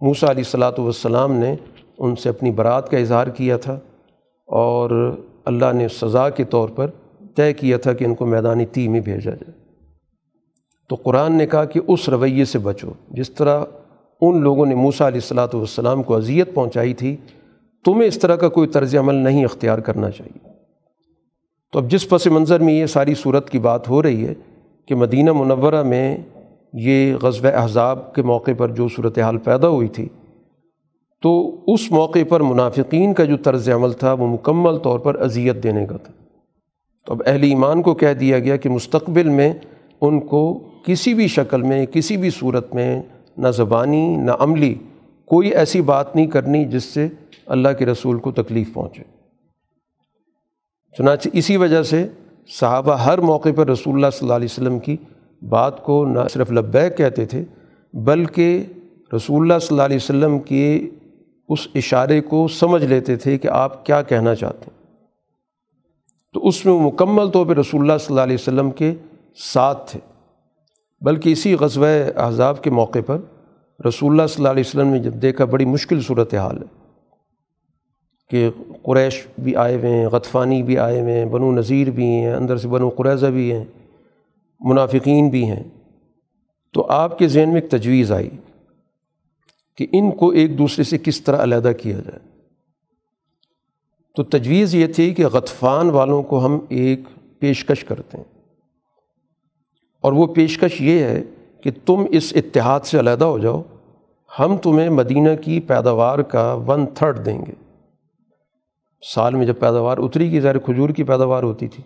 موسا 0.00 0.30
علیہ 0.30 0.42
السلاۃ 0.46 0.78
والسلام 0.78 1.32
نے 1.32 1.56
ان 1.98 2.16
سے 2.16 2.28
اپنی 2.28 2.50
برات 2.50 2.90
کا 2.90 2.98
اظہار 2.98 3.26
کیا 3.26 3.56
تھا 3.56 3.74
اور 4.46 5.20
اللہ 5.44 5.72
نے 5.72 5.88
سزا 5.88 6.30
کے 6.30 6.44
طور 6.44 6.68
پر 6.68 6.90
طے 7.36 7.52
کیا 7.52 7.78
تھا 7.78 7.92
کہ 7.92 8.04
ان 8.04 8.14
کو 8.14 8.26
میدانی 8.26 8.66
تی 8.66 8.88
میں 8.88 9.00
بھیجا 9.00 9.30
جائے۔ 9.30 9.50
تو 10.88 10.94
قرآن 10.94 11.32
نے 11.32 11.46
کہا 11.46 11.64
کہ 11.64 11.80
اس 11.88 12.08
رویے 12.08 12.44
سے 12.44 12.58
بچو۔ 12.58 12.90
جس 13.10 13.30
طرح 13.30 13.64
ان 14.20 14.42
لوگوں 14.42 14.66
نے 14.66 14.74
موسا 14.74 15.08
علیہ 15.08 15.20
السلاۃ 15.22 15.54
والسلام 15.54 16.02
کو 16.02 16.16
اذیت 16.16 16.54
پہنچائی 16.54 16.94
تھی 16.94 17.16
تمہیں 17.84 18.08
اس 18.08 18.18
طرح 18.18 18.36
کا 18.36 18.48
کوئی 18.48 18.68
طرز 18.68 18.96
عمل 18.96 19.14
نہیں 19.14 19.44
اختیار 19.44 19.78
کرنا 19.78 20.10
چاہیے۔ 20.10 20.48
تو 21.72 21.78
اب 21.78 21.90
جس 21.90 22.08
پس 22.08 22.26
منظر 22.26 22.60
میں 22.60 22.74
یہ 22.74 22.86
ساری 22.86 23.14
صورت 23.14 23.50
کی 23.50 23.58
بات 23.58 23.88
ہو 23.88 24.02
رہی 24.02 24.26
ہے 24.26 24.34
کہ 24.86 24.94
مدینہ 24.94 25.32
منورہ 25.32 25.82
میں 25.82 26.18
یہ 26.72 27.14
غزب 27.14 27.46
احزاب 27.54 28.14
کے 28.14 28.22
موقع 28.22 28.50
پر 28.58 28.68
جو 28.68 28.88
صورت 28.88 29.18
حال 29.18 29.38
پیدا 29.38 29.68
ہوئی 29.68 29.88
تھی، 29.88 30.08
تو 31.22 31.56
اس 31.66 31.90
موقع 31.90 32.18
پر 32.28 32.40
منافقین 32.40 33.14
کا 33.14 33.24
جو 33.24 33.36
طرز 33.36 33.68
عمل 33.68 33.92
تھا 33.92 34.12
وہ 34.12 34.26
مکمل 34.26 34.76
طور 34.76 34.98
پر 34.98 35.20
اذیت 35.20 35.62
دینے 35.62 35.86
کا 35.86 35.96
تھا۔ 35.96 36.12
تو 37.06 37.12
اب 37.12 37.22
اہل 37.26 37.42
ایمان 37.42 37.82
کو 37.82 37.94
کہہ 37.94 38.12
دیا 38.12 38.38
گیا 38.38 38.56
کہ 38.56 38.68
مستقبل 38.68 39.28
میں 39.28 39.52
ان 40.00 40.20
کو 40.20 40.68
کسی 40.84 41.14
بھی 41.14 41.28
شکل 41.28 41.62
میں، 41.62 41.86
کسی 41.86 42.16
بھی 42.16 42.30
صورت 42.30 42.74
میں 42.74 43.02
نہ 43.36 43.48
زبانی، 43.48 44.16
نہ 44.16 44.30
عملی 44.38 44.74
کوئی 45.24 45.48
ایسی 45.48 45.80
بات 45.80 46.16
نہیں 46.16 46.26
کرنی 46.26 46.64
جس 46.64 46.84
سے 46.84 47.08
اللہ 47.50 47.68
کے 47.78 47.86
رسول 47.86 48.18
کو 48.18 48.32
تکلیف 48.32 48.74
پہنچے۔ 48.74 49.02
چنانچہ 50.98 51.28
اسی 51.32 51.56
وجہ 51.56 51.82
سے 51.82 52.08
صحابہ 52.48 52.94
ہر 52.94 53.18
موقع 53.18 53.48
پر 53.56 53.68
رسول 53.68 53.94
اللہ 53.94 54.06
صلی 54.12 54.26
اللہ 54.26 54.34
علیہ 54.34 54.48
وسلم 54.50 54.78
کی 54.78 54.96
بات 55.42 55.84
کو 55.84 56.04
نہ 56.04 56.20
صرف 56.30 56.52
لبیک 56.52 56.96
کہتے 56.96 57.26
تھے، 57.26 57.44
بلکہ 57.94 58.64
رسول 59.16 59.42
اللہ 59.42 59.58
صلی 59.58 59.68
اللہ 59.70 59.82
علیہ 59.82 59.96
وسلم 59.96 60.38
کے 60.38 60.90
اس 61.48 61.68
اشارے 61.74 62.20
کو 62.20 62.48
سمجھ 62.48 62.84
لیتے 62.84 63.16
تھے 63.16 63.38
کہ 63.38 63.48
آپ 63.48 63.86
کیا 63.86 64.02
کہنا 64.02 64.34
چاہتے 64.34 64.64
ہیں۔ 64.64 64.80
تو 66.34 66.48
اس 66.48 66.66
میں 66.66 66.74
وہ 66.74 66.80
مکمل 66.80 67.28
طور 67.28 67.46
پہ 67.46 67.52
رسول 67.52 67.80
اللہ 67.80 67.98
صلی 67.98 68.06
اللہ 68.10 68.20
علیہ 68.20 68.34
وسلم 68.34 68.70
کے 68.70 68.94
ساتھ 69.36 69.90
تھے۔ 69.90 70.00
بلکہ 71.00 71.30
اسی 71.30 71.54
غزوہ 71.54 71.86
احزاب 72.16 72.62
کے 72.62 72.70
موقع 72.70 72.98
پر 73.06 73.18
رسول 73.88 74.10
اللہ 74.10 74.26
صلی 74.26 74.34
اللہ 74.36 74.48
علیہ 74.48 74.62
وسلم 74.66 74.88
نے 74.88 74.98
جب 74.98 75.14
دیکھا، 75.14 75.44
بڑی 75.44 75.64
مشکل 75.64 76.00
صورت 76.00 76.34
حال 76.34 76.58
ہے۔ 76.58 76.79
کہ 78.30 78.50
قریش 78.82 79.26
بھی 79.38 79.56
آئے 79.56 79.76
ہوئے 79.76 79.90
ہیں، 79.90 80.06
غطفانی 80.06 80.62
بھی 80.62 80.78
آئے 80.78 81.00
ہوئے 81.00 81.18
ہیں، 81.18 81.26
بنو 81.26 81.52
نذیر 81.52 81.90
بھی 81.90 82.04
ہیں، 82.04 82.32
اندر 82.32 82.56
سے 82.56 82.68
بنو 82.68 82.88
قریضہ 82.88 83.26
بھی 83.26 83.52
ہیں، 83.52 83.64
منافقین 84.60 85.28
بھی 85.28 85.44
ہیں۔ 85.44 85.62
تو 86.72 86.86
آپ 86.88 87.18
کے 87.18 87.28
ذہن 87.28 87.52
میں 87.52 87.60
ایک 87.60 87.70
تجویز 87.70 88.12
آئی 88.12 88.30
کہ 89.76 89.86
ان 89.92 90.10
کو 90.10 90.28
ایک 90.28 90.58
دوسرے 90.58 90.84
سے 90.84 90.98
کس 90.98 91.22
طرح 91.22 91.42
علیحدہ 91.42 91.72
کیا 91.82 91.96
جائے۔ 91.96 92.18
تو 94.16 94.22
تجویز 94.22 94.74
یہ 94.74 94.86
تھی 94.86 95.14
کہ 95.14 95.26
غطفان 95.26 95.90
والوں 95.90 96.22
کو 96.22 96.46
ہم 96.46 96.58
ایک 96.68 97.00
پیشکش 97.38 97.84
کرتے 97.84 98.16
ہیں۔ 98.16 98.24
اور 100.00 100.12
وہ 100.12 100.26
پیشکش 100.26 100.80
یہ 100.80 101.04
ہے 101.04 101.22
کہ 101.62 101.70
تم 101.86 102.04
اس 102.10 102.32
اتحاد 102.36 102.80
سے 102.80 102.98
علیحدہ 102.98 103.24
ہو 103.24 103.38
جاؤ، 103.38 103.62
ہم 104.38 104.56
تمہیں 104.56 104.90
مدینہ 104.90 105.30
کی 105.40 105.60
پیداوار 105.60 106.18
کا 106.18 106.54
ون 106.54 106.86
تھرڈ 106.94 107.26
دیں 107.26 107.46
گے۔ 107.46 107.69
سال 109.02 109.34
میں 109.34 109.46
جب 109.46 109.54
پیداوار 109.58 109.98
اتری 109.98 110.30
گی، 110.30 110.40
ظاہر 110.40 110.58
کھجور 110.58 110.88
کی 110.88 111.04
پیداوار 111.04 111.42
ہوتی 111.42 111.68
تھی۔ 111.68 111.82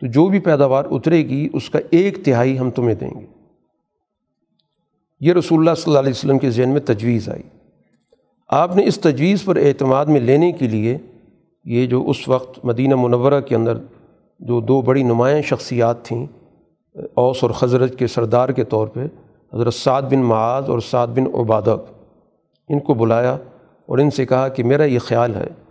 تو 0.00 0.06
جو 0.06 0.28
بھی 0.28 0.40
پیداوار 0.40 0.84
اترے 0.90 1.18
گی، 1.18 1.48
اس 1.52 1.70
کا 1.70 1.78
ایک 1.90 2.24
تہائی 2.24 2.58
ہم 2.58 2.70
تمہیں 2.70 2.94
دیں 2.94 3.20
گے۔ 3.20 3.26
یہ 5.20 5.32
رسول 5.32 5.58
اللہ 5.58 5.74
صلی 5.74 5.82
اللہ 5.86 5.98
علیہ 5.98 6.10
وسلم 6.10 6.38
کے 6.38 6.50
ذہن 6.50 6.68
میں 6.68 6.80
تجویز 6.80 7.28
آئی۔ 7.28 7.42
آپ 8.48 8.76
نے 8.76 8.86
اس 8.86 9.00
تجویز 9.00 9.44
پر 9.44 9.56
اعتماد 9.56 10.06
میں 10.06 10.20
لینے 10.20 10.52
کے 10.52 10.68
لیے 10.68 10.98
یہ 11.64 11.86
جو 11.86 12.10
اس 12.10 12.28
وقت 12.28 12.64
مدینہ 12.64 12.94
منورہ 12.94 13.40
کے 13.40 13.56
اندر 13.56 13.78
جو 14.40 14.60
دو 14.60 14.82
بڑی 14.82 15.02
نمایاں 15.02 15.42
شخصیات 15.42 16.04
تھیں، 16.04 16.26
اوس 17.14 17.36
اور 17.42 17.50
خزرت 17.50 17.98
کے 17.98 18.06
سردار 18.06 18.48
کے 18.48 18.64
طور 18.64 18.88
پہ، 18.88 19.00
حضرت 19.54 19.74
سعد 19.74 20.02
بن 20.02 20.18
معاذ 20.18 20.70
اور 20.70 20.78
سعد 20.78 21.06
بن 21.06 21.24
عبادق 21.34 21.92
ان 22.68 22.80
کو 22.80 22.94
بلایا 22.94 23.36
اور 23.86 23.98
ان 23.98 24.10
سے 24.10 24.26
کہا 24.26 24.48
کہ 24.48 24.64
میرا 24.64 24.84
یہ 24.84 24.98
خیال 24.98 25.34
ہے 25.34 25.65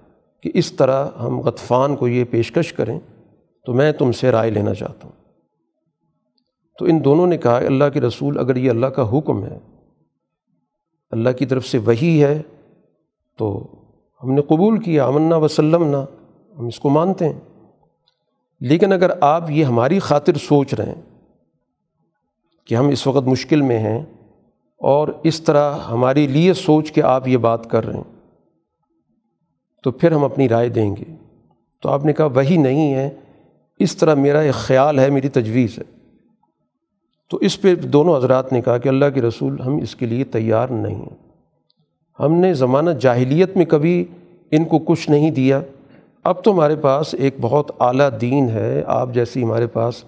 کہ 0.45 0.51
اس 0.53 0.71
طرح 0.71 1.09
ہم 1.19 1.39
غطفان 1.39 1.95
کو 1.95 2.07
یہ 2.07 2.23
پیشکش 2.23 2.73
کریں 2.73 2.99
تو 3.65 3.73
میں 3.73 3.91
تم 3.91 4.11
سے 4.11 4.31
رائے 4.31 4.51
لینا 4.51 4.73
چاہتا 4.73 4.99
ہوں۔ 5.03 5.11
تو 6.79 6.85
ان 6.85 7.05
دونوں 7.05 7.27
نے 7.27 7.37
کہا، 7.37 7.57
اللہ 7.57 7.83
کے 7.93 8.01
رسول، 8.01 8.39
اگر 8.39 8.55
یہ 8.55 8.69
اللہ 8.69 8.85
کا 8.85 9.17
حکم 9.17 9.43
ہے، 9.43 9.59
اللہ 11.11 11.29
کی 11.29 11.45
طرف 11.45 11.65
سے 11.65 11.77
وہی 11.77 12.23
ہے، 12.23 12.41
تو 13.37 13.67
ہم 14.23 14.31
نے 14.31 14.41
قبول 14.41 14.79
کیا 14.79 15.05
امنا 15.05 15.35
وسلم 15.35 15.83
نہ 15.83 15.97
ہم 16.59 16.65
اس 16.65 16.79
کو 16.79 16.89
مانتے 16.89 17.29
ہیں۔ 17.29 17.39
لیکن 18.59 18.93
اگر 18.93 19.11
آپ 19.21 19.51
یہ 19.51 19.63
ہماری 19.63 19.99
خاطر 19.99 20.33
سوچ 20.33 20.73
رہے 20.73 20.91
ہیں 20.91 21.01
کہ 22.65 22.75
ہم 22.75 22.87
اس 22.87 23.07
وقت 23.07 23.27
مشکل 23.27 23.61
میں 23.61 23.79
ہیں 23.79 24.05
اور 24.77 25.07
اس 25.23 25.41
طرح 25.41 25.77
ہمارے 25.77 26.27
لیے 26.27 26.53
سوچ 26.53 26.91
کے 26.91 27.01
آپ 27.03 27.27
یہ 27.27 27.37
بات 27.37 27.69
کر 27.69 27.85
رہے 27.85 27.93
ہیں 27.93 28.14
تو 29.85 29.91
پھر 29.91 30.11
ہم 30.11 30.23
اپنی 30.23 30.49
رائے 30.49 30.69
دیں 30.69 30.95
گے۔ 30.95 31.03
تو 31.81 31.89
آپ 31.89 32.05
نے 32.05 32.13
کہا 32.13 32.25
وہی 32.25 32.57
نہیں 32.57 32.93
ہے، 32.93 33.09
اس 33.79 33.97
طرح 33.97 34.13
میرا 34.13 34.39
ایک 34.39 34.53
خیال 34.53 34.99
ہے، 34.99 35.09
میری 35.09 35.29
تجویز 35.29 35.79
ہے۔ 35.79 35.83
تو 37.29 37.37
اس 37.37 37.61
پہ 37.61 37.75
دونوں 37.75 38.17
حضرات 38.17 38.53
نے 38.53 38.61
کہا 38.61 38.77
کہ 38.77 38.89
اللہ 38.89 39.05
کے 39.13 39.21
رسول 39.21 39.61
ہم 39.61 39.75
اس 39.75 39.95
کے 39.95 40.05
لیے 40.05 40.23
تیار 40.23 40.67
نہیں 40.67 40.95
ہیں۔ 40.95 41.27
ہم 42.19 42.33
نے 42.33 42.53
زمانہ 42.53 42.89
جاہلیت 42.89 43.57
میں 43.57 43.65
کبھی 43.65 44.05
ان 44.51 44.65
کو 44.65 44.79
کچھ 44.79 45.09
نہیں 45.09 45.31
دیا۔ 45.31 45.61
اب 46.23 46.43
تو 46.43 46.51
ہمارے 46.51 46.75
پاس 46.75 47.15
ایک 47.19 47.35
بہت 47.41 47.71
اعلیٰ 47.79 48.09
دین 48.21 48.49
ہے، 48.49 48.83
آپ 48.85 49.13
جیسی 49.13 49.43
ہمارے 49.43 49.67
پاس 49.67 50.03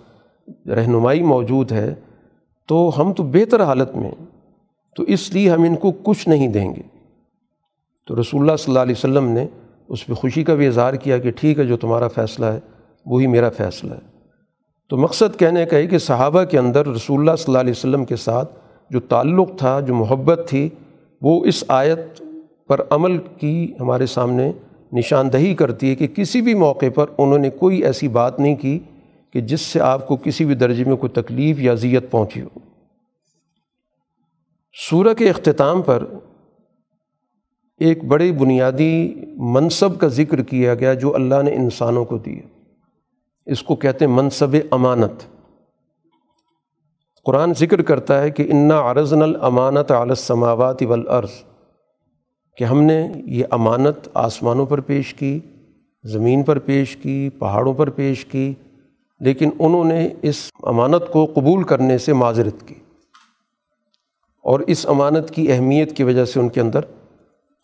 رہنمائی 0.67 1.23
موجود 1.23 1.71
ہے۔ 1.71 1.95
تو 2.67 2.91
ہم 2.97 3.13
تو 3.13 3.23
بہتر 3.23 3.63
حالت 3.63 3.95
میں 3.95 4.11
تو 4.95 5.03
اس 5.03 5.33
لیے 5.33 5.49
ہم 5.49 5.63
ان 5.63 5.75
کو 5.75 5.91
کچھ 5.91 6.29
نہیں 6.29 6.47
دیں 6.47 6.75
گے۔ 6.75 6.81
تو 8.07 8.21
رسول 8.21 8.41
اللہ 8.41 8.55
صلی 8.55 8.71
اللہ 8.71 8.79
علیہ 8.79 8.95
وسلم 8.97 9.29
نے 9.29 9.47
اس 9.87 10.05
پہ 10.05 10.13
خوشی 10.13 10.43
کا 10.43 10.55
بھی 10.55 10.67
اظہار 10.67 10.93
کیا 10.93 11.17
کہ 11.17 11.31
ٹھیک 11.31 11.59
ہے، 11.59 11.63
جو 11.63 11.77
تمہارا 11.77 12.07
فیصلہ 12.07 12.45
ہے، 12.45 12.59
وہی 13.05 13.27
میرا 13.27 13.49
فیصلہ 13.49 13.93
ہے۔ 13.93 14.17
تو 14.89 14.97
مقصد 14.97 15.39
کہنے 15.39 15.65
کا 15.65 15.77
ہے 15.77 15.87
کہ 15.87 15.97
صحابہ 15.97 16.43
کے 16.43 16.59
اندر 16.59 16.87
رسول 16.87 17.19
اللہ 17.19 17.35
صلی 17.35 17.45
اللہ 17.47 17.57
علیہ 17.57 17.71
وسلم 17.71 18.05
کے 18.05 18.15
ساتھ 18.15 18.59
جو 18.89 18.99
تعلق 18.99 19.49
تھا، 19.57 19.79
جو 19.79 19.95
محبت 19.95 20.41
تھی، 20.49 20.69
وہ 21.21 21.45
اس 21.45 21.63
آیت 21.67 22.21
پر 22.67 22.81
عمل 22.89 23.17
کی 23.17 23.73
ہمارے 23.79 24.05
سامنے 24.05 24.51
نشاندہی 24.93 25.55
کرتی 25.55 25.89
ہے 25.89 25.95
کہ 25.95 26.07
کسی 26.07 26.41
بھی 26.41 26.53
موقع 26.53 26.85
پر 26.95 27.05
انہوں 27.17 27.37
نے 27.37 27.49
کوئی 27.49 27.83
ایسی 27.83 28.07
بات 28.07 28.39
نہیں 28.39 28.55
کی 28.55 28.79
کہ 29.33 29.41
جس 29.41 29.61
سے 29.61 29.79
آپ 29.79 30.07
کو 30.07 30.15
کسی 30.15 30.45
بھی 30.45 30.55
درجے 30.55 30.83
میں 30.83 30.95
کوئی 30.95 31.21
تکلیف 31.21 31.59
یا 31.59 31.71
اذیت 31.71 32.11
پہنچی 32.11 32.41
ہو۔ 32.41 32.59
سورہ 34.89 35.13
کے 35.13 35.29
اختتام 35.29 35.81
پر 35.81 36.05
ایک 37.77 38.03
بڑے 38.03 38.31
بنیادی 38.31 39.13
منصب 39.35 39.99
کا 39.99 40.07
ذکر 40.07 40.41
کیا 40.41 40.75
گیا 40.75 40.93
جو 40.93 41.15
اللہ 41.15 41.41
نے 41.43 41.55
انسانوں 41.55 42.05
کو 42.05 42.17
دیا 42.17 42.47
اس 43.45 43.63
کو 43.63 43.75
کہتے 43.75 44.05
ہیں 44.05 44.11
منصب 44.11 44.55
امانت۔ 44.71 45.23
قرآن 47.23 47.53
ذکر 47.53 47.81
کرتا 47.81 48.21
ہے 48.21 48.29
کہ 48.29 48.47
انا 48.51 48.91
عرضن 48.91 49.21
الامانت 49.21 49.91
عالسماوات 49.91 50.83
والارض 50.83 51.29
کہ 52.57 52.63
ہم 52.63 52.81
نے 52.81 53.07
یہ 53.25 53.43
امانت 53.51 54.09
آسمانوں 54.13 54.65
پر 54.65 54.79
پیش 54.79 55.13
کی، 55.13 55.39
زمین 56.03 56.43
پر 56.43 56.59
پیش 56.59 56.97
کی، 56.97 57.29
پہاڑوں 57.39 57.73
پر 57.73 57.89
پیش 57.89 58.25
کی، 58.25 58.53
لیکن 59.19 59.49
انہوں 59.59 59.85
نے 59.85 60.09
اس 60.21 60.51
امانت 60.63 61.11
کو 61.11 61.25
قبول 61.25 61.63
کرنے 61.63 61.97
سے 61.97 62.13
معذرت 62.13 62.67
کی۔ 62.67 62.75
اور 64.43 64.59
اس 64.59 64.85
امانت 64.87 65.31
کی 65.31 65.51
اہمیت 65.51 65.97
کی 65.97 66.03
وجہ 66.03 66.25
سے 66.25 66.39
ان 66.39 66.49
کے 66.49 66.61
اندر 66.61 66.79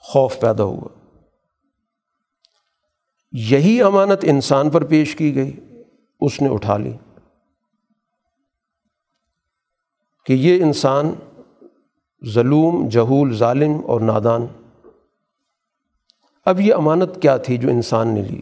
خوف 0.04 0.40
پیدا 0.40 0.64
ہوا۔ 0.64 0.88
یہی 3.32 3.82
امانت 3.82 4.20
انسان 4.22 4.70
پر 4.70 4.86
پیش 4.86 5.16
کی 5.16 5.36
گئی، 5.36 5.60
اس 6.22 6.42
نے 6.42 6.50
اٹھا 6.50 6.78
لی۔ 6.78 6.94
کہ 10.26 10.34
یہ 10.34 10.64
انسان 10.64 11.14
ظلوم، 12.28 12.88
جہول، 12.88 13.36
ظالم 13.36 13.72
اور 13.88 14.02
نادان۔ 14.02 14.46
اب 16.46 16.60
یہ 16.60 16.74
امانت 16.74 17.22
کیا 17.22 17.38
تھی 17.38 17.58
جو 17.58 17.70
انسان 17.70 18.08
نے 18.08 18.22
لی؟ 18.22 18.42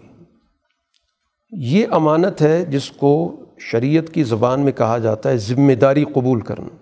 یہ 1.51 1.87
امانت 1.91 2.41
ہے 2.41 2.65
جس 2.65 2.91
کو 2.91 3.35
شریعت 3.59 4.13
کی 4.13 4.23
زبان 4.23 4.61
میں 4.61 4.71
کہا 4.71 4.97
جاتا 4.97 5.29
ہے، 5.29 5.37
ذمہ 5.37 5.73
داری 5.73 6.05
قبول 6.15 6.41
کرنا۔ 6.41 6.80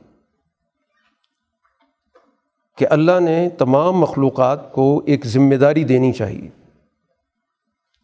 کہ 2.80 2.88
اللہ 2.90 3.20
نے 3.20 3.50
تمام 3.50 3.94
مخلوقات 3.94 4.74
کو 4.74 5.02
ایک 5.06 5.26
ذمہ 5.26 5.56
داری 5.56 5.84
دینی 5.84 6.14
چاہیے۔ 6.14 6.50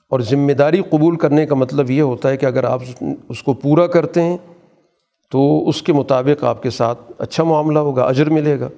اور 0.10 0.19
ذمہ 0.19 0.52
داری 0.52 0.81
قبول 0.89 1.15
کرنے 1.15 1.45
کا 1.45 1.56
مطلب 1.56 1.91
یہ 1.91 2.02
ہوتا 2.02 2.30
ہے 2.30 2.38
کہ 2.38 2.45
اگر 2.45 2.64
آپ 2.64 2.81
اس 3.30 3.43
کو 3.43 3.53
پورا 3.53 3.88
کرتے 3.88 4.22
ہیں 4.22 4.38
تو 5.31 5.69
اس 5.69 5.81
کے 5.81 5.93
مطابق 5.93 6.43
آپ 6.43 6.64
کے 6.64 6.69
ساتھ 6.69 6.99
اچھا 7.18 7.43
معاملہ 7.43 7.80
ہوگا، 7.80 8.03
اجر 8.03 8.30
ملے 8.30 8.60
گا۔ 8.60 8.69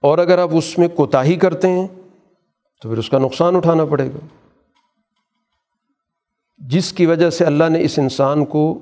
اور 0.00 0.18
اگر 0.18 0.38
آپ 0.38 0.48
اس 0.52 0.78
میں 0.78 0.88
کوتاہی 0.88 1.36
کرتے 1.36 1.68
ہیں 1.68 1.86
تو 2.82 2.88
پھر 2.88 2.98
اس 2.98 3.10
کا 3.10 3.18
نقصان 3.18 3.56
اٹھانا 3.56 3.84
پڑے 3.84 4.06
گا۔ 4.06 4.26
جس 6.58 6.92
کی 6.92 7.06
وجہ 7.06 7.30
سے 7.30 7.44
اللہ 7.44 7.64
نے 7.68 7.82
اس 7.82 7.98
انسان 7.98 8.44
کو 8.44 8.78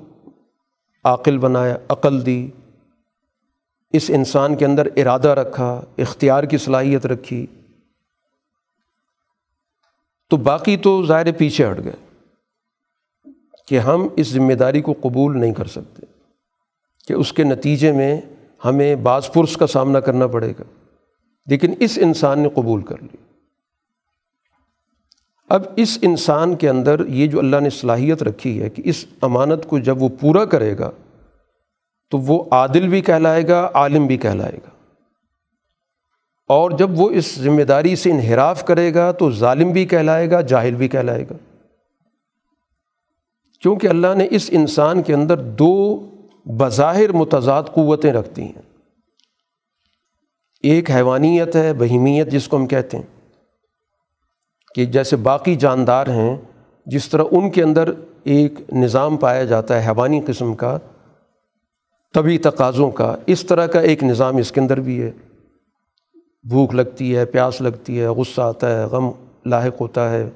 عاقل 1.03 1.37
بنایا، 1.37 1.77
عقل 1.89 2.25
دی 2.25 2.49
اس 3.93 4.09
انسان 4.09 4.55
کے 4.55 4.65
اندر 4.65 4.87
ارادہ 4.95 5.27
رکھا، 5.27 5.81
اختیار 5.97 6.43
کی 6.43 6.57
صلاحیت 6.57 7.05
رکھی۔ 7.05 7.45
تو 10.29 10.37
باقی 10.37 10.77
تو 10.77 11.05
ظاہر 11.05 11.31
پیچھے 11.31 11.71
ہٹ 11.71 11.77
گئے 11.83 12.21
کہ 13.67 13.79
ہم 13.79 14.07
اس 14.15 14.27
ذمہ 14.27 14.53
داری 14.53 14.81
کو 14.81 14.93
قبول 15.01 15.39
نہیں 15.39 15.53
کر 15.53 15.65
سکتے، 15.65 16.05
کہ 17.07 17.13
اس 17.13 17.33
کے 17.33 17.43
نتیجے 17.43 17.91
میں 17.91 18.21
ہمیں 18.65 18.95
بعض 18.95 19.31
پرس 19.31 19.57
کا 19.57 19.67
سامنا 19.67 19.99
کرنا 19.99 20.27
پڑے 20.27 20.53
گا۔ 20.59 20.63
لیکن 21.45 21.73
اس 21.79 21.99
انسان 22.01 22.39
نے 22.39 22.49
قبول 22.49 22.81
کر 22.81 22.95
لی۔ 23.01 23.17
اب 25.49 25.61
اس 25.75 25.99
انسان 26.01 26.55
کے 26.55 26.69
اندر 26.69 27.05
یہ 27.05 27.27
جو 27.27 27.39
اللہ 27.39 27.57
نے 27.57 27.69
صلاحیت 27.69 28.23
رکھی 28.23 28.61
ہے 28.61 28.69
کہ 28.69 28.81
اس 28.85 29.05
امانت 29.21 29.65
کو 29.65 29.79
جب 29.79 30.01
وہ 30.01 30.09
پورا 30.19 30.45
کرے 30.45 30.77
گا 30.77 30.91
تو 32.11 32.17
وہ 32.17 32.43
عادل 32.51 32.87
بھی 32.87 33.01
کہلائے 33.01 33.47
گا، 33.47 33.71
عالم 33.73 34.07
بھی 34.07 34.17
کہلائے 34.17 34.55
گا۔ 34.55 34.69
اور 36.47 36.71
جب 36.71 36.99
وہ 36.99 37.11
اس 37.11 37.39
ذمہ 37.39 37.61
داری 37.61 37.95
سے 37.95 38.11
انحراف 38.11 38.65
کرے 38.65 38.93
گا 38.93 39.11
تو 39.11 39.31
ظالم 39.31 39.71
بھی 39.71 39.85
کہلائے 39.85 40.31
گا، 40.31 40.41
جاہل 40.41 40.75
بھی 40.75 40.87
کہلائے 40.87 41.23
گا۔ 41.23 41.33
کیونکہ 43.61 43.87
اللہ 43.87 44.07
نے 44.15 44.27
اس 44.31 44.49
انسان 44.53 45.01
کے 45.01 45.13
اندر 45.13 45.37
دو 45.37 46.07
بظاہر 46.45 47.11
متضاد 47.11 47.63
قوتیں 47.63 48.13
رکھتی 48.13 48.41
ہیں۔ 48.41 48.61
ایک 50.63 50.91
حیوانیت 50.91 51.55
ہے، 51.55 51.73
بہیمیت 51.73 52.27
جس 52.27 52.47
کو 52.47 52.57
ہم 52.57 52.67
کہتے 52.67 52.97
ہیں، 52.97 53.29
کہ 54.75 54.85
جیسے 54.85 55.15
باقی 55.15 55.55
جاندار 55.55 56.07
ہیں، 56.07 56.37
جس 56.85 57.09
طرح 57.09 57.23
ان 57.31 57.51
کے 57.51 57.63
اندر 57.63 57.91
ایک 58.23 58.53
نظام 58.71 59.17
پایا 59.17 59.43
جاتا 59.43 59.81
ہے، 59.81 59.87
حیوانی 59.87 60.21
قسم 60.27 60.53
کا 60.53 60.77
طبی 62.13 62.37
تقاضوں 62.37 62.91
کا۔ 62.91 63.15
اس 63.25 63.45
طرح 63.45 63.67
کا 63.67 63.79
ایک 63.79 64.03
نظام 64.03 64.37
اس 64.37 64.51
کے 64.51 64.61
اندر 64.61 64.79
بھی 64.79 65.03
ہے۔ 65.03 65.11
بھوک 66.43 66.75
لگتی 66.75 67.17
ہے، 67.17 67.25
پیاس 67.25 67.61
لگتی 67.61 68.01
ہے، 68.01 68.07
غصہ 68.07 68.41
آتا 68.41 68.79
ہے، 68.79 68.85
غم 68.85 69.11
لاحق 69.45 69.81
ہوتا 69.81 70.11
ہے۔ 70.11 70.29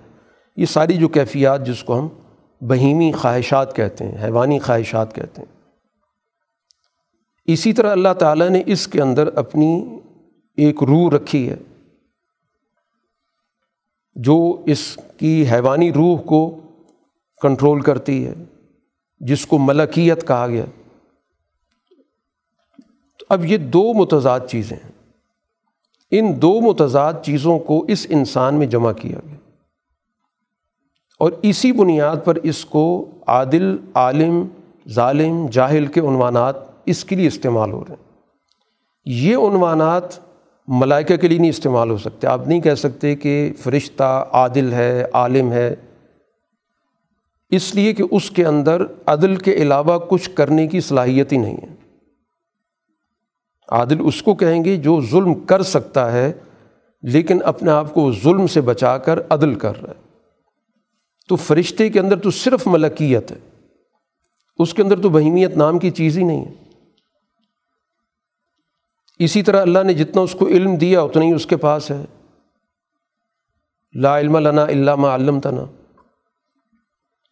یہ 0.56 0.66
ساری 0.66 0.94
جو 0.94 1.08
کیفیات 1.08 1.66
جس 1.66 1.84
کو 1.84 2.00
ہم 2.00 2.08
بہیمی 2.62 3.12
خواہشات 3.12 3.76
کہتے 3.76 4.06
ہیں، 4.06 4.26
حیوانی 4.26 4.60
خواہشات 4.60 5.16
کہتے 5.16 5.42
ہیں۔ 5.42 5.56
اسی 7.46 7.74
طرح 7.74 7.92
اللہ 7.92 8.14
تعالیٰ 8.20 8.50
نے 8.50 8.64
اس 8.66 8.88
کے 8.88 9.02
اندر 9.02 9.28
اپنی 9.36 10.00
ایک 10.58 10.84
روح 10.84 11.10
رکھی 11.16 11.50
ہے۔ 11.50 11.56
جو 14.16 14.64
اس 14.66 14.98
کی 15.18 15.46
حیوانی 15.52 15.94
روح 15.94 16.22
کو 16.22 16.60
کنٹرول 17.42 17.82
کرتی 17.82 18.28
ہے، 18.28 18.34
جس 19.20 19.46
کو 19.46 19.58
ملکیت 19.58 20.28
کہا 20.28 20.48
گیا۔ 20.48 20.66
اب 23.30 23.46
یہ 23.46 23.58
دو 23.58 23.94
متضاد 23.94 24.40
چیزیں 24.50 24.78
ہیں۔ 24.78 24.92
ان 26.12 26.42
دو 26.42 26.62
متضاد 26.62 27.14
چیزوں 27.24 27.60
کو 27.60 27.86
اس 27.88 28.08
انسان 28.10 28.56
میں 28.56 28.68
جمع 28.68 28.92
کیا 28.92 29.20
گیا۔ 29.28 29.36
اور 31.20 31.32
اسی 31.42 31.72
بنیاد 31.72 32.16
پر 32.26 32.36
اس 32.36 32.66
کو 32.66 33.10
عادل، 33.28 33.78
عالم، 33.94 34.46
ظالم، 34.90 35.48
جاہل 35.52 35.86
کے 35.86 36.00
عنوانات 36.00 36.56
اس 36.86 37.06
کے 37.06 37.16
لیے 37.16 37.28
استعمال 37.28 37.72
ہو 37.72 37.84
رہے 37.90 37.96
ہیں۔ 37.96 38.12
یہ 39.06 39.36
عنوانات 39.36 40.04
ملائکہ 40.68 41.18
کے 41.18 41.28
لیے 41.28 41.38
نہیں 41.38 41.50
استعمال 41.50 41.90
ہو 41.90 41.98
سکتے۔ 41.98 42.28
آپ 42.28 42.48
نہیں 42.48 42.62
کہہ 42.62 42.76
سکتے 42.76 43.16
کہ 43.16 43.54
فرشتہ 43.60 44.26
عادل 44.32 44.74
ہے، 44.74 45.06
عالم 45.14 45.52
ہے۔ 45.52 45.76
اس 47.50 47.76
لیے 47.76 47.94
کہ 47.94 48.04
اس 48.12 48.32
کے 48.32 48.46
اندر 48.46 48.82
عدل 49.06 49.36
کے 49.36 49.54
علاوہ 49.54 50.00
کچھ 50.10 50.30
کرنے 50.30 50.68
کی 50.68 50.82
صلاحیت 50.82 51.32
ہی 51.32 51.38
نہیں 51.38 51.58
ہے۔ 51.64 51.75
عادل 53.72 53.98
اس 54.00 54.22
کو 54.22 54.36
کہیں 54.36 54.64
گے 54.64 54.78
جو 54.78 55.02
ظلم 55.02 55.34
کر 55.34 55.62
سکتا 55.62 56.12
ہے، 56.12 56.34
لیکن 57.02 57.40
اپنے 57.46 57.72
آپ 57.72 57.94
کو 57.94 58.12
ظلم 58.12 58.48
سے 58.48 58.62
بچا 58.62 58.98
کر 58.98 59.20
عدل 59.30 59.56
کر 59.56 59.82
رہا 59.82 59.90
ہے۔ 59.90 60.06
تو 61.30 61.36
فرشتے 61.36 61.90
کے 61.90 62.00
اندر 62.00 62.20
تو 62.20 62.32
صرف 62.32 62.68
ملکیت 62.68 63.32
ہے۔ 63.32 63.38
اس 64.58 64.74
کے 64.74 64.82
اندر 64.82 65.02
تو 65.02 65.10
بہیمیت 65.10 65.58
نام 65.58 65.80
کی 65.80 65.92
چیز 65.92 66.18
ہی 66.18 66.24
نہیں 66.24 66.46
ہے۔ 66.46 66.54
اسی 69.20 69.44
طرح 69.44 69.62
اللہ 69.62 69.84
نے 69.84 69.94
جتنا 69.94 70.22
اس 70.22 70.36
کو 70.40 70.48
علم 70.48 70.76
دیا، 70.76 71.02
اتنا 71.02 71.24
ہی 71.24 71.34
اس 71.34 71.46
کے 71.46 71.58
پاس 71.58 71.92
ہے۔ 71.92 72.06
لا 73.94 74.20
علم 74.20 74.38
لنا 74.38 74.64
اللہ 74.64 74.96
ما 74.96 75.16
علم 75.16 75.40
تنا 75.40 75.66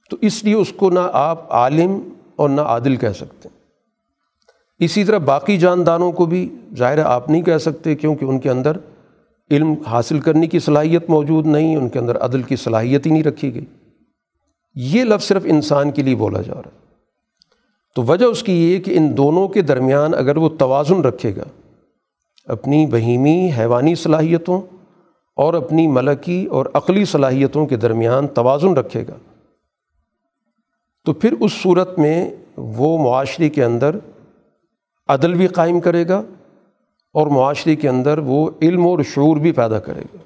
تو 0.09 0.17
اس 0.21 0.43
لیے 0.43 0.53
اس 0.53 0.73
کو 0.75 0.89
نہ 0.89 0.99
آپ 1.13 1.51
عالم 1.51 2.13
اور 2.35 2.49
نہ 2.49 2.61
عادل 2.61 2.95
کہہ 2.95 3.09
سکتے۔ 3.09 3.49
اسی 4.79 5.03
طرح 5.03 5.17
باقی 5.17 5.57
جانداروں 5.57 6.11
کو 6.11 6.25
بھی 6.25 6.55
ظاہر 6.75 6.99
آپ 6.99 7.29
نہیں 7.29 7.41
کہہ 7.41 7.57
سکتے 7.57 7.95
کیونکہ 7.95 8.25
ان 8.25 8.39
کے 8.39 8.49
اندر 8.49 8.77
علم 9.51 9.73
حاصل 9.87 10.19
کرنے 10.19 10.47
کی 10.47 10.59
صلاحیت 10.59 11.09
موجود 11.09 11.45
نہیں، 11.45 11.75
ان 11.75 11.89
کے 11.89 11.99
اندر 11.99 12.17
عدل 12.17 12.41
کی 12.41 12.55
صلاحیت 12.55 13.05
ہی 13.05 13.11
نہیں 13.11 13.23
رکھی 13.23 13.53
گئی۔ 13.53 13.65
یہ 14.75 15.03
لفظ 15.03 15.23
صرف 15.23 15.41
انسان 15.45 15.91
کے 15.91 16.03
لیے 16.03 16.15
بولا 16.15 16.41
جا 16.41 16.53
رہا 16.53 16.61
ہے۔ 16.65 16.83
تو 17.95 18.03
وجہ 18.03 18.25
اس 18.25 18.43
کی 18.43 18.71
یہ 18.71 18.79
کہ 18.79 18.97
ان 18.97 19.17
دونوں 19.17 19.47
کے 19.47 19.61
درمیان 19.61 20.13
اگر 20.13 20.37
وہ 20.37 20.49
توازن 20.49 21.01
رکھے 21.01 21.35
گا، 21.35 21.43
اپنی 22.45 22.85
بہیمی 22.85 23.49
حیوانی 23.57 23.95
صلاحیتوں 23.95 24.61
اور 25.35 25.53
اپنی 25.53 25.87
ملکی 25.87 26.45
اور 26.45 26.65
عقلی 26.73 27.05
صلاحیتوں 27.05 27.65
کے 27.65 27.75
درمیان 27.75 28.27
توازن 28.27 28.77
رکھے 28.77 29.03
گا، 29.07 29.15
تو 31.05 31.13
پھر 31.13 31.33
اس 31.39 31.51
صورت 31.53 31.99
میں 31.99 32.29
وہ 32.57 33.03
معاشرے 33.03 33.49
کے 33.49 33.63
اندر 33.63 33.95
عدل 35.07 35.33
بھی 35.33 35.47
قائم 35.47 35.79
کرے 35.79 36.07
گا 36.07 36.21
اور 37.13 37.27
معاشرے 37.27 37.75
کے 37.75 37.89
اندر 37.89 38.17
وہ 38.17 38.49
علم 38.61 38.87
اور 38.87 38.99
شعور 39.03 39.37
بھی 39.37 39.51
پیدا 39.51 39.79
کرے 39.79 40.01
گا۔ 40.01 40.17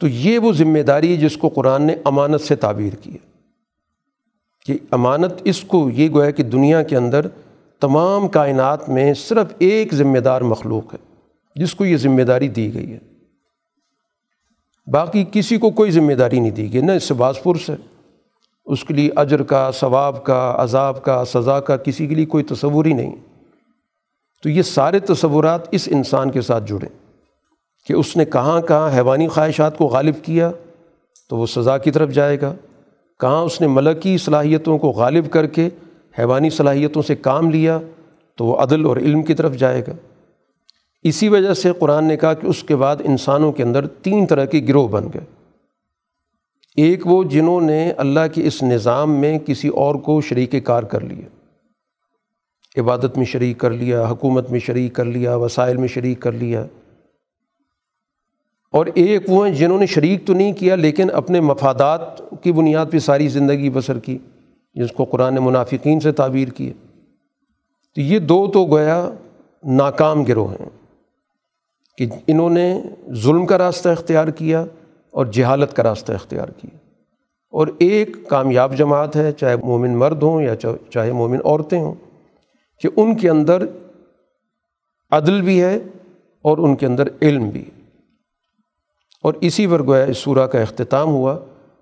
تو 0.00 0.08
یہ 0.08 0.38
وہ 0.38 0.52
ذمہ 0.52 0.78
داری 0.78 1.16
جس 1.16 1.36
کو 1.36 1.48
قرآن 1.48 1.82
نے 1.82 1.96
امانت 2.04 2.40
سے 2.40 2.56
تعبیر 2.56 2.92
کی 2.94 3.12
ہے۔ 3.12 3.32
کہ 4.66 4.78
امانت 4.90 5.32
اس 5.44 5.60
کو 5.60 5.90
یہ 5.90 6.10
گویا 6.10 6.30
کہ 6.30 6.42
دنیا 6.42 6.82
کے 6.82 6.96
اندر 6.96 7.26
تمام 7.80 8.28
کائنات 8.28 8.88
میں 8.88 9.14
صرف 9.14 9.46
ایک 9.58 9.94
ذمہ 9.94 10.18
دار 10.18 10.40
مخلوق 10.40 10.94
ہے، 10.94 10.98
جس 11.56 11.74
کو 11.74 11.84
یہ 11.84 11.96
ذمہ 11.96 12.22
داری 12.22 12.48
دی 12.48 12.74
گئی 12.74 12.92
ہے۔ 12.92 12.98
باقی 14.90 15.24
کسی 15.32 15.58
کو 15.58 15.70
کوئی 15.70 15.90
ذمہ 15.90 16.12
داری 16.12 16.40
نہیں 16.40 16.50
دی 16.50 16.72
گئی، 16.72 16.80
نہ 16.80 16.92
اس 16.92 17.04
سے 17.04 17.14
باز 17.14 17.34
پرس 17.42 17.70
ہے۔ 17.70 17.76
اس 18.64 18.84
کے 18.84 18.94
لیے 18.94 19.10
اجر 19.16 19.42
کا، 19.42 19.70
ثواب 19.74 20.24
کا، 20.24 20.54
عذاب 20.58 21.04
کا، 21.04 21.24
سزا 21.24 21.60
کا 21.60 21.76
کسی 21.76 22.06
کے 22.06 22.14
لیے 22.14 22.26
کوئی 22.26 22.44
تصور 22.44 22.84
ہی 22.84 22.92
نہیں۔ 22.92 23.16
تو 24.42 24.48
یہ 24.48 24.62
سارے 24.62 24.98
تصورات 24.98 25.60
اس 25.70 25.88
انسان 25.92 26.30
کے 26.30 26.40
ساتھ 26.40 26.64
جڑیں 26.66 26.88
کہ 27.86 27.92
اس 27.92 28.16
نے 28.16 28.24
کہاں 28.24 28.60
کہاں 28.60 28.90
حیوانی 28.96 29.28
خواہشات 29.28 29.78
کو 29.78 29.84
غالب 29.84 30.14
کیا 30.22 30.50
تو 31.30 31.36
وہ 31.36 31.46
سزا 31.46 31.78
کی 31.78 31.90
طرف 31.90 32.10
جائے 32.10 32.40
گا۔ 32.40 32.54
کہاں 33.20 33.42
اس 33.42 33.60
نے 33.60 33.66
ملکی 33.66 34.18
صلاحیتوں 34.18 34.78
کو 34.78 34.88
غالب 34.88 35.30
کر 35.30 35.46
کے 35.46 35.68
حیوانی 36.18 36.50
صلاحیتوں 36.50 37.02
سے 37.02 37.16
کام 37.16 37.50
لیا 37.50 37.78
تو 38.36 38.44
وہ 38.44 38.56
عدل 38.56 38.84
اور 38.84 38.96
علم 38.96 39.22
کی 39.22 39.34
طرف 39.34 39.54
جائے 39.54 39.80
گا۔ 39.80 39.92
اسی 41.02 41.28
وجہ 41.28 41.54
سے 41.54 41.72
قرآن 41.78 42.04
نے 42.04 42.16
کہا 42.16 42.34
کہ 42.34 42.46
اس 42.46 42.62
کے 42.62 42.76
بعد 42.76 42.96
انسانوں 43.04 43.52
کے 43.52 43.62
اندر 43.62 43.86
تین 43.86 44.26
طرح 44.26 44.44
کے 44.44 44.64
گروہ 44.68 44.88
بن 44.88 45.06
گئے۔ 45.14 45.41
ایک 46.76 47.06
وہ 47.06 47.24
جنہوں 47.24 47.60
نے 47.60 47.92
اللہ 47.96 48.20
کے 48.34 48.46
اس 48.46 48.62
نظام 48.62 49.14
میں 49.14 49.38
کسی 49.38 49.68
اور 49.68 49.94
کو 49.94 50.20
شریک 50.20 50.54
کار 50.64 50.82
کر 50.82 51.00
لیا۔ 51.00 51.28
عبادت 52.80 53.16
میں 53.16 53.24
شریک 53.24 53.58
کر 53.58 53.70
لیا، 53.70 54.08
حکومت 54.08 54.50
میں 54.50 54.60
شریک 54.60 54.92
کر 54.92 55.04
لیا، 55.04 55.36
وسائل 55.36 55.76
میں 55.76 55.88
شریک 55.88 56.20
کر 56.20 56.32
لیا۔ 56.32 56.66
اور 58.72 58.86
ایک 58.94 59.30
وہ 59.30 59.48
ہیں 59.48 59.54
جنہوں 59.54 59.78
نے 59.78 59.86
شریک 59.86 60.26
تو 60.26 60.32
نہیں 60.32 60.52
کیا 60.52 60.74
لیکن 60.74 61.10
اپنے 61.12 61.40
مفادات 61.40 62.22
کی 62.42 62.52
بنیاد 62.52 62.86
پہ 62.90 62.98
ساری 62.98 63.28
زندگی 63.28 63.70
بسر 63.70 63.98
کی، 63.98 64.18
جس 64.74 64.90
کو 64.92 65.04
قرآن 65.04 65.34
منافقین 65.40 66.00
سے 66.00 66.12
تعبیر 66.12 66.48
کی 66.48 66.72
تو 67.94 68.00
یہ 68.00 68.18
دو 68.18 68.46
تو 68.46 68.64
گویا 68.64 69.10
ناکام 69.64 70.24
گروہ 70.24 70.52
ہیں 70.52 70.70
کہ 71.98 72.06
انہوں 72.26 72.50
نے 72.50 72.80
ظلم 73.12 73.46
کا 73.46 73.58
راستہ 73.58 73.88
اختیار 73.88 74.28
کیا 74.28 74.64
اور 75.12 75.26
جہالت 75.26 75.76
کا 75.76 75.82
راستہ 75.82 76.12
اختیار 76.12 76.48
کیا 76.48 76.76
اور 77.50 77.66
ایک 77.78 78.28
کامیاب 78.28 78.76
جماعت 78.76 79.16
ہے، 79.16 79.32
چاہے 79.32 79.56
مومن 79.56 79.96
مرد 79.96 80.22
ہوں 80.22 80.42
یا 80.42 80.56
چاہے 80.90 81.12
مومن 81.12 81.38
عورتیں 81.44 81.80
ہوں، 81.80 81.94
کہ 82.80 82.88
ان 82.96 83.16
کے 83.16 83.30
اندر 83.30 83.62
عدل 85.10 85.42
بھی 85.42 85.62
ہے 85.62 85.76
اور 86.42 86.58
ان 86.58 86.76
کے 86.76 86.86
اندر 86.86 87.08
علم 87.22 87.48
بھی 87.48 87.60
ہے۔ 87.60 87.82
اور 89.22 89.34
اسی 89.40 89.66
پر 89.66 89.82
گویا 89.82 90.04
اس 90.04 90.18
سورہ 90.18 90.46
کا 90.46 90.60
اختتام 90.60 91.08
ہوا 91.08 91.36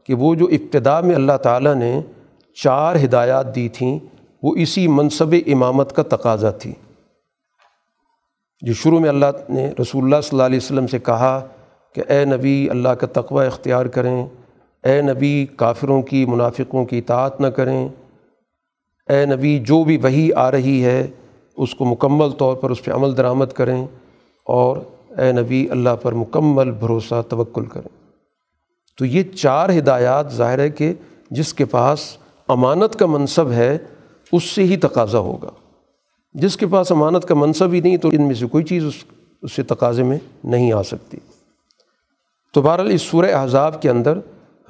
کہ 0.05 0.15
وہ 0.15 0.35
جو 0.35 0.47
ابتدا 0.47 1.01
میں 1.01 1.15
اللہ 1.15 1.37
تعالیٰ 1.37 1.75
نے 1.75 2.03
چار 2.63 2.97
ہدایات 3.05 3.55
دی 3.55 3.69
تھیں، 3.69 3.99
وہ 4.43 4.55
اسی 4.57 4.89
منصب 4.89 5.35
امامت 5.47 5.97
کا 5.97 6.03
تقاضا 6.03 6.51
تھی۔ 6.51 6.73
جو 8.61 8.73
شروع 8.73 9.01
میں 9.01 9.09
اللہ 9.09 9.27
نے 9.49 9.73
رسول 9.81 10.05
اللہ 10.05 10.21
صلی 10.21 10.31
اللہ 10.33 10.43
علیہ 10.43 10.57
وسلم 10.57 10.87
سے 10.87 10.99
کہا 10.99 11.47
کہ 11.95 12.03
اے 12.09 12.25
نبی 12.25 12.71
اللہ 12.71 12.89
کا 12.89 13.07
تقوی 13.07 13.47
اختیار 13.47 13.87
کریں، 13.87 14.27
اے 14.85 15.03
نبی 15.03 15.47
کافروں 15.57 16.03
کی، 16.03 16.27
منافقوں 16.27 16.85
کی 16.85 16.99
اطاعت 16.99 17.41
نہ 17.41 17.47
کریں۔ 17.47 17.89
اے 19.09 19.27
نبی 19.27 19.59
جو 19.59 19.85
بھی 19.85 19.97
وہی 19.97 20.33
آ 20.33 20.51
رہی 20.51 20.85
ہے، 20.85 21.07
اس 21.57 21.75
کو 21.75 21.85
مکمل 21.85 22.31
طور 22.31 22.57
پر 22.57 22.71
اس 22.71 22.85
پہ 22.85 22.93
عمل 22.93 23.17
درآمد 23.17 23.47
کریں 23.47 23.87
اور 24.45 24.77
اے 25.19 25.33
نبی 25.33 25.71
اللہ 25.71 25.97
پر 26.03 26.13
مکمل 26.13 26.71
بھروسہ 26.71 27.23
توکل 27.29 27.65
کریں۔ 27.65 28.03
تو 28.99 29.05
یہ 29.05 29.23
چار 29.23 29.71
ہدایات 29.71 30.33
ظاہر 30.33 30.59
ہے 30.59 30.71
کہ 30.71 30.93
جس 31.31 31.55
کے 31.55 31.65
پاس 31.65 32.17
امانت 32.49 32.99
کا 32.99 33.07
منصب 33.07 33.51
ہے، 33.51 33.79
اس 34.33 34.45
سے 34.45 34.65
ہی 34.65 34.77
تقاضا 34.77 35.19
ہوگا۔ 35.19 35.51
جس 36.35 36.57
کے 36.57 36.67
پاس 36.67 36.93
امانت 36.93 37.25
کا 37.25 37.35
منصب 37.35 37.73
ہی 37.73 37.81
نہیں، 37.81 37.97
تو 37.97 38.09
ان 38.09 38.27
میں 38.27 38.35
سے 38.35 38.47
کوئی 38.47 38.65
چیز 38.65 38.85
اس 38.85 38.95
اس 39.43 39.53
سے 39.53 39.63
تقاضے 39.63 40.03
میں 40.03 40.19
نہیں 40.45 40.73
آ 40.73 40.83
سکتی۔ 40.83 41.19
تو 42.53 42.63
بہرحال 42.63 42.91
اس 42.91 43.03
سورہ 43.03 43.35
احزاب 43.35 43.83
کے 43.83 43.91
اندر 43.91 44.19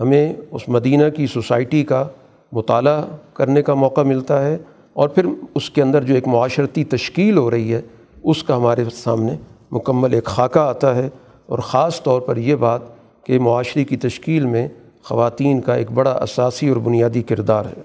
ہمیں 0.01 0.35
اس 0.51 0.69
مدینہ 0.69 1.09
کی 1.09 1.27
سوسائٹی 1.27 1.85
کا 1.85 2.09
مطالعہ 2.53 3.05
کرنے 3.35 3.63
کا 3.63 3.75
موقع 3.75 4.01
ملتا 4.01 4.47
ہے 4.47 4.59
اور 4.93 5.09
پھر 5.09 5.27
اس 5.55 5.71
کے 5.71 5.83
اندر 5.83 6.03
جو 6.03 6.15
ایک 6.15 6.29
معاشرتی 6.29 6.85
تشکیل 6.85 7.37
ہو 7.39 7.51
رہی 7.51 7.75
ہے، 7.75 7.83
اس 8.25 8.45
کا 8.45 8.57
ہمارے 8.57 8.85
سامنے 8.93 9.37
مکمل 9.71 10.15
ایک 10.15 10.25
خاکہ 10.25 10.59
آتا 10.59 10.95
ہے 10.95 11.09
اور 11.47 11.59
خاص 11.59 12.03
طور 12.03 12.21
پر 12.21 12.37
یہ 12.37 12.55
بات 12.55 12.81
کہ 13.25 13.39
معاشرے 13.39 13.85
کی 13.85 13.97
تشکیل 13.97 14.47
میں 14.47 14.69
خواتین 15.03 15.61
کا 15.61 15.75
ایک 15.75 15.93
بڑا 15.93 16.13
اساسی 16.13 16.69
اور 16.69 16.77
بنیادی 16.77 17.23
کردار 17.23 17.65
ہے۔ 17.65 17.83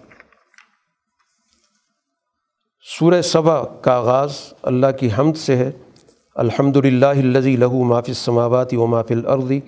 سورہ 2.99 3.21
صبا 3.21 3.63
کا 3.63 3.95
آغاز 3.95 4.31
اللہ 4.61 4.87
کی 4.99 5.09
حمد 5.19 5.37
سے 5.37 5.55
ہے۔ 5.55 5.71
الحمد 6.35 6.77
للہ 6.77 7.05
الزی 7.05 7.55
لہو 7.55 7.83
مافِ 7.83 8.09
السماواتی 8.09 8.75
و 8.75 8.87
مافِ 8.87 9.11
العرضی 9.11 9.59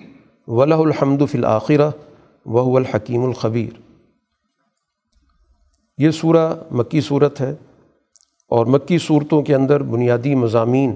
ولہ 0.50 0.74
الحمد 0.74 1.22
فی 1.30 1.38
الآخرہ 1.38 1.90
وہ 2.46 2.76
الحکیم 2.76 3.24
الخبیر 3.24 3.80
یہ 5.98 6.10
سورہ 6.10 6.54
مکی 6.70 7.00
صورت 7.00 7.40
ہے 7.40 7.54
اور 8.48 8.66
مکی 8.66 8.98
صورتوں 8.98 9.42
کے 9.42 9.54
اندر 9.54 9.82
بنیادی 9.82 10.34
مضامین، 10.34 10.94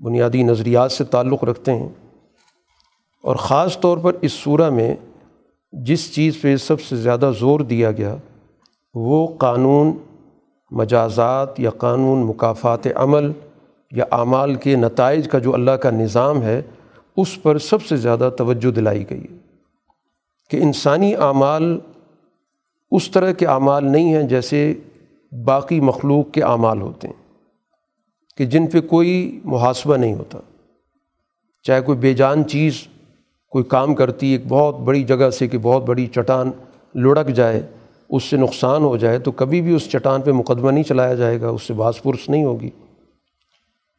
بنیادی 0.00 0.42
نظریات 0.42 0.92
سے 0.92 1.04
تعلق 1.04 1.44
رکھتے 1.44 1.74
ہیں۔ 1.74 1.88
اور 3.22 3.36
خاص 3.36 3.80
طور 3.80 3.98
پر 3.98 4.16
اس 4.20 4.32
صورہ 4.32 4.70
میں 4.70 4.96
جس 5.72 6.14
چیز 6.14 6.40
پہ 6.40 6.56
سب 6.56 6.80
سے 6.80 6.96
زیادہ 6.96 7.30
زور 7.38 7.60
دیا 7.60 7.92
گیا، 7.92 8.16
وہ 8.94 9.36
قانون، 9.38 9.92
مجازات 10.70 11.60
یا 11.60 11.70
قانون 11.70 12.18
مقافات 12.18 12.86
عمل 12.94 13.32
یا 13.90 14.04
اعمال 14.12 14.54
کے 14.54 14.76
نتائج 14.76 15.28
کا 15.28 15.38
جو 15.38 15.54
اللہ 15.54 15.70
کا 15.70 15.90
نظام 15.90 16.42
ہے 16.42 16.62
اس 17.16 17.42
پر 17.42 17.58
سب 17.58 17.84
سے 17.86 17.96
زیادہ 17.96 18.30
توجہ 18.38 18.70
دلائی 18.70 19.04
گئی 19.10 19.22
ہے 19.22 19.36
کہ 20.50 20.56
انسانی 20.56 21.14
اعمال 21.16 21.78
اس 22.92 23.10
طرح 23.10 23.32
کے 23.32 23.46
اعمال 23.46 23.92
نہیں 23.92 24.14
ہیں 24.14 24.22
جیسے 24.22 24.72
باقی 25.32 25.80
مخلوق 25.80 26.32
کے 26.32 26.42
اعمال 26.42 26.80
ہوتے 26.80 27.08
ہیں، 27.08 27.22
کہ 28.38 28.44
جن 28.44 28.66
پہ 28.66 28.80
کوئی 28.80 29.40
محاسبہ 29.44 29.96
نہیں 29.96 30.14
ہوتا۔ 30.14 30.38
چاہے 31.64 31.80
کوئی 31.80 31.98
بے 31.98 32.14
جان 32.14 32.46
چیز 32.48 32.86
کوئی 33.52 33.64
کام 33.64 33.94
کرتی، 33.94 34.26
ایک 34.26 34.46
بہت 34.48 34.78
بڑی 34.78 35.02
جگہ 35.04 35.30
سے 35.30 35.48
کہ 35.48 35.58
بہت 35.58 35.82
بڑی 35.82 36.06
چٹان 36.06 36.50
لڑک 36.94 37.28
جائے، 37.28 37.66
اس 38.10 38.24
سے 38.24 38.36
نقصان 38.36 38.82
ہو 38.82 38.96
جائے، 38.96 39.18
تو 39.18 39.32
کبھی 39.32 39.60
بھی 39.62 39.74
اس 39.74 39.88
چٹان 39.90 40.22
پہ 40.22 40.32
مقدمہ 40.32 40.70
نہیں 40.70 40.84
چلایا 40.84 41.14
جائے 41.14 41.40
گا، 41.40 41.48
اس 41.48 41.62
سے 41.62 41.74
باس 41.74 42.02
پرس 42.02 42.28
نہیں 42.28 42.44
ہوگی۔ 42.44 42.70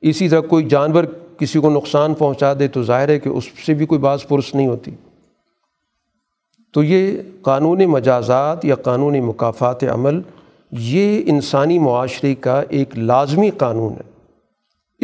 اسی 0.04 0.30
طرح 0.30 0.42
کوئی 0.42 0.66
جانور 0.66 1.04
کسی 1.38 1.60
کو 1.60 1.70
نقصان 1.70 2.14
پہنچا 2.14 2.54
دے 2.60 2.68
تو 2.68 2.84
ظاہر 2.84 3.10
ہے 3.10 3.20
کہ 3.20 3.30
اس 3.30 3.44
سے 3.66 3.74
بھی 3.74 3.86
کوئی 3.86 4.02
باس 4.02 4.28
پرس 4.28 4.56
نہیں 4.56 4.68
ہوتی۔ 4.68 4.92
تو 6.74 6.84
یہ 6.84 7.18
قانون 7.42 7.86
مجازات 7.86 8.66
یا 8.66 8.76
قانون 8.76 9.20
مقافات 9.20 9.84
عمل، 9.84 10.22
یہ 10.72 11.22
انسانی 11.26 11.80
معاشرے 11.80 12.36
کا 12.36 12.62
ایک 12.70 12.98
لازمی 12.98 13.50
قانون 13.50 13.94
ہے۔ 13.94 14.36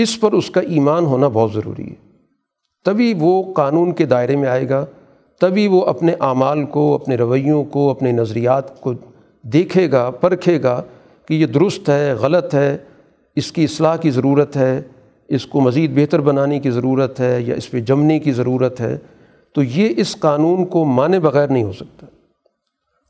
اس 0.02 0.20
پر 0.20 0.32
اس 0.32 0.50
کا 0.50 0.62
ایمان 0.62 1.06
ہونا 1.06 1.28
بہت 1.28 1.54
ضروری 1.54 1.90
ہے۔ 1.90 2.12
تبھی 2.86 3.14
وہ 3.18 3.54
قانون 3.54 3.92
کے 3.92 4.06
دائرے 4.06 4.36
میں 4.36 4.50
آئے 4.50 4.70
گا، 4.70 4.86
تبھی 5.40 5.68
وہ 5.68 5.86
اپنے 5.86 6.14
اعمال 6.20 6.66
کو، 6.66 6.96
اپنے 6.96 7.16
رویوں 7.16 7.64
کو، 7.64 7.90
اپنے 7.90 8.12
نظریات 8.12 8.82
کو 8.82 8.94
دیکھے 9.42 9.92
گا، 9.92 10.10
پرکھے 10.10 10.64
گا 10.64 10.82
کہ 11.26 11.34
یہ 11.34 11.46
درست 11.46 11.90
ہے، 11.90 12.14
غلط 12.14 12.56
ہے، 12.56 12.78
اس 13.36 13.52
کی 13.52 13.64
اصلاح 13.64 13.96
کی 13.96 14.12
ضرورت 14.12 14.58
ہے۔ 14.58 14.82
اس 15.32 15.46
کو 15.46 15.62
مزید 15.62 15.96
بہتر 15.96 16.22
بنانے 16.22 16.60
کی 16.60 16.72
ضرورت 16.72 17.20
ہے 17.20 17.42
یا 17.42 17.56
اس 17.56 17.72
پہ 17.72 17.80
جمنے 17.80 18.20
کی 18.20 18.32
ضرورت 18.32 18.82
ہے، 18.82 18.98
تو 19.54 19.64
یہ 19.64 19.94
اس 19.98 20.16
قانون 20.20 20.66
کو 20.66 20.86
مانے 20.86 21.20
بغیر 21.20 21.48
نہیں 21.48 21.64
ہو 21.64 21.72
سکتا۔ 21.72 22.08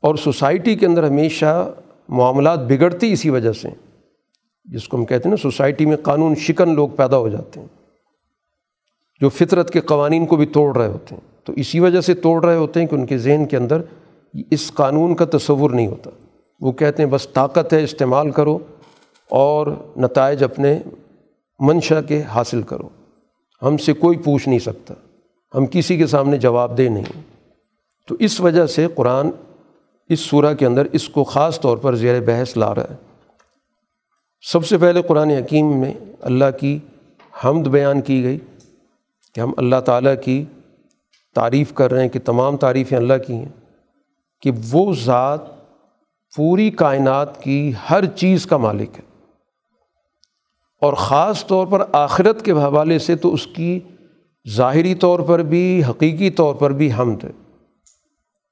اور 0.00 0.14
سوسائٹی 0.14 0.76
کے 0.76 0.86
اندر 0.86 1.06
ہمیشہ 1.06 1.72
معاملات 2.08 2.58
بگڑتی 2.58 3.12
اسی 3.12 3.30
وجہ 3.30 3.52
سے، 3.52 3.68
جس 4.64 4.88
کو 4.88 4.96
ہم 4.96 5.04
کہتے 5.04 5.28
ہیں 5.28 5.30
نا 5.30 5.42
سوسائٹی 5.42 5.86
میں 5.86 5.96
قانون 5.96 6.34
شکن 6.34 6.74
لوگ 6.74 6.88
پیدا 6.88 7.16
ہو 7.16 7.28
جاتے 7.28 7.60
ہیں، 7.60 7.66
جو 9.20 9.28
فطرت 9.28 9.70
کے 9.70 9.80
قوانین 9.80 10.26
کو 10.26 10.36
بھی 10.36 10.46
توڑ 10.46 10.76
رہے 10.76 10.86
ہوتے 10.86 11.14
ہیں۔ 11.14 11.32
تو 11.44 11.52
اسی 11.52 11.80
وجہ 11.80 12.00
سے 12.00 12.14
توڑ 12.14 12.44
رہے 12.44 12.56
ہوتے 12.56 12.80
ہیں 12.80 12.86
کہ 12.86 12.94
ان 12.94 13.06
کے 13.06 13.18
ذہن 13.18 13.44
کے 13.50 13.56
اندر 13.56 13.82
اس 14.50 14.72
قانون 14.74 15.14
کا 15.14 15.24
تصور 15.24 15.70
نہیں 15.70 15.86
ہوتا۔ 15.86 16.10
وہ 16.60 16.72
کہتے 16.72 17.02
ہیں 17.02 17.10
بس 17.10 17.28
طاقت 17.28 17.72
ہے، 17.72 17.84
استعمال 17.84 18.30
کرو 18.30 18.58
اور 19.30 19.66
نتائج 19.96 20.44
اپنے 20.44 20.78
منشا 21.62 22.00
کے 22.00 22.22
حاصل 22.22 22.62
کرو۔ 22.62 22.88
ہم 23.62 23.76
سے 23.76 23.92
کوئی 23.92 24.18
پوچھ 24.18 24.48
نہیں 24.48 24.58
سکتا۔ 24.58 24.94
ہم 25.54 25.66
کسی 25.66 25.96
کے 25.96 26.06
سامنے 26.06 26.36
جواب 26.36 26.78
دہ 26.78 26.82
نہیں۔ 26.82 27.20
تو 28.08 28.16
اس 28.18 28.40
وجہ 28.40 28.66
سے 28.66 28.86
قرآن 28.94 29.30
اس 30.08 30.20
صورح 30.20 30.52
کے 30.52 30.66
اندر 30.66 30.86
اس 30.92 31.08
کو 31.08 31.24
خاص 31.24 31.60
طور 31.60 31.76
پر 31.76 31.94
زیر 31.94 32.20
بحث 32.20 32.56
لا 32.56 32.74
رہا 32.74 32.84
ہے۔ 32.90 32.96
سب 34.52 34.66
سے 34.66 34.78
پہلے 34.78 35.02
قرآن 35.02 35.30
حکیم 35.30 35.80
میں 35.80 35.94
اللہ 36.20 36.44
کی 36.60 36.78
حمد 37.44 37.66
بیان 37.66 38.00
کی 38.00 38.22
گئی 38.22 38.38
کہ 39.34 39.40
ہم 39.40 39.52
اللہ 39.56 39.80
تعالیٰ 39.80 40.14
کی 40.24 40.44
تعریف 41.34 41.72
کر 41.72 41.92
رہے 41.92 42.02
ہیں 42.02 42.08
کہ 42.08 42.18
تمام 42.24 42.56
تعریفیں 42.56 42.98
اللہ 42.98 43.14
کی 43.26 43.34
ہیں 43.34 43.48
کہ 44.42 44.50
وہ 44.70 44.94
ذات 44.94 45.40
پوری 46.36 46.70
کائنات 46.70 47.42
کی 47.42 47.72
ہر 47.90 48.04
چیز 48.06 48.46
کا 48.46 48.56
مالک 48.56 48.90
ہے۔ 48.98 49.11
اور 50.82 50.92
خاص 50.92 51.46
طور 51.46 51.66
پر 51.66 51.84
آخرت 51.92 52.44
کے 52.44 52.52
حوالے 52.52 52.98
سے 52.98 53.16
تو 53.16 53.34
اس 53.34 53.46
کی 53.46 53.80
ظاہری 54.48 54.94
طور 54.94 55.20
پر 55.20 55.38
بھی، 55.38 55.82
حقیقی 55.84 56.30
طور 56.30 56.54
پر 56.54 56.70
بھی 56.70 56.92
حمد 56.92 57.24
ہے۔ 57.24 57.30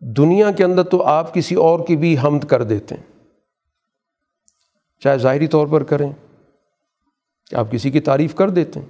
دنیا 0.01 0.51
کے 0.51 0.65
اندر 0.65 0.83
تو 0.83 1.03
آپ 1.03 1.35
کسی 1.35 1.55
اور 1.55 1.81
کی 1.87 1.97
بھی 1.97 2.17
حمد 2.25 2.45
کر 2.45 2.63
دیتے 2.63 2.95
ہیں۔ 2.95 3.03
چاہے 5.01 5.19
ظاہری 5.19 5.47
طور 5.47 5.67
پر 5.67 5.83
کریں 5.83 6.13
کہ 7.51 7.55
آپ 7.55 7.71
کسی 7.71 7.91
کی 7.91 8.01
تعریف 8.01 8.35
کر 8.35 8.51
دیتے 8.51 8.81
ہیں۔ 8.81 8.87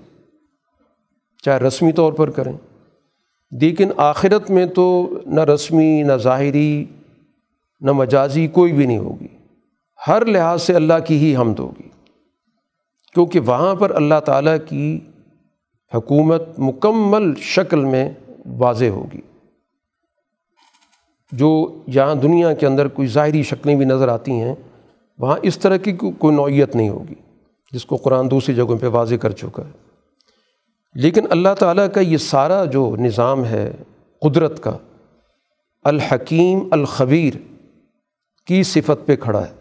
چاہے 1.45 1.59
رسمی 1.59 1.93
طور 1.93 2.13
پر 2.13 2.31
کریں۔ 2.31 2.53
لیکن 3.61 3.91
آخرت 3.97 4.51
میں 4.51 4.67
تو 4.67 5.11
نہ 5.27 5.41
رسمی، 5.41 6.03
نہ 6.03 6.13
ظاہری، 6.13 6.85
نہ 7.81 7.93
مجازی 7.93 8.49
کوئی 8.49 8.73
بھی 8.73 8.87
نہیں 8.87 8.99
ہوگی۔ 8.99 9.29
ہر 10.07 10.25
لحاظ 10.25 10.63
سے 10.63 10.75
اللہ 10.75 10.95
کی 11.07 11.19
ہی 11.19 11.37
حمد 11.37 11.59
ہوگی۔ 11.59 11.89
کیونکہ 13.15 13.41
وہاں 13.41 13.75
پر 13.75 13.91
اللہ 13.91 14.21
تعالیٰ 14.25 14.57
کی 14.69 15.01
حکومت 15.95 16.43
مکمل 16.59 17.35
شکل 17.39 17.85
میں 17.85 18.11
واضح 18.47 18.85
ہوگی۔ 18.85 19.21
جو 21.33 21.83
یہاں 21.87 22.15
دنیا 22.15 22.55
کے 22.55 22.67
اندر 22.67 22.89
کوئی 22.89 23.09
ظاہری 23.09 23.43
شکلیں 23.43 23.77
بھی 23.77 23.85
نظر 23.85 24.09
آتی 24.09 24.33
ہیں، 24.33 24.55
وہاں 25.19 25.37
اس 25.43 25.59
طرح 25.59 25.77
کی 25.77 25.93
کوئی 25.93 26.37
نوعیت 26.37 26.77
نہیں 26.77 26.89
ہوگی، 26.89 27.15
جس 27.73 27.85
کو 27.85 27.97
قرآن 27.97 28.31
دوسری 28.31 28.55
جگہوں 28.55 28.79
پہ 28.79 28.87
واضح 28.87 29.15
کر 29.15 29.31
چکا 29.31 29.63
ہے۔ 29.67 29.71
لیکن 30.95 31.27
اللہ 31.31 31.55
تعالیٰ 31.59 31.87
کا 31.93 32.01
یہ 32.01 32.17
سارا 32.17 32.65
جو 32.65 32.97
نظام 32.99 33.45
ہے، 33.45 33.73
قدرت 34.21 34.63
کا، 34.63 34.79
الحکیم 35.83 36.59
الخبیر 36.71 37.35
کی 38.47 38.63
صفت 38.63 39.07
پہ 39.07 39.17
کھڑا 39.17 39.47
ہے۔ 39.47 39.53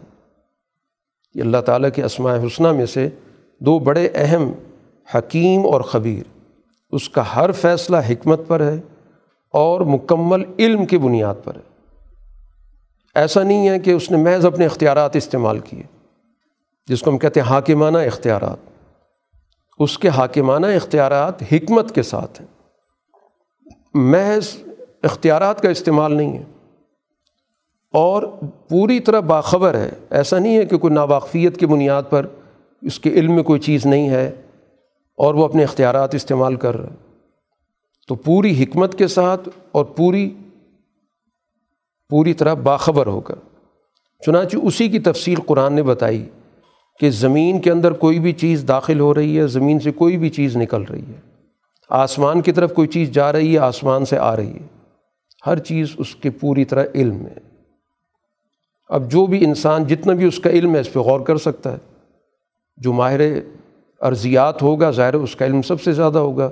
یہ 1.34 1.42
اللہ 1.42 1.58
تعالیٰ 1.66 1.90
کے 1.94 2.04
اسماء 2.04 2.36
حسنہ 2.36 2.72
میں 2.72 2.86
سے 2.86 3.08
دو 3.60 3.78
بڑے 3.78 4.08
اہم 4.14 4.52
حکیم 5.14 5.66
اور 5.66 5.80
خبیر۔ 5.80 6.22
اس 6.90 7.08
کا 7.08 7.36
ہر 7.36 7.52
فیصلہ 7.52 7.96
حکمت 8.10 8.40
پر 8.46 8.60
ہے 8.60 8.80
اور 9.52 9.80
مکمل 9.80 10.44
علم 10.58 10.86
کی 10.86 10.98
بنیاد 10.98 11.34
پر 11.44 11.56
ہے۔ 11.56 11.60
ایسا 13.14 13.42
نہیں 13.42 13.68
ہے 13.68 13.78
کہ 13.78 13.90
اس 13.90 14.10
نے 14.10 14.16
محض 14.16 14.46
اپنے 14.46 14.66
اختیارات 14.66 15.16
استعمال 15.16 15.58
کیے، 15.58 15.82
جس 16.86 17.00
کو 17.00 17.10
ہم 17.10 17.18
کہتے 17.18 17.40
ہیں 17.40 17.48
حاکمانہ 17.48 17.98
اختیارات۔ 17.98 18.56
اس 19.78 19.98
کے 19.98 20.08
حاکمانہ 20.08 20.66
اختیارات 20.66 21.42
حکمت 21.42 21.94
کے 21.94 22.02
ساتھ 22.02 22.40
ہیں۔ 22.40 22.48
محض 23.94 24.56
اختیارات 25.02 25.60
کا 25.60 25.68
استعمال 25.68 26.16
نہیں 26.16 26.38
ہے۔ 26.38 26.42
اور 27.92 28.22
پوری 28.68 29.00
طرح 29.00 29.20
باخبر 29.20 29.74
ہے۔ 29.74 29.90
ایسا 30.10 30.38
نہیں 30.38 30.58
ہے 30.58 30.64
کہ 30.64 30.78
کوئی 30.78 30.94
ناواقفیت 30.94 31.56
کی 31.56 31.66
بنیاد 31.66 32.02
پر 32.10 32.26
اس 32.82 33.00
کے 33.00 33.10
علم 33.10 33.34
میں 33.34 33.42
کوئی 33.42 33.60
چیز 33.60 33.86
نہیں 33.86 34.10
ہے 34.10 34.28
اور 35.16 35.34
وہ 35.34 35.44
اپنے 35.44 35.62
اختیارات 35.62 36.14
استعمال 36.14 36.56
کر 36.56 36.76
رہا 36.76 36.90
ہے۔ 36.90 37.10
تو 38.08 38.14
پوری 38.14 38.62
حکمت 38.62 38.98
کے 38.98 39.06
ساتھ 39.06 39.48
اور 39.72 39.84
پوری 39.84 40.34
پوری 42.08 42.34
طرح 42.34 42.54
باخبر 42.54 43.06
ہو 43.06 43.20
کر۔ 43.20 43.34
چنانچہ 44.26 44.56
اسی 44.56 44.88
کی 44.88 44.98
تفصیل 44.98 45.38
قرآن 45.46 45.72
نے 45.72 45.82
بتائی 45.82 46.28
کہ 47.00 47.10
زمین 47.10 47.60
کے 47.60 47.70
اندر 47.70 47.92
کوئی 47.92 48.20
بھی 48.20 48.32
چیز 48.32 48.64
داخل 48.68 49.00
ہو 49.00 49.14
رہی 49.14 49.38
ہے، 49.38 49.46
زمین 49.46 49.80
سے 49.80 49.92
کوئی 49.92 50.18
بھی 50.18 50.30
چیز 50.30 50.56
نکل 50.56 50.82
رہی 50.82 51.02
ہے۔ 51.02 51.20
آسمان 51.88 52.40
کی 52.40 52.52
طرف 52.52 52.74
کوئی 52.74 52.88
چیز 52.88 53.10
جا 53.10 53.32
رہی 53.32 53.54
ہے، 53.54 53.58
آسمان 53.58 54.04
سے 54.04 54.18
آ 54.18 54.36
رہی 54.36 54.54
ہے۔ 54.54 54.88
ہر 55.46 55.58
چیز 55.58 55.88
اس 55.98 56.14
کے 56.14 56.30
پوری 56.30 56.64
طرح 56.64 56.84
علم 56.94 57.26
ہے 57.26 57.38
اب 58.88 59.10
جو 59.10 59.26
بھی 59.26 59.44
انسان 59.44 59.84
جتنا 59.84 60.12
بھی 60.12 60.24
اس 60.24 60.38
کا 60.38 60.50
علم 60.50 60.74
ہے، 60.74 60.80
اس 60.80 60.92
پہ 60.92 60.98
غور 60.98 61.20
کر 61.20 61.36
سکتا 61.36 61.72
ہے۔ 61.72 61.89
جو 62.76 62.92
ماہر 62.92 63.20
ارضیات 64.00 64.62
ہوگا، 64.62 64.90
ظاہر 64.90 65.14
اس 65.14 65.36
کا 65.36 65.46
علم 65.46 65.62
سب 65.62 65.80
سے 65.80 65.92
زیادہ 65.92 66.18
ہوگا 66.18 66.50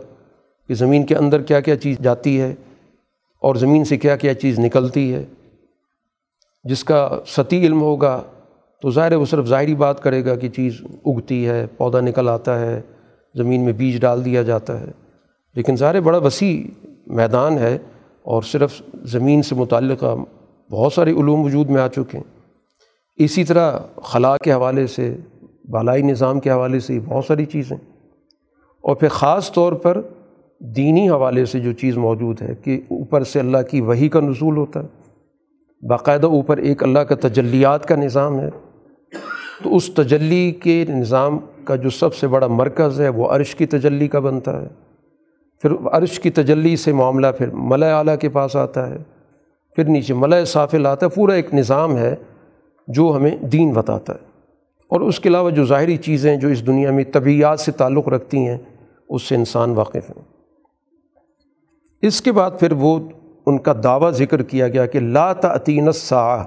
کہ 0.69 0.75
زمین 0.75 1.07
کے 1.07 1.15
اندر 1.15 1.43
کیا 1.43 1.61
کیا 1.61 1.77
چیز 1.77 1.99
جاتی 1.99 2.41
ہے 2.41 2.55
اور 3.41 3.55
زمین 3.55 3.85
سے 3.85 3.97
کیا 3.97 4.17
کیا 4.17 4.35
چیز 4.35 4.59
نکلتی 4.59 5.15
ہے۔ 5.15 5.25
جس 6.65 6.85
کا 6.85 7.21
ستی 7.27 7.67
علم 7.67 7.83
ہوگا 7.83 8.23
تو 8.83 8.91
ظاہر 8.91 9.13
وہ 9.13 9.25
صرف 9.25 9.47
ظاہری 9.47 9.75
بات 9.75 10.03
کرے 10.03 10.25
گا 10.25 10.35
کہ 10.35 10.49
چیز 10.49 10.83
اگتی 11.07 11.49
ہے، 11.49 11.67
پودا 11.77 12.01
نکل 12.01 12.29
آتا 12.29 12.61
ہے، 12.61 12.81
زمین 13.35 13.65
میں 13.65 13.73
بیج 13.73 14.01
ڈال 14.01 14.25
دیا 14.25 14.43
جاتا 14.43 14.81
ہے۔ 14.81 14.87
لیکن 15.55 15.77
ظاہر 15.77 16.01
بڑا 16.01 16.19
وسیع 16.19 16.85
میدان 17.07 17.59
ہے 17.59 17.79
اور 18.23 18.43
صرف 18.43 18.83
زمین 19.03 19.43
سے 19.43 19.55
متعلقہ 19.55 20.15
بہت 20.71 20.93
سارے 20.93 21.11
علوم 21.11 21.45
وجود 21.45 21.71
میں 21.71 21.83
آ 21.83 21.89
چکے 21.89 22.19
ہیں۔ 22.19 22.41
اسی 23.17 23.45
طرح 23.45 23.79
خلا 24.03 24.37
کے 24.37 24.53
حوالے 24.53 24.87
سے 24.87 25.17
بالائی 25.71 26.03
نظام 26.03 26.41
کے 26.41 26.51
حوالے 26.51 26.81
سے 26.81 27.01
بہت 27.05 27.25
ساری 27.25 27.45
چیزیں۔ 27.45 27.77
اور 28.81 28.97
پھر 28.97 29.09
خاص 29.09 29.53
طور 29.53 29.73
پر 29.73 30.01
دینی 30.61 31.11
حوالے 31.11 31.45
سے 31.45 31.61
جو 31.61 31.73
چیز 31.73 31.97
موجود 31.97 32.43
ہے 32.43 32.55
کہ 32.55 32.81
اوپر 32.91 33.25
سے 33.25 33.41
اللہ 33.41 33.59
کی 33.71 33.81
وہی 33.81 34.09
کا 34.09 34.21
نزول 34.21 34.57
ہوتا 34.57 34.83
ہے، 34.83 34.87
باقاعدہ 35.87 36.27
اوپر 36.27 36.57
ایک 36.57 36.83
اللہ 36.83 36.99
کا 36.99 37.15
تجلیات 37.15 37.87
کا 37.87 37.97
نظام 37.97 38.41
ہے۔ 38.41 38.49
تو 39.65 39.77
اس 39.77 39.91
تجلی 39.95 40.51
کے 40.51 40.85
نظام 40.89 41.39
کا 41.65 41.77
جو 41.77 41.91
سب 41.91 42.15
سے 42.15 42.27
بڑا 42.27 42.47
مرکز 42.47 43.01
ہے، 43.01 43.09
وہ 43.09 43.27
عرش 43.27 43.55
کی 43.55 43.67
تجلی 43.67 44.09
کا 44.09 44.19
بنتا 44.19 44.63
ہے۔ 44.63 44.69
پھر 45.63 45.71
عرش 45.93 46.21
کی 46.21 46.31
تجلی 46.31 46.77
سے 46.77 46.93
معاملہ 46.93 47.27
پھر 47.39 47.51
ملۂ 47.53 47.87
اعلیٰ 47.87 48.19
کے 48.19 48.29
پاس 48.29 48.57
آتا 48.57 48.91
ہے۔ 48.91 48.97
پھر 49.77 49.85
نیچے 49.85 50.15
ملۂ 50.15 50.47
صافل 50.47 50.87
آتا 50.87 51.07
ہے 51.07 51.11
پورا 51.11 51.33
ایک 51.33 51.55
نظام 51.55 51.97
ہے 51.97 52.17
جو 52.89 53.13
ہمیں 53.17 53.37
دین 53.37 53.73
بتاتا 53.73 54.13
ہے۔ 54.13 54.28
اور 54.89 55.01
اس 55.01 55.21
کے 55.21 55.29
علاوہ 55.29 55.51
جو 55.51 55.65
ظاہری 55.65 55.97
چیزیں 55.97 56.37
جو 56.37 56.49
اس 56.49 56.67
دنیا 56.67 56.91
میں 56.91 57.05
طبیعت 57.13 57.61
سے 57.61 57.73
تعلق 57.73 58.09
رکھتی 58.09 58.39
ہیں، 58.39 58.59
اس 59.09 59.23
سے 59.23 59.35
انسان 59.35 59.71
واقف 59.71 60.11
ہیں۔ 60.11 60.23
اس 62.03 62.21
کے 62.21 62.33
بعد 62.33 62.51
پھر 62.61 62.73
وہ 62.73 62.99
ان 63.47 63.59
کا 63.59 63.73
دعویٰ 63.85 64.11
ذکر 64.11 64.43
کیا 64.43 64.69
گیا 64.69 64.87
کہ 64.87 65.01
لا 65.01 65.33
تعطین 65.33 65.93
سا 65.93 66.43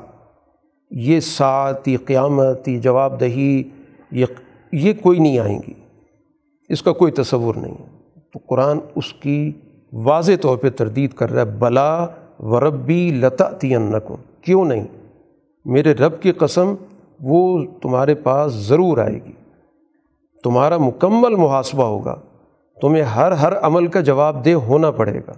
یہ 0.92 1.20
ساعتی 1.20 1.96
قیامتی 1.96 2.80
جواب 2.80 3.20
دہی، 3.20 3.64
یہ 4.12 4.26
یہ 4.72 4.94
کوئی 5.02 5.20
نہیں 5.20 5.40
آئیں 5.40 5.60
گی۔ 5.68 5.74
اس 6.70 6.84
کا 6.84 6.92
کوئی 6.92 7.12
تصور 7.12 7.56
نہیں۔ 7.56 7.76
ہے 7.80 8.20
تو 8.34 8.40
قرآن 8.48 8.80
اس 8.96 9.14
کی 9.14 9.52
واضح 9.94 10.32
طور 10.42 10.58
پہ 10.58 10.70
تردید 10.70 11.14
کر 11.14 11.30
رہا 11.30 11.42
ہے، 11.42 11.46
بلا 11.46 12.08
وربی 12.40 13.12
لتا 13.12 13.50
نکن 13.64 14.16
کیوں 14.42 14.66
نہیں؟ 14.66 14.88
میرے 15.66 15.94
رب 15.94 16.22
کی 16.22 16.32
قسم 16.32 16.76
وہ 17.22 17.66
تمہارے 17.82 18.16
پاس 18.16 18.54
ضرور 18.54 18.98
آئے 18.98 19.14
گی۔ 19.14 19.32
تمہارا 20.44 20.78
مکمل 20.78 21.36
محاسبہ 21.36 21.84
ہوگا۔ 21.84 22.20
تمہیں 22.82 23.04
ہر 23.04 23.32
ہر 23.32 23.58
عمل 23.58 23.88
کا 23.88 24.00
جواب 24.00 24.46
دہ 24.46 24.50
ہونا 24.50 24.92
پڑے 24.92 25.22
گا۔ 25.28 25.34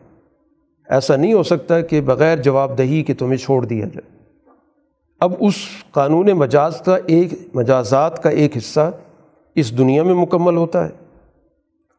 ایسا 0.90 1.16
نہیں 1.16 1.34
ہو 1.34 1.44
سکتا 1.44 1.82
کہ 1.82 2.02
بغیر 2.02 2.38
جواب 2.38 2.78
دہی 2.78 3.04
کہ 3.04 3.14
تمہیں 3.14 3.38
چھوڑ 3.38 3.66
دیا 3.66 3.86
جائے۔ 3.86 4.18
اب 5.20 5.34
اس 5.40 5.54
قانون 5.92 6.28
مجاز 6.28 6.82
کا 6.82 6.98
ایک 7.06 7.30
مجازات 7.54 8.24
کا 8.24 8.30
ایک 8.30 8.58
حصہ 8.58 8.92
اس 9.56 9.78
دنیا 9.78 10.04
میں 10.04 10.14
مکمل 10.14 10.58
ہوتا 10.58 10.86
ہے۔ 10.86 10.92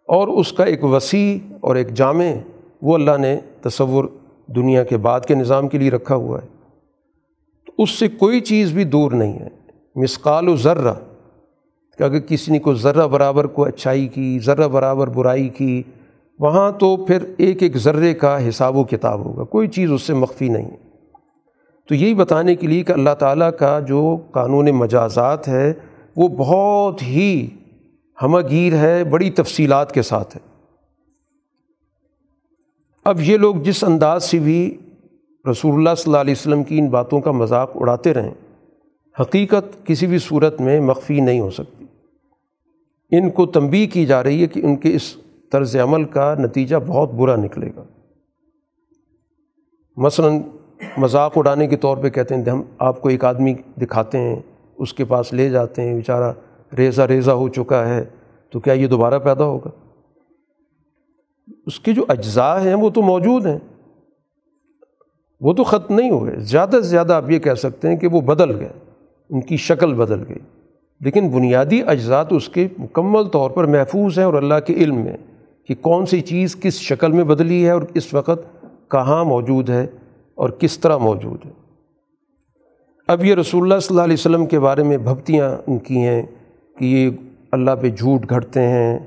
اور 0.09 0.29
اس 0.29 0.53
کا 0.53 0.65
ایک 0.65 0.85
وسیع 0.85 1.55
اور 1.61 1.77
ایک 1.77 1.91
جامع، 1.91 2.25
وہ 2.83 2.95
اللہ 2.95 3.17
نے 3.19 3.39
تصور 3.61 4.05
دنیا 4.47 4.85
کے 4.85 4.97
بعد 4.97 5.21
کے 5.21 5.35
نظام 5.35 5.69
کے 5.69 5.79
لیے 5.79 5.91
رکھا 5.91 6.15
ہوا 6.15 6.43
ہے۔ 6.43 6.47
تو 7.67 7.73
اس 7.79 7.91
سے 7.91 8.09
کوئی 8.09 8.41
چیز 8.41 8.73
بھی 8.73 8.85
دور 8.85 9.13
نہیں 9.13 9.39
ہے۔ 9.39 9.64
مسقال 9.95 10.49
و 10.49 10.57
ذرہ، 10.57 10.95
کہ 11.99 12.03
اگر 12.03 12.19
کسی 12.19 12.53
نے 12.53 12.59
کوئی 12.59 12.77
ذرہ 12.77 13.07
برابر 13.07 13.47
کو 13.47 13.65
اچھائی 13.65 14.09
کی، 14.09 14.39
ذرہ 14.39 14.69
برابر 14.69 15.09
برائی 15.09 15.49
کی، 15.49 15.83
وہاں 16.39 16.71
تو 16.71 16.97
پھر 16.97 17.25
ایک 17.39 17.63
ایک 17.63 17.77
ذرے 17.77 18.15
کا 18.15 18.49
حساب 18.49 18.77
و 18.77 18.85
کتاب 18.85 19.25
ہوگا، 19.25 19.45
کوئی 19.45 19.69
چیز 19.69 19.93
اس 19.93 20.03
سے 20.03 20.15
مخفی 20.15 20.49
نہیں۔ 20.49 20.71
تو 21.89 21.95
یہی 21.95 22.15
بتانے 22.15 22.55
کے 22.55 22.67
لیے 22.67 22.83
کہ 22.83 22.93
اللہ 22.93 23.15
تعالیٰ 23.19 23.51
کا 23.59 23.81
جو 23.81 24.17
قانون 24.31 24.69
مجازات 24.71 25.49
ہے، 25.49 25.73
وہ 26.17 26.29
بہت 26.29 27.03
ہی 27.03 27.51
ہمہ 28.23 28.39
گیر 28.51 28.73
ہے، 28.73 29.05
بڑی 29.05 29.31
تفصیلات 29.31 29.93
کے 29.93 30.03
ساتھ 30.03 30.37
ہے۔ 30.37 30.41
اب 33.05 33.21
یہ 33.21 33.37
لوگ 33.37 33.55
جس 33.55 33.85
انداز 33.85 34.25
سے 34.25 34.39
بھی 34.39 34.79
رسول 35.51 35.75
اللہ 35.75 35.95
صلی 35.97 36.11
اللہ 36.11 36.21
علیہ 36.21 36.35
وسلم 36.39 36.63
کی 36.65 36.79
ان 36.79 36.89
باتوں 36.89 37.21
کا 37.21 37.31
مذاق 37.31 37.71
اڑاتے 37.75 38.15
رہیں 38.15 38.35
حقیقت 39.21 39.87
کسی 39.87 40.07
بھی 40.07 40.19
صورت 40.19 40.61
میں 40.61 40.81
مخفی 40.81 41.21
نہیں 41.21 41.41
ہو 41.41 41.51
سکتی۔ 41.51 41.85
ان 43.11 43.31
کو 43.31 43.47
تنبی 43.47 43.87
کی 43.87 44.07
جا 44.07 44.23
رہی 44.23 44.43
ہے 44.43 44.47
کہ 44.47 44.61
ان 44.65 44.77
کے 44.77 44.95
اس 44.95 45.17
طرز 45.53 45.77
عمل 45.77 46.05
کا 46.05 46.35
نتیجہ 46.39 46.77
بہت 46.87 47.11
برا 47.11 47.37
نکلے 47.37 47.71
گا۔ 47.77 47.85
مثلاً 49.97 50.41
مذاق 50.97 51.33
اڑانے 51.37 51.67
کے 51.67 51.77
طور 51.77 51.97
پہ 51.97 52.09
کہتے 52.09 52.35
ہیں، 52.35 52.43
ہم 52.51 52.63
آپ 52.79 53.01
کو 53.01 53.09
ایک 53.09 53.25
آدمی 53.25 53.55
دکھاتے 53.83 54.19
ہیں، 54.19 54.37
اس 54.79 54.95
کے 54.95 55.05
پاس 55.05 55.33
لے 55.33 55.51
جاتے 55.51 55.83
ہیں، 55.83 55.95
بیچارہ 55.95 56.33
ریزہ 56.77 57.03
ریزہ 57.03 57.31
ہو 57.31 57.49
چکا 57.49 57.89
ہے، 57.89 58.05
تو 58.51 58.61
کیا 58.61 58.73
یہ 58.73 58.87
دوبارہ 58.87 59.19
پیدا 59.19 59.45
ہوگا؟ 59.45 59.71
اس 61.67 61.81
کے 61.81 61.93
جو 61.93 62.05
اجزاء 62.09 62.59
ہیں 62.59 62.75
وہ 62.75 62.91
تو 62.91 63.03
موجود 63.03 63.47
ہیں۔ 63.47 63.59
وہ 65.41 65.53
تو 65.53 65.65
ختم 65.65 65.95
نہیں 65.95 66.11
ہوئے۔ 66.11 66.37
زیادہ 66.37 66.71
سے 66.71 66.89
زیادہ 66.89 67.13
آپ 67.13 67.31
یہ 67.31 67.39
کہہ 67.39 67.55
سکتے 67.55 67.89
ہیں 67.89 67.97
کہ 67.97 68.07
وہ 68.07 68.21
بدل 68.21 68.61
گئے۔ 68.61 68.73
ان 69.31 69.41
کی 69.41 69.57
شکل 69.57 69.95
بدل 69.95 70.29
گئی۔ 70.29 70.39
لیکن 71.01 71.29
بنیادی 71.29 71.83
اجزاء 71.87 72.23
تو 72.23 72.37
اس 72.37 72.49
کے 72.49 72.69
مکمل 72.79 73.25
طور 73.25 73.51
پر 73.51 73.65
محفوظ 73.65 74.19
ہیں 74.19 74.27
اور 74.27 74.35
اللہ 74.35 74.55
کے 74.67 74.73
علم 74.73 74.97
میں 74.97 75.17
کہ 75.69 75.75
کون 75.75 76.07
سی 76.07 76.21
چیز 76.21 76.57
کس 76.57 76.75
شکل 76.75 77.13
میں 77.13 77.25
بدلی 77.25 77.67
ہے 77.67 77.71
اور 77.71 77.83
اس 77.95 78.15
وقت 78.15 78.65
کہاں 78.91 79.25
موجود 79.25 79.71
ہے 79.71 79.87
اور 80.35 80.51
کس 80.51 80.79
طرح 80.79 80.97
موجود 80.97 81.47
ہے۔ 81.47 81.51
اب 83.09 83.25
یہ 83.25 83.35
رسول 83.35 83.63
اللہ 83.63 83.81
صلی 83.81 83.95
اللہ 83.95 84.03
علیہ 84.03 84.15
وسلم 84.15 84.47
کے 84.47 84.61
بارے 84.61 84.83
میں 84.83 84.99
بھکتیاں 84.99 85.57
ان 85.67 85.79
کی 85.79 85.99
ہیں 85.99 86.23
کہ 86.79 86.85
یہ 86.85 87.11
اللہ 87.53 87.71
پہ 87.81 87.91
جھوٹ 87.91 88.31
گھڑتے 88.31 88.61
ہیں۔ 88.61 88.99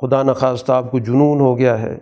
خدا 0.00 0.22
نخواستہ 0.22 0.72
آپ 0.72 0.90
کو 0.90 0.98
جنون 0.98 1.40
ہو 1.40 1.58
گیا 1.58 1.82
ہے۔ 1.82 1.98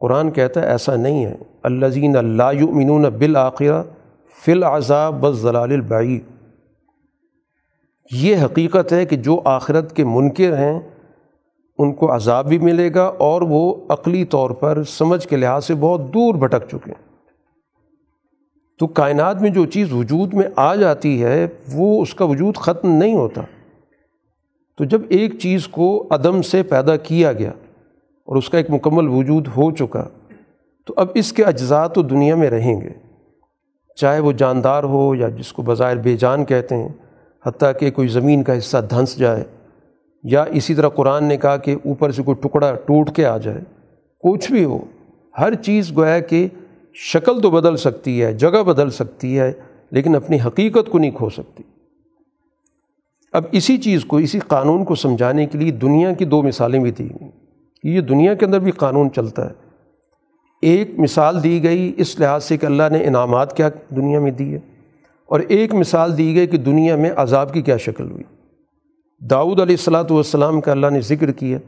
قرآن 0.00 0.30
کہتا 0.30 0.62
ہے 0.62 0.66
ایسا 0.66 0.96
نہیں 0.96 1.24
ہے۔ 1.24 1.36
اللہ 1.62 1.86
زین 1.86 2.16
اللہ 2.16 2.52
یؤمنون 2.60 3.02
بالآخرہ 3.02 3.82
فی 4.44 4.52
العذاب 4.52 5.20
بس 5.20 5.36
ضلال 5.36 5.72
البعی 5.72 6.20
یہ 8.12 8.36
حقیقت 8.36 8.92
ہے 8.92 9.06
کہ 9.06 9.16
جو 9.16 9.40
آخرت 9.44 9.96
کے 9.96 10.04
منکر 10.04 10.58
ہیں، 10.58 10.80
ان 11.78 11.92
کو 11.92 12.16
عذاب 12.16 12.48
بھی 12.48 12.58
ملے 12.58 12.94
گا 12.94 13.12
اور 13.18 13.42
وہ 13.42 13.74
عقلی 13.88 14.24
طور 14.24 14.50
پر 14.50 14.84
سمجھ 14.84 15.28
کے 15.28 15.36
لحاظ 15.36 15.64
سے 15.64 15.74
بہت 15.74 16.00
دور 16.14 16.34
بھٹک 16.34 16.68
چکے 16.68 16.90
ہیں۔ 16.90 17.16
تو 18.78 18.86
کائنات 18.86 19.42
میں 19.42 19.50
جو 19.50 19.66
چیز 19.66 19.92
وجود 19.92 20.34
میں 20.34 20.48
آ 20.56 20.74
جاتی 20.74 21.24
ہے، 21.24 21.46
وہ 21.72 22.02
اس 22.02 22.14
کا 22.14 22.24
وجود 22.24 22.56
ختم 22.56 22.88
نہیں 22.90 23.14
ہوتا۔ 23.14 23.42
تو 24.78 24.84
جب 24.84 25.00
ایک 25.08 25.38
چیز 25.38 25.68
کو 25.68 26.06
عدم 26.10 26.42
سے 26.42 26.62
پیدا 26.62 26.96
کیا 26.96 27.32
گیا 27.32 27.50
اور 28.24 28.36
اس 28.36 28.50
کا 28.50 28.58
ایک 28.58 28.70
مکمل 28.70 29.08
وجود 29.08 29.48
ہو 29.48 29.70
چکا، 29.70 30.04
تو 30.86 30.94
اب 30.96 31.08
اس 31.14 31.32
کے 31.32 31.44
اجزاء 31.44 31.86
تو 31.86 32.02
دنیا 32.02 32.34
میں 32.34 32.50
رہیں 32.50 32.80
گے۔ 32.80 33.11
چاہے 33.94 34.20
وہ 34.20 34.32
جاندار 34.32 34.84
ہو 34.84 35.14
یا 35.14 35.28
جس 35.28 35.52
کو 35.52 35.62
بظاہر 35.62 35.96
بے 35.96 36.16
جان 36.16 36.44
کہتے 36.44 36.74
ہیں، 36.74 36.88
حتیٰ 37.46 37.72
کہ 37.80 37.90
کوئی 37.90 38.08
زمین 38.08 38.42
کا 38.42 38.58
حصہ 38.58 38.76
دھنس 38.90 39.18
جائے۔ 39.18 39.44
یا 40.22 40.42
اسی 40.42 40.74
طرح 40.74 40.88
قرآن 40.88 41.24
نے 41.24 41.36
کہا 41.36 41.56
کہ 41.56 41.76
اوپر 41.84 42.10
سے 42.10 42.22
کوئی 42.22 42.48
ٹکڑا 42.48 42.74
ٹوٹ 42.74 43.10
کے 43.10 43.26
آ 43.26 43.38
جائے۔ 43.38 43.60
کچھ 44.20 44.52
بھی 44.52 44.64
ہو، 44.64 44.78
ہر 45.38 45.54
چیز 45.54 45.96
گویا 45.96 46.18
کہ 46.18 46.48
شکل 46.94 47.40
تو 47.40 47.50
بدل 47.50 47.76
سکتی 47.76 48.22
ہے، 48.22 48.32
جگہ 48.32 48.62
بدل 48.62 48.90
سکتی 48.90 49.38
ہے، 49.38 49.52
لیکن 49.90 50.16
اپنی 50.16 50.38
حقیقت 50.46 50.90
کو 50.90 50.98
نہیں 50.98 51.10
کھو 51.10 51.30
سکتی۔ 51.30 51.62
اب 53.32 53.44
اسی 53.52 53.76
چیز 53.78 54.04
کو، 54.04 54.16
اسی 54.16 54.38
قانون 54.38 54.84
کو 54.84 54.94
سمجھانے 54.94 55.46
کے 55.46 55.58
لیے 55.58 55.70
دنیا 55.70 56.12
کی 56.12 56.24
دو 56.24 56.42
مثالیں 56.42 56.80
بھی 56.80 56.90
دی 56.90 57.10
گئیں 57.10 57.30
یہ 57.84 58.00
دنیا 58.00 58.34
کے 58.34 58.46
اندر 58.46 58.58
بھی 58.58 58.70
قانون 58.70 59.12
چلتا 59.12 59.50
ہے۔ 59.50 59.61
ایک 60.62 60.98
مثال 60.98 61.42
دی 61.42 61.62
گئی 61.64 61.92
اس 61.96 62.18
لحاظ 62.20 62.44
سے 62.44 62.56
کہ 62.56 62.66
اللہ 62.66 62.82
نے 62.92 63.04
انعامات 63.04 63.56
کیا 63.56 63.68
دنیا 63.96 64.20
میں 64.20 64.30
دی 64.30 64.52
ہے 64.54 64.58
اور 65.28 65.40
ایک 65.48 65.74
مثال 65.74 66.18
دی 66.18 66.34
گئی 66.34 66.46
کہ 66.46 66.56
دنیا 66.56 66.96
میں 66.96 67.10
عذاب 67.16 67.52
کی 67.52 67.62
کیا 67.62 67.76
شکل 67.76 68.10
ہوئی۔ 68.10 68.24
داؤد 69.22 69.60
علیہ 69.60 69.76
السلاۃ 69.78 70.10
والسلام 70.10 70.60
کا 70.60 70.72
اللہ 70.72 70.90
نے 70.90 71.00
ذکر 71.00 71.32
کیا 71.32 71.58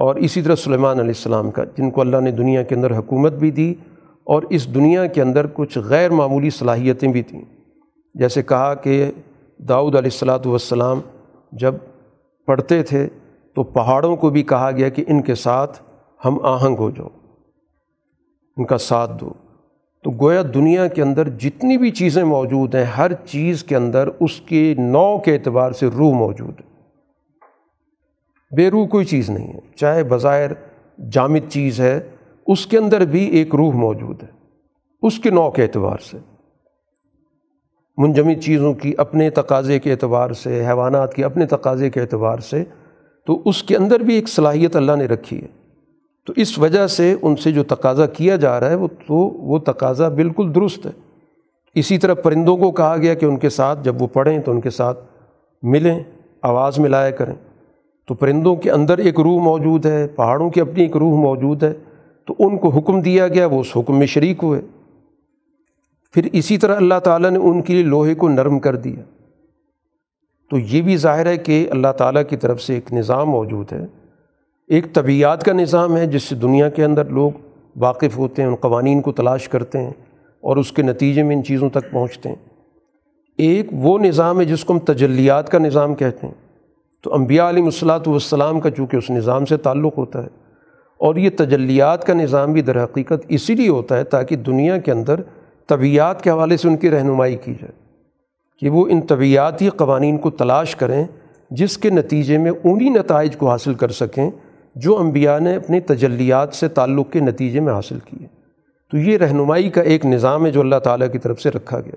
اور 0.00 0.16
اسی 0.16 0.42
طرح 0.42 0.54
سلیمان 0.54 0.98
علیہ 0.98 1.16
السلام 1.16 1.50
کا 1.50 1.64
جن 1.76 1.90
کو 1.90 2.00
اللہ 2.00 2.20
نے 2.20 2.30
دنیا 2.30 2.62
کے 2.62 2.74
اندر 2.74 2.96
حکومت 2.98 3.32
بھی 3.32 3.50
دی 3.50 3.74
اور 4.26 4.42
اس 4.50 4.74
دنیا 4.74 5.06
کے 5.06 5.22
اندر 5.22 5.46
کچھ 5.46 5.78
غیر 5.78 6.10
معمولی 6.10 6.50
صلاحیتیں 6.50 7.08
بھی 7.08 7.22
تھیں۔ 7.22 7.42
جیسے 8.14 8.42
کہا 8.42 8.74
کہ 8.74 9.10
داؤد 9.58 9.96
علیہ 9.96 10.10
السلاۃ 10.12 10.46
والسلام 10.46 11.00
جب 11.52 11.74
پڑھتے 12.46 12.82
تھے 12.82 13.06
تو 13.56 13.62
پہاڑوں 13.62 14.16
کو 14.16 14.30
بھی 14.30 14.42
کہا 14.42 14.70
گیا 14.70 14.88
کہ 14.88 15.04
ان 15.06 15.22
کے 15.22 15.34
ساتھ 15.34 15.82
ہم 16.24 16.44
آہنگ 16.44 16.76
ہو 16.78 16.90
جاؤ۔ 16.90 17.08
ان 18.56 18.64
کا 18.64 18.78
ساتھ 18.78 19.10
دو۔ 19.20 19.32
تو 20.02 20.10
گویا 20.10 20.42
دنیا 20.54 20.88
کے 20.88 21.02
اندر 21.02 21.28
جتنی 21.28 21.78
بھی 21.78 21.90
چیزیں 21.90 22.24
موجود 22.24 22.74
ہیں، 22.74 22.84
ہر 22.84 23.12
چیز 23.12 23.64
کے 23.64 23.76
اندر 23.76 24.08
اس 24.20 24.40
کے 24.40 24.74
نو 24.78 25.18
کے 25.18 25.34
اعتبار 25.34 25.72
سے 25.72 25.86
روح 25.86 26.14
موجود 26.14 26.60
ہے۔ 26.60 26.72
بے 28.56 28.70
روح 28.70 28.86
کوئی 28.86 29.04
چیز 29.04 29.30
نہیں 29.30 29.52
ہے۔ 29.52 29.58
چاہے 29.76 30.04
بظاہر 30.04 30.50
جامد 31.10 31.50
چیز 31.50 31.80
ہے، 31.80 32.10
اس 32.46 32.66
کے 32.66 32.78
اندر 32.78 33.04
بھی 33.04 33.24
ایک 33.24 33.54
روح 33.54 33.72
موجود 33.72 34.22
ہے۔ 34.22 34.28
اس 35.02 35.18
کے 35.18 35.30
نو 35.30 35.50
کے 35.50 35.62
اعتبار 35.62 35.98
سے۔ 36.10 36.18
منجمد 37.96 38.42
چیزوں 38.42 38.74
کی 38.74 38.94
اپنے 38.98 39.30
تقاضے 39.30 39.78
کے 39.78 39.92
اعتبار 39.92 40.30
سے، 40.30 40.66
حیوانات 40.66 41.14
کے 41.14 41.24
اپنے 41.24 41.46
تقاضے 41.46 41.90
کے 41.90 42.00
اعتبار 42.00 42.38
سے، 42.38 42.64
تو 43.26 43.42
اس 43.44 43.62
کے 43.62 43.76
اندر 43.76 44.00
بھی 44.00 44.14
ایک 44.14 44.28
صلاحیت 44.28 44.76
اللہ 44.76 44.92
نے 44.96 45.06
رکھی 45.06 45.42
ہے۔ 45.42 45.61
تو 46.26 46.32
اس 46.36 46.58
وجہ 46.58 46.86
سے 46.86 47.14
ان 47.22 47.36
سے 47.36 47.52
جو 47.52 47.62
تقاضا 47.62 48.06
کیا 48.06 48.36
جا 48.36 48.60
رہا 48.60 48.70
ہے، 48.70 48.74
وہ 48.74 48.88
تو 49.06 49.14
وہ 49.16 49.58
تقاضا 49.58 50.08
بالکل 50.08 50.54
درست 50.54 50.86
ہے۔ 50.86 50.90
اسی 51.74 51.98
طرح 51.98 52.14
پرندوں 52.14 52.56
کو 52.56 52.70
کہا 52.70 52.96
گیا 52.96 53.14
کہ 53.14 53.26
ان 53.26 53.36
کے 53.36 53.48
ساتھ 53.48 53.84
جب 53.84 54.02
وہ 54.02 54.06
پڑھیں 54.06 54.38
تو 54.38 54.52
ان 54.52 54.60
کے 54.60 54.70
ساتھ 54.70 55.04
ملیں، 55.62 56.00
آواز 56.42 56.78
ملایا 56.78 57.10
کریں۔ 57.10 57.34
تو 58.08 58.14
پرندوں 58.14 58.56
کے 58.56 58.70
اندر 58.70 58.98
ایک 58.98 59.20
روح 59.20 59.42
موجود 59.42 59.86
ہے، 59.86 60.06
پہاڑوں 60.08 60.50
کی 60.50 60.60
اپنی 60.60 60.82
ایک 60.82 60.96
روح 60.96 61.20
موجود 61.20 61.62
ہے۔ 61.62 61.72
تو 62.26 62.34
ان 62.38 62.58
کو 62.58 62.68
حکم 62.68 63.00
دیا 63.00 63.28
گیا، 63.28 63.46
وہ 63.46 63.60
اس 63.60 63.76
حکم 63.76 63.98
میں 63.98 64.06
شریک 64.06 64.38
ہوئے۔ 64.42 64.60
پھر 66.12 66.28
اسی 66.32 66.58
طرح 66.58 66.76
اللہ 66.76 66.98
تعالیٰ 67.04 67.30
نے 67.30 67.38
ان 67.38 67.62
کے 67.62 67.74
لیے 67.74 67.82
لوہے 67.82 68.14
کو 68.14 68.28
نرم 68.28 68.58
کر 68.58 68.76
دیا۔ 68.76 69.02
تو 70.50 70.58
یہ 70.58 70.82
بھی 70.82 70.96
ظاہر 70.96 71.26
ہے 71.26 71.36
کہ 71.36 71.68
اللہ 71.70 71.92
تعالیٰ 71.98 72.22
کی 72.28 72.36
طرف 72.36 72.62
سے 72.62 72.74
ایک 72.74 72.92
نظام 72.92 73.30
موجود 73.30 73.72
ہے۔ 73.72 73.86
ایک 74.72 74.92
طبیعت 74.92 75.44
کا 75.44 75.52
نظام 75.52 75.96
ہے 75.96 76.06
جس 76.06 76.22
سے 76.22 76.34
دنیا 76.34 76.68
کے 76.68 76.84
اندر 76.84 77.04
لوگ 77.04 77.30
واقف 77.76 78.18
ہوتے 78.18 78.42
ہیں، 78.42 78.48
ان 78.48 78.54
قوانین 78.54 79.00
کو 79.00 79.12
تلاش 79.12 79.48
کرتے 79.48 79.78
ہیں 79.78 79.90
اور 80.40 80.56
اس 80.56 80.72
کے 80.72 80.82
نتیجے 80.82 81.22
میں 81.22 81.36
ان 81.36 81.44
چیزوں 81.44 81.70
تک 81.70 81.90
پہنچتے 81.90 82.28
ہیں۔ 82.28 82.36
ایک 83.38 83.66
وہ 83.72 83.98
نظام 83.98 84.40
ہے 84.40 84.44
جس 84.44 84.64
کو 84.64 84.72
ہم 84.72 84.78
تجلیات 84.78 85.48
کا 85.48 85.58
نظام 85.58 85.94
کہتے 85.94 86.26
ہیں۔ 86.26 86.34
تو 87.02 87.14
انبیاء 87.14 87.48
علیہ 87.48 87.64
الصلاۃ 87.64 88.00
والسلام 88.06 88.60
کا 88.60 88.70
چونکہ 88.70 88.96
اس 88.96 89.10
نظام 89.10 89.44
سے 89.44 89.56
تعلق 89.56 89.98
ہوتا 89.98 90.22
ہے 90.22 90.28
اور 90.98 91.16
یہ 91.16 91.30
تجلیات 91.36 92.04
کا 92.04 92.14
نظام 92.14 92.52
بھی 92.52 92.62
در 92.62 92.84
حقیقت 92.84 93.26
اسی 93.28 93.54
لیے 93.54 93.68
ہوتا 93.68 93.96
ہے 93.96 94.04
تاکہ 94.04 94.36
دنیا 94.36 94.78
کے 94.78 94.92
اندر 94.92 95.20
طبیعت 95.66 96.22
کے 96.22 96.30
حوالے 96.30 96.56
سے 96.56 96.68
ان 96.68 96.76
کی 96.76 96.90
رہنمائی 96.90 97.36
کی 97.36 97.52
جائے۔ 97.52 97.72
کہ 98.60 98.70
وہ 98.70 98.86
ان 98.88 99.00
طبیعتی 99.00 99.68
قوانین 99.68 100.18
کو 100.18 100.30
تلاش 100.30 100.76
کریں 100.76 101.04
جس 101.50 101.78
کے 101.78 101.90
نتیجے 101.90 102.38
میں 102.38 102.52
انہی 102.64 102.88
نتائج 102.88 103.36
کو 103.36 103.48
حاصل 103.50 103.74
کر 103.74 103.88
سکیں 103.88 104.30
جو 104.74 104.98
انبیاء 104.98 105.38
نے 105.38 105.54
اپنے 105.54 105.80
تجلیات 105.80 106.54
سے 106.54 106.68
تعلق 106.68 107.12
کے 107.12 107.20
نتیجے 107.20 107.60
میں 107.60 107.72
حاصل 107.72 107.98
کیے۔ 108.04 108.26
تو 108.90 108.98
یہ 108.98 109.18
رہنمائی 109.18 109.70
کا 109.70 109.82
ایک 109.82 110.06
نظام 110.06 110.46
ہے 110.46 110.50
جو 110.50 110.60
اللہ 110.60 110.76
تعالیٰ 110.76 111.12
کی 111.12 111.18
طرف 111.18 111.40
سے 111.40 111.50
رکھا 111.50 111.80
گیا۔ 111.80 111.96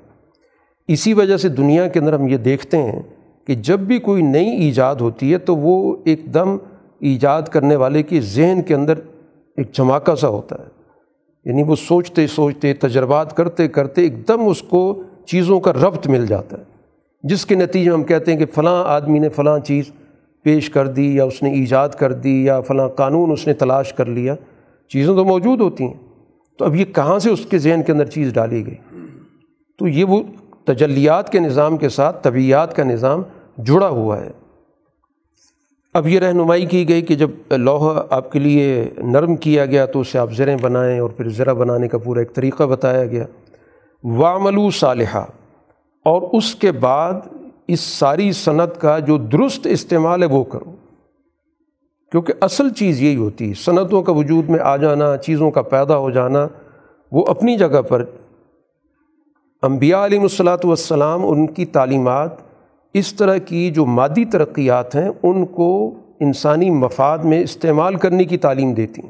اسی 0.88 1.14
وجہ 1.14 1.38
سے 1.38 1.50
دنیا 1.50 1.88
کے 1.88 2.00
اندر 2.00 2.14
ہم 2.14 2.28
یہ 2.28 2.38
دیکھتے 2.38 2.78
ہیں 2.78 3.02
کہ 3.48 3.56
جب 3.56 3.80
بھی 3.80 4.00
کوئی 4.00 4.22
نئی 4.22 4.50
ایجاد 4.50 4.96
ہوتی 4.96 5.34
ہے 5.34 5.38
تو 5.38 5.56
وہ 5.56 5.96
ایک 6.06 6.34
دم 6.34 6.58
ایجاد 7.00 7.42
کرنے 7.42 7.76
والے 7.76 8.04
کی 8.04 8.22
ذہن 8.22 8.62
کے 8.62 8.76
اندر 8.76 8.94
ایک 9.58 9.74
جھماکہ 9.74 10.16
سا 10.16 10.28
ہوتا 10.28 10.56
ہے۔ 10.60 10.76
یعنی 11.46 11.64
وہ 11.64 11.76
سوچتے 11.76 12.28
سوچتے، 12.28 12.74
تجربات 12.74 13.38
کرتے 13.38 13.68
کرتے 13.68 14.02
ایک 14.02 14.28
دم 14.28 14.48
اس 14.48 14.62
کو 14.62 15.04
چیزوں 15.26 15.60
کا 15.60 15.74
ربط 15.74 16.08
مل 16.08 16.26
جاتا 16.28 16.58
ہے۔ 16.58 16.64
جس 17.24 17.46
کے 17.46 17.56
نتیجے 17.56 17.90
میں 17.90 17.98
ہم 17.98 18.04
کہتے 18.04 18.32
ہیں 18.32 18.40
کہ 18.40 18.46
فلاں 18.46 18.84
آدمی 18.88 19.20
نے 19.20 19.30
فلاں 19.30 19.60
چیز 19.60 19.92
پیش 20.46 20.70
کر 20.70 20.88
دی 20.88 21.16
یا 21.16 21.24
اس 21.24 21.44
نے 21.44 21.52
ایجاد 21.52 21.90
کر 21.90 22.12
دی 22.12 22.46
یا 22.46 22.62
فلاں 22.62 22.90
قانون 22.90 23.32
اس 23.32 23.48
نے 23.48 23.54
تلاش 23.54 23.94
کر 23.94 24.06
لیا، 24.06 24.36
چیزیں 24.88 25.16
تو 25.16 25.26
موجود 25.26 25.62
ہوتی 25.62 25.84
ہیں۔ 25.84 25.94
تو 26.58 26.66
اب 26.66 26.76
یہ 26.76 26.86
کہاں 26.86 27.20
سے 27.20 27.30
اس 27.30 27.46
کے 27.46 27.58
ذہن 27.58 27.84
کے 27.84 27.92
اندر 27.92 28.06
چیز 28.06 28.34
ڈالی 28.34 28.66
گئی؟ 28.66 28.76
تو 29.78 29.88
یہ 29.88 30.04
وہ 30.04 30.24
تجلیات 30.66 31.32
کے 31.32 31.40
نظام 31.40 31.78
کے 31.78 31.90
ساتھ 31.90 32.24
طبیعت 32.24 32.76
کا 32.76 32.84
نظام 32.84 33.22
جڑا 33.58 33.88
ہوا 33.88 34.22
ہے۔ 34.22 34.32
اب 35.94 36.08
یہ 36.08 36.20
رہنمائی 36.20 36.66
کی 36.66 36.90
گئی 36.90 37.02
کہ 37.02 37.16
جب 37.16 37.30
لوہا 37.52 38.04
آپ 38.10 38.32
کے 38.32 38.40
لیے 38.40 38.90
نرم 38.98 39.36
کیا 39.36 39.66
گیا 39.66 39.86
تو 39.86 40.00
اسے 40.00 40.20
آپ 40.20 40.32
زریں 40.32 40.58
بنائیں 40.62 41.00
اور 41.00 41.10
پھر 41.10 41.30
زرہ 41.30 41.54
بنانے 41.54 41.88
کا 41.88 41.98
پورا 41.98 42.20
ایک 42.20 42.34
طریقہ 42.34 42.64
بتایا 42.64 43.06
گیا۔ 43.06 43.24
واملو 44.04 44.70
صالحہ 44.70 45.26
اور 46.06 46.22
اس 46.22 46.56
کے 46.56 46.72
بعد 46.72 47.14
اس 47.68 47.80
ساری 47.80 48.32
صنعت 48.32 48.82
کا 48.82 49.00
جو 49.00 49.18
درست 49.18 49.68
استعمال 49.68 50.24
ہے 50.24 50.28
وہ 50.28 50.44
کرو۔ 50.44 50.72
کیونکہ 52.12 52.34
اصل 52.42 52.70
چیز 52.70 53.02
یہی 53.02 53.16
ہوتی 53.16 53.50
ہے، 53.50 53.54
صنعتوں 53.54 54.02
کا 54.02 54.12
وجود 54.12 54.50
میں 54.50 54.60
آ 54.60 54.78
جانا، 54.78 55.18
چیزوں 55.18 55.52
کا 55.52 55.62
پیدا 55.62 55.98
ہو 55.98 56.10
جانا، 56.10 56.48
وہ 57.12 57.26
اپنی 57.28 57.58
جگہ 57.58 57.82
پر۔ 57.82 58.06
انبیاء 59.64 60.06
علیہ 60.06 60.20
الصلاۃ 60.20 60.58
والسلام، 60.64 61.28
ان 61.28 61.48
کی 61.48 61.66
تعلیمات 61.66 62.30
اس 62.94 63.14
طرح 63.14 63.38
کی 63.38 63.72
جو 63.72 63.86
مادی 63.86 64.26
ترقیات 64.26 64.96
ہیں، 64.96 65.10
ان 65.24 65.46
کو 65.46 65.94
انسانی 66.20 66.70
مفاد 66.70 67.18
میں 67.18 67.40
استعمال 67.40 67.96
کرنے 67.96 68.24
کی 68.24 68.38
تعلیم 68.38 68.74
دیتی 68.74 69.02
ہیں۔ 69.02 69.10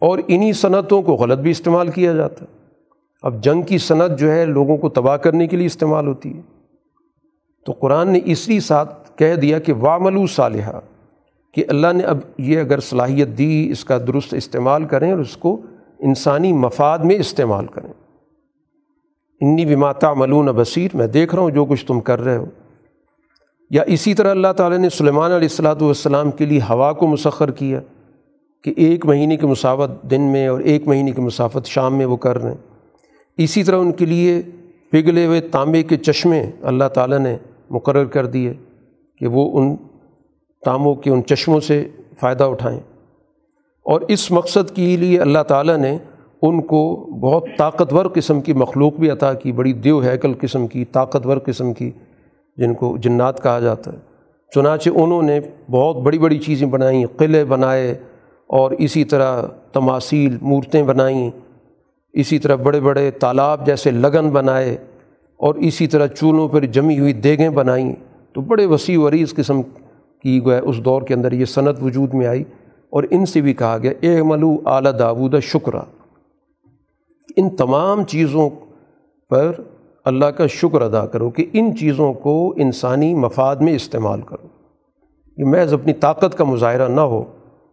اور 0.00 0.18
انہی 0.28 0.52
صنعتوں 0.52 1.02
کو 1.02 1.12
غلط 1.12 1.38
بھی 1.38 1.50
استعمال 1.50 1.88
کیا 1.88 2.12
جاتا۔ 2.12 2.44
ہے 2.44 2.58
اب 3.22 3.42
جنگ 3.42 3.62
کی 3.62 3.78
صنعت 3.78 4.18
جو 4.18 4.32
ہے، 4.32 4.44
لوگوں 4.44 4.76
کو 4.76 4.88
تباہ 4.88 5.16
کرنے 5.16 5.46
کے 5.46 5.56
لیے 5.56 5.66
استعمال 5.66 6.06
ہوتی 6.06 6.36
ہے۔ 6.36 6.51
تو 7.66 7.72
قرآن 7.72 8.08
نے 8.08 8.20
اسی 8.24 8.60
ساتھ 8.60 9.18
کہہ 9.18 9.34
دیا 9.34 9.58
کہ 9.58 9.72
واملو 9.72 10.26
صالحہ 10.26 10.80
کہ 11.54 11.64
اللہ 11.68 11.92
نے 11.92 12.04
اب 12.04 12.18
یہ 12.38 12.60
اگر 12.60 12.80
صلاحیت 12.80 13.28
دی، 13.38 13.68
اس 13.70 13.84
کا 13.84 13.98
درست 13.98 14.34
استعمال 14.34 14.84
کریں 14.84 15.10
اور 15.10 15.18
اس 15.18 15.36
کو 15.36 15.60
انسانی 15.98 16.52
مفاد 16.52 16.98
میں 16.98 17.16
استعمال 17.16 17.66
کریں۔ 17.66 17.92
انی 19.40 19.64
بھی 19.64 19.74
ماتا 19.74 20.14
ملون 20.14 20.46
بصیر، 20.46 20.96
میں 20.96 21.06
دیکھ 21.06 21.34
رہا 21.34 21.42
ہوں 21.42 21.50
جو 21.50 21.64
کچھ 21.64 21.86
تم 21.86 22.00
کر 22.00 22.20
رہے 22.20 22.36
ہو۔ 22.36 22.46
یا 23.70 23.82
اسی 23.86 24.14
طرح 24.14 24.30
اللہ 24.30 24.52
تعالیٰ 24.56 24.78
نے 24.78 24.88
سلیمان 24.88 25.32
علیہ 25.32 25.48
السلاۃ 25.50 25.74
والسلام 25.80 26.30
کے 26.30 26.44
لیے 26.44 26.60
ہوا 26.70 26.92
کو 26.92 27.06
مسخر 27.06 27.50
کیا 27.50 27.80
کہ 28.64 28.74
ایک 28.76 29.06
مہینے 29.06 29.36
کی 29.36 29.46
مساوت 29.46 29.90
دن 30.02 30.22
میں 30.22 30.48
اور 30.48 30.60
ایک 30.60 30.88
مہینے 30.88 31.10
کی 31.10 31.22
مسافت 31.22 31.66
شام 31.66 31.98
میں 31.98 32.06
وہ 32.06 32.16
کر 32.16 32.38
رہے 32.38 32.50
ہیں۔ 32.50 32.58
اسی 33.36 33.64
طرح 33.64 33.76
ان 33.76 33.92
کے 33.92 34.04
لیے 34.04 34.42
پگھلے 34.90 35.26
ہوئے 35.26 35.40
تانبے 35.40 35.82
کے 35.82 35.96
چشمے 35.96 36.50
اللہ 36.62 36.84
تعالیٰ 36.84 37.18
نے 37.18 37.36
مقرر 37.72 38.04
کر 38.04 38.26
دیے 38.26 38.54
کہ 39.18 39.26
وہ 39.26 39.58
ان 39.58 39.76
تاموں 40.64 40.94
کے 40.94 41.10
ان 41.10 41.22
چشموں 41.24 41.60
سے 41.60 41.88
فائدہ 42.20 42.44
اٹھائیں۔ 42.44 42.80
اور 43.82 44.00
اس 44.00 44.30
مقصد 44.30 44.76
کے 44.76 44.96
لیے 44.96 45.20
اللہ 45.20 45.42
تعالیٰ 45.48 45.76
نے 45.76 45.98
ان 46.42 46.62
کو 46.62 46.96
بہت 47.22 47.44
طاقتور 47.58 48.06
قسم 48.14 48.40
کی 48.40 48.52
مخلوق 48.52 48.92
بھی 48.92 49.10
عطا 49.10 49.34
کی، 49.34 49.52
بڑی 49.52 49.72
دیو 49.72 49.98
ہیکل 49.98 50.32
قسم 50.40 50.66
کی، 50.66 50.84
طاقتور 50.84 51.36
قسم 51.36 51.72
کی، 51.72 51.90
جن 52.56 52.74
کو 52.74 52.96
جنات 52.96 53.42
کہا 53.42 53.60
جاتا 53.60 53.92
ہے۔ 53.92 53.98
چنانچہ 54.54 54.90
انہوں 54.90 55.22
نے 55.22 55.40
بہت 55.70 55.96
بڑی 55.96 56.18
بڑی 56.18 56.38
چیزیں 56.38 56.68
بنائیں، 56.68 57.06
قلعے 57.16 57.44
بنائے 57.44 57.90
اور 58.46 58.70
اسی 58.70 59.04
طرح 59.04 59.42
تماثیل، 59.72 60.36
مورتیں 60.42 60.82
بنائیں۔ 60.82 61.30
اسی 62.12 62.38
طرح 62.38 62.54
بڑے 62.54 62.80
بڑے 62.80 63.10
تالاب 63.10 63.66
جیسے 63.66 63.90
لگن 63.90 64.30
بنائے۔ 64.30 64.76
اور 65.42 65.54
اسی 65.54 65.86
طرح 65.86 66.06
چولوں 66.06 66.48
پر 66.48 66.64
جمی 66.64 66.98
ہوئی 66.98 67.12
دیگیں 67.12 67.48
بنائیں۔ 67.48 67.92
تو 68.32 68.40
بڑے 68.40 68.66
وسیع 68.66 69.00
و 69.00 69.08
عریض 69.08 69.34
قسم 69.34 69.62
کی 70.22 70.40
گئے 70.46 70.58
اس 70.58 70.76
دور 70.78 71.02
کے 71.02 71.14
اندر 71.14 71.32
یہ 71.32 71.44
صنعت 71.44 71.82
وجود 71.82 72.14
میں 72.14 72.26
آئی 72.26 72.44
اور 72.90 73.04
ان 73.10 73.26
سے 73.26 73.40
بھی 73.40 73.54
کہا 73.54 73.78
گیا 73.82 73.92
اے 74.00 74.22
ملو 74.22 74.56
اعلیٰ 74.66 74.98
داود 74.98 75.34
شکرہ 75.42 75.80
ان 77.36 77.56
تمام 77.56 78.04
چیزوں 78.04 78.50
پر 79.30 79.52
اللہ 80.04 80.26
کا 80.26 80.46
شکر 80.46 80.82
ادا 80.82 81.06
کرو 81.06 81.30
کہ 81.30 81.46
ان 81.52 81.76
چیزوں 81.76 82.12
کو 82.12 82.54
انسانی 82.56 83.14
مفاد 83.14 83.56
میں 83.56 83.72
استعمال 83.72 84.20
کرو۔ 84.20 84.46
یہ 85.38 85.44
محض 85.44 85.74
اپنی 85.74 85.92
طاقت 85.92 86.38
کا 86.38 86.44
مظاہرہ 86.44 86.88
نہ 86.88 87.00
ہو، 87.00 87.24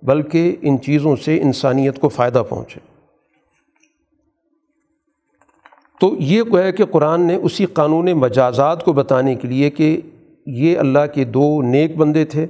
بلکہ 0.03 0.55
ان 0.61 0.81
چیزوں 0.81 1.15
سے 1.15 1.41
انسانیت 1.41 1.99
کو 1.99 2.09
فائدہ 2.09 2.43
پہنچے۔ 2.49 2.79
تو 5.99 6.15
یہ 6.19 6.43
کو 6.43 6.59
ہے 6.59 6.71
کہ 6.71 6.85
قرآن 6.85 7.21
نے 7.21 7.35
اسی 7.35 7.65
قانون 7.65 8.05
مجازات 8.05 8.83
کو 8.83 8.93
بتانے 8.93 9.35
کے 9.35 9.47
لیے 9.47 9.69
کہ 9.69 10.01
یہ 10.45 10.77
اللہ 10.77 10.99
کے 11.13 11.23
دو 11.23 11.61
نیک 11.61 11.97
بندے 11.97 12.25
تھے۔ 12.25 12.47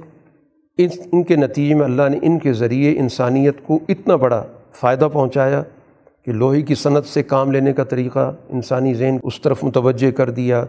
ان 1.12 1.22
کے 1.22 1.36
نتیجے 1.36 1.74
میں 1.74 1.84
اللہ 1.84 2.02
نے 2.10 2.18
ان 2.22 2.38
کے 2.38 2.52
ذریعے 2.52 2.98
انسانیت 2.98 3.54
کو 3.66 3.78
اتنا 3.88 4.16
بڑا 4.16 4.44
فائدہ 4.72 5.08
پہنچایا 5.12 5.62
کہ 6.24 6.32
لوہے 6.32 6.62
کی 6.62 6.74
صنعت 6.74 7.06
سے 7.06 7.22
کام 7.22 7.52
لینے 7.52 7.72
کا 7.72 7.84
طریقہ، 7.84 8.32
انسانی 8.48 8.94
ذہن 8.94 9.16
اس 9.22 9.40
طرف 9.40 9.64
متوجہ 9.64 10.10
کر 10.10 10.30
دیا، 10.30 10.64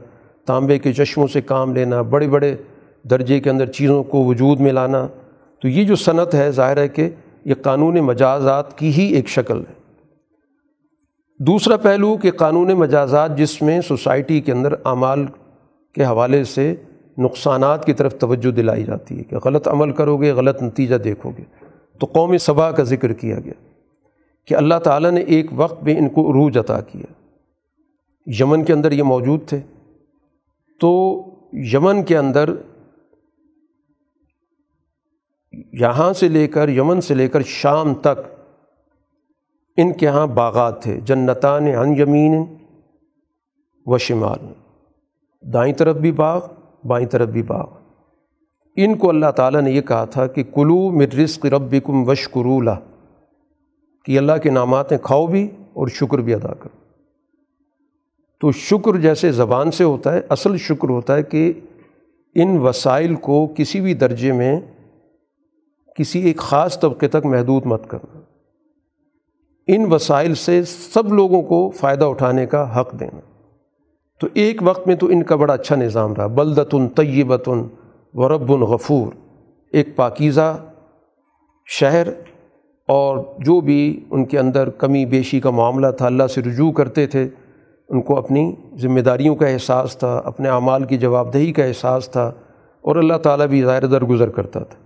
تانبے 0.45 0.79
کے 0.79 0.93
چشموں 0.93 1.27
سے 1.27 1.41
کام 1.41 1.73
لینا، 1.73 2.01
بڑے 2.01 2.27
بڑے 2.27 2.55
درجے 3.03 3.39
کے 3.39 3.49
اندر 3.49 3.65
چیزوں 3.65 4.03
کو 4.03 4.23
وجود 4.23 4.59
میں 4.59 4.71
لانا۔ 4.71 5.07
تو 5.61 5.67
یہ 5.67 5.83
جو 5.83 5.95
صنعت 5.95 6.35
ہے، 6.35 6.51
ظاہر 6.51 6.77
ہے 6.77 6.87
کہ 6.87 7.09
یہ 7.45 7.53
قانون 7.61 7.95
مجازات 7.95 8.77
کی 8.77 8.91
ہی 8.93 9.15
ایک 9.15 9.29
شکل 9.29 9.59
ہے۔ 9.59 9.80
دوسرا 11.47 11.77
پہلو 11.77 12.17
کہ 12.17 12.31
قانون 12.31 12.67
مجازات 12.67 13.37
جس 13.37 13.61
میں 13.61 13.81
سوسائٹی 13.81 14.41
کے 14.41 14.51
اندر 14.51 14.71
اعمال 14.71 15.25
کے 15.95 16.05
حوالے 16.05 16.43
سے 16.43 16.75
نقصانات 17.17 17.85
کی 17.85 17.93
طرف 17.93 18.15
توجہ 18.19 18.51
دلائی 18.51 18.83
جاتی 18.83 19.17
ہے 19.17 19.23
کہ 19.23 19.37
غلط 19.37 19.67
عمل 19.67 19.91
کرو 19.91 20.17
گے، 20.17 20.31
غلط 20.31 20.63
نتیجہ 20.63 20.95
دیکھو 20.95 21.31
گے۔ 21.37 21.43
تو 21.99 22.05
قوم 22.05 22.37
صبا 22.37 22.71
کا 22.71 22.83
ذکر 22.83 23.13
کیا 23.13 23.39
گیا 23.39 23.53
کہ 24.47 24.53
اللہ 24.53 24.75
تعالیٰ 24.83 25.11
نے 25.11 25.21
ایک 25.21 25.45
وقت 25.55 25.83
میں 25.83 25.97
ان 25.97 26.09
کو 26.09 26.31
عروج 26.31 26.57
عطا 26.57 26.81
کیا۔ 26.81 27.13
یمن 28.39 28.63
کے 28.63 28.73
اندر 28.73 28.91
یہ 28.91 29.03
موجود 29.03 29.39
تھے۔ 29.45 29.59
تو 30.79 31.21
یمن 31.53 32.03
کے 32.03 32.17
اندر 32.17 32.49
یہاں 35.73 36.13
سے 36.13 36.27
لے 36.27 36.47
کر، 36.47 36.69
یمن 36.69 37.01
سے 37.01 37.13
لے 37.13 37.27
کر 37.27 37.41
شام 37.41 37.93
تک 37.93 38.40
ان 39.77 39.93
کے 39.93 40.05
یہاں 40.05 40.27
باغات 40.27 40.83
تھے، 40.83 40.99
جنتان 41.05 41.63
ان 41.63 41.99
یمین 41.99 42.45
و 43.85 43.97
شمال۔ 43.97 44.53
دائیں 45.41 45.73
طرف 45.73 45.95
بھی 45.95 46.11
باغ، 46.11 46.41
بائیں 46.87 47.07
طرف 47.07 47.29
بھی 47.29 47.43
باغ۔ 47.43 47.65
ان 48.75 48.97
کو 48.97 49.09
اللہ 49.09 49.31
تعالیٰ 49.31 49.61
نے 49.61 49.71
یہ 49.71 49.81
کہا 49.81 50.05
تھا 50.05 50.27
کہ 50.27 50.43
کلو 50.43 50.91
مرزق 50.91 51.45
ربکم 51.45 52.09
وشکرولہ 52.09 52.71
کہ 54.05 54.17
اللہ 54.17 54.31
کے 54.43 54.49
نامات 54.49 54.89
کھاؤ 54.89 55.27
بھی 55.27 55.49
اور 55.73 55.87
شکر 55.87 56.17
بھی 56.17 56.33
ادا 56.33 56.53
کرو۔ 56.53 56.81
تو 58.39 58.51
شکر 58.51 58.97
جیسے 58.97 59.31
زبان 59.31 59.71
سے 59.71 59.83
ہوتا 59.83 60.13
ہے، 60.13 60.21
اصل 60.29 60.57
شکر 60.57 60.89
ہوتا 60.89 61.15
ہے 61.15 61.23
کہ 61.23 61.53
ان 62.35 62.57
وسائل 62.57 63.15
کو 63.15 63.47
کسی 63.55 63.81
بھی 63.81 63.93
درجے 63.93 64.31
میں 64.31 64.59
کسی 65.95 66.19
ایک 66.19 66.37
خاص 66.37 66.79
طبقے 66.79 67.07
تک 67.07 67.25
محدود 67.25 67.65
مت 67.65 67.89
کرنا۔ 67.89 68.20
ان 69.73 69.93
وسائل 69.93 70.35
سے 70.35 70.63
سب 70.63 71.13
لوگوں 71.13 71.41
کو 71.41 71.71
فائدہ 71.71 72.05
اٹھانے 72.05 72.45
کا 72.45 72.79
حق 72.79 72.99
دینا 72.99 73.19
تو 74.19 74.27
ایک 74.33 74.61
وقت 74.63 74.87
میں 74.87 74.95
تو 74.95 75.07
ان 75.07 75.23
کا 75.23 75.35
بڑا 75.35 75.53
اچھا 75.53 75.75
نظام 75.75 76.13
رہا۔ 76.13 76.27
بلدتن 76.27 76.87
طیبتن 76.87 77.63
ورب 78.13 78.51
غفور۔ 78.51 79.07
ایک 79.71 79.95
پاکیزہ 79.95 80.57
شہر 81.65 82.07
اور 82.87 83.17
جو 83.39 83.59
بھی 83.59 84.05
ان 84.11 84.25
کے 84.25 84.39
اندر 84.39 84.69
کمی 84.69 85.05
بیشی 85.05 85.39
کا 85.39 85.49
معاملہ 85.49 85.87
تھا، 85.97 86.05
اللہ 86.05 86.27
سے 86.27 86.41
رجوع 86.41 86.71
کرتے 86.71 87.07
تھے۔ 87.07 87.29
ان 87.89 88.01
کو 88.01 88.17
اپنی 88.17 88.55
ذمہ 88.75 88.99
داریوں 88.99 89.35
کا 89.35 89.47
احساس 89.47 89.97
تھا، 89.97 90.21
اپنے 90.25 90.49
اعمال 90.49 90.83
کی 90.83 90.97
جواب 90.97 91.33
دہی 91.33 91.53
کا 91.53 91.63
احساس 91.63 92.09
تھا 92.09 92.31
اور 92.81 92.95
اللہ 92.95 93.17
تعالیٰ 93.17 93.47
بھی 93.47 93.63
ظاہر 93.63 93.85
در 93.85 94.03
گزر 94.03 94.29
کرتا 94.29 94.59
تھا۔ 94.59 94.79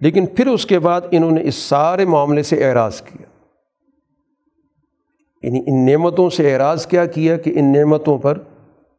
لیکن 0.00 0.26
پھر 0.26 0.46
اس 0.46 0.66
کے 0.66 0.78
بعد 0.78 1.00
انہوں 1.10 1.30
نے 1.30 1.42
اس 1.42 1.54
سارے 1.54 2.04
معاملے 2.04 2.42
سے 2.42 2.68
اعراض 2.68 3.00
کیا۔ 3.00 3.29
یعنی 5.42 5.60
ان 5.66 5.86
نعمتوں 5.86 6.30
سے 6.30 6.54
اعراض 6.54 6.86
کیا 6.86 7.06
کیا 7.06 7.36
کہ 7.36 7.52
ان 7.56 7.72
نعمتوں 7.72 8.18
پر 8.18 8.38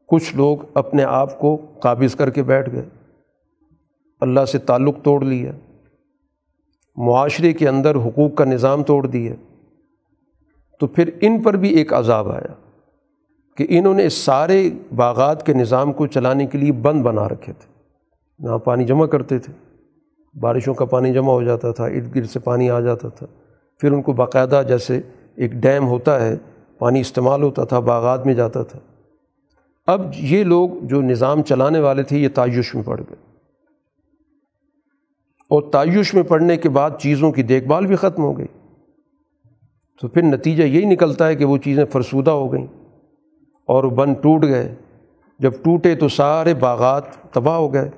کچھ 0.07 0.35
لوگ 0.35 0.57
اپنے 0.73 1.03
آپ 1.03 1.39
کو 1.39 1.57
قابض 1.79 2.15
کر 2.15 2.29
کے 2.29 2.43
بیٹھ 2.43 2.69
گئے۔ 2.71 2.85
اللہ 4.21 4.45
سے 4.45 4.57
تعلق 4.57 4.95
توڑ 5.03 5.23
لیا۔ 5.23 5.51
معاشرے 6.95 7.53
کے 7.53 7.69
اندر 7.69 7.95
حقوق 7.95 8.35
کا 8.35 8.45
نظام 8.45 8.83
توڑ 8.83 9.07
دیا۔ 9.07 9.33
تو 10.79 10.87
پھر 10.87 11.09
ان 11.21 11.41
پر 11.41 11.53
بھی 11.53 11.69
ایک 11.69 11.93
عذاب 11.93 12.31
آیا 12.31 12.53
کہ 13.57 13.65
انہوں 13.69 13.93
نے 13.93 14.05
اس 14.05 14.13
سارے 14.13 14.69
باغات 14.95 15.45
کے 15.45 15.53
نظام 15.53 15.93
کو 15.93 16.07
چلانے 16.07 16.45
کے 16.45 16.57
لیے 16.57 16.71
بند 16.71 17.01
بنا 17.01 17.29
رکھے 17.29 17.53
تھے۔ 17.53 17.71
نہ 18.39 18.57
پانی 18.57 18.85
جمع 18.85 19.05
کرتے 19.05 19.39
تھے۔ 19.39 19.53
بارشوں 20.39 20.73
کا 20.73 20.85
پانی 20.85 21.13
جمع 21.13 21.31
ہو 21.31 21.43
جاتا 21.43 21.71
تھا، 21.71 21.85
ارد 21.85 22.15
گرد 22.15 22.29
سے 22.29 22.39
پانی 22.39 22.69
آ 22.69 22.79
جاتا 22.79 23.09
تھا۔ 23.09 23.25
پھر 23.79 23.91
ان 23.91 24.01
کو 24.01 24.13
باقاعدہ 24.13 24.61
جیسے 24.67 25.01
ایک 25.41 25.51
ڈیم 25.51 25.87
ہوتا 25.87 26.25
ہے، 26.25 26.35
پانی 26.79 26.99
استعمال 26.99 27.43
ہوتا 27.43 27.63
تھا، 27.63 27.79
باغات 27.79 28.25
میں 28.25 28.33
جاتا 28.33 28.63
تھا۔ 28.63 28.79
اب 29.85 30.01
یہ 30.15 30.43
لوگ 30.43 30.69
جو 30.81 31.01
نظام 31.01 31.43
چلانے 31.43 31.79
والے 31.79 32.03
تھے، 32.03 32.17
یہ 32.17 32.29
تعیش 32.33 32.75
میں 32.75 32.83
پڑ 32.83 32.99
گئے۔ 32.99 33.15
اور 35.49 35.71
تعیش 35.71 36.13
میں 36.13 36.23
پڑھنے 36.23 36.57
کے 36.57 36.69
بعد 36.69 36.89
چیزوں 36.99 37.31
کی 37.31 37.43
دیکھ 37.43 37.65
بھال 37.65 37.85
بھی 37.85 37.95
ختم 37.95 38.23
ہو 38.23 38.37
گئی۔ 38.37 38.45
تو 40.01 40.07
پھر 40.07 40.21
نتیجہ 40.21 40.63
یہی 40.63 40.85
نکلتا 40.85 41.27
ہے 41.27 41.35
کہ 41.35 41.45
وہ 41.45 41.57
چیزیں 41.57 41.85
فرسودہ 41.85 42.31
ہو 42.31 42.53
گئیں 42.53 42.67
اور 43.65 43.83
بند 43.83 44.13
ٹوٹ 44.21 44.43
گئے۔ 44.43 44.75
جب 45.39 45.51
ٹوٹے 45.63 45.95
تو 45.95 46.07
سارے 46.07 46.53
باغات 46.53 47.33
تباہ 47.33 47.55
ہو 47.55 47.73
گئے 47.73 47.89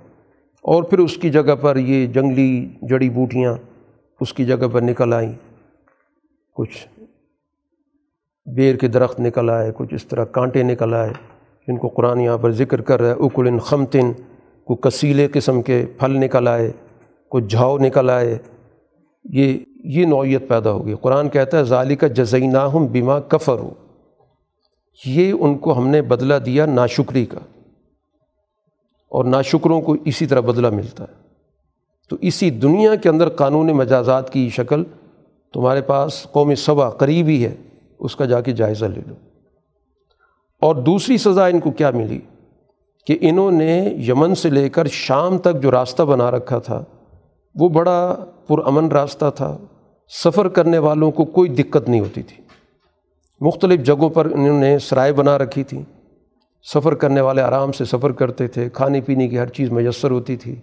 اور 0.62 0.84
پھر 0.84 1.00
اس 1.00 1.18
کی 1.18 1.30
جگہ 1.30 1.56
پر 1.62 1.76
یہ 1.76 2.08
جنگلی 2.08 2.70
جڑی 2.82 3.10
بوٹیاں 3.10 3.54
اس 4.22 4.34
کی 4.34 4.46
جگہ 4.46 4.68
پر 4.72 4.82
نکل 4.82 5.14
آئیں۔ 5.14 5.34
کچھ 6.56 6.88
بیر 8.46 8.76
کے 8.76 8.88
درخت 8.88 9.20
نکل 9.20 9.50
آئے، 9.50 9.72
کچھ 9.76 9.94
اس 9.94 10.06
طرح 10.06 10.26
کانٹے 10.26 10.64
نکل 10.64 10.94
آئے، 10.94 11.10
جن 11.68 11.78
کو 11.78 11.88
قرآن 11.88 12.22
یہاں 12.22 12.38
پر 12.38 12.52
ذکر 12.52 12.82
کر 12.82 13.02
رہا 13.02 13.10
ہے 13.10 13.26
اکل 13.26 13.60
خمتن 13.60 14.12
کو 14.66 14.76
کسیلے 14.76 15.28
قسم 15.28 15.62
کے 15.62 15.86
پھل 16.00 16.12
نکل 16.12 16.48
آئے، 16.48 16.72
کوئی 17.30 17.44
جھاؤ 17.44 17.78
نکل 17.78 18.10
آئے۔ 18.10 18.38
یہ 19.24 19.58
یہ 19.84 20.06
نوعیت 20.06 20.48
پیدا 20.48 20.72
ہوگی 20.72 20.96
قرآن 21.02 21.30
کہتا 21.30 21.58
ہے 21.58 21.64
ظالی 21.64 21.96
کا 21.96 22.08
جزینہ 22.08 22.58
ہم 22.58 22.86
بیما 22.86 23.20
کفر 23.20 23.60
ہو 23.60 23.70
یہ 25.06 25.34
ان 25.40 25.58
کو 25.58 25.78
ہم 25.78 25.88
نے 25.88 26.02
بدلہ 26.02 26.34
دیا 26.34 26.66
ناشکری 26.66 27.26
کا۔ 27.26 27.40
اور 29.10 29.26
ناشکروں 29.26 29.82
کو 29.82 29.96
اسی 30.06 30.26
طرح 30.26 30.40
بدلہ 30.40 30.70
ملتا 30.70 31.04
ہے۔ 31.04 31.24
تو 32.10 32.16
اسی 32.22 32.50
دنیا 32.50 32.96
کے 32.96 33.10
اندر 33.10 33.30
قانون 33.30 33.68
مجازات 33.68 34.34
کی 34.34 34.50
شکل 34.50 34.84
تمہارے 35.54 35.82
پاس 35.82 36.28
قوم 36.32 36.56
صبا 36.56 36.90
قریبی 36.90 37.46
ہے۔ 37.46 37.56
اس 38.04 38.16
کا 38.16 38.26
جا 38.26 38.42
کے 38.42 38.52
جائزہ 38.52 38.86
لے 38.86 39.02
لو۔ 39.08 39.16
اور 40.62 40.76
دوسری 40.76 41.18
سزا 41.18 41.46
ان 41.46 41.60
کو 41.60 41.72
کیا 41.72 41.92
ملی؟ 41.92 42.20
کہ 43.08 43.18
انہوں 43.22 43.52
نے 43.52 43.90
یمن 44.08 44.36
سے 44.36 44.50
لے 44.50 44.70
کر 44.70 44.88
شام 44.88 45.38
تک 45.38 45.62
جو 45.62 45.72
راستہ 45.72 46.04
بنا 46.04 46.32
رکھا 46.32 46.60
تھا، 46.60 46.84
وہ 47.56 47.70
بڑا 47.70 48.26
پرامن 48.48 48.88
راستہ 48.88 49.26
تھا۔ 49.36 49.58
سفر 50.24 50.48
کرنے 50.48 50.78
والوں 50.78 51.12
کو 51.12 51.26
کوئی 51.26 51.50
دقت 51.50 51.90
نہیں 51.90 52.00
ہوتی 52.00 52.24
تھی۔ 52.24 52.44
مختلف 53.42 53.86
جگہوں 53.86 54.10
پر 54.10 54.26
انہوں 54.26 54.60
نے 54.60 54.80
سرائے 54.80 55.14
بنا 55.14 55.38
رکھی 55.38 55.64
تھی۔ 55.64 55.82
سفر 56.74 56.94
کرنے 56.94 57.22
والے 57.22 57.42
آرام 57.42 57.72
سے 57.72 57.86
سفر 57.86 58.12
کرتے 58.12 58.48
تھے، 58.48 58.70
کھانے 58.70 59.02
پینے 59.02 59.28
کی 59.28 59.40
ہر 59.40 59.48
چیز 59.48 59.72
میسر 59.72 60.12
ہوتی 60.12 60.36
تھی۔ 60.36 60.56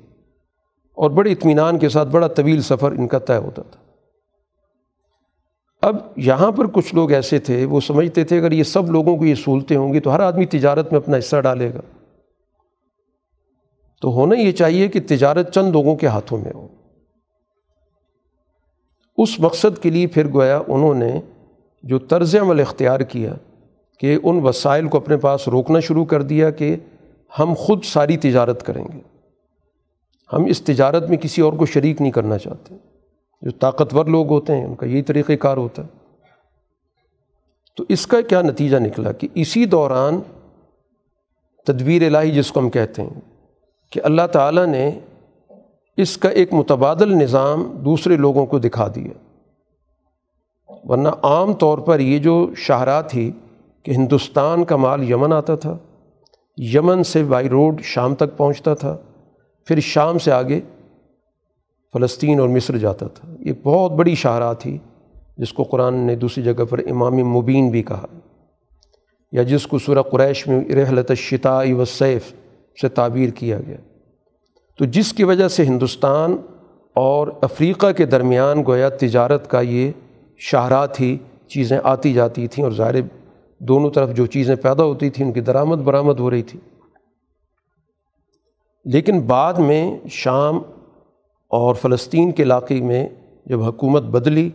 اور 0.95 1.11
بڑے 1.11 1.33
اطمینان 1.33 1.79
کے 1.79 1.89
ساتھ 1.89 2.09
بڑا 2.09 2.27
طویل 2.27 2.63
سفر 2.63 2.93
ان 2.93 3.09
کا 3.09 3.19
طے 3.19 3.37
ہوتا 3.37 3.63
تھا۔ 3.63 3.90
اب 5.81 5.97
یہاں 6.17 6.53
پر 6.53 6.67
کچھ 6.67 6.95
لوگ 6.95 7.13
ایسے 7.13 7.39
تھے، 7.39 7.65
وہ 7.65 7.81
سمجھتے 7.81 8.25
تھے 8.25 8.39
اگر 8.39 8.53
یہ 8.53 8.63
سب 8.63 8.91
لوگوں 8.91 9.17
کو 9.17 9.25
یہ 9.25 9.35
سہولتیں 9.35 9.77
ہوں 9.77 9.95
گی 9.95 10.01
تو 10.01 10.15
ہر 10.15 10.21
آدمی 10.21 10.47
تجارت 10.47 10.93
میں 10.93 11.01
اپنا 11.01 11.19
حصہ 11.19 11.41
ڈالے 11.41 11.75
گا۔ 11.75 11.81
تو 14.03 14.09
ہونا 14.09 14.35
یہ 14.35 14.53
چاہیے 14.53 14.89
کہ 14.89 15.01
تجارت 15.09 15.55
چند 15.55 15.71
لوگوں 15.71 15.97
کے 15.97 16.07
ہاتھوں 16.07 16.39
میں 16.39 16.53
ہو۔ 16.55 16.69
اس 19.17 19.41
مقصد 19.41 19.83
کے 19.83 19.91
لیے 19.91 20.07
پھر 20.07 20.33
گویا 20.33 20.61
انہوں 20.69 20.95
نے 20.95 21.21
جو 21.83 21.99
طرز 21.99 22.37
عمل 22.37 22.61
اختیار 22.61 23.01
کیا 23.01 23.35
کہ 23.99 24.19
ان 24.23 24.41
وسائل 24.41 24.89
کو 24.89 24.99
اپنے 24.99 25.17
پاس 25.17 25.49
روکنا 25.49 25.81
شروع 25.81 26.05
کر 26.05 26.23
دیا 26.23 26.51
کہ 26.51 26.77
ہم 27.39 27.55
خود 27.59 27.85
ساری 27.85 28.17
تجارت 28.17 28.67
کریں 28.67 28.85
گے۔ 28.85 29.01
ہم 30.33 30.45
اس 30.45 30.63
تجارت 30.63 31.09
میں 31.09 31.19
کسی 31.19 31.43
اور 31.43 31.53
کو 31.53 31.67
شریک 31.67 32.01
نہیں 32.01 32.13
کرنا 32.13 32.39
چاہتے۔ 32.39 32.90
جو 33.43 33.51
طاقتور 33.51 34.07
لوگ 34.07 34.29
ہوتے 34.29 34.57
ہیں، 34.57 34.65
ان 34.65 34.75
کا 34.75 34.87
یہی 34.87 35.03
طریقۂ 35.03 35.33
کار 35.41 35.57
ہوتا 35.57 35.83
ہے۔ 35.83 35.89
تو 37.77 37.85
اس 37.89 38.07
کا 38.07 38.21
کیا 38.21 38.43
نتیجہ 38.43 38.77
نکلا 38.77 39.13
کہ 39.13 39.29
اسی 39.35 39.65
دوران 39.65 40.21
تدبیر 41.67 42.07
الہی 42.07 42.31
جس 42.31 42.53
کو 42.53 42.61
ہم 42.61 42.71
کہتے 42.71 43.03
ہیں 43.03 43.21
کہ 43.91 44.01
اللہ 44.05 44.27
تعالیٰ 44.33 44.67
نے 44.67 44.91
اس 45.97 46.17
کا 46.17 46.29
ایک 46.29 46.55
متبادل 46.55 47.09
نظام 47.09 47.63
دوسرے 47.85 48.17
لوگوں 48.17 48.47
کو 48.47 48.59
دکھا 48.59 48.89
دیا۔ 48.95 49.13
ورنہ 50.85 51.09
عام 51.23 51.53
طور 51.53 51.79
پر 51.79 52.01
یہ 52.01 52.19
جو 52.19 52.51
شاہراہ 52.57 53.03
تھی 53.03 53.31
کہ 53.83 53.91
ہندوستان 53.91 54.65
کا 54.65 54.77
مال 54.77 55.11
یمن 55.11 55.33
آتا 55.33 55.55
تھا، 55.55 55.79
یمن 56.57 57.05
سے 57.05 57.25
بائی 57.25 57.49
روڈ 57.49 57.81
شام 57.83 58.15
تک 58.15 58.37
پہنچتا 58.37 58.75
تھا، 58.75 58.97
پھر 59.65 59.81
شام 59.81 60.19
سے 60.19 60.33
آگے 60.33 60.61
فلسطین 61.93 62.41
اور 62.41 62.49
مصر 62.49 62.77
جاتا 62.77 63.07
تھا۔ 63.07 63.35
یہ 63.39 63.53
بہت 63.63 63.93
بڑی 63.93 64.15
شاہراہ 64.15 64.55
تھی، 64.55 64.79
جس 65.37 65.53
کو 65.53 65.63
قرآن 65.63 65.95
نے 65.95 66.17
دوسری 66.17 66.45
جگہ 66.45 66.65
پر 66.65 66.79
امام 66.91 67.15
مبین 67.15 67.71
بھی 67.71 67.83
کہا۔ 67.83 68.07
یا 69.33 69.43
جس 69.43 69.67
کو 69.67 69.79
سورہ 69.79 70.03
قریش 70.03 70.47
میں 70.47 70.69
رحلت 70.69 71.11
الشتاء 71.11 71.65
و 71.71 71.85
سیف 71.85 72.33
سے 72.81 72.89
تعبیر 72.89 73.31
کیا 73.31 73.59
گیا۔ 73.67 73.77
تو 74.79 74.85
جس 74.85 75.13
کی 75.13 75.25
وجہ 75.25 75.49
سے 75.49 75.65
ہندوستان 75.65 76.37
اور 76.95 77.29
افریقہ 77.41 77.93
کے 77.97 78.07
درمیان 78.07 78.63
گویا 78.67 78.89
تجارت 78.89 79.51
کا 79.51 79.61
یہ 79.61 79.93
شاہراہ 80.39 80.87
تھی، 80.87 81.19
چیزیں 81.49 81.79
آتی 81.85 82.13
جاتی 82.13 82.47
تھیں 82.47 82.65
اور 82.65 82.73
ظاہر 82.73 82.95
دونوں 83.59 83.91
طرف 83.91 84.15
جو 84.15 84.27
چیزیں 84.27 84.57
پیدا 84.57 84.85
ہوتی 84.85 85.11
تھیں، 85.11 85.27
ان 85.27 85.33
کی 85.33 85.41
درآمد 85.41 85.77
برآمد 85.77 86.21
ہو 86.21 86.31
رہی 86.31 86.43
تھی۔ 86.43 86.61
لیکن 88.85 89.21
بعد 89.21 89.55
میں 89.55 89.99
شام 90.11 90.61
اور 91.51 91.75
فلسطین 91.75 92.33
کے 92.33 92.43
علاقے 92.43 92.81
میں 92.81 93.09
جب 93.47 93.63
حکومت 93.63 94.03
بدلی 94.03 94.51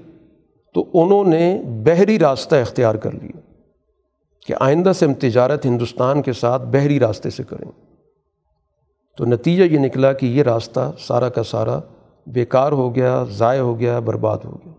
تو 0.73 0.85
انہوں 0.93 1.23
نے 1.23 1.61
بحری 1.83 2.19
راستہ 2.19 2.55
اختیار 2.55 2.95
کر 2.95 3.11
لیا 3.11 3.39
کہ 4.47 4.53
آئندہ 4.59 4.91
سے 4.91 5.05
ہم 5.05 5.13
تجارت 5.13 5.65
ہندوستان 5.65 6.21
کے 6.21 6.33
ساتھ 6.33 6.61
بحری 6.61 6.99
راستے 6.99 7.29
سے 7.29 7.43
کریں۔ 7.43 7.71
تو 9.17 9.25
نتیجہ 9.25 9.63
یہ 9.63 9.79
نکلا 9.79 10.13
کہ 10.13 10.25
یہ 10.25 10.43
راستہ 10.43 10.91
سارا 10.99 11.29
کا 11.29 11.43
سارا 11.43 11.79
بیکار 12.27 12.71
ہو 12.71 12.95
گیا، 12.95 13.23
ضائع 13.29 13.61
ہو 13.61 13.79
گیا، 13.79 13.99
برباد 13.99 14.37
ہو 14.45 14.57
گیا۔ 14.65 14.73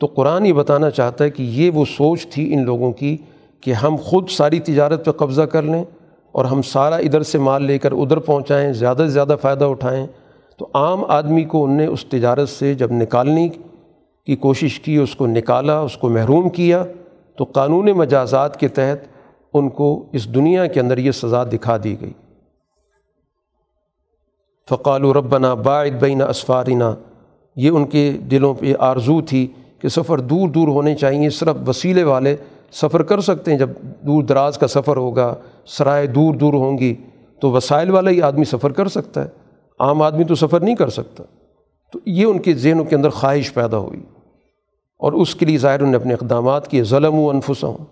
تو 0.00 0.06
قرآن 0.06 0.46
یہ 0.46 0.52
بتانا 0.52 0.90
چاہتا 0.90 1.24
ہے 1.24 1.30
کہ 1.30 1.42
یہ 1.42 1.70
وہ 1.70 1.84
سوچ 1.84 2.26
تھی 2.26 2.54
ان 2.54 2.64
لوگوں 2.64 2.92
کی 2.92 3.16
کہ 3.60 3.72
ہم 3.72 3.96
خود 4.02 4.28
ساری 4.28 4.60
تجارت 4.60 5.04
پہ 5.04 5.10
قبضہ 5.10 5.42
کر 5.42 5.62
لیں 5.62 5.84
اور 6.32 6.44
ہم 6.44 6.62
سارا 6.62 6.96
ادھر 6.96 7.22
سے 7.22 7.38
مال 7.38 7.62
لے 7.62 7.78
کر 7.78 7.92
ادھر 7.92 8.16
پہنچائیں، 8.16 8.72
زیادہ 8.72 8.96
سے 8.96 9.08
زیادہ 9.08 9.36
فائدہ 9.42 9.64
اٹھائیں۔ 9.64 10.06
تو 10.62 10.68
عام 10.74 11.04
آدمی 11.08 11.44
کو 11.44 11.64
ان 11.64 11.70
نے 11.70 11.86
اس 11.86 12.04
تجارت 12.04 12.48
سے 12.48 12.74
جب 12.74 12.92
نکالنے 12.92 13.48
کی 14.26 14.36
کوشش 14.36 14.80
کی، 14.80 14.96
اس 14.96 15.16
کو 15.16 15.26
نکالا، 15.26 15.80
اس 15.80 15.96
کو 15.96 16.08
محروم 16.08 16.48
کیا، 16.48 16.84
تو 17.36 17.44
قانون 17.44 17.86
مجازات 17.86 18.60
کے 18.60 18.68
تحت 18.68 19.06
ان 19.54 19.68
کو 19.68 20.06
اس 20.12 20.34
دنیا 20.34 20.66
کے 20.66 20.80
اندر 20.80 20.98
یہ 20.98 21.10
سزا 21.10 21.44
دکھا 21.44 21.76
دی 21.84 22.00
گئی۔ 22.00 22.12
فقال 24.70 25.04
و 25.04 25.14
ربنا 25.14 25.54
باعد 25.54 26.00
بین 26.00 26.22
اسفارینہ 26.22 26.94
یہ 27.56 27.70
ان 27.70 27.84
کے 27.84 28.12
دلوں 28.12 28.54
پہ 28.54 28.72
آرزو 28.78 29.20
تھی 29.20 29.46
کہ 29.78 29.88
سفر 29.88 30.20
دور 30.20 30.48
دور 30.48 30.68
ہونے 30.68 30.94
چاہیے، 30.94 31.30
صرف 31.30 31.68
وسیلے 31.68 32.02
والے 32.02 32.36
سفر 32.72 33.02
کر 33.02 33.20
سکتے 33.20 33.50
ہیں۔ 33.50 33.58
جب 33.58 33.70
دور 33.82 34.22
دراز 34.22 34.58
کا 34.58 34.66
سفر 34.66 34.96
ہوگا، 34.96 35.34
سرائے 35.66 36.06
دور 36.06 36.34
دور 36.34 36.54
ہوں 36.54 36.78
گی، 36.78 36.94
تو 37.40 37.50
وسائل 37.50 37.90
والا 37.90 38.10
ہی 38.10 38.22
آدمی 38.22 38.44
سفر 38.44 38.72
کر 38.72 38.88
سکتا 38.88 39.24
ہے۔ 39.24 39.41
عام 39.78 40.02
آدمی 40.02 40.24
تو 40.24 40.34
سفر 40.34 40.60
نہیں 40.60 40.76
کر 40.76 40.88
سکتا۔ 40.88 41.24
تو 41.92 41.98
یہ 42.06 42.24
ان 42.24 42.38
کے 42.38 42.54
ذہنوں 42.54 42.84
کے 42.84 42.96
اندر 42.96 43.10
خواہش 43.10 43.54
پیدا 43.54 43.78
ہوئی۔ 43.78 44.00
اور 44.98 45.12
اس 45.12 45.34
کے 45.34 45.46
لیے 45.46 45.58
ظاہر 45.58 45.82
نے 45.82 45.96
اپنے 45.96 46.14
اقدامات 46.14 46.68
کیے۔ 46.68 46.84
ظلم 46.84 47.14
و 47.14 47.30
انفس 47.30 47.64
ہوں 47.64 47.84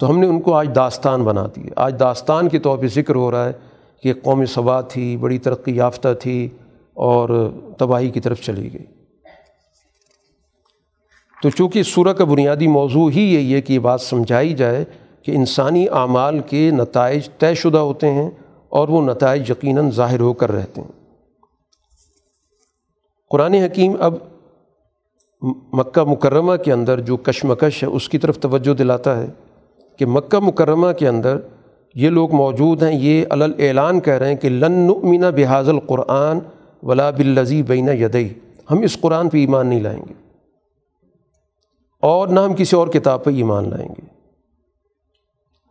تو 0.00 0.10
ہم 0.10 0.18
نے 0.18 0.26
ان 0.26 0.40
کو 0.40 0.54
آج 0.54 0.68
داستان 0.74 1.24
بنا 1.24 1.46
دی 1.56 1.62
آج 1.76 1.94
داستان 2.00 2.48
کے 2.48 2.58
طور 2.58 2.78
پہ 2.78 2.86
ذکر 2.86 3.14
ہو 3.14 3.30
رہا 3.30 3.44
ہے 3.44 3.52
کہ 4.02 4.12
قومی 4.22 4.46
صبا 4.46 4.80
تھی، 4.80 5.16
بڑی 5.16 5.38
ترقی 5.38 5.76
یافتہ 5.76 6.08
تھی 6.20 6.48
اور 6.94 7.50
تباہی 7.78 8.10
کی 8.10 8.20
طرف 8.20 8.40
چلی 8.40 8.72
گئی۔ 8.72 8.84
تو 11.42 11.50
چونکہ 11.50 11.82
سورہ 11.82 12.12
کا 12.12 12.24
بنیادی 12.24 12.66
موضوع 12.66 13.10
ہی 13.10 13.34
یہی 13.34 13.54
ہے 13.54 13.60
کہ 13.60 13.72
یہ 13.72 13.78
بات 13.78 14.00
سمجھائی 14.00 14.54
جائے 14.54 14.84
کہ 15.22 15.32
انسانی 15.32 15.88
اعمال 15.88 16.38
کے 16.38 16.70
نتائج 16.70 17.28
طے 17.38 17.54
شدہ 17.54 17.78
ہوتے 17.78 18.10
ہیں 18.10 18.30
اور 18.70 18.88
وہ 18.88 19.02
نتائج 19.02 19.50
یقیناً 19.50 19.90
ظاہر 19.90 20.20
ہو 20.20 20.32
کر 20.32 20.52
رہتے 20.52 20.80
ہیں۔ 20.80 21.00
قرآن 23.30 23.54
حکیم 23.54 23.92
اب 24.00 24.14
مکہ 25.72 26.04
مکرمہ 26.04 26.56
کے 26.56 26.72
اندر 26.72 27.00
جو 27.00 27.16
کشمکش 27.16 27.82
ہے، 27.82 27.88
اس 27.88 28.08
کی 28.08 28.18
طرف 28.18 28.38
توجہ 28.38 28.74
دلاتا 28.74 29.22
ہے 29.22 29.26
کہ 29.98 30.06
مکہ 30.06 30.38
مکرمہ 30.38 30.92
کے 30.92 31.08
اندر 31.08 31.36
یہ 31.94 32.10
لوگ 32.10 32.34
موجود 32.34 32.82
ہیں، 32.82 33.00
یہ 33.00 33.24
علل 33.30 33.52
اعلان 33.58 34.00
کہہ 34.00 34.12
رہے 34.12 34.28
ہیں 34.28 34.36
کہ 34.36 34.48
لن 34.48 34.72
نؤمن 34.72 35.20
بحاظ 35.36 35.68
القرآن 35.68 36.38
ولا 36.82 37.10
بلزی 37.10 37.62
بین 37.62 37.88
یدئی 37.88 38.34
ہم 38.70 38.78
اس 38.78 38.98
قرآن 39.00 39.28
پہ 39.28 39.38
ایمان 39.38 39.66
نہیں 39.66 39.80
لائیں 39.80 40.02
گے۔ 40.08 40.14
اور 42.02 42.28
نہ 42.28 42.40
ہم 42.40 42.54
کسی 42.54 42.76
اور 42.76 42.88
کتاب 42.88 43.24
پہ 43.24 43.30
ایمان 43.30 43.70
لائیں 43.70 43.88
گے۔ 43.88 44.06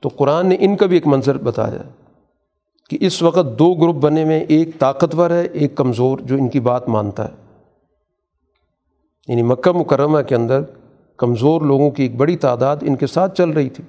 تو 0.01 0.09
قرآن 0.09 0.47
نے 0.47 0.57
ان 0.59 0.75
کا 0.75 0.85
بھی 0.85 0.95
ایک 0.95 1.07
منظر 1.07 1.37
بتایا۔ 1.37 1.98
کہ 2.89 2.97
اس 3.01 3.21
وقت 3.21 3.59
دو 3.59 3.73
گروپ 3.73 3.95
بنے 3.95 4.25
میں 4.25 4.39
ایک 4.39 4.79
طاقتور 4.79 5.29
ہے، 5.29 5.47
ایک 5.53 5.75
کمزور 5.75 6.17
جو 6.17 6.35
ان 6.35 6.49
کی 6.49 6.59
بات 6.59 6.89
مانتا 6.89 7.27
ہے۔ 7.27 7.33
یعنی 9.27 9.41
مکہ 9.41 9.71
مکرمہ 9.71 10.21
کے 10.21 10.35
اندر 10.35 10.61
کمزور 11.17 11.61
لوگوں 11.61 11.91
کی 11.91 12.03
ایک 12.03 12.15
بڑی 12.15 12.37
تعداد 12.37 12.77
ان 12.81 12.95
کے 12.95 13.07
ساتھ 13.07 13.35
چل 13.35 13.49
رہی 13.49 13.69
تھی۔ 13.69 13.83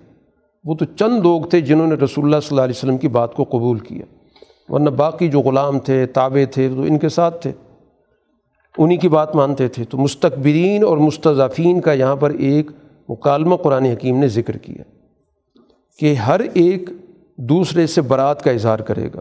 وہ 0.64 0.74
تو 0.74 0.84
چند 0.84 1.20
لوگ 1.20 1.42
تھے 1.42 1.60
جنہوں 1.60 1.86
نے 1.86 1.94
رسول 1.94 2.24
اللہ 2.24 2.40
صلی 2.40 2.48
اللہ 2.50 2.62
علیہ 2.62 2.74
وسلم 2.76 2.98
کی 2.98 3.08
بات 3.08 3.34
کو 3.34 3.44
قبول 3.44 3.78
کیا۔ 3.78 4.04
ورنہ 4.72 4.90
باقی 4.90 5.28
جو 5.28 5.40
غلام 5.40 5.78
تھے، 5.78 6.06
تابع 6.06 6.44
تھے 6.50 6.68
تو 6.68 6.82
ان 6.82 6.98
کے 6.98 7.08
ساتھ 7.08 7.42
تھے۔ 7.42 7.52
انہی 8.78 8.96
کی 8.96 9.08
بات 9.08 9.36
مانتے 9.36 9.68
تھے۔ 9.68 9.84
تو 9.84 9.98
مستقبرین 9.98 10.84
اور 10.84 10.96
مستضافین 10.96 11.80
کا 11.80 11.92
یہاں 11.92 12.16
پر 12.16 12.30
ایک 12.30 12.70
مکالمہ 13.08 13.56
قرآن 13.56 13.84
حکیم 13.84 14.18
نے 14.18 14.28
ذکر 14.28 14.56
کیا 14.56 14.82
کہ 15.98 16.14
ہر 16.14 16.40
ایک 16.54 16.90
دوسرے 17.40 17.86
سے 17.86 18.00
برات 18.00 18.42
کا 18.42 18.50
اظہار 18.50 18.78
کرے 18.78 19.08
گا۔ 19.14 19.20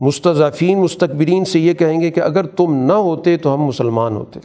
مستضافین 0.00 0.78
مستقبرین 0.78 1.44
سے 1.44 1.60
یہ 1.60 1.72
کہیں 1.72 2.00
گے 2.00 2.10
کہ 2.10 2.20
اگر 2.20 2.46
تم 2.46 2.74
نہ 2.74 2.92
ہوتے 2.92 3.36
تو 3.36 3.54
ہم 3.54 3.60
مسلمان 3.60 4.16
ہوتے۔ 4.16 4.40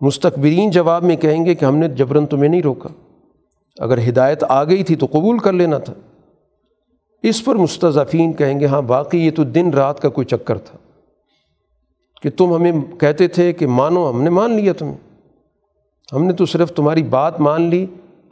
مستقبرین 0.00 0.70
جواب 0.70 1.04
میں 1.04 1.16
کہیں 1.16 1.46
گے 1.46 1.54
کہ 1.54 1.64
ہم 1.64 1.76
نے 1.76 1.88
جبرن 1.88 2.26
تمہیں 2.26 2.48
نہیں 2.48 2.62
روکا۔ 2.62 2.88
اگر 3.78 4.08
ہدایت 4.08 4.44
آ 4.48 4.64
گئی 4.64 4.84
تھی 4.84 4.96
تو 4.96 5.06
قبول 5.06 5.38
کر 5.38 5.52
لینا 5.52 5.78
تھا۔ 5.78 5.92
اس 7.22 7.44
پر 7.44 7.54
مستضافین 7.54 8.32
کہیں 8.32 8.60
گے 8.60 8.66
ہاں 8.66 8.82
باقی 8.82 9.26
یہ 9.26 9.30
تو 9.30 9.44
دن 9.44 9.70
رات 9.70 10.00
کا 10.00 10.08
کوئی 10.08 10.24
چکر 10.24 10.58
تھا 10.58 10.78
کہ 12.22 12.30
تم 12.30 12.54
ہمیں 12.54 12.72
کہتے 13.00 13.28
تھے 13.28 13.52
کہ 13.52 13.66
مانو، 13.66 14.10
ہم 14.10 14.22
نے 14.22 14.30
مان 14.30 14.50
لیا 14.50 14.72
تمہیں۔ 14.72 14.96
ہم 16.12 16.24
نے 16.24 16.32
تو 16.32 16.46
صرف 16.46 16.72
تمہاری 16.72 17.02
بات 17.02 17.40
مان 17.40 17.62
لی، 17.62 17.86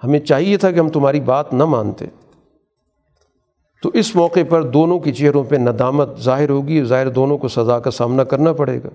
ہمیں 0.05 0.21
چاہیے 0.21 0.57
تھا 0.57 0.71
کہ 0.71 0.79
ہم 0.79 0.89
تمہاری 0.89 1.21
بات 1.21 1.55
نہ 1.55 1.65
مانتے۔ 1.65 2.07
تو 3.83 3.91
اس 3.95 4.17
موقع 4.17 4.41
پر 4.49 4.63
دونوں 4.63 4.99
کی 4.99 5.13
چہروں 5.13 5.45
پہ 5.45 5.57
ندامت 5.57 6.21
ظاہر 6.21 6.51
ہوگی 6.51 6.85
ظاہر 6.85 7.09
دونوں 7.09 7.39
کو 7.39 7.49
سزا 7.49 7.79
کا 7.79 7.91
سامنا 7.91 8.25
کرنا 8.25 8.53
پڑے 8.53 8.79
گا۔ 8.85 8.89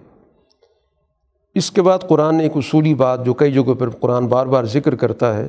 اس 1.56 1.72
کے 1.72 1.82
بعد 1.82 2.00
قرآن 2.00 2.36
نے 2.36 2.44
ایک 2.44 2.58
اصولی 2.58 2.94
بات 2.94 3.26
جو 3.26 3.34
کئی 3.34 3.52
جگہوں 3.52 3.76
پر 3.76 3.90
قرآن 3.90 4.28
بار 4.28 4.46
بار 4.46 4.64
ذکر 4.64 4.96
کرتا 4.96 5.38
ہے 5.38 5.48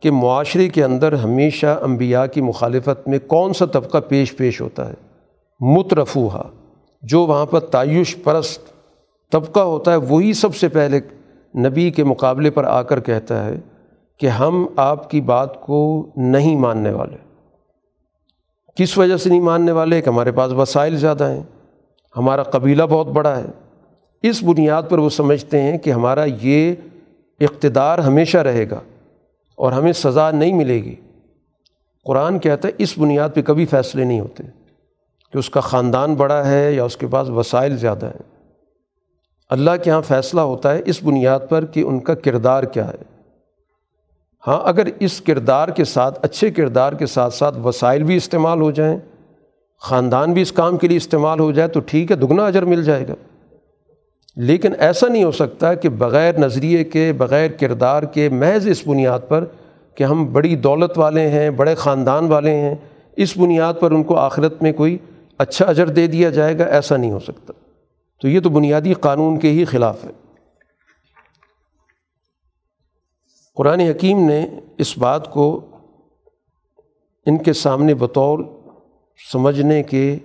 کہ 0.00 0.10
معاشرے 0.10 0.68
کے 0.68 0.84
اندر 0.84 1.12
ہمیشہ 1.12 1.78
انبیاء 1.82 2.26
کی 2.26 2.40
مخالفت 2.40 3.08
میں 3.08 3.18
کون 3.26 3.52
سا 3.52 3.64
طبقہ 3.64 3.98
پیش 4.08 4.36
پیش 4.36 4.60
ہوتا 4.60 4.88
ہے؟ 4.88 4.94
مترفوہا، 5.60 6.42
جو 7.02 7.26
وہاں 7.26 7.46
پر 7.46 7.60
تعیش 7.60 8.16
پرست 8.24 8.60
طبقہ 9.32 9.60
ہوتا 9.60 9.90
ہے، 9.90 9.96
وہی 9.96 10.32
سب 10.32 10.56
سے 10.56 10.68
پہلے 10.68 11.00
نبی 11.58 11.90
کے 11.90 12.04
مقابلے 12.04 12.50
پر 12.50 12.64
آ 12.64 12.82
کر 12.82 13.00
کہتا 13.00 13.44
ہے 13.44 13.56
کہ 14.18 14.26
ہم 14.26 14.66
آپ 14.76 15.10
کی 15.10 15.20
بات 15.20 15.60
کو 15.60 16.06
نہیں 16.16 16.56
ماننے 16.56 16.90
والے۔ 16.90 17.23
کس 18.74 18.98
وجہ 18.98 19.16
سے 19.16 19.28
نہیں 19.28 19.40
ماننے 19.40 19.72
والے؟ 19.72 20.02
کہ 20.02 20.08
ہمارے 20.08 20.32
پاس 20.32 20.52
وسائل 20.52 20.96
زیادہ 20.96 21.28
ہیں، 21.28 21.42
ہمارا 22.16 22.42
قبیلہ 22.42 22.82
بہت 22.82 23.06
بڑا 23.06 23.38
ہے۔ 23.38 23.44
اس 24.22 24.42
بنیاد 24.42 24.82
پر 24.88 24.98
وہ 24.98 25.08
سمجھتے 25.08 25.62
ہیں 25.62 25.78
کہ 25.78 25.90
ہمارا 25.90 26.24
یہ 26.42 26.74
اقتدار 27.40 27.98
ہمیشہ 27.98 28.38
رہے 28.38 28.70
گا 28.70 28.80
اور 29.54 29.72
ہمیں 29.72 29.92
سزا 29.92 30.30
نہیں 30.30 30.52
ملے 30.52 30.84
گی۔ 30.84 30.94
قرآن 32.04 32.38
کہتا 32.38 32.68
ہے 32.68 32.72
اس 32.78 32.98
بنیاد 32.98 33.28
پہ 33.34 33.42
کبھی 33.42 33.66
فیصلے 33.66 34.04
نہیں 34.04 34.20
ہوتے 34.20 34.42
کہ 35.32 35.38
اس 35.38 35.50
کا 35.50 35.60
خاندان 35.60 36.14
بڑا 36.14 36.50
ہے 36.50 36.72
یا 36.72 36.84
اس 36.84 36.96
کے 36.96 37.06
پاس 37.06 37.28
وسائل 37.28 37.76
زیادہ 37.76 38.06
ہیں۔ 38.06 38.52
اللہ 39.50 39.70
کے 39.84 39.90
یہاں 39.90 40.02
فیصلہ 40.02 40.40
ہوتا 40.40 40.74
ہے 40.74 40.82
اس 40.86 41.02
بنیاد 41.02 41.40
پر 41.48 41.64
کہ 41.64 41.80
ان 41.80 42.00
کا 42.00 42.14
کردار 42.14 42.62
کیا 42.62 42.88
ہے۔ 42.88 43.13
ہاں 44.46 44.60
اگر 44.64 44.88
اس 45.00 45.20
کردار 45.20 45.68
کے 45.68 45.84
ساتھ، 45.84 46.18
اچھے 46.22 46.50
کردار 46.50 46.92
کے 46.92 47.06
ساتھ 47.06 47.34
ساتھ 47.34 47.58
وسائل 47.58 48.02
بھی 48.02 48.16
استعمال 48.16 48.60
ہو 48.60 48.70
جائیں، 48.70 48.96
خاندان 49.80 50.32
بھی 50.32 50.42
اس 50.42 50.52
کام 50.52 50.76
کے 50.76 50.88
لیے 50.88 50.96
استعمال 50.96 51.40
ہو 51.40 51.52
جائے، 51.52 51.68
تو 51.68 51.80
ٹھیک 51.80 52.10
ہے، 52.10 52.16
دگنا 52.16 52.46
اجر 52.46 52.64
مل 52.64 52.84
جائے 52.84 53.08
گا۔ 53.08 53.14
لیکن 54.36 54.72
ایسا 54.78 55.08
نہیں 55.08 55.24
ہو 55.24 55.32
سکتا 55.32 55.74
کہ 55.74 55.88
بغیر 55.88 56.38
نظریے 56.38 56.84
کے، 56.84 57.12
بغیر 57.12 57.50
کردار 57.50 58.02
کے، 58.02 58.28
محض 58.28 58.68
اس 58.68 58.86
بنیاد 58.86 59.18
پر 59.28 59.44
کہ 59.94 60.04
ہم 60.04 60.32
بڑی 60.32 60.56
دولت 60.56 60.98
والے 60.98 61.28
ہیں، 61.28 61.50
بڑے 61.50 61.74
خاندان 61.74 62.26
والے 62.26 62.54
ہیں، 62.54 62.74
اس 63.16 63.36
بنیاد 63.36 63.74
پر 63.80 63.90
ان 63.90 64.02
کو 64.02 64.16
آخرت 64.16 64.62
میں 64.62 64.72
کوئی 64.72 64.98
اچھا 65.38 65.64
اجر 65.64 65.86
دے 65.86 66.06
دیا 66.06 66.30
جائے 66.30 66.58
گا، 66.58 66.64
ایسا 66.64 66.96
نہیں 66.96 67.10
ہو 67.10 67.20
سکتا۔ 67.20 67.52
تو 68.22 68.28
یہ 68.28 68.40
تو 68.40 68.48
بنیادی 68.48 68.92
قانون 68.92 69.38
کے 69.38 69.50
ہی 69.50 69.64
خلاف 69.64 70.04
ہے۔ 70.04 70.10
قرآن 73.54 73.80
حکیم 73.80 74.28
نے 74.28 74.46
اس 74.78 74.98
بات 74.98 75.32
کو 75.32 75.60
ان 77.26 77.42
کے 77.42 77.52
سامنے 77.52 77.94
بطور 77.94 78.38
سمجھنے 79.32 79.82
کے 79.82 80.18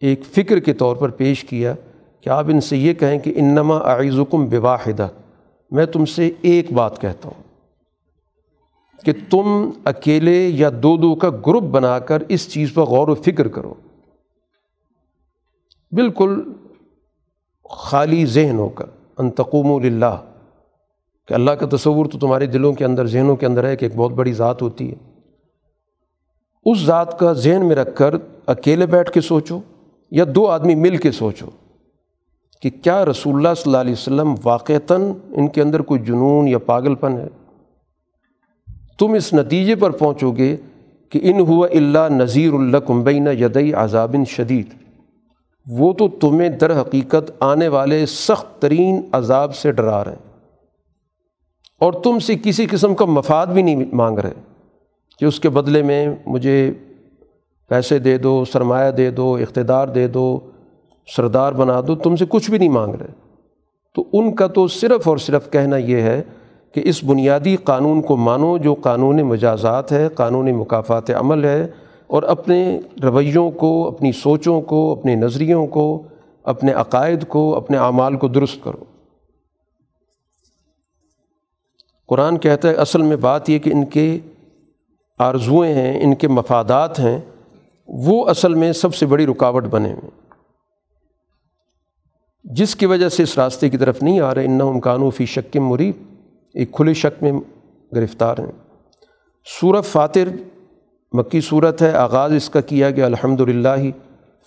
ایک 0.00 0.24
فکر 0.24 0.58
کے 0.58 0.72
طور 0.72 0.96
پر 0.96 1.08
پیش 1.08 1.44
کیا 1.44 1.74
کہ 2.20 2.28
آپ 2.28 2.44
ان 2.48 2.60
سے 2.60 2.76
یہ 2.76 2.94
کہیں 2.94 3.18
کہ 3.18 3.32
انما 3.36 3.76
اعیزکم 3.76 4.46
بواحدہ، 4.46 5.08
میں 5.70 5.86
تم 5.86 6.04
سے 6.04 6.30
ایک 6.40 6.72
بات 6.72 7.00
کہتا 7.00 7.28
ہوں 7.28 7.42
کہ 9.04 9.12
تم 9.30 9.70
اکیلے 9.84 10.48
یا 10.48 10.70
دو 10.82 10.96
دو 10.96 11.14
کا 11.14 11.30
گروپ 11.30 11.62
بنا 11.62 11.98
کر 11.98 12.22
اس 12.28 12.52
چیز 12.52 12.74
پر 12.74 12.82
غور 12.82 13.08
و 13.08 13.14
فکر 13.14 13.48
کرو۔ 13.48 13.74
بالکل 15.92 16.52
خالی 17.70 18.26
ذہن 18.26 18.58
ہو 18.58 18.68
کر 18.68 18.86
انتقوم 19.18 19.82
للہ۔ 19.82 20.33
کہ 21.28 21.34
اللہ 21.34 21.50
کا 21.50 21.76
تصور 21.76 22.06
تو 22.06 22.18
تمہارے 22.18 22.46
دلوں 22.46 22.72
کے 22.72 22.84
اندر، 22.84 23.06
ذہنوں 23.06 23.36
کے 23.36 23.46
اندر 23.46 23.64
ہے 23.64 23.76
کہ 23.76 23.84
ایک 23.84 23.96
بہت 23.96 24.12
بڑی 24.12 24.32
ذات 24.32 24.62
ہوتی 24.62 24.92
ہے۔ 24.92 25.14
اس 26.64 26.78
ذات 26.78 27.18
کا 27.18 27.32
ذہن 27.32 27.66
میں 27.66 27.76
رکھ 27.76 27.96
کر 27.96 28.14
اکیلے 28.46 28.86
بیٹھ 28.86 29.10
کے 29.10 29.20
سوچو 29.20 29.60
یا 30.10 30.24
دو 30.34 30.46
آدمی 30.46 30.74
مل 30.74 30.96
کے 30.96 31.10
سوچو 31.10 31.46
کہ 32.62 32.70
کیا 32.82 33.04
رسول 33.04 33.34
اللہ 33.36 33.48
صلی 33.56 33.62
اللہ 33.66 33.78
علیہ 33.78 33.92
وسلم 33.92 34.34
واقعتاً 34.44 35.12
ان 35.32 35.48
کے 35.48 35.62
اندر 35.62 35.80
کوئی 35.80 36.00
جنون 36.00 36.48
یا 36.48 36.58
پاگل 36.58 36.94
پن 36.94 37.12
ہے؟ 37.12 37.28
تم 38.98 39.12
اس 39.12 39.34
نتیجے 39.34 39.74
پر 39.74 39.90
پہنچو 39.90 40.30
گے 40.30 40.56
کہ 41.08 41.20
ان 41.22 41.40
ہوا 41.40 41.68
اللہ 41.72 42.08
نذیر 42.10 42.52
اللہ 42.52 42.76
کمبینہ 42.76 43.30
یدئی 43.30 43.74
عذابن 43.74 44.24
شدید۔ 44.24 44.66
وہ 45.70 45.92
تو 45.92 46.08
تمہیں 46.08 46.48
در 46.48 46.80
حقیقت 46.80 47.30
آنے 47.40 47.68
والے 47.68 48.06
سخت 48.06 48.62
ترین 48.62 49.00
عذاب 49.12 49.54
سے 49.56 49.72
ڈرا 49.72 50.04
رہے 50.04 50.12
ہیں۔ 50.12 50.33
اور 51.80 51.92
تم 51.92 52.18
سے 52.18 52.34
کسی 52.42 52.66
قسم 52.66 52.94
کا 52.94 53.04
مفاد 53.04 53.46
بھی 53.46 53.62
نہیں 53.62 53.84
مانگ 53.92 54.18
رہے 54.18 54.32
کہ 55.18 55.24
اس 55.24 55.40
کے 55.40 55.48
بدلے 55.48 55.82
میں 55.82 56.08
مجھے 56.26 56.72
پیسے 57.68 57.98
دے 57.98 58.18
دو، 58.18 58.44
سرمایہ 58.52 58.90
دے 58.90 59.10
دو، 59.10 59.34
اقتدار 59.34 59.88
دے 59.88 60.08
دو، 60.08 60.38
سردار 61.16 61.52
بنا 61.52 61.80
دو، 61.86 61.94
تم 61.94 62.16
سے 62.16 62.24
کچھ 62.28 62.50
بھی 62.50 62.58
نہیں 62.58 62.68
مانگ 62.68 62.94
رہے۔ 62.94 63.24
تو 63.94 64.04
ان 64.12 64.34
کا 64.34 64.46
تو 64.46 64.68
صرف 64.68 65.08
اور 65.08 65.16
صرف 65.16 65.50
کہنا 65.50 65.76
یہ 65.76 65.96
ہے 65.96 66.22
کہ 66.74 66.82
اس 66.84 67.04
بنیادی 67.04 67.56
قانون 67.56 68.02
کو 68.02 68.16
مانو 68.16 68.58
جو 68.58 68.74
قانون 68.74 69.22
مجازات 69.22 69.92
ہے، 69.92 70.08
قانون 70.08 70.52
مقافات 70.52 71.10
عمل 71.10 71.44
ہے 71.44 71.66
اور 72.06 72.22
اپنے 72.22 72.80
رویوں 73.02 73.50
کو، 73.50 73.88
اپنی 73.88 74.12
سوچوں 74.12 74.60
کو، 74.60 74.92
اپنے 74.92 75.14
نظریوں 75.14 75.66
کو، 75.66 76.02
اپنے 76.44 76.72
عقائد 76.72 77.24
کو، 77.28 77.56
اپنے 77.56 77.76
اعمال 77.76 78.16
کو 78.16 78.28
درست 78.28 78.64
کرو۔ 78.64 78.93
قرآن 82.08 82.38
کہتا 82.38 82.68
ہے، 82.68 82.74
اصل 82.74 83.02
میں 83.02 83.16
بات 83.16 83.50
یہ 83.50 83.58
کہ 83.58 83.70
ان 83.70 83.84
کے 83.84 84.18
آرزوئیں 85.20 85.74
ہیں، 85.74 85.98
ان 86.02 86.14
کے 86.14 86.28
مفادات 86.28 87.00
ہیں، 87.00 87.18
وہ 87.88 88.24
اصل 88.28 88.54
میں 88.54 88.72
سب 88.72 88.94
سے 88.94 89.06
بڑی 89.06 89.26
رکاوٹ 89.26 89.64
بنے 89.64 89.92
ہوئے 89.92 90.10
جس 92.44 92.74
کی 92.76 92.86
وجہ 92.86 93.08
سے 93.08 93.22
اس 93.22 93.38
راستے 93.38 93.68
کی 93.68 93.76
طرف 93.76 94.02
نہیں 94.02 94.20
آ 94.20 94.34
رہے 94.34 94.44
ان 94.44 94.60
امکانوں 94.60 95.10
فی 95.10 95.26
شک 95.26 95.56
مریب، 95.56 96.02
ایک 96.54 96.72
کھلے 96.72 96.94
شک 96.94 97.22
میں 97.22 97.32
گرفتار 97.92 98.38
ہیں۔ 98.38 98.52
سورت 99.46 99.84
فاتر، 99.84 100.28
مکی 101.12 101.40
صورت 101.40 101.82
ہے، 101.82 101.92
آغاز 101.92 102.32
اس 102.32 102.48
کا 102.50 102.60
کیا 102.60 102.90
گیا 102.90 103.06
الحمد 103.06 103.40
للہ 103.40 103.78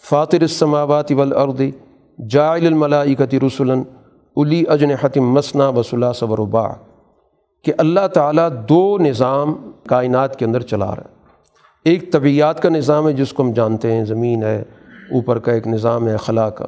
فاتر 0.03 0.41
السماوات 0.41 1.11
والارض، 1.11 1.61
جاعل 2.19 2.65
الملائکت 2.67 3.35
رسلا 3.45 3.73
الی 4.37 4.63
اجن 4.67 4.91
حتم 4.91 5.31
مسنا 5.31 5.67
وسلا 5.69 6.11
صبر 6.11 6.39
وبا 6.39 6.67
کہ 7.63 7.73
اللہ 7.77 8.07
تعالیٰ 8.07 8.49
دو 8.69 8.97
نظام 8.97 9.71
کائنات 9.87 10.39
کے 10.39 10.45
اندر 10.45 10.61
چلا 10.61 10.85
رہا 10.85 11.03
ہے۔ 11.09 11.17
ایک 11.85 12.11
طبیعت 12.11 12.61
کا 12.61 12.69
نظام 12.69 13.07
ہے 13.07 13.13
جس 13.13 13.33
کو 13.33 13.43
ہم 13.43 13.51
جانتے 13.51 13.91
ہیں، 13.91 14.05
زمین 14.05 14.43
ہے، 14.43 14.63
اوپر 15.11 15.39
کا 15.39 15.51
ایک 15.51 15.67
نظام 15.67 16.07
ہے، 16.07 16.17
خلا 16.17 16.49
کا۔ 16.49 16.67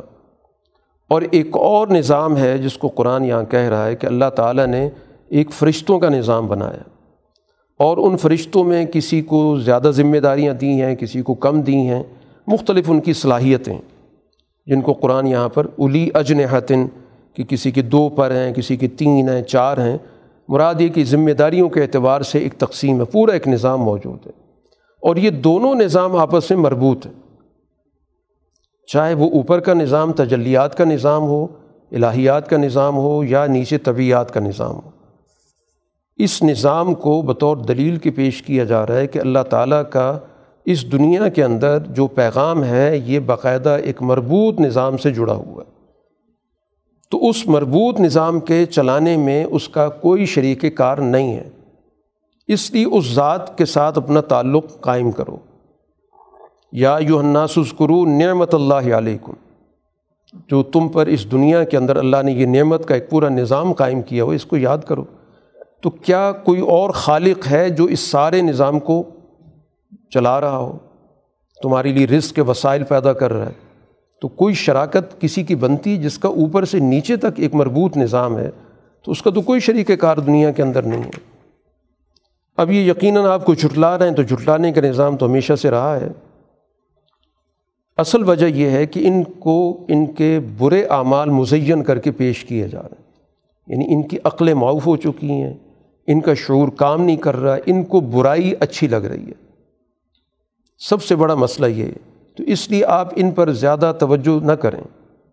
اور 1.10 1.22
ایک 1.32 1.58
اور 1.58 1.88
نظام 1.88 2.38
ہے 2.38 2.58
جس 2.58 2.78
کو 2.78 2.88
قرآن 2.88 3.26
یہاں 3.26 3.44
کہہ 3.44 3.60
رہا 3.60 3.86
ہے 3.86 3.96
کہ 3.96 4.08
اللہ 4.08 4.30
تعالیٰ 4.36 4.68
نے 4.68 4.90
ایک 5.30 5.52
فرشتوں 5.52 6.00
کا 6.00 6.10
نظام 6.10 6.48
بنایا۔ 6.48 6.90
اور 7.80 7.98
ان 7.98 8.18
فرشتوں 8.18 8.64
میں 8.64 8.86
کسی 8.86 9.22
کو 9.22 9.60
زیادہ 9.60 9.92
ذمہ 9.94 10.18
داریاں 10.18 10.54
دی 10.54 10.82
ہیں، 10.82 10.96
کسی 10.96 11.22
کو 11.22 11.34
کم 11.34 11.62
دی 11.62 11.76
ہیں، 11.76 12.04
مختلف 12.48 12.90
ان 12.90 13.00
کی 13.00 13.14
صلاحیتیں 13.14 13.78
جن 14.66 14.82
کو 14.82 14.94
قرآن 14.94 15.28
یہاں 15.28 15.50
پر 15.50 15.68
الی 15.78 16.10
اجنحتن 16.14 16.88
کہ 17.34 17.44
کسی 17.44 17.72
کے 17.72 17.82
دو 17.82 18.10
پر 18.10 18.32
ہیں، 18.32 18.54
کسی 18.54 18.78
کے 18.78 18.88
تین 18.88 19.30
ہیں، 19.30 19.42
چار 19.42 19.78
ہیں۔ 19.78 19.98
مراد 20.50 20.82
یہ 20.82 20.90
کہ 20.90 21.04
ذمہ 21.04 21.32
داریوں 21.32 21.70
کے 21.70 21.82
اعتبار 21.82 22.22
سے 22.22 22.40
ایک 22.40 22.54
تقسیم 22.54 23.00
ہے، 23.00 23.06
پورا 23.06 23.34
ایک 23.34 23.48
نظام 23.48 23.82
موجود 23.82 24.28
ہے۔ 24.28 24.32
اور 25.02 25.16
یہ 25.16 25.30
دونوں 25.30 25.76
نظام 25.76 26.16
آپس 26.16 26.52
میں 26.52 26.58
مربوط 26.58 27.06
ہیں۔ 27.06 27.14
چاہے 28.88 29.14
وہ 29.14 29.30
اوپر 29.30 29.60
کا 29.60 29.74
نظام 29.74 30.14
تجلیات 30.14 30.78
کا 30.78 30.86
نظام 30.86 31.22
ہو، 31.22 31.48
الہیات 31.92 32.50
کا 32.50 32.58
نظام 32.58 32.98
ہو 32.98 33.24
یا 33.24 33.46
نیچے 33.46 33.78
طبیعت 33.78 34.34
کا 34.34 34.40
نظام 34.40 34.76
ہو۔ 34.76 34.90
اس 36.18 36.44
نظام 36.44 36.94
کو 36.94 37.22
بطور 37.22 37.58
دلیل 37.58 37.98
کے 37.98 38.12
پیش 38.12 38.42
کیا 38.42 38.64
جا 38.64 38.88
رہا 38.88 38.98
ہے 38.98 39.08
کہ 39.08 39.20
اللہ 39.20 39.44
تعالیٰ 39.50 39.84
کا 39.90 40.20
اس 40.66 40.92
دنیا 40.92 41.28
کے 41.28 41.44
اندر 41.44 41.80
جو 41.80 42.08
پیغام 42.08 42.64
ہے، 42.64 42.98
یہ 42.98 43.20
باقاعدہ 43.20 43.78
ایک 43.84 44.02
مربوط 44.02 44.60
نظام 44.60 44.98
سے 44.98 45.12
جڑا 45.12 45.34
ہوا 45.34 45.64
ہے۔ 45.68 45.79
تو 47.12 47.30
اس 47.30 47.48
مربوط 47.48 48.00
نظام 48.00 48.40
کے 48.40 48.66
چلانے 48.66 49.18
میں 49.18 49.46
اس 49.46 49.70
کا 49.70 49.90
کوئی 49.90 50.26
شریک 50.26 50.78
کار 50.78 50.98
نہیں 50.98 51.34
ہے۔ 51.34 51.50
اس 52.48 52.72
لیے 52.72 52.86
اس 52.86 53.14
ذات 53.14 53.58
کے 53.58 53.66
ساتھ 53.66 53.98
اپنا 53.98 54.22
تعلق 54.22 54.66
قائم 54.82 55.12
کرو۔ 55.12 55.38
یا 56.72 56.98
یو 57.02 57.20
الناسکرو 57.20 58.06
نعمت 58.06 58.56
اللہ 58.56 58.98
علیکم۔ 58.98 59.34
جو 60.48 60.64
تم 60.64 60.88
پر 60.88 61.06
اس 61.08 61.32
دنیا 61.32 61.64
کے 61.64 61.78
اندر 61.78 61.96
اللہ 61.96 62.18
نے 62.24 62.32
یہ 62.32 62.46
نعمت 62.46 62.88
کا 62.88 62.94
ایک 62.94 63.10
پورا 63.10 63.30
نظام 63.30 63.74
قائم 63.74 64.02
کیا 64.02 64.24
ہو 64.24 64.30
اس 64.30 64.46
کو 64.46 64.58
یاد 64.58 64.78
کرو۔ 64.78 65.04
تو 65.82 65.90
کیا 65.90 66.32
کوئی 66.32 66.62
اور 66.62 66.90
خالق 66.90 67.48
ہے 67.52 67.70
جو 67.70 67.86
اس 67.86 68.00
سارے 68.00 68.42
نظام 68.42 68.80
کو 68.80 69.04
چلا 70.10 70.42
رہا 70.42 70.58
ہو؟ 70.58 70.78
تمہارے 71.64 71.92
لیے 71.92 72.08
رزق 72.08 72.36
کے 72.36 72.42
وسائل 72.42 72.84
پیدا 72.84 73.14
کر 73.14 73.34
رہا 73.34 73.46
ہے۔ 73.46 73.69
تو 74.22 74.28
کوئی 74.28 74.54
شراکت 74.54 75.22
کسی 75.22 75.44
کی 75.44 75.56
بنتی 75.56 75.98
جس 75.98 76.18
کا 76.18 76.30
اوپر 76.30 76.66
سے 76.66 76.80
نیچے 76.80 77.16
تک 77.16 77.26
ایک 77.36 77.56
مربوط 77.56 77.98
نظام 77.98 78.38
ہے، 78.38 78.50
تو 79.04 79.12
اس 79.12 79.22
کا 79.22 79.32
تو 79.32 79.42
کوئی 79.42 79.60
شریک 79.60 79.92
کار 80.00 80.18
دنیا 80.18 80.52
کے 80.52 80.62
اندر 80.62 80.84
نہیں 80.84 81.04
ہے۔ 81.04 81.10
اب 82.58 82.72
یہ 82.72 82.92
یقیناً 82.92 83.26
آپ 83.26 83.46
کو 83.46 83.54
جھٹلا 83.54 83.98
رہے 83.98 84.10
ہیں، 84.10 84.16
تو 84.16 84.24
جھٹلانے 84.24 84.72
کا 84.72 84.82
نظام 84.82 85.18
تو 85.18 85.26
ہمیشہ 85.26 85.54
سے 85.54 85.72
رہا 85.72 86.00
ہے۔ 86.02 86.10
اصل 87.98 88.30
وجہ 88.30 88.46
یہ 88.46 88.70
ہے 88.70 88.86
کہ 88.86 89.08
ان 89.08 89.24
کو 89.24 89.86
ان 89.88 90.06
کے 90.06 90.40
برے 90.58 90.84
اعمال 90.84 91.30
مزین 91.30 91.84
کر 91.84 92.00
کے 92.00 92.12
پیش 92.12 92.46
کیے 92.46 92.68
جا 92.68 92.82
رہے 92.82 92.96
ہیں۔ 93.00 93.12
یعنی 93.68 93.94
ان 93.94 94.08
کی 94.08 94.18
عقلیں 94.24 94.54
معاف 94.54 94.88
ہو 94.88 94.98
چکی 94.98 95.32
ہیں، 95.32 95.54
ان 96.08 96.22
کا 96.22 96.34
شعور 96.34 96.68
کام 96.68 97.02
نہیں 97.02 97.18
کر 97.18 97.36
رہا، 97.36 97.56
ان 97.66 97.84
کو 97.84 98.00
برائی 98.00 98.54
اچھی 98.60 98.88
لگ 98.88 98.96
رہی 98.96 99.28
ہے۔ 99.28 99.50
سب 100.80 101.04
سے 101.04 101.16
بڑا 101.16 101.36
مسئلہ 101.36 101.68
یہ 101.68 101.84
ہے 101.84 102.09
تو 102.40 102.46
اس 102.46 102.70
لیے 102.72 102.86
آپ 102.86 103.08
ان 103.16 103.32
پر 103.32 103.52
زیادہ 103.52 103.94
توجہ 104.00 104.46
نہ 104.46 104.52
کریں۔ 104.52 104.82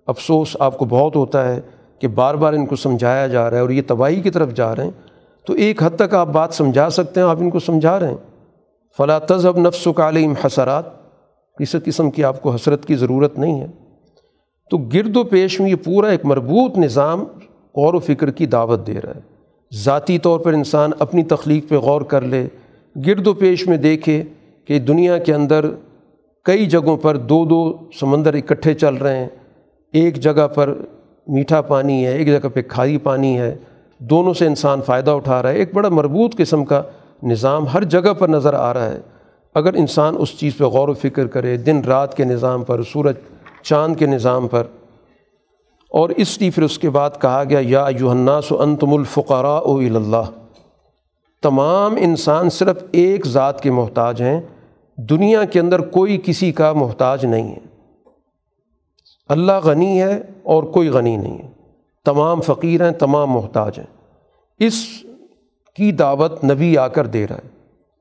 افسوس 0.07 0.57
آپ 0.61 0.79
کو 0.79 0.85
بہت 0.85 1.17
ہوتا 1.17 1.55
ہے 1.55 1.61
کہ 1.99 2.09
بار 2.09 2.35
بار 2.35 2.53
ان 2.53 2.67
کو 2.67 2.77
سمجھایا 2.77 3.27
جا 3.27 3.51
رہا 3.51 3.57
ہے 3.57 3.63
اور 3.63 3.71
یہ 3.71 3.83
تباہی 3.87 4.21
کی 4.21 4.31
طرف 4.31 4.55
جا 4.55 4.77
رہے 4.77 4.85
ہیں۔ 4.85 4.91
تو 5.47 5.53
ایک 5.53 5.83
حد 5.83 5.91
تک 5.97 6.15
آپ 6.15 6.29
بات 6.29 6.55
سمجھا 6.55 6.91
سکتے 6.91 7.21
ہیں، 7.21 7.29
آپ 7.29 7.37
ان 7.41 7.51
کو 7.51 7.59
سمجھا 7.59 8.01
رہے 8.01 8.09
ہیں۔ 8.09 8.17
فلا 8.97 9.19
تذہب 9.19 9.59
نفس 9.59 9.87
و 9.87 9.93
کالم 9.93 10.33
حسرات 10.47 10.85
کسی 11.59 11.79
قسم 11.85 12.11
کی 12.11 12.25
آپ 12.25 12.43
کو 12.43 12.51
حسرت 12.51 12.85
کی 12.85 12.95
ضرورت 12.95 13.39
نہیں 13.39 13.61
ہے۔ 13.61 13.67
تو 14.71 14.79
گرد 14.79 15.17
و 15.17 15.25
پیش 15.25 15.61
میں 15.61 15.71
یہ 15.71 15.77
پورا 15.85 16.09
ایک 16.09 16.25
مربوط 16.25 16.79
نظام 16.79 17.21
غور 17.77 17.95
و 17.95 17.99
فکر 17.99 18.31
کی 18.31 18.47
دعوت 18.47 18.87
دے 18.87 19.01
رہا 19.05 19.13
ہے۔ 19.15 19.21
ذاتی 19.75 20.19
طور 20.19 20.41
پر 20.41 20.53
انسان 20.53 20.91
اپنی 20.99 21.23
تخلیق 21.25 21.69
پہ 21.69 21.77
غور 21.77 22.01
کر 22.01 22.21
لے، 22.21 22.47
گرد 23.07 23.27
و 23.27 23.35
پیش 23.35 23.67
میں 23.67 23.77
دیکھے 23.77 24.23
کہ 24.65 24.79
دنیا 24.79 25.19
کے 25.19 25.35
اندر 25.35 25.67
کئی 26.47 26.67
جگہوں 26.67 26.97
پر 26.97 27.17
دو 27.17 27.45
دو 27.45 27.79
سمندر 28.01 28.35
اکٹھے 28.35 28.75
چل 28.75 28.95
رہے 28.95 29.19
ہیں۔ 29.19 29.29
ایک 29.93 30.17
جگہ 30.17 30.49
پر 30.49 30.75
میٹھا 31.27 31.61
پانی 31.61 32.07
ہے، 32.07 32.13
ایک 32.13 32.27
جگہ 32.27 32.49
پہ 32.49 32.63
کھائی 32.63 32.99
پانی 32.99 33.39
ہے۔ 33.39 33.57
دونوں 33.99 34.35
سے 34.35 34.47
انسان 34.47 34.81
فائدہ 34.83 35.11
اٹھا 35.11 35.43
رہا 35.43 35.51
ہے۔ 35.51 35.57
ایک 35.57 35.75
بڑا 35.75 35.89
مربوط 35.89 36.37
قسم 36.37 36.65
کا 36.65 36.83
نظام 37.23 37.67
ہر 37.67 37.85
جگہ 37.85 38.13
پر 38.13 38.29
نظر 38.29 38.55
آ 38.55 38.75
رہا 38.75 38.91
ہے۔ 38.91 39.01
اگر 39.55 39.75
انسان 39.75 40.15
اس 40.19 40.39
چیز 40.39 40.57
پہ 40.57 40.65
غور 40.65 40.89
و 40.89 40.95
فکر 40.95 41.27
کرے، 41.27 41.57
دن 41.57 41.81
رات 41.81 42.17
کے 42.17 42.25
نظام 42.25 42.65
پر، 42.65 42.83
سورج 42.83 43.15
چاند 43.63 43.97
کے 43.97 44.07
نظام 44.07 44.49
پر۔ 44.49 44.63
اور 45.91 46.11
اس 46.11 46.41
لیے 46.41 46.51
پھر 46.51 46.63
اس 46.63 46.79
کے 46.79 46.91
بعد 46.91 47.11
کہا 47.21 47.43
گیا، 47.51 47.61
یا 47.63 47.87
یوحناس 47.99 48.53
و 48.53 48.63
انتم 48.63 48.95
الفقراء 48.95 49.59
او 49.59 49.77
اللہ۔ 49.77 50.31
تمام 51.43 51.95
انسان 51.99 52.51
صرف 52.51 52.83
ایک 52.93 53.27
ذات 53.27 53.61
کے 53.61 53.71
محتاج 53.71 54.23
ہیں۔ 54.23 54.41
دنیا 54.99 55.45
کے 55.45 55.61
اندر 55.61 55.79
کوئی 55.81 56.21
کسی 56.25 56.53
کا 56.53 56.73
محتاج 56.73 57.25
نہیں 57.25 57.53
ہے۔ 57.53 57.59
اللہ 59.29 59.53
غنی 59.65 60.03
ہے 60.03 60.23
اور 60.43 60.63
کوئی 60.63 60.89
غنی 60.89 61.17
نہیں 61.17 61.39
ہے۔ 61.39 61.49
تمام 62.05 62.41
فقیر 62.41 62.85
ہیں، 62.85 62.91
تمام 62.91 63.31
محتاج 63.31 63.79
ہیں۔ 63.79 63.87
اس 64.59 64.87
کی 65.77 65.93
دعوت 65.93 66.45
نبی 66.45 66.79
آ 66.79 66.89
کر 66.89 67.07
دے 67.07 67.27
رہا 67.27 67.37
ہے۔ 67.37 67.49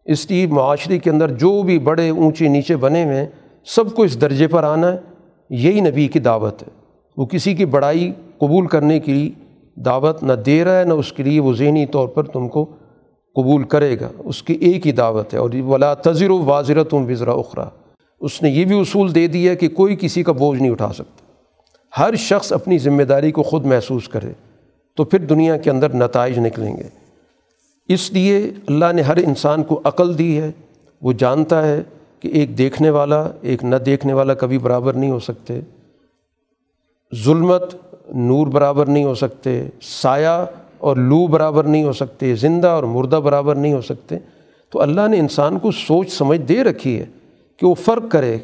اس 0.06 0.32
لیے 0.32 0.48
معاشرے 0.48 1.00
کے 1.00 1.10
اندر 1.10 1.32
جو 1.32 1.64
بھی 1.64 1.80
بڑے 1.80 2.10
اونچے 2.10 2.48
نیچے 2.48 2.76
بنے 2.76 3.06
ہوئے 3.06 3.18
ہیں، 3.18 3.28
سب 3.66 3.96
کو 3.96 4.04
اس 4.04 4.22
درجے 4.22 4.48
پر 4.48 4.64
آنا 4.64 4.92
ہے۔ 4.92 4.98
یہی 5.50 5.80
نبی 5.80 6.08
کی 6.08 6.20
دعوت 6.20 6.64
ہے۔ 6.64 6.68
وہ 7.18 7.26
کسی 7.26 7.54
کی 7.54 7.66
بڑائی 7.66 8.14
قبول 8.38 8.68
کرنے 8.68 9.00
کی 9.00 9.32
دعوت 9.76 10.24
نہ 10.24 10.34
دے 10.34 10.64
رہا 10.64 10.80
ہے، 10.80 10.84
نہ 10.84 10.94
اس 10.94 11.14
کے 11.14 11.24
لیے 11.24 11.40
وہ 11.40 11.54
ذہنی 11.54 11.86
طور 11.86 12.08
پر 12.08 12.24
تم 12.24 12.48
کو 12.48 12.66
قبول 13.36 13.64
کرے 13.64 14.00
گا، 14.00 14.10
اس 14.18 14.44
کی 14.44 14.54
ایک 14.54 14.88
ہی 14.88 14.92
دعوت 14.92 15.34
ہے، 15.34 15.40
اور 15.40 15.50
ولا 15.66 15.94
تذر 15.94 16.30
و 16.30 16.44
واضرت 16.44 16.94
وزرا 16.94 17.32
اخرا 17.32 17.70
اس 18.22 18.42
نے 18.44 18.50
یہ 18.50 18.66
بھی 18.66 18.80
اصول 18.80 19.16
دے 19.16 19.28
دیا 19.28 19.54
کہ 19.54 19.68
کوئی 19.68 19.96
کسی 20.00 20.24
کا 20.24 20.32
بوجھ 20.32 20.62
نہیں 20.62 20.72
اٹھا 20.72 20.92
سکتا۔ 20.94 21.24
ہر 22.00 22.16
شخص 22.16 22.52
اپنی 22.54 22.78
ذمہ 22.78 23.04
داری 23.04 23.32
کو 23.32 23.44
خود 23.44 23.66
محسوس 23.66 24.08
کرے، 24.10 24.32
تو 24.98 25.04
پھر 25.04 25.20
دنیا 25.20 25.58
کے 25.58 25.70
اندر 25.70 25.96
نتائج 25.96 26.40
نکلیں 26.40 26.78
گے۔ 26.78 26.88
اس 27.90 28.12
لیے 28.14 28.38
اللہ 28.68 28.92
نے 28.94 29.02
ہر 29.02 29.18
انسان 29.18 29.64
کو 29.64 29.82
عقل 29.84 30.18
دی 30.18 30.38
ہے، 30.42 30.52
وہ 31.02 31.14
جانتا 31.14 31.68
ہے 31.68 31.82
کہ 32.20 32.28
ایک 32.28 32.58
دیکھنے 32.58 32.90
والا، 32.90 33.28
ایک 33.42 33.64
نہ 33.64 33.76
دیکھنے 33.76 34.14
والا 34.14 34.34
کبھی 34.34 34.58
برابر 34.58 34.94
نہیں 34.94 35.12
ہو 35.12 35.20
سکتے۔ 35.20 35.60
ظلمت 37.16 37.76
نور 38.14 38.48
برابر 38.48 38.86
نہیں 38.86 39.04
ہو 39.04 39.16
سکتے۔ 39.16 39.64
سایہ 39.82 40.46
اور 40.86 40.98
لو 40.98 41.28
برابر 41.28 41.64
نہیں 41.64 41.84
ہو 41.84 41.94
سکتے، 41.94 42.36
زندہ 42.36 42.68
اور 42.68 42.84
مردہ 42.84 43.16
برابر 43.16 43.56
نہیں 43.56 43.74
ہو 43.74 43.82
سکتے۔ 43.82 44.16
تو 44.70 44.82
اللہ 44.82 45.08
نے 45.08 45.20
انسان 45.20 45.60
کو 45.60 45.72
سوچ 45.72 46.12
سمجھ 46.12 46.42
دے 46.42 46.64
رکھی 46.64 47.00
ہے 47.00 47.06
کہ 47.58 47.68
وہ 47.68 47.74
فرق 47.74 48.04
کرے 48.10 48.38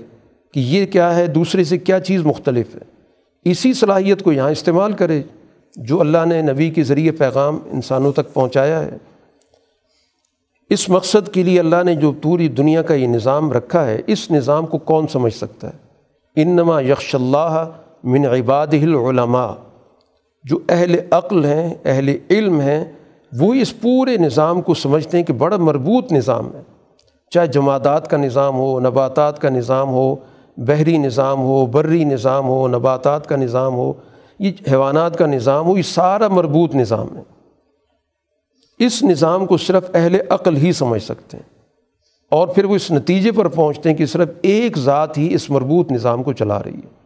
کہ 0.53 0.59
یہ 0.59 0.85
کیا 0.85 1.15
ہے، 1.15 1.27
دوسرے 1.27 1.63
سے 1.63 1.77
کیا 1.77 1.99
چیز 1.99 2.25
مختلف 2.25 2.75
ہے۔ 2.75 2.79
اسی 3.51 3.73
صلاحیت 3.73 4.23
کو 4.23 4.31
یہاں 4.31 4.49
استعمال 4.49 4.93
کرے 4.93 5.23
جو 5.75 5.99
اللہ 5.99 6.25
نے 6.25 6.41
نبی 6.41 6.69
کے 6.69 6.83
ذریعے 6.83 7.11
پیغام 7.11 7.59
انسانوں 7.71 8.11
تک 8.11 8.33
پہنچایا 8.33 8.85
ہے۔ 8.85 8.97
اس 10.69 10.89
مقصد 10.89 11.29
کے 11.29 11.43
لیے 11.43 11.59
اللہ 11.59 11.83
نے 11.85 11.95
جو 11.95 12.11
پوری 12.11 12.47
دنیا 12.47 12.81
کا 12.81 12.93
یہ 12.93 13.07
نظام 13.07 13.51
رکھا 13.51 13.85
ہے، 13.85 14.01
اس 14.07 14.31
نظام 14.31 14.65
کو 14.65 14.77
کون 14.77 15.07
سمجھ 15.07 15.33
سکتا 15.33 15.69
ہے؟ 15.69 15.77
انما 16.41 16.81
یکش 16.81 17.15
اللہ 17.15 17.69
من 18.03 18.25
عباد 18.25 18.67
العلماء۔ 18.67 19.70
جو 20.43 20.59
اہل 20.69 20.95
عقل 21.11 21.45
ہیں، 21.45 21.73
اہل 21.85 22.15
علم 22.29 22.59
ہیں، 22.59 22.85
وہ 23.39 23.53
اس 23.53 23.81
پورے 23.81 24.17
نظام 24.17 24.61
کو 24.61 24.73
سمجھتے 24.73 25.17
ہیں 25.17 25.23
کہ 25.23 25.33
بڑا 25.33 25.57
مربوط 25.57 26.11
نظام 26.11 26.55
ہے۔ 26.55 26.61
چاہے 27.29 27.47
جماعتات 27.47 28.07
کا 28.07 28.17
نظام 28.17 28.55
ہو، 28.55 28.79
نباتات 28.79 29.39
کا 29.39 29.49
نظام 29.49 29.89
ہو، 29.89 30.15
بحری 30.57 30.97
نظام 30.97 31.39
ہو 31.41 31.65
بری 31.65 32.03
نظام 32.03 32.47
ہو، 32.47 32.67
نباتات 32.67 33.27
کا 33.27 33.35
نظام 33.35 33.73
ہو، 33.73 33.93
یہ 34.39 34.51
حیوانات 34.71 35.17
کا 35.17 35.25
نظام 35.25 35.65
ہو، 35.65 35.77
یہ 35.77 35.81
سارا 35.81 36.27
مربوط 36.27 36.75
نظام 36.75 37.17
ہے۔ 37.17 37.23
اس 38.79 39.03
نظام 39.03 39.45
کو 39.45 39.57
صرف 39.57 39.83
اہل 39.93 40.17
عقل 40.29 40.57
ہی 40.57 40.71
سمجھ 40.71 41.03
سکتے 41.03 41.37
ہیں۔ 41.37 41.49
اور 42.31 42.47
پھر 42.47 42.65
وہ 42.65 42.75
اس 42.75 42.91
نتیجے 42.91 43.31
پر 43.31 43.47
پہنچتے 43.47 43.89
ہیں 43.89 43.97
کہ 43.97 44.05
صرف 44.05 44.29
ایک 44.41 44.77
ذات 44.77 45.17
ہی 45.17 45.33
اس 45.33 45.49
مربوط 45.49 45.91
نظام 45.91 46.23
کو 46.23 46.33
چلا 46.33 46.63
رہی 46.63 46.75
ہے۔ 46.75 47.00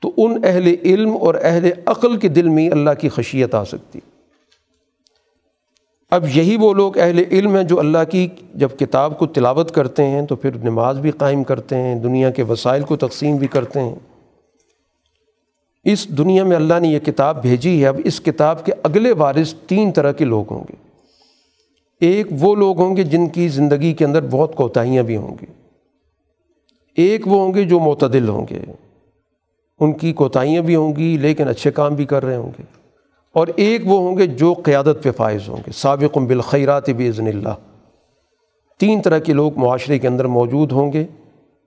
تو 0.00 0.12
ان 0.16 0.44
اہل 0.44 0.74
علم 0.82 1.16
اور 1.20 1.34
اہل 1.42 1.70
عقل 1.86 2.16
کے 2.16 2.28
دل 2.28 2.48
میں 2.48 2.70
اللہ 2.70 2.90
کی 3.00 3.08
خشیت 3.08 3.54
آ 3.54 3.64
سکتی۔ 3.64 3.98
اب 6.10 6.24
یہی 6.34 6.56
وہ 6.56 6.74
لوگ 6.74 6.98
اہل 6.98 7.22
علم 7.30 7.56
ہیں 7.56 7.64
جو 7.64 7.78
اللہ 7.78 7.98
کی 8.10 8.28
جب 8.54 8.68
کتاب 8.78 9.18
کو 9.18 9.26
تلاوت 9.26 9.74
کرتے 9.74 10.04
ہیں 10.04 10.26
تو 10.26 10.36
پھر 10.36 10.50
نماز 10.56 10.98
بھی 10.98 11.10
قائم 11.10 11.44
کرتے 11.44 11.76
ہیں، 11.76 11.94
دنیا 11.94 12.30
کے 12.30 12.42
وسائل 12.42 12.82
کو 12.82 12.96
تقسیم 12.96 13.36
بھی 13.36 13.46
کرتے 13.46 13.80
ہیں۔ 13.80 13.94
اس 15.84 16.08
دنیا 16.08 16.44
میں 16.44 16.56
اللہ 16.56 16.74
نے 16.80 16.88
یہ 16.88 16.98
کتاب 16.98 17.42
بھیجی 17.42 17.82
ہے، 17.82 17.88
اب 17.88 17.96
اس 18.04 18.20
کتاب 18.20 18.64
کے 18.64 18.72
اگلے 18.82 19.12
وارث 19.12 19.54
تین 19.54 19.92
طرح 19.92 20.12
کے 20.12 20.24
لوگ 20.24 20.44
ہوں 20.50 20.64
گے۔ 20.68 20.74
ایک 22.00 22.26
وہ 22.30 22.54
لوگ 22.54 22.80
ہوں 22.80 22.96
گے 22.96 23.02
جن 23.02 23.28
کی 23.28 23.48
زندگی 23.48 23.92
کے 23.92 24.04
اندر 24.04 24.20
بہت 24.30 24.54
کوتاہیاں 24.54 25.02
بھی 25.02 25.16
ہوں 25.16 25.36
گی۔ 25.42 25.46
ایک 26.96 27.28
وہ 27.28 27.46
ہوں 27.46 27.54
گے 27.54 27.64
جو 27.64 27.80
معتدل 27.80 28.28
ہوں 28.28 28.46
گے۔ 28.50 28.85
ان 29.78 29.92
کی 29.92 30.12
کوتاہیاں 30.12 30.62
بھی 30.62 30.76
ہوں 30.76 30.96
گی، 30.96 31.18
لیکن 31.18 31.48
اچھے 31.48 31.70
کام 31.70 31.94
بھی 31.94 32.04
کر 32.04 32.24
رہے 32.24 32.36
ہوں 32.36 32.50
گے۔ 32.58 32.62
اور 33.32 33.46
ایک 33.56 33.80
وہ 33.84 33.98
ہوں 33.98 34.18
گے 34.18 34.26
جو 34.26 34.52
قیادت 34.52 35.02
پہ 35.02 35.10
فائز 35.10 35.48
ہوں 35.48 35.56
گے 35.56 35.70
سابق 35.72 36.18
بالخیرات 36.18 36.90
بزن 36.90 37.26
اللہ۔ 37.26 37.54
تین 38.78 39.02
طرح 39.02 39.18
کے 39.18 39.32
لوگ 39.32 39.52
معاشرے 39.56 39.98
کے 39.98 40.08
اندر 40.08 40.24
موجود 40.24 40.72
ہوں 40.72 40.92
گے 40.92 41.04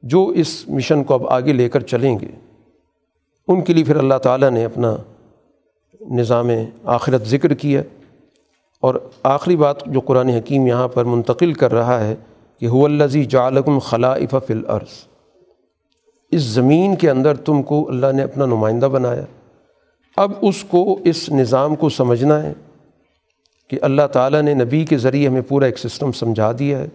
جو 0.03 0.27
اس 0.27 0.69
مشن 0.69 1.03
کو 1.03 1.13
اب 1.13 1.27
آگے 1.27 1.53
لے 1.53 1.69
کر 1.69 1.79
چلیں 1.79 2.19
گے۔ 2.19 2.27
ان 3.47 3.61
کے 3.61 3.73
لیے 3.73 3.83
پھر 3.83 3.95
اللہ 3.95 4.15
تعالیٰ 4.15 4.49
نے 4.49 4.65
اپنا 4.65 4.95
نظام 6.09 6.49
آخرت 6.83 7.25
ذکر 7.25 7.53
کیا۔ 7.53 7.81
اور 8.79 8.95
آخری 9.23 9.55
بات 9.55 9.85
جو 9.85 9.99
قرآن 9.99 10.29
حکیم 10.29 10.67
یہاں 10.67 10.87
پر 10.87 11.03
منتقل 11.03 11.53
کر 11.53 11.73
رہا 11.73 12.07
ہے 12.07 12.15
کہ 12.59 12.65
ہو 12.65 12.85
الزی 12.85 13.25
جالکم 13.25 13.79
خلاف 13.79 14.35
فل 14.47 14.61
عرض 14.67 15.08
اس 16.31 16.41
زمین 16.41 16.95
کے 16.95 17.09
اندر 17.09 17.35
تم 17.35 17.63
کو 17.63 17.89
اللہ 17.89 18.11
نے 18.13 18.23
اپنا 18.23 18.45
نمائندہ 18.45 18.85
بنایا۔ 18.85 19.25
اب 20.17 20.31
اس 20.41 20.63
کو، 20.63 20.99
اس 21.03 21.29
نظام 21.29 21.75
کو 21.75 21.89
سمجھنا 21.89 22.43
ہے 22.43 22.53
کہ 23.67 23.79
اللہ 23.81 24.07
تعالیٰ 24.11 24.41
نے 24.41 24.53
نبی 24.53 24.85
کے 24.85 24.97
ذریعے 24.97 25.27
ہمیں 25.27 25.41
پورا 25.41 25.65
ایک 25.65 25.79
سسٹم 25.79 26.11
سمجھا 26.11 26.51
دیا 26.59 26.79
ہے۔ 26.79 26.87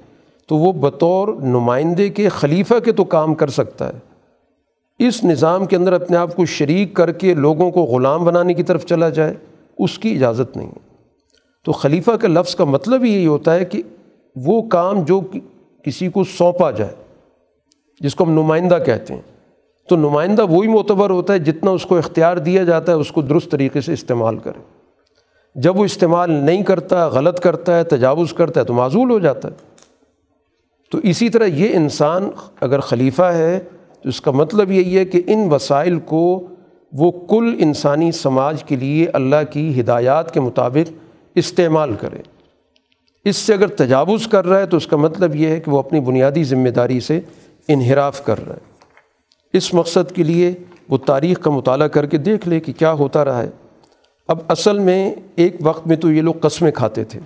تو 0.49 0.57
وہ 0.57 0.73
بطور 0.73 1.29
نمائندے 1.29 2.09
کے 2.09 2.29
خلیفہ 2.29 2.75
کے 2.85 2.93
تو 2.93 3.05
کام 3.05 3.35
کر 3.35 3.49
سکتا 3.49 3.89
ہے۔ 3.89 3.99
اس 4.99 5.25
نظام 5.25 5.67
کے 5.67 5.77
اندر 5.77 5.93
اپنے 5.93 6.17
آپ 6.17 6.37
کو 6.37 6.47
شریک 6.47 6.95
کر 6.95 7.13
کے 7.13 7.35
لوگوں 7.35 7.71
کو 7.71 7.83
غلام 7.83 8.25
بنانے 8.25 8.55
کی 8.55 8.63
طرف 8.63 8.87
چلا 8.87 9.09
جائے، 9.09 9.35
اس 9.79 9.99
کی 9.99 10.15
اجازت 10.15 10.57
نہیں 10.57 10.69
ہے۔ 10.69 10.97
تو 11.65 11.73
خلیفہ 11.73 12.11
کے 12.21 12.29
لفظ 12.29 12.55
کا 12.55 12.65
مطلب 12.65 13.05
یہی 13.05 13.27
ہوتا 13.27 13.55
ہے 13.55 13.65
کہ 13.65 13.83
وہ 14.37 14.63
کام 14.63 15.03
جو 15.03 15.21
کسی 15.83 16.09
کو 16.09 16.25
سونپا 16.25 16.71
جائے۔ 16.71 17.04
جس 18.05 18.15
کو 18.15 18.25
ہم 18.25 18.31
نمائندہ 18.31 18.79
کہتے 18.87 19.15
ہیں۔ 19.15 19.21
تو 19.89 19.97
نمائندہ 19.97 20.47
وہی 20.47 20.69
معتبر 20.69 21.11
ہوتا 21.11 21.33
ہے 21.33 21.39
جتنا 21.39 21.71
اس 21.71 21.87
کو 21.87 21.99
اختیار 21.99 22.37
دیا 22.37 22.65
جاتا 22.65 22.93
ہے، 22.93 22.97
اس 22.97 23.13
کو 23.13 23.23
درست 23.23 23.51
طریقے 23.51 23.81
سے 23.81 23.93
استعمال 23.93 24.39
کرے۔ 24.39 24.61
جب 25.55 25.79
وہ 25.79 25.85
استعمال 25.85 26.31
نہیں 26.31 26.63
کرتا، 26.63 27.07
غلط 27.07 27.41
کرتا 27.41 27.79
ہے، 27.79 27.85
تجاوز 27.85 28.33
کرتا 28.33 28.61
ہے، 28.61 28.65
تو 28.65 28.75
معذول 28.75 29.11
ہو 29.11 29.19
جاتا 29.19 29.49
ہے۔ 29.49 29.53
تو 30.91 30.99
اسی 31.03 31.29
طرح 31.29 31.45
یہ 31.45 31.77
انسان 31.77 32.31
اگر 32.61 32.81
خلیفہ 32.81 33.23
ہے، 33.23 33.61
تو 34.03 34.09
اس 34.09 34.21
کا 34.21 34.31
مطلب 34.31 34.73
یہی 34.73 34.99
ہے 34.99 35.05
کہ 35.05 35.23
ان 35.27 35.53
وسائل 35.53 35.99
کو 35.99 36.47
وہ 36.93 37.11
کل 37.11 37.57
انسانی 37.59 38.13
سماج 38.13 38.65
کے 38.65 38.77
لیے 38.77 39.07
اللہ 39.13 39.53
کی 39.53 39.81
ہدایات 39.81 40.35
کے 40.35 40.41
مطابق 40.41 40.93
استعمال 41.35 41.95
کرے۔ 41.95 42.19
اس 43.25 43.37
سے 43.37 43.55
اگر 43.55 43.67
تجاوز 43.67 44.27
کر 44.27 44.47
رہا 44.47 44.59
ہے، 44.59 44.67
تو 44.67 44.77
اس 44.77 44.87
کا 44.87 44.97
مطلب 44.97 45.37
یہ 45.37 45.49
ہے 45.49 45.61
کہ 45.61 45.71
وہ 45.71 45.79
اپنی 45.79 46.01
بنیادی 46.01 46.45
ذمہ 46.45 46.69
داری 46.69 47.01
سے 47.01 47.21
انحراف 47.69 48.25
کر 48.25 48.49
رہا 48.49 48.55
ہے۔ 48.55 48.75
اس 49.53 49.75
مقصد 49.75 50.13
کے 50.13 50.23
لیے 50.23 50.55
وہ 50.89 50.99
تاریخ 51.07 51.41
کا 51.41 51.51
مطالعہ 51.51 51.89
کر 51.89 52.07
کے 52.07 52.17
دیکھ 52.17 52.49
لے 52.49 52.61
کہ 52.61 52.73
کیا 52.73 52.93
ہوتا 52.93 53.25
رہا 53.25 53.43
ہے۔ 53.43 53.49
اب 54.29 54.39
اصل 54.49 54.79
میں 54.79 55.15
ایک 55.37 55.57
وقت 55.63 55.87
میں 55.87 55.97
تو 55.97 56.13
یہ 56.13 56.23
لوگ 56.23 56.35
قسمیں 56.43 56.71
کھاتے 56.71 57.05
تھے۔ 57.05 57.21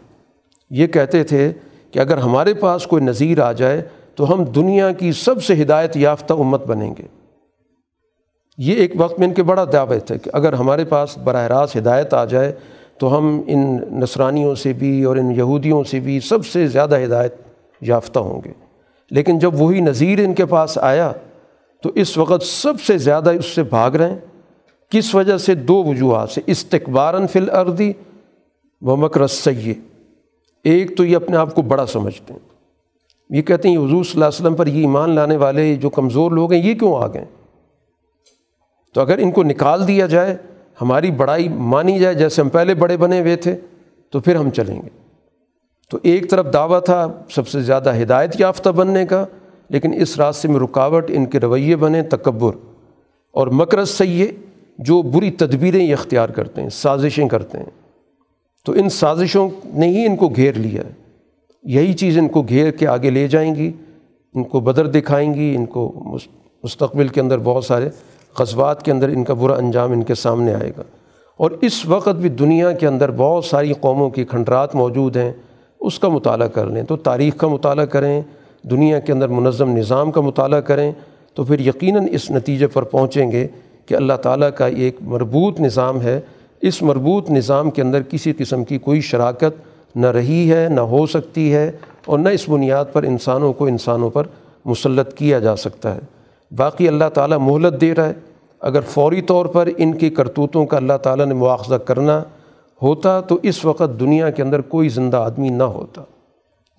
یہ 0.71 0.87
کہتے 0.87 1.25
تھے 1.25 1.53
کہ 1.91 1.99
اگر 1.99 2.17
ہمارے 2.17 2.55
پاس 2.55 2.87
کوئی 2.87 3.05
نظیر 3.05 3.41
آ 3.41 3.53
جائے 3.53 3.89
تو 4.15 4.33
ہم 4.33 4.45
دنیا 4.45 4.93
کی 4.93 5.13
سب 5.13 5.45
سے 5.45 5.63
ہدایت 5.63 5.97
یافتہ 5.97 6.33
امت 6.33 6.67
بنیں 6.67 6.95
گے۔ 6.99 7.03
یہ 8.59 8.75
ایک 8.75 8.93
وقت 8.97 9.19
میں 9.19 9.29
ان 9.29 9.35
کے 9.35 9.43
بڑا 9.43 9.65
دعوت 9.73 10.11
ہے 10.11 10.19
کہ 10.19 10.31
اگر 10.33 10.53
ہمارے 10.53 10.85
پاس 10.85 11.19
براہ 11.19 11.47
راست 11.47 11.77
ہدایت 11.77 12.15
آ 12.15 12.25
جائے 12.25 12.53
تو 12.99 13.19
ہم 13.19 13.43
ان 13.47 13.79
نصرانیوں 13.91 14.55
سے 14.55 14.73
بھی 14.73 15.05
اور 15.05 15.17
ان 15.17 15.31
یہودیوں 15.31 15.85
سے 15.85 16.01
بھی 16.01 16.21
سب 16.21 16.47
سے 16.47 16.67
زیادہ 16.67 16.99
ہدایت 17.05 17.35
یافتہ 17.81 18.19
ہوں 18.19 18.41
گے۔ 18.45 18.68
لیکن 19.11 19.39
جب 19.39 19.61
وہی 19.61 19.81
نظیر 19.81 20.19
ان 20.19 20.35
کے 20.35 20.47
پاس 20.47 20.79
آیا 20.79 21.13
تو 21.83 21.91
اس 21.95 22.19
وقت 22.19 22.43
سب 22.43 22.81
سے 22.81 22.99
زیادہ 22.99 23.31
اس 23.31 23.47
سے 23.47 23.63
بھاگ 23.63 23.91
رہے 23.91 24.11
ہیں۔ 24.11 24.19
کس 24.91 25.15
وجہ 25.15 25.37
سے؟ 25.37 25.55
دو 25.55 25.85
وجوہات 25.85 26.31
سے۔ 26.31 26.41
استقباراً 26.47 27.27
فی 27.27 27.39
الردی 27.39 27.93
و 28.81 28.97
مکر 28.97 29.27
سیے 29.27 29.75
ایک 30.65 30.97
تو 30.97 31.05
یہ 31.05 31.17
اپنے 31.17 31.37
آپ 31.37 31.55
کو 31.55 31.63
بڑا 31.63 31.87
سمجھتے 31.87 32.33
ہیں۔ 32.33 32.49
یہ 33.31 33.43
کہتے 33.43 33.69
ہیں 33.69 33.77
حضور 33.77 33.89
صلی 33.89 34.13
اللہ 34.15 34.25
علیہ 34.25 34.41
وسلم 34.41 34.55
پر 34.55 34.67
یہ 34.67 34.81
ایمان 34.81 35.11
لانے 35.11 35.37
والے 35.37 35.77
جو 35.77 35.91
کمزور 35.91 36.31
لوگ 36.31 36.53
ہیں، 36.53 36.63
یہ 36.63 36.75
کیوں 36.75 36.97
آ 36.97 37.07
گئے؟ 37.07 37.25
تو 38.95 39.01
اگر 39.01 39.19
ان 39.19 39.31
کو 39.31 39.43
نکال 39.43 39.89
دیا 39.89 40.07
جائے، 40.07 40.37
ہماری 40.81 41.11
بڑائی 41.11 41.49
مانی 41.49 41.99
جائے، 41.99 42.15
جیسے 42.15 42.43
ہم 42.43 42.49
پہلے 42.49 42.75
بڑے 42.75 42.97
بنے 42.97 43.21
ہوئے 43.21 43.37
تھے، 43.37 43.57
تو 44.11 44.21
پھر 44.21 44.37
ہم 44.37 44.51
چلیں 44.51 44.83
گے۔ 44.83 45.08
تو 45.91 45.99
ایک 46.03 46.31
طرف 46.31 46.53
دعویٰ 46.53 46.83
تھا 46.85 47.13
سب 47.31 47.49
سے 47.49 47.61
زیادہ 47.61 47.95
ہدایت 48.03 48.41
یافتہ 48.41 48.71
بننے 48.71 49.07
کا، 49.07 49.25
لیکن 49.69 49.95
اس 49.95 50.19
راستے 50.19 50.49
میں 50.49 50.61
رکاوٹ 50.61 51.05
ان 51.09 51.27
کے 51.27 51.41
رویے 51.41 51.77
بنے، 51.77 52.03
تکبر 52.03 52.53
اور 53.33 53.47
مکرس 53.47 53.91
سیے 53.91 54.33
جو 54.79 55.03
بری 55.03 55.31
تدبیریں 55.31 55.85
یہ 55.85 55.93
اختیار 55.93 56.29
کرتے 56.29 56.63
ہیں، 56.63 56.69
سازشیں 56.69 57.29
کرتے 57.29 57.59
ہیں۔ 57.59 57.71
تو 58.65 58.73
ان 58.73 58.89
سازشوں 58.89 59.49
نے 59.65 59.89
ہی 59.89 60.07
ان 60.07 60.17
کو 60.17 60.29
گھیر 60.29 60.55
لیا 60.55 60.83
ہے۔ 60.83 60.91
یہی 61.63 61.93
چیز 61.93 62.19
ان 62.19 62.29
کو 62.29 62.43
گھیر 62.43 62.71
کے 62.71 62.87
آگے 62.87 63.11
لے 63.11 63.29
جائیں 63.29 63.55
گی، 63.55 63.73
ان 64.35 64.45
کو 64.45 64.61
بدر 64.61 64.87
دکھائیں 64.87 65.35
گی، 65.35 65.55
ان 65.57 65.67
کو 65.67 65.93
مستقبل 66.63 67.09
کے 67.09 67.21
اندر 67.21 67.39
بہت 67.39 67.65
سارے 67.65 67.89
غزوات 68.39 68.83
کے 68.83 68.93
اندر 68.93 69.09
ان 69.09 69.25
کا 69.25 69.35
برا 69.35 69.55
انجام 69.55 69.93
ان 69.93 70.03
کے 70.03 70.15
سامنے 70.15 70.55
آئے 70.55 70.73
گا۔ 70.77 70.83
اور 71.37 71.51
اس 71.51 71.87
وقت 71.87 72.15
بھی 72.15 72.29
دنیا 72.29 72.73
کے 72.73 72.87
اندر 72.87 73.11
بہت 73.11 73.45
ساری 73.45 73.73
قوموں 73.81 74.11
کی 74.11 74.25
کھنڈرات 74.25 74.75
موجود 74.75 75.17
ہیں۔ 75.17 75.33
اس 75.81 75.99
کا 75.99 76.09
مطالعہ 76.09 76.49
کر 76.49 76.67
لیں، 76.67 76.83
تو 76.83 76.97
تاریخ 76.97 77.37
کا 77.37 77.49
مطالعہ 77.49 77.85
کریں، 77.85 78.23
دنیا 78.63 78.99
کے 78.99 79.13
اندر 79.13 79.29
منظم 79.29 79.77
نظام 79.77 80.11
کا 80.11 80.21
مطالعہ 80.21 80.61
کریں، 80.61 80.93
تو 81.35 81.45
پھر 81.45 81.61
یقیناً 81.61 82.07
اس 82.11 82.31
نتیجے 82.31 82.67
پر 82.67 82.83
پہنچیں 82.83 83.33
گے 83.33 83.47
کہ 83.87 83.95
اللہ 83.95 84.13
تعالیٰ 84.13 84.49
کا 84.57 84.67
ایک 84.67 84.97
مربوط 85.01 85.61
نظام 85.61 86.03
ہے۔ 86.03 86.21
اس 86.63 86.83
مربوط 86.83 87.31
نظام 87.31 87.71
کے 87.71 87.83
اندر 87.83 88.03
کسی 88.03 88.33
قسم 88.33 88.65
کی 88.65 88.79
کوئی 88.79 89.01
شراکت 89.01 89.97
نہ 89.97 90.07
رہی 90.07 90.53
ہے، 90.53 90.69
نہ 90.69 90.81
ہو 90.81 91.07
سکتی 91.07 91.55
ہے، 91.55 91.73
اور 92.07 92.19
نہ 92.19 92.29
اس 92.29 92.49
بنیاد 92.49 92.85
پر 92.93 93.03
انسانوں 93.03 93.53
کو 93.53 93.67
انسانوں 93.67 94.11
پر 94.11 94.27
مسلط 94.65 95.15
کیا 95.15 95.39
جا 95.39 95.57
سکتا 95.57 95.95
ہے۔ 95.95 96.01
باقی 96.57 96.89
اللہ 96.89 97.09
تعالیٰ 97.15 97.39
مہلت 97.39 97.81
دے 97.81 97.95
رہا 97.95 98.09
ہے۔ 98.09 98.13
اگر 98.61 98.81
فوری 98.81 99.23
طور 99.23 99.47
پر 99.47 99.69
ان 99.77 99.93
کی 99.93 100.11
کرتوتوں 100.11 100.67
کا 100.67 100.77
اللہ 100.77 100.97
تعالیٰ 101.03 101.27
نے 101.27 101.35
مواخذہ 101.35 101.75
کرنا 101.75 102.23
ہوتا 102.83 103.21
تو 103.21 103.39
اس 103.43 103.65
وقت 103.65 104.01
دنیا 104.01 104.31
کے 104.31 104.43
اندر 104.43 104.61
کوئی 104.61 104.89
زندہ 104.89 105.17
آدمی 105.17 105.49
نہ 105.49 105.63
ہوتا۔ 105.63 106.03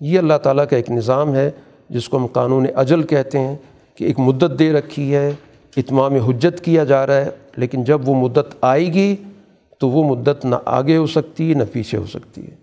یہ 0.00 0.18
اللہ 0.18 0.34
تعالیٰ 0.42 0.64
کا 0.70 0.76
ایک 0.76 0.90
نظام 0.90 1.34
ہے 1.34 1.50
جس 1.88 2.08
کو 2.08 2.16
ہم 2.16 2.26
قانون 2.26 2.66
اجل 2.74 3.02
کہتے 3.02 3.38
ہیں 3.38 3.56
کہ 3.94 4.04
ایک 4.04 4.18
مدت 4.18 4.58
دے 4.58 4.72
رکھی 4.72 5.14
ہے، 5.14 5.32
اتمام 5.76 6.14
حجت 6.14 6.64
کیا 6.64 6.84
جا 6.84 7.06
رہا 7.06 7.14
ہے، 7.14 7.30
لیکن 7.56 7.84
جب 7.84 8.08
وہ 8.08 8.14
مدت 8.14 8.54
آئے 8.60 8.86
گی 8.86 9.16
تو 9.78 9.90
وہ 9.90 10.16
مدت 10.16 10.44
نہ 10.44 10.56
آگے 10.64 10.96
ہو 10.96 11.06
سکتی 11.06 11.48
ہے 11.48 11.54
نہ 11.54 11.62
پیچھے 11.72 11.98
ہو 11.98 12.06
سکتی 12.06 12.40
ہے۔ 12.40 12.54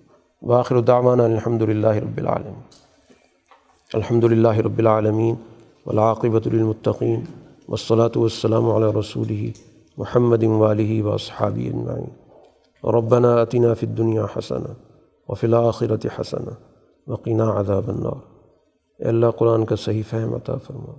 واخر 0.42 0.82
دعوانا 0.82 1.24
الحمد 1.24 1.62
للہ 1.62 1.88
رب 1.88 2.18
العالمین۔ 2.18 2.62
الحمد 3.94 4.24
للہ 4.24 4.58
رب 4.58 4.78
العالمین۔ 4.78 5.36
ولاقبۃ 5.86 6.46
المطقین 6.46 7.20
وصلاۃ 7.68 8.16
والسلام 8.16 8.70
علی 8.70 9.00
رسول 9.00 9.52
محمد 9.98 10.44
والی 10.44 11.02
و 11.02 11.18
صحابی 11.18 11.70
ربنا 12.84 13.42
اتنا 13.42 13.74
فی 13.74 13.88
الدنیا 13.88 14.26
حسن 14.38 14.64
وفی 15.28 15.48
الآخرت 15.48 16.06
حسن 16.20 16.46
وقینہ 17.08 17.44
عذاب 17.44 17.88
النار۔ 17.88 18.38
اے 19.00 19.06
اللہ 19.06 19.26
قرآن 19.38 19.66
کا 19.66 19.76
صحیح 19.76 20.04
فہم 20.10 20.34
عطا 20.34 20.56
فرما۔ 20.56 20.94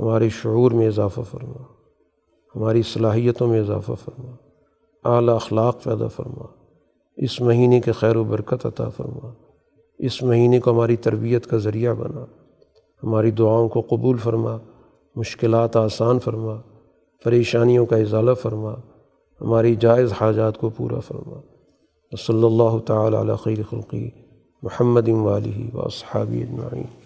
ہمارے 0.00 0.28
شعور 0.28 0.70
میں 0.70 0.86
اضافہ 0.86 1.20
فرما۔ 1.30 1.62
ہماری 2.56 2.82
صلاحیتوں 2.82 3.46
میں 3.46 3.60
اضافہ 3.60 3.92
فرما۔ 4.04 4.30
اعلیٰ 5.04 5.34
اخلاق 5.34 5.82
پیدا 5.82 6.08
فرما۔ 6.08 6.46
اس 7.16 7.40
مہینے 7.40 7.80
کے 7.80 7.92
خیر 7.92 8.16
و 8.16 8.24
برکت 8.24 8.66
عطا 8.66 8.88
فرما۔ 8.88 9.32
اس 9.98 10.22
مہینے 10.22 10.60
کو 10.60 10.70
ہماری 10.70 10.96
تربیت 10.96 11.46
کا 11.46 11.56
ذریعہ 11.56 11.94
بنا۔ 11.94 12.24
ہماری 13.02 13.30
دعاؤں 13.30 13.68
کو 13.68 13.80
قبول 13.80 14.16
فرما۔ 14.16 14.58
مشکلات 15.16 15.76
آسان 15.76 16.18
فرما۔ 16.18 16.60
پریشانیوں 17.24 17.86
کا 17.86 17.96
اضالہ 17.96 18.34
فرما۔ 18.34 18.74
ہماری 19.40 19.74
جائز 19.74 20.12
حاجات 20.12 20.58
کو 20.58 20.70
پورا 20.70 21.00
فرما۔ 21.00 21.40
صلی 22.18 22.44
اللہ 22.44 22.78
تعالیٰ 22.86 23.20
علی 23.20 23.32
خیر 23.44 23.62
خلقی 23.70 24.10
محمد 24.62 25.08
والی 25.08 25.70
و 25.72 25.80
اصحابی 25.80 26.42
اجمعین۔ 26.42 27.03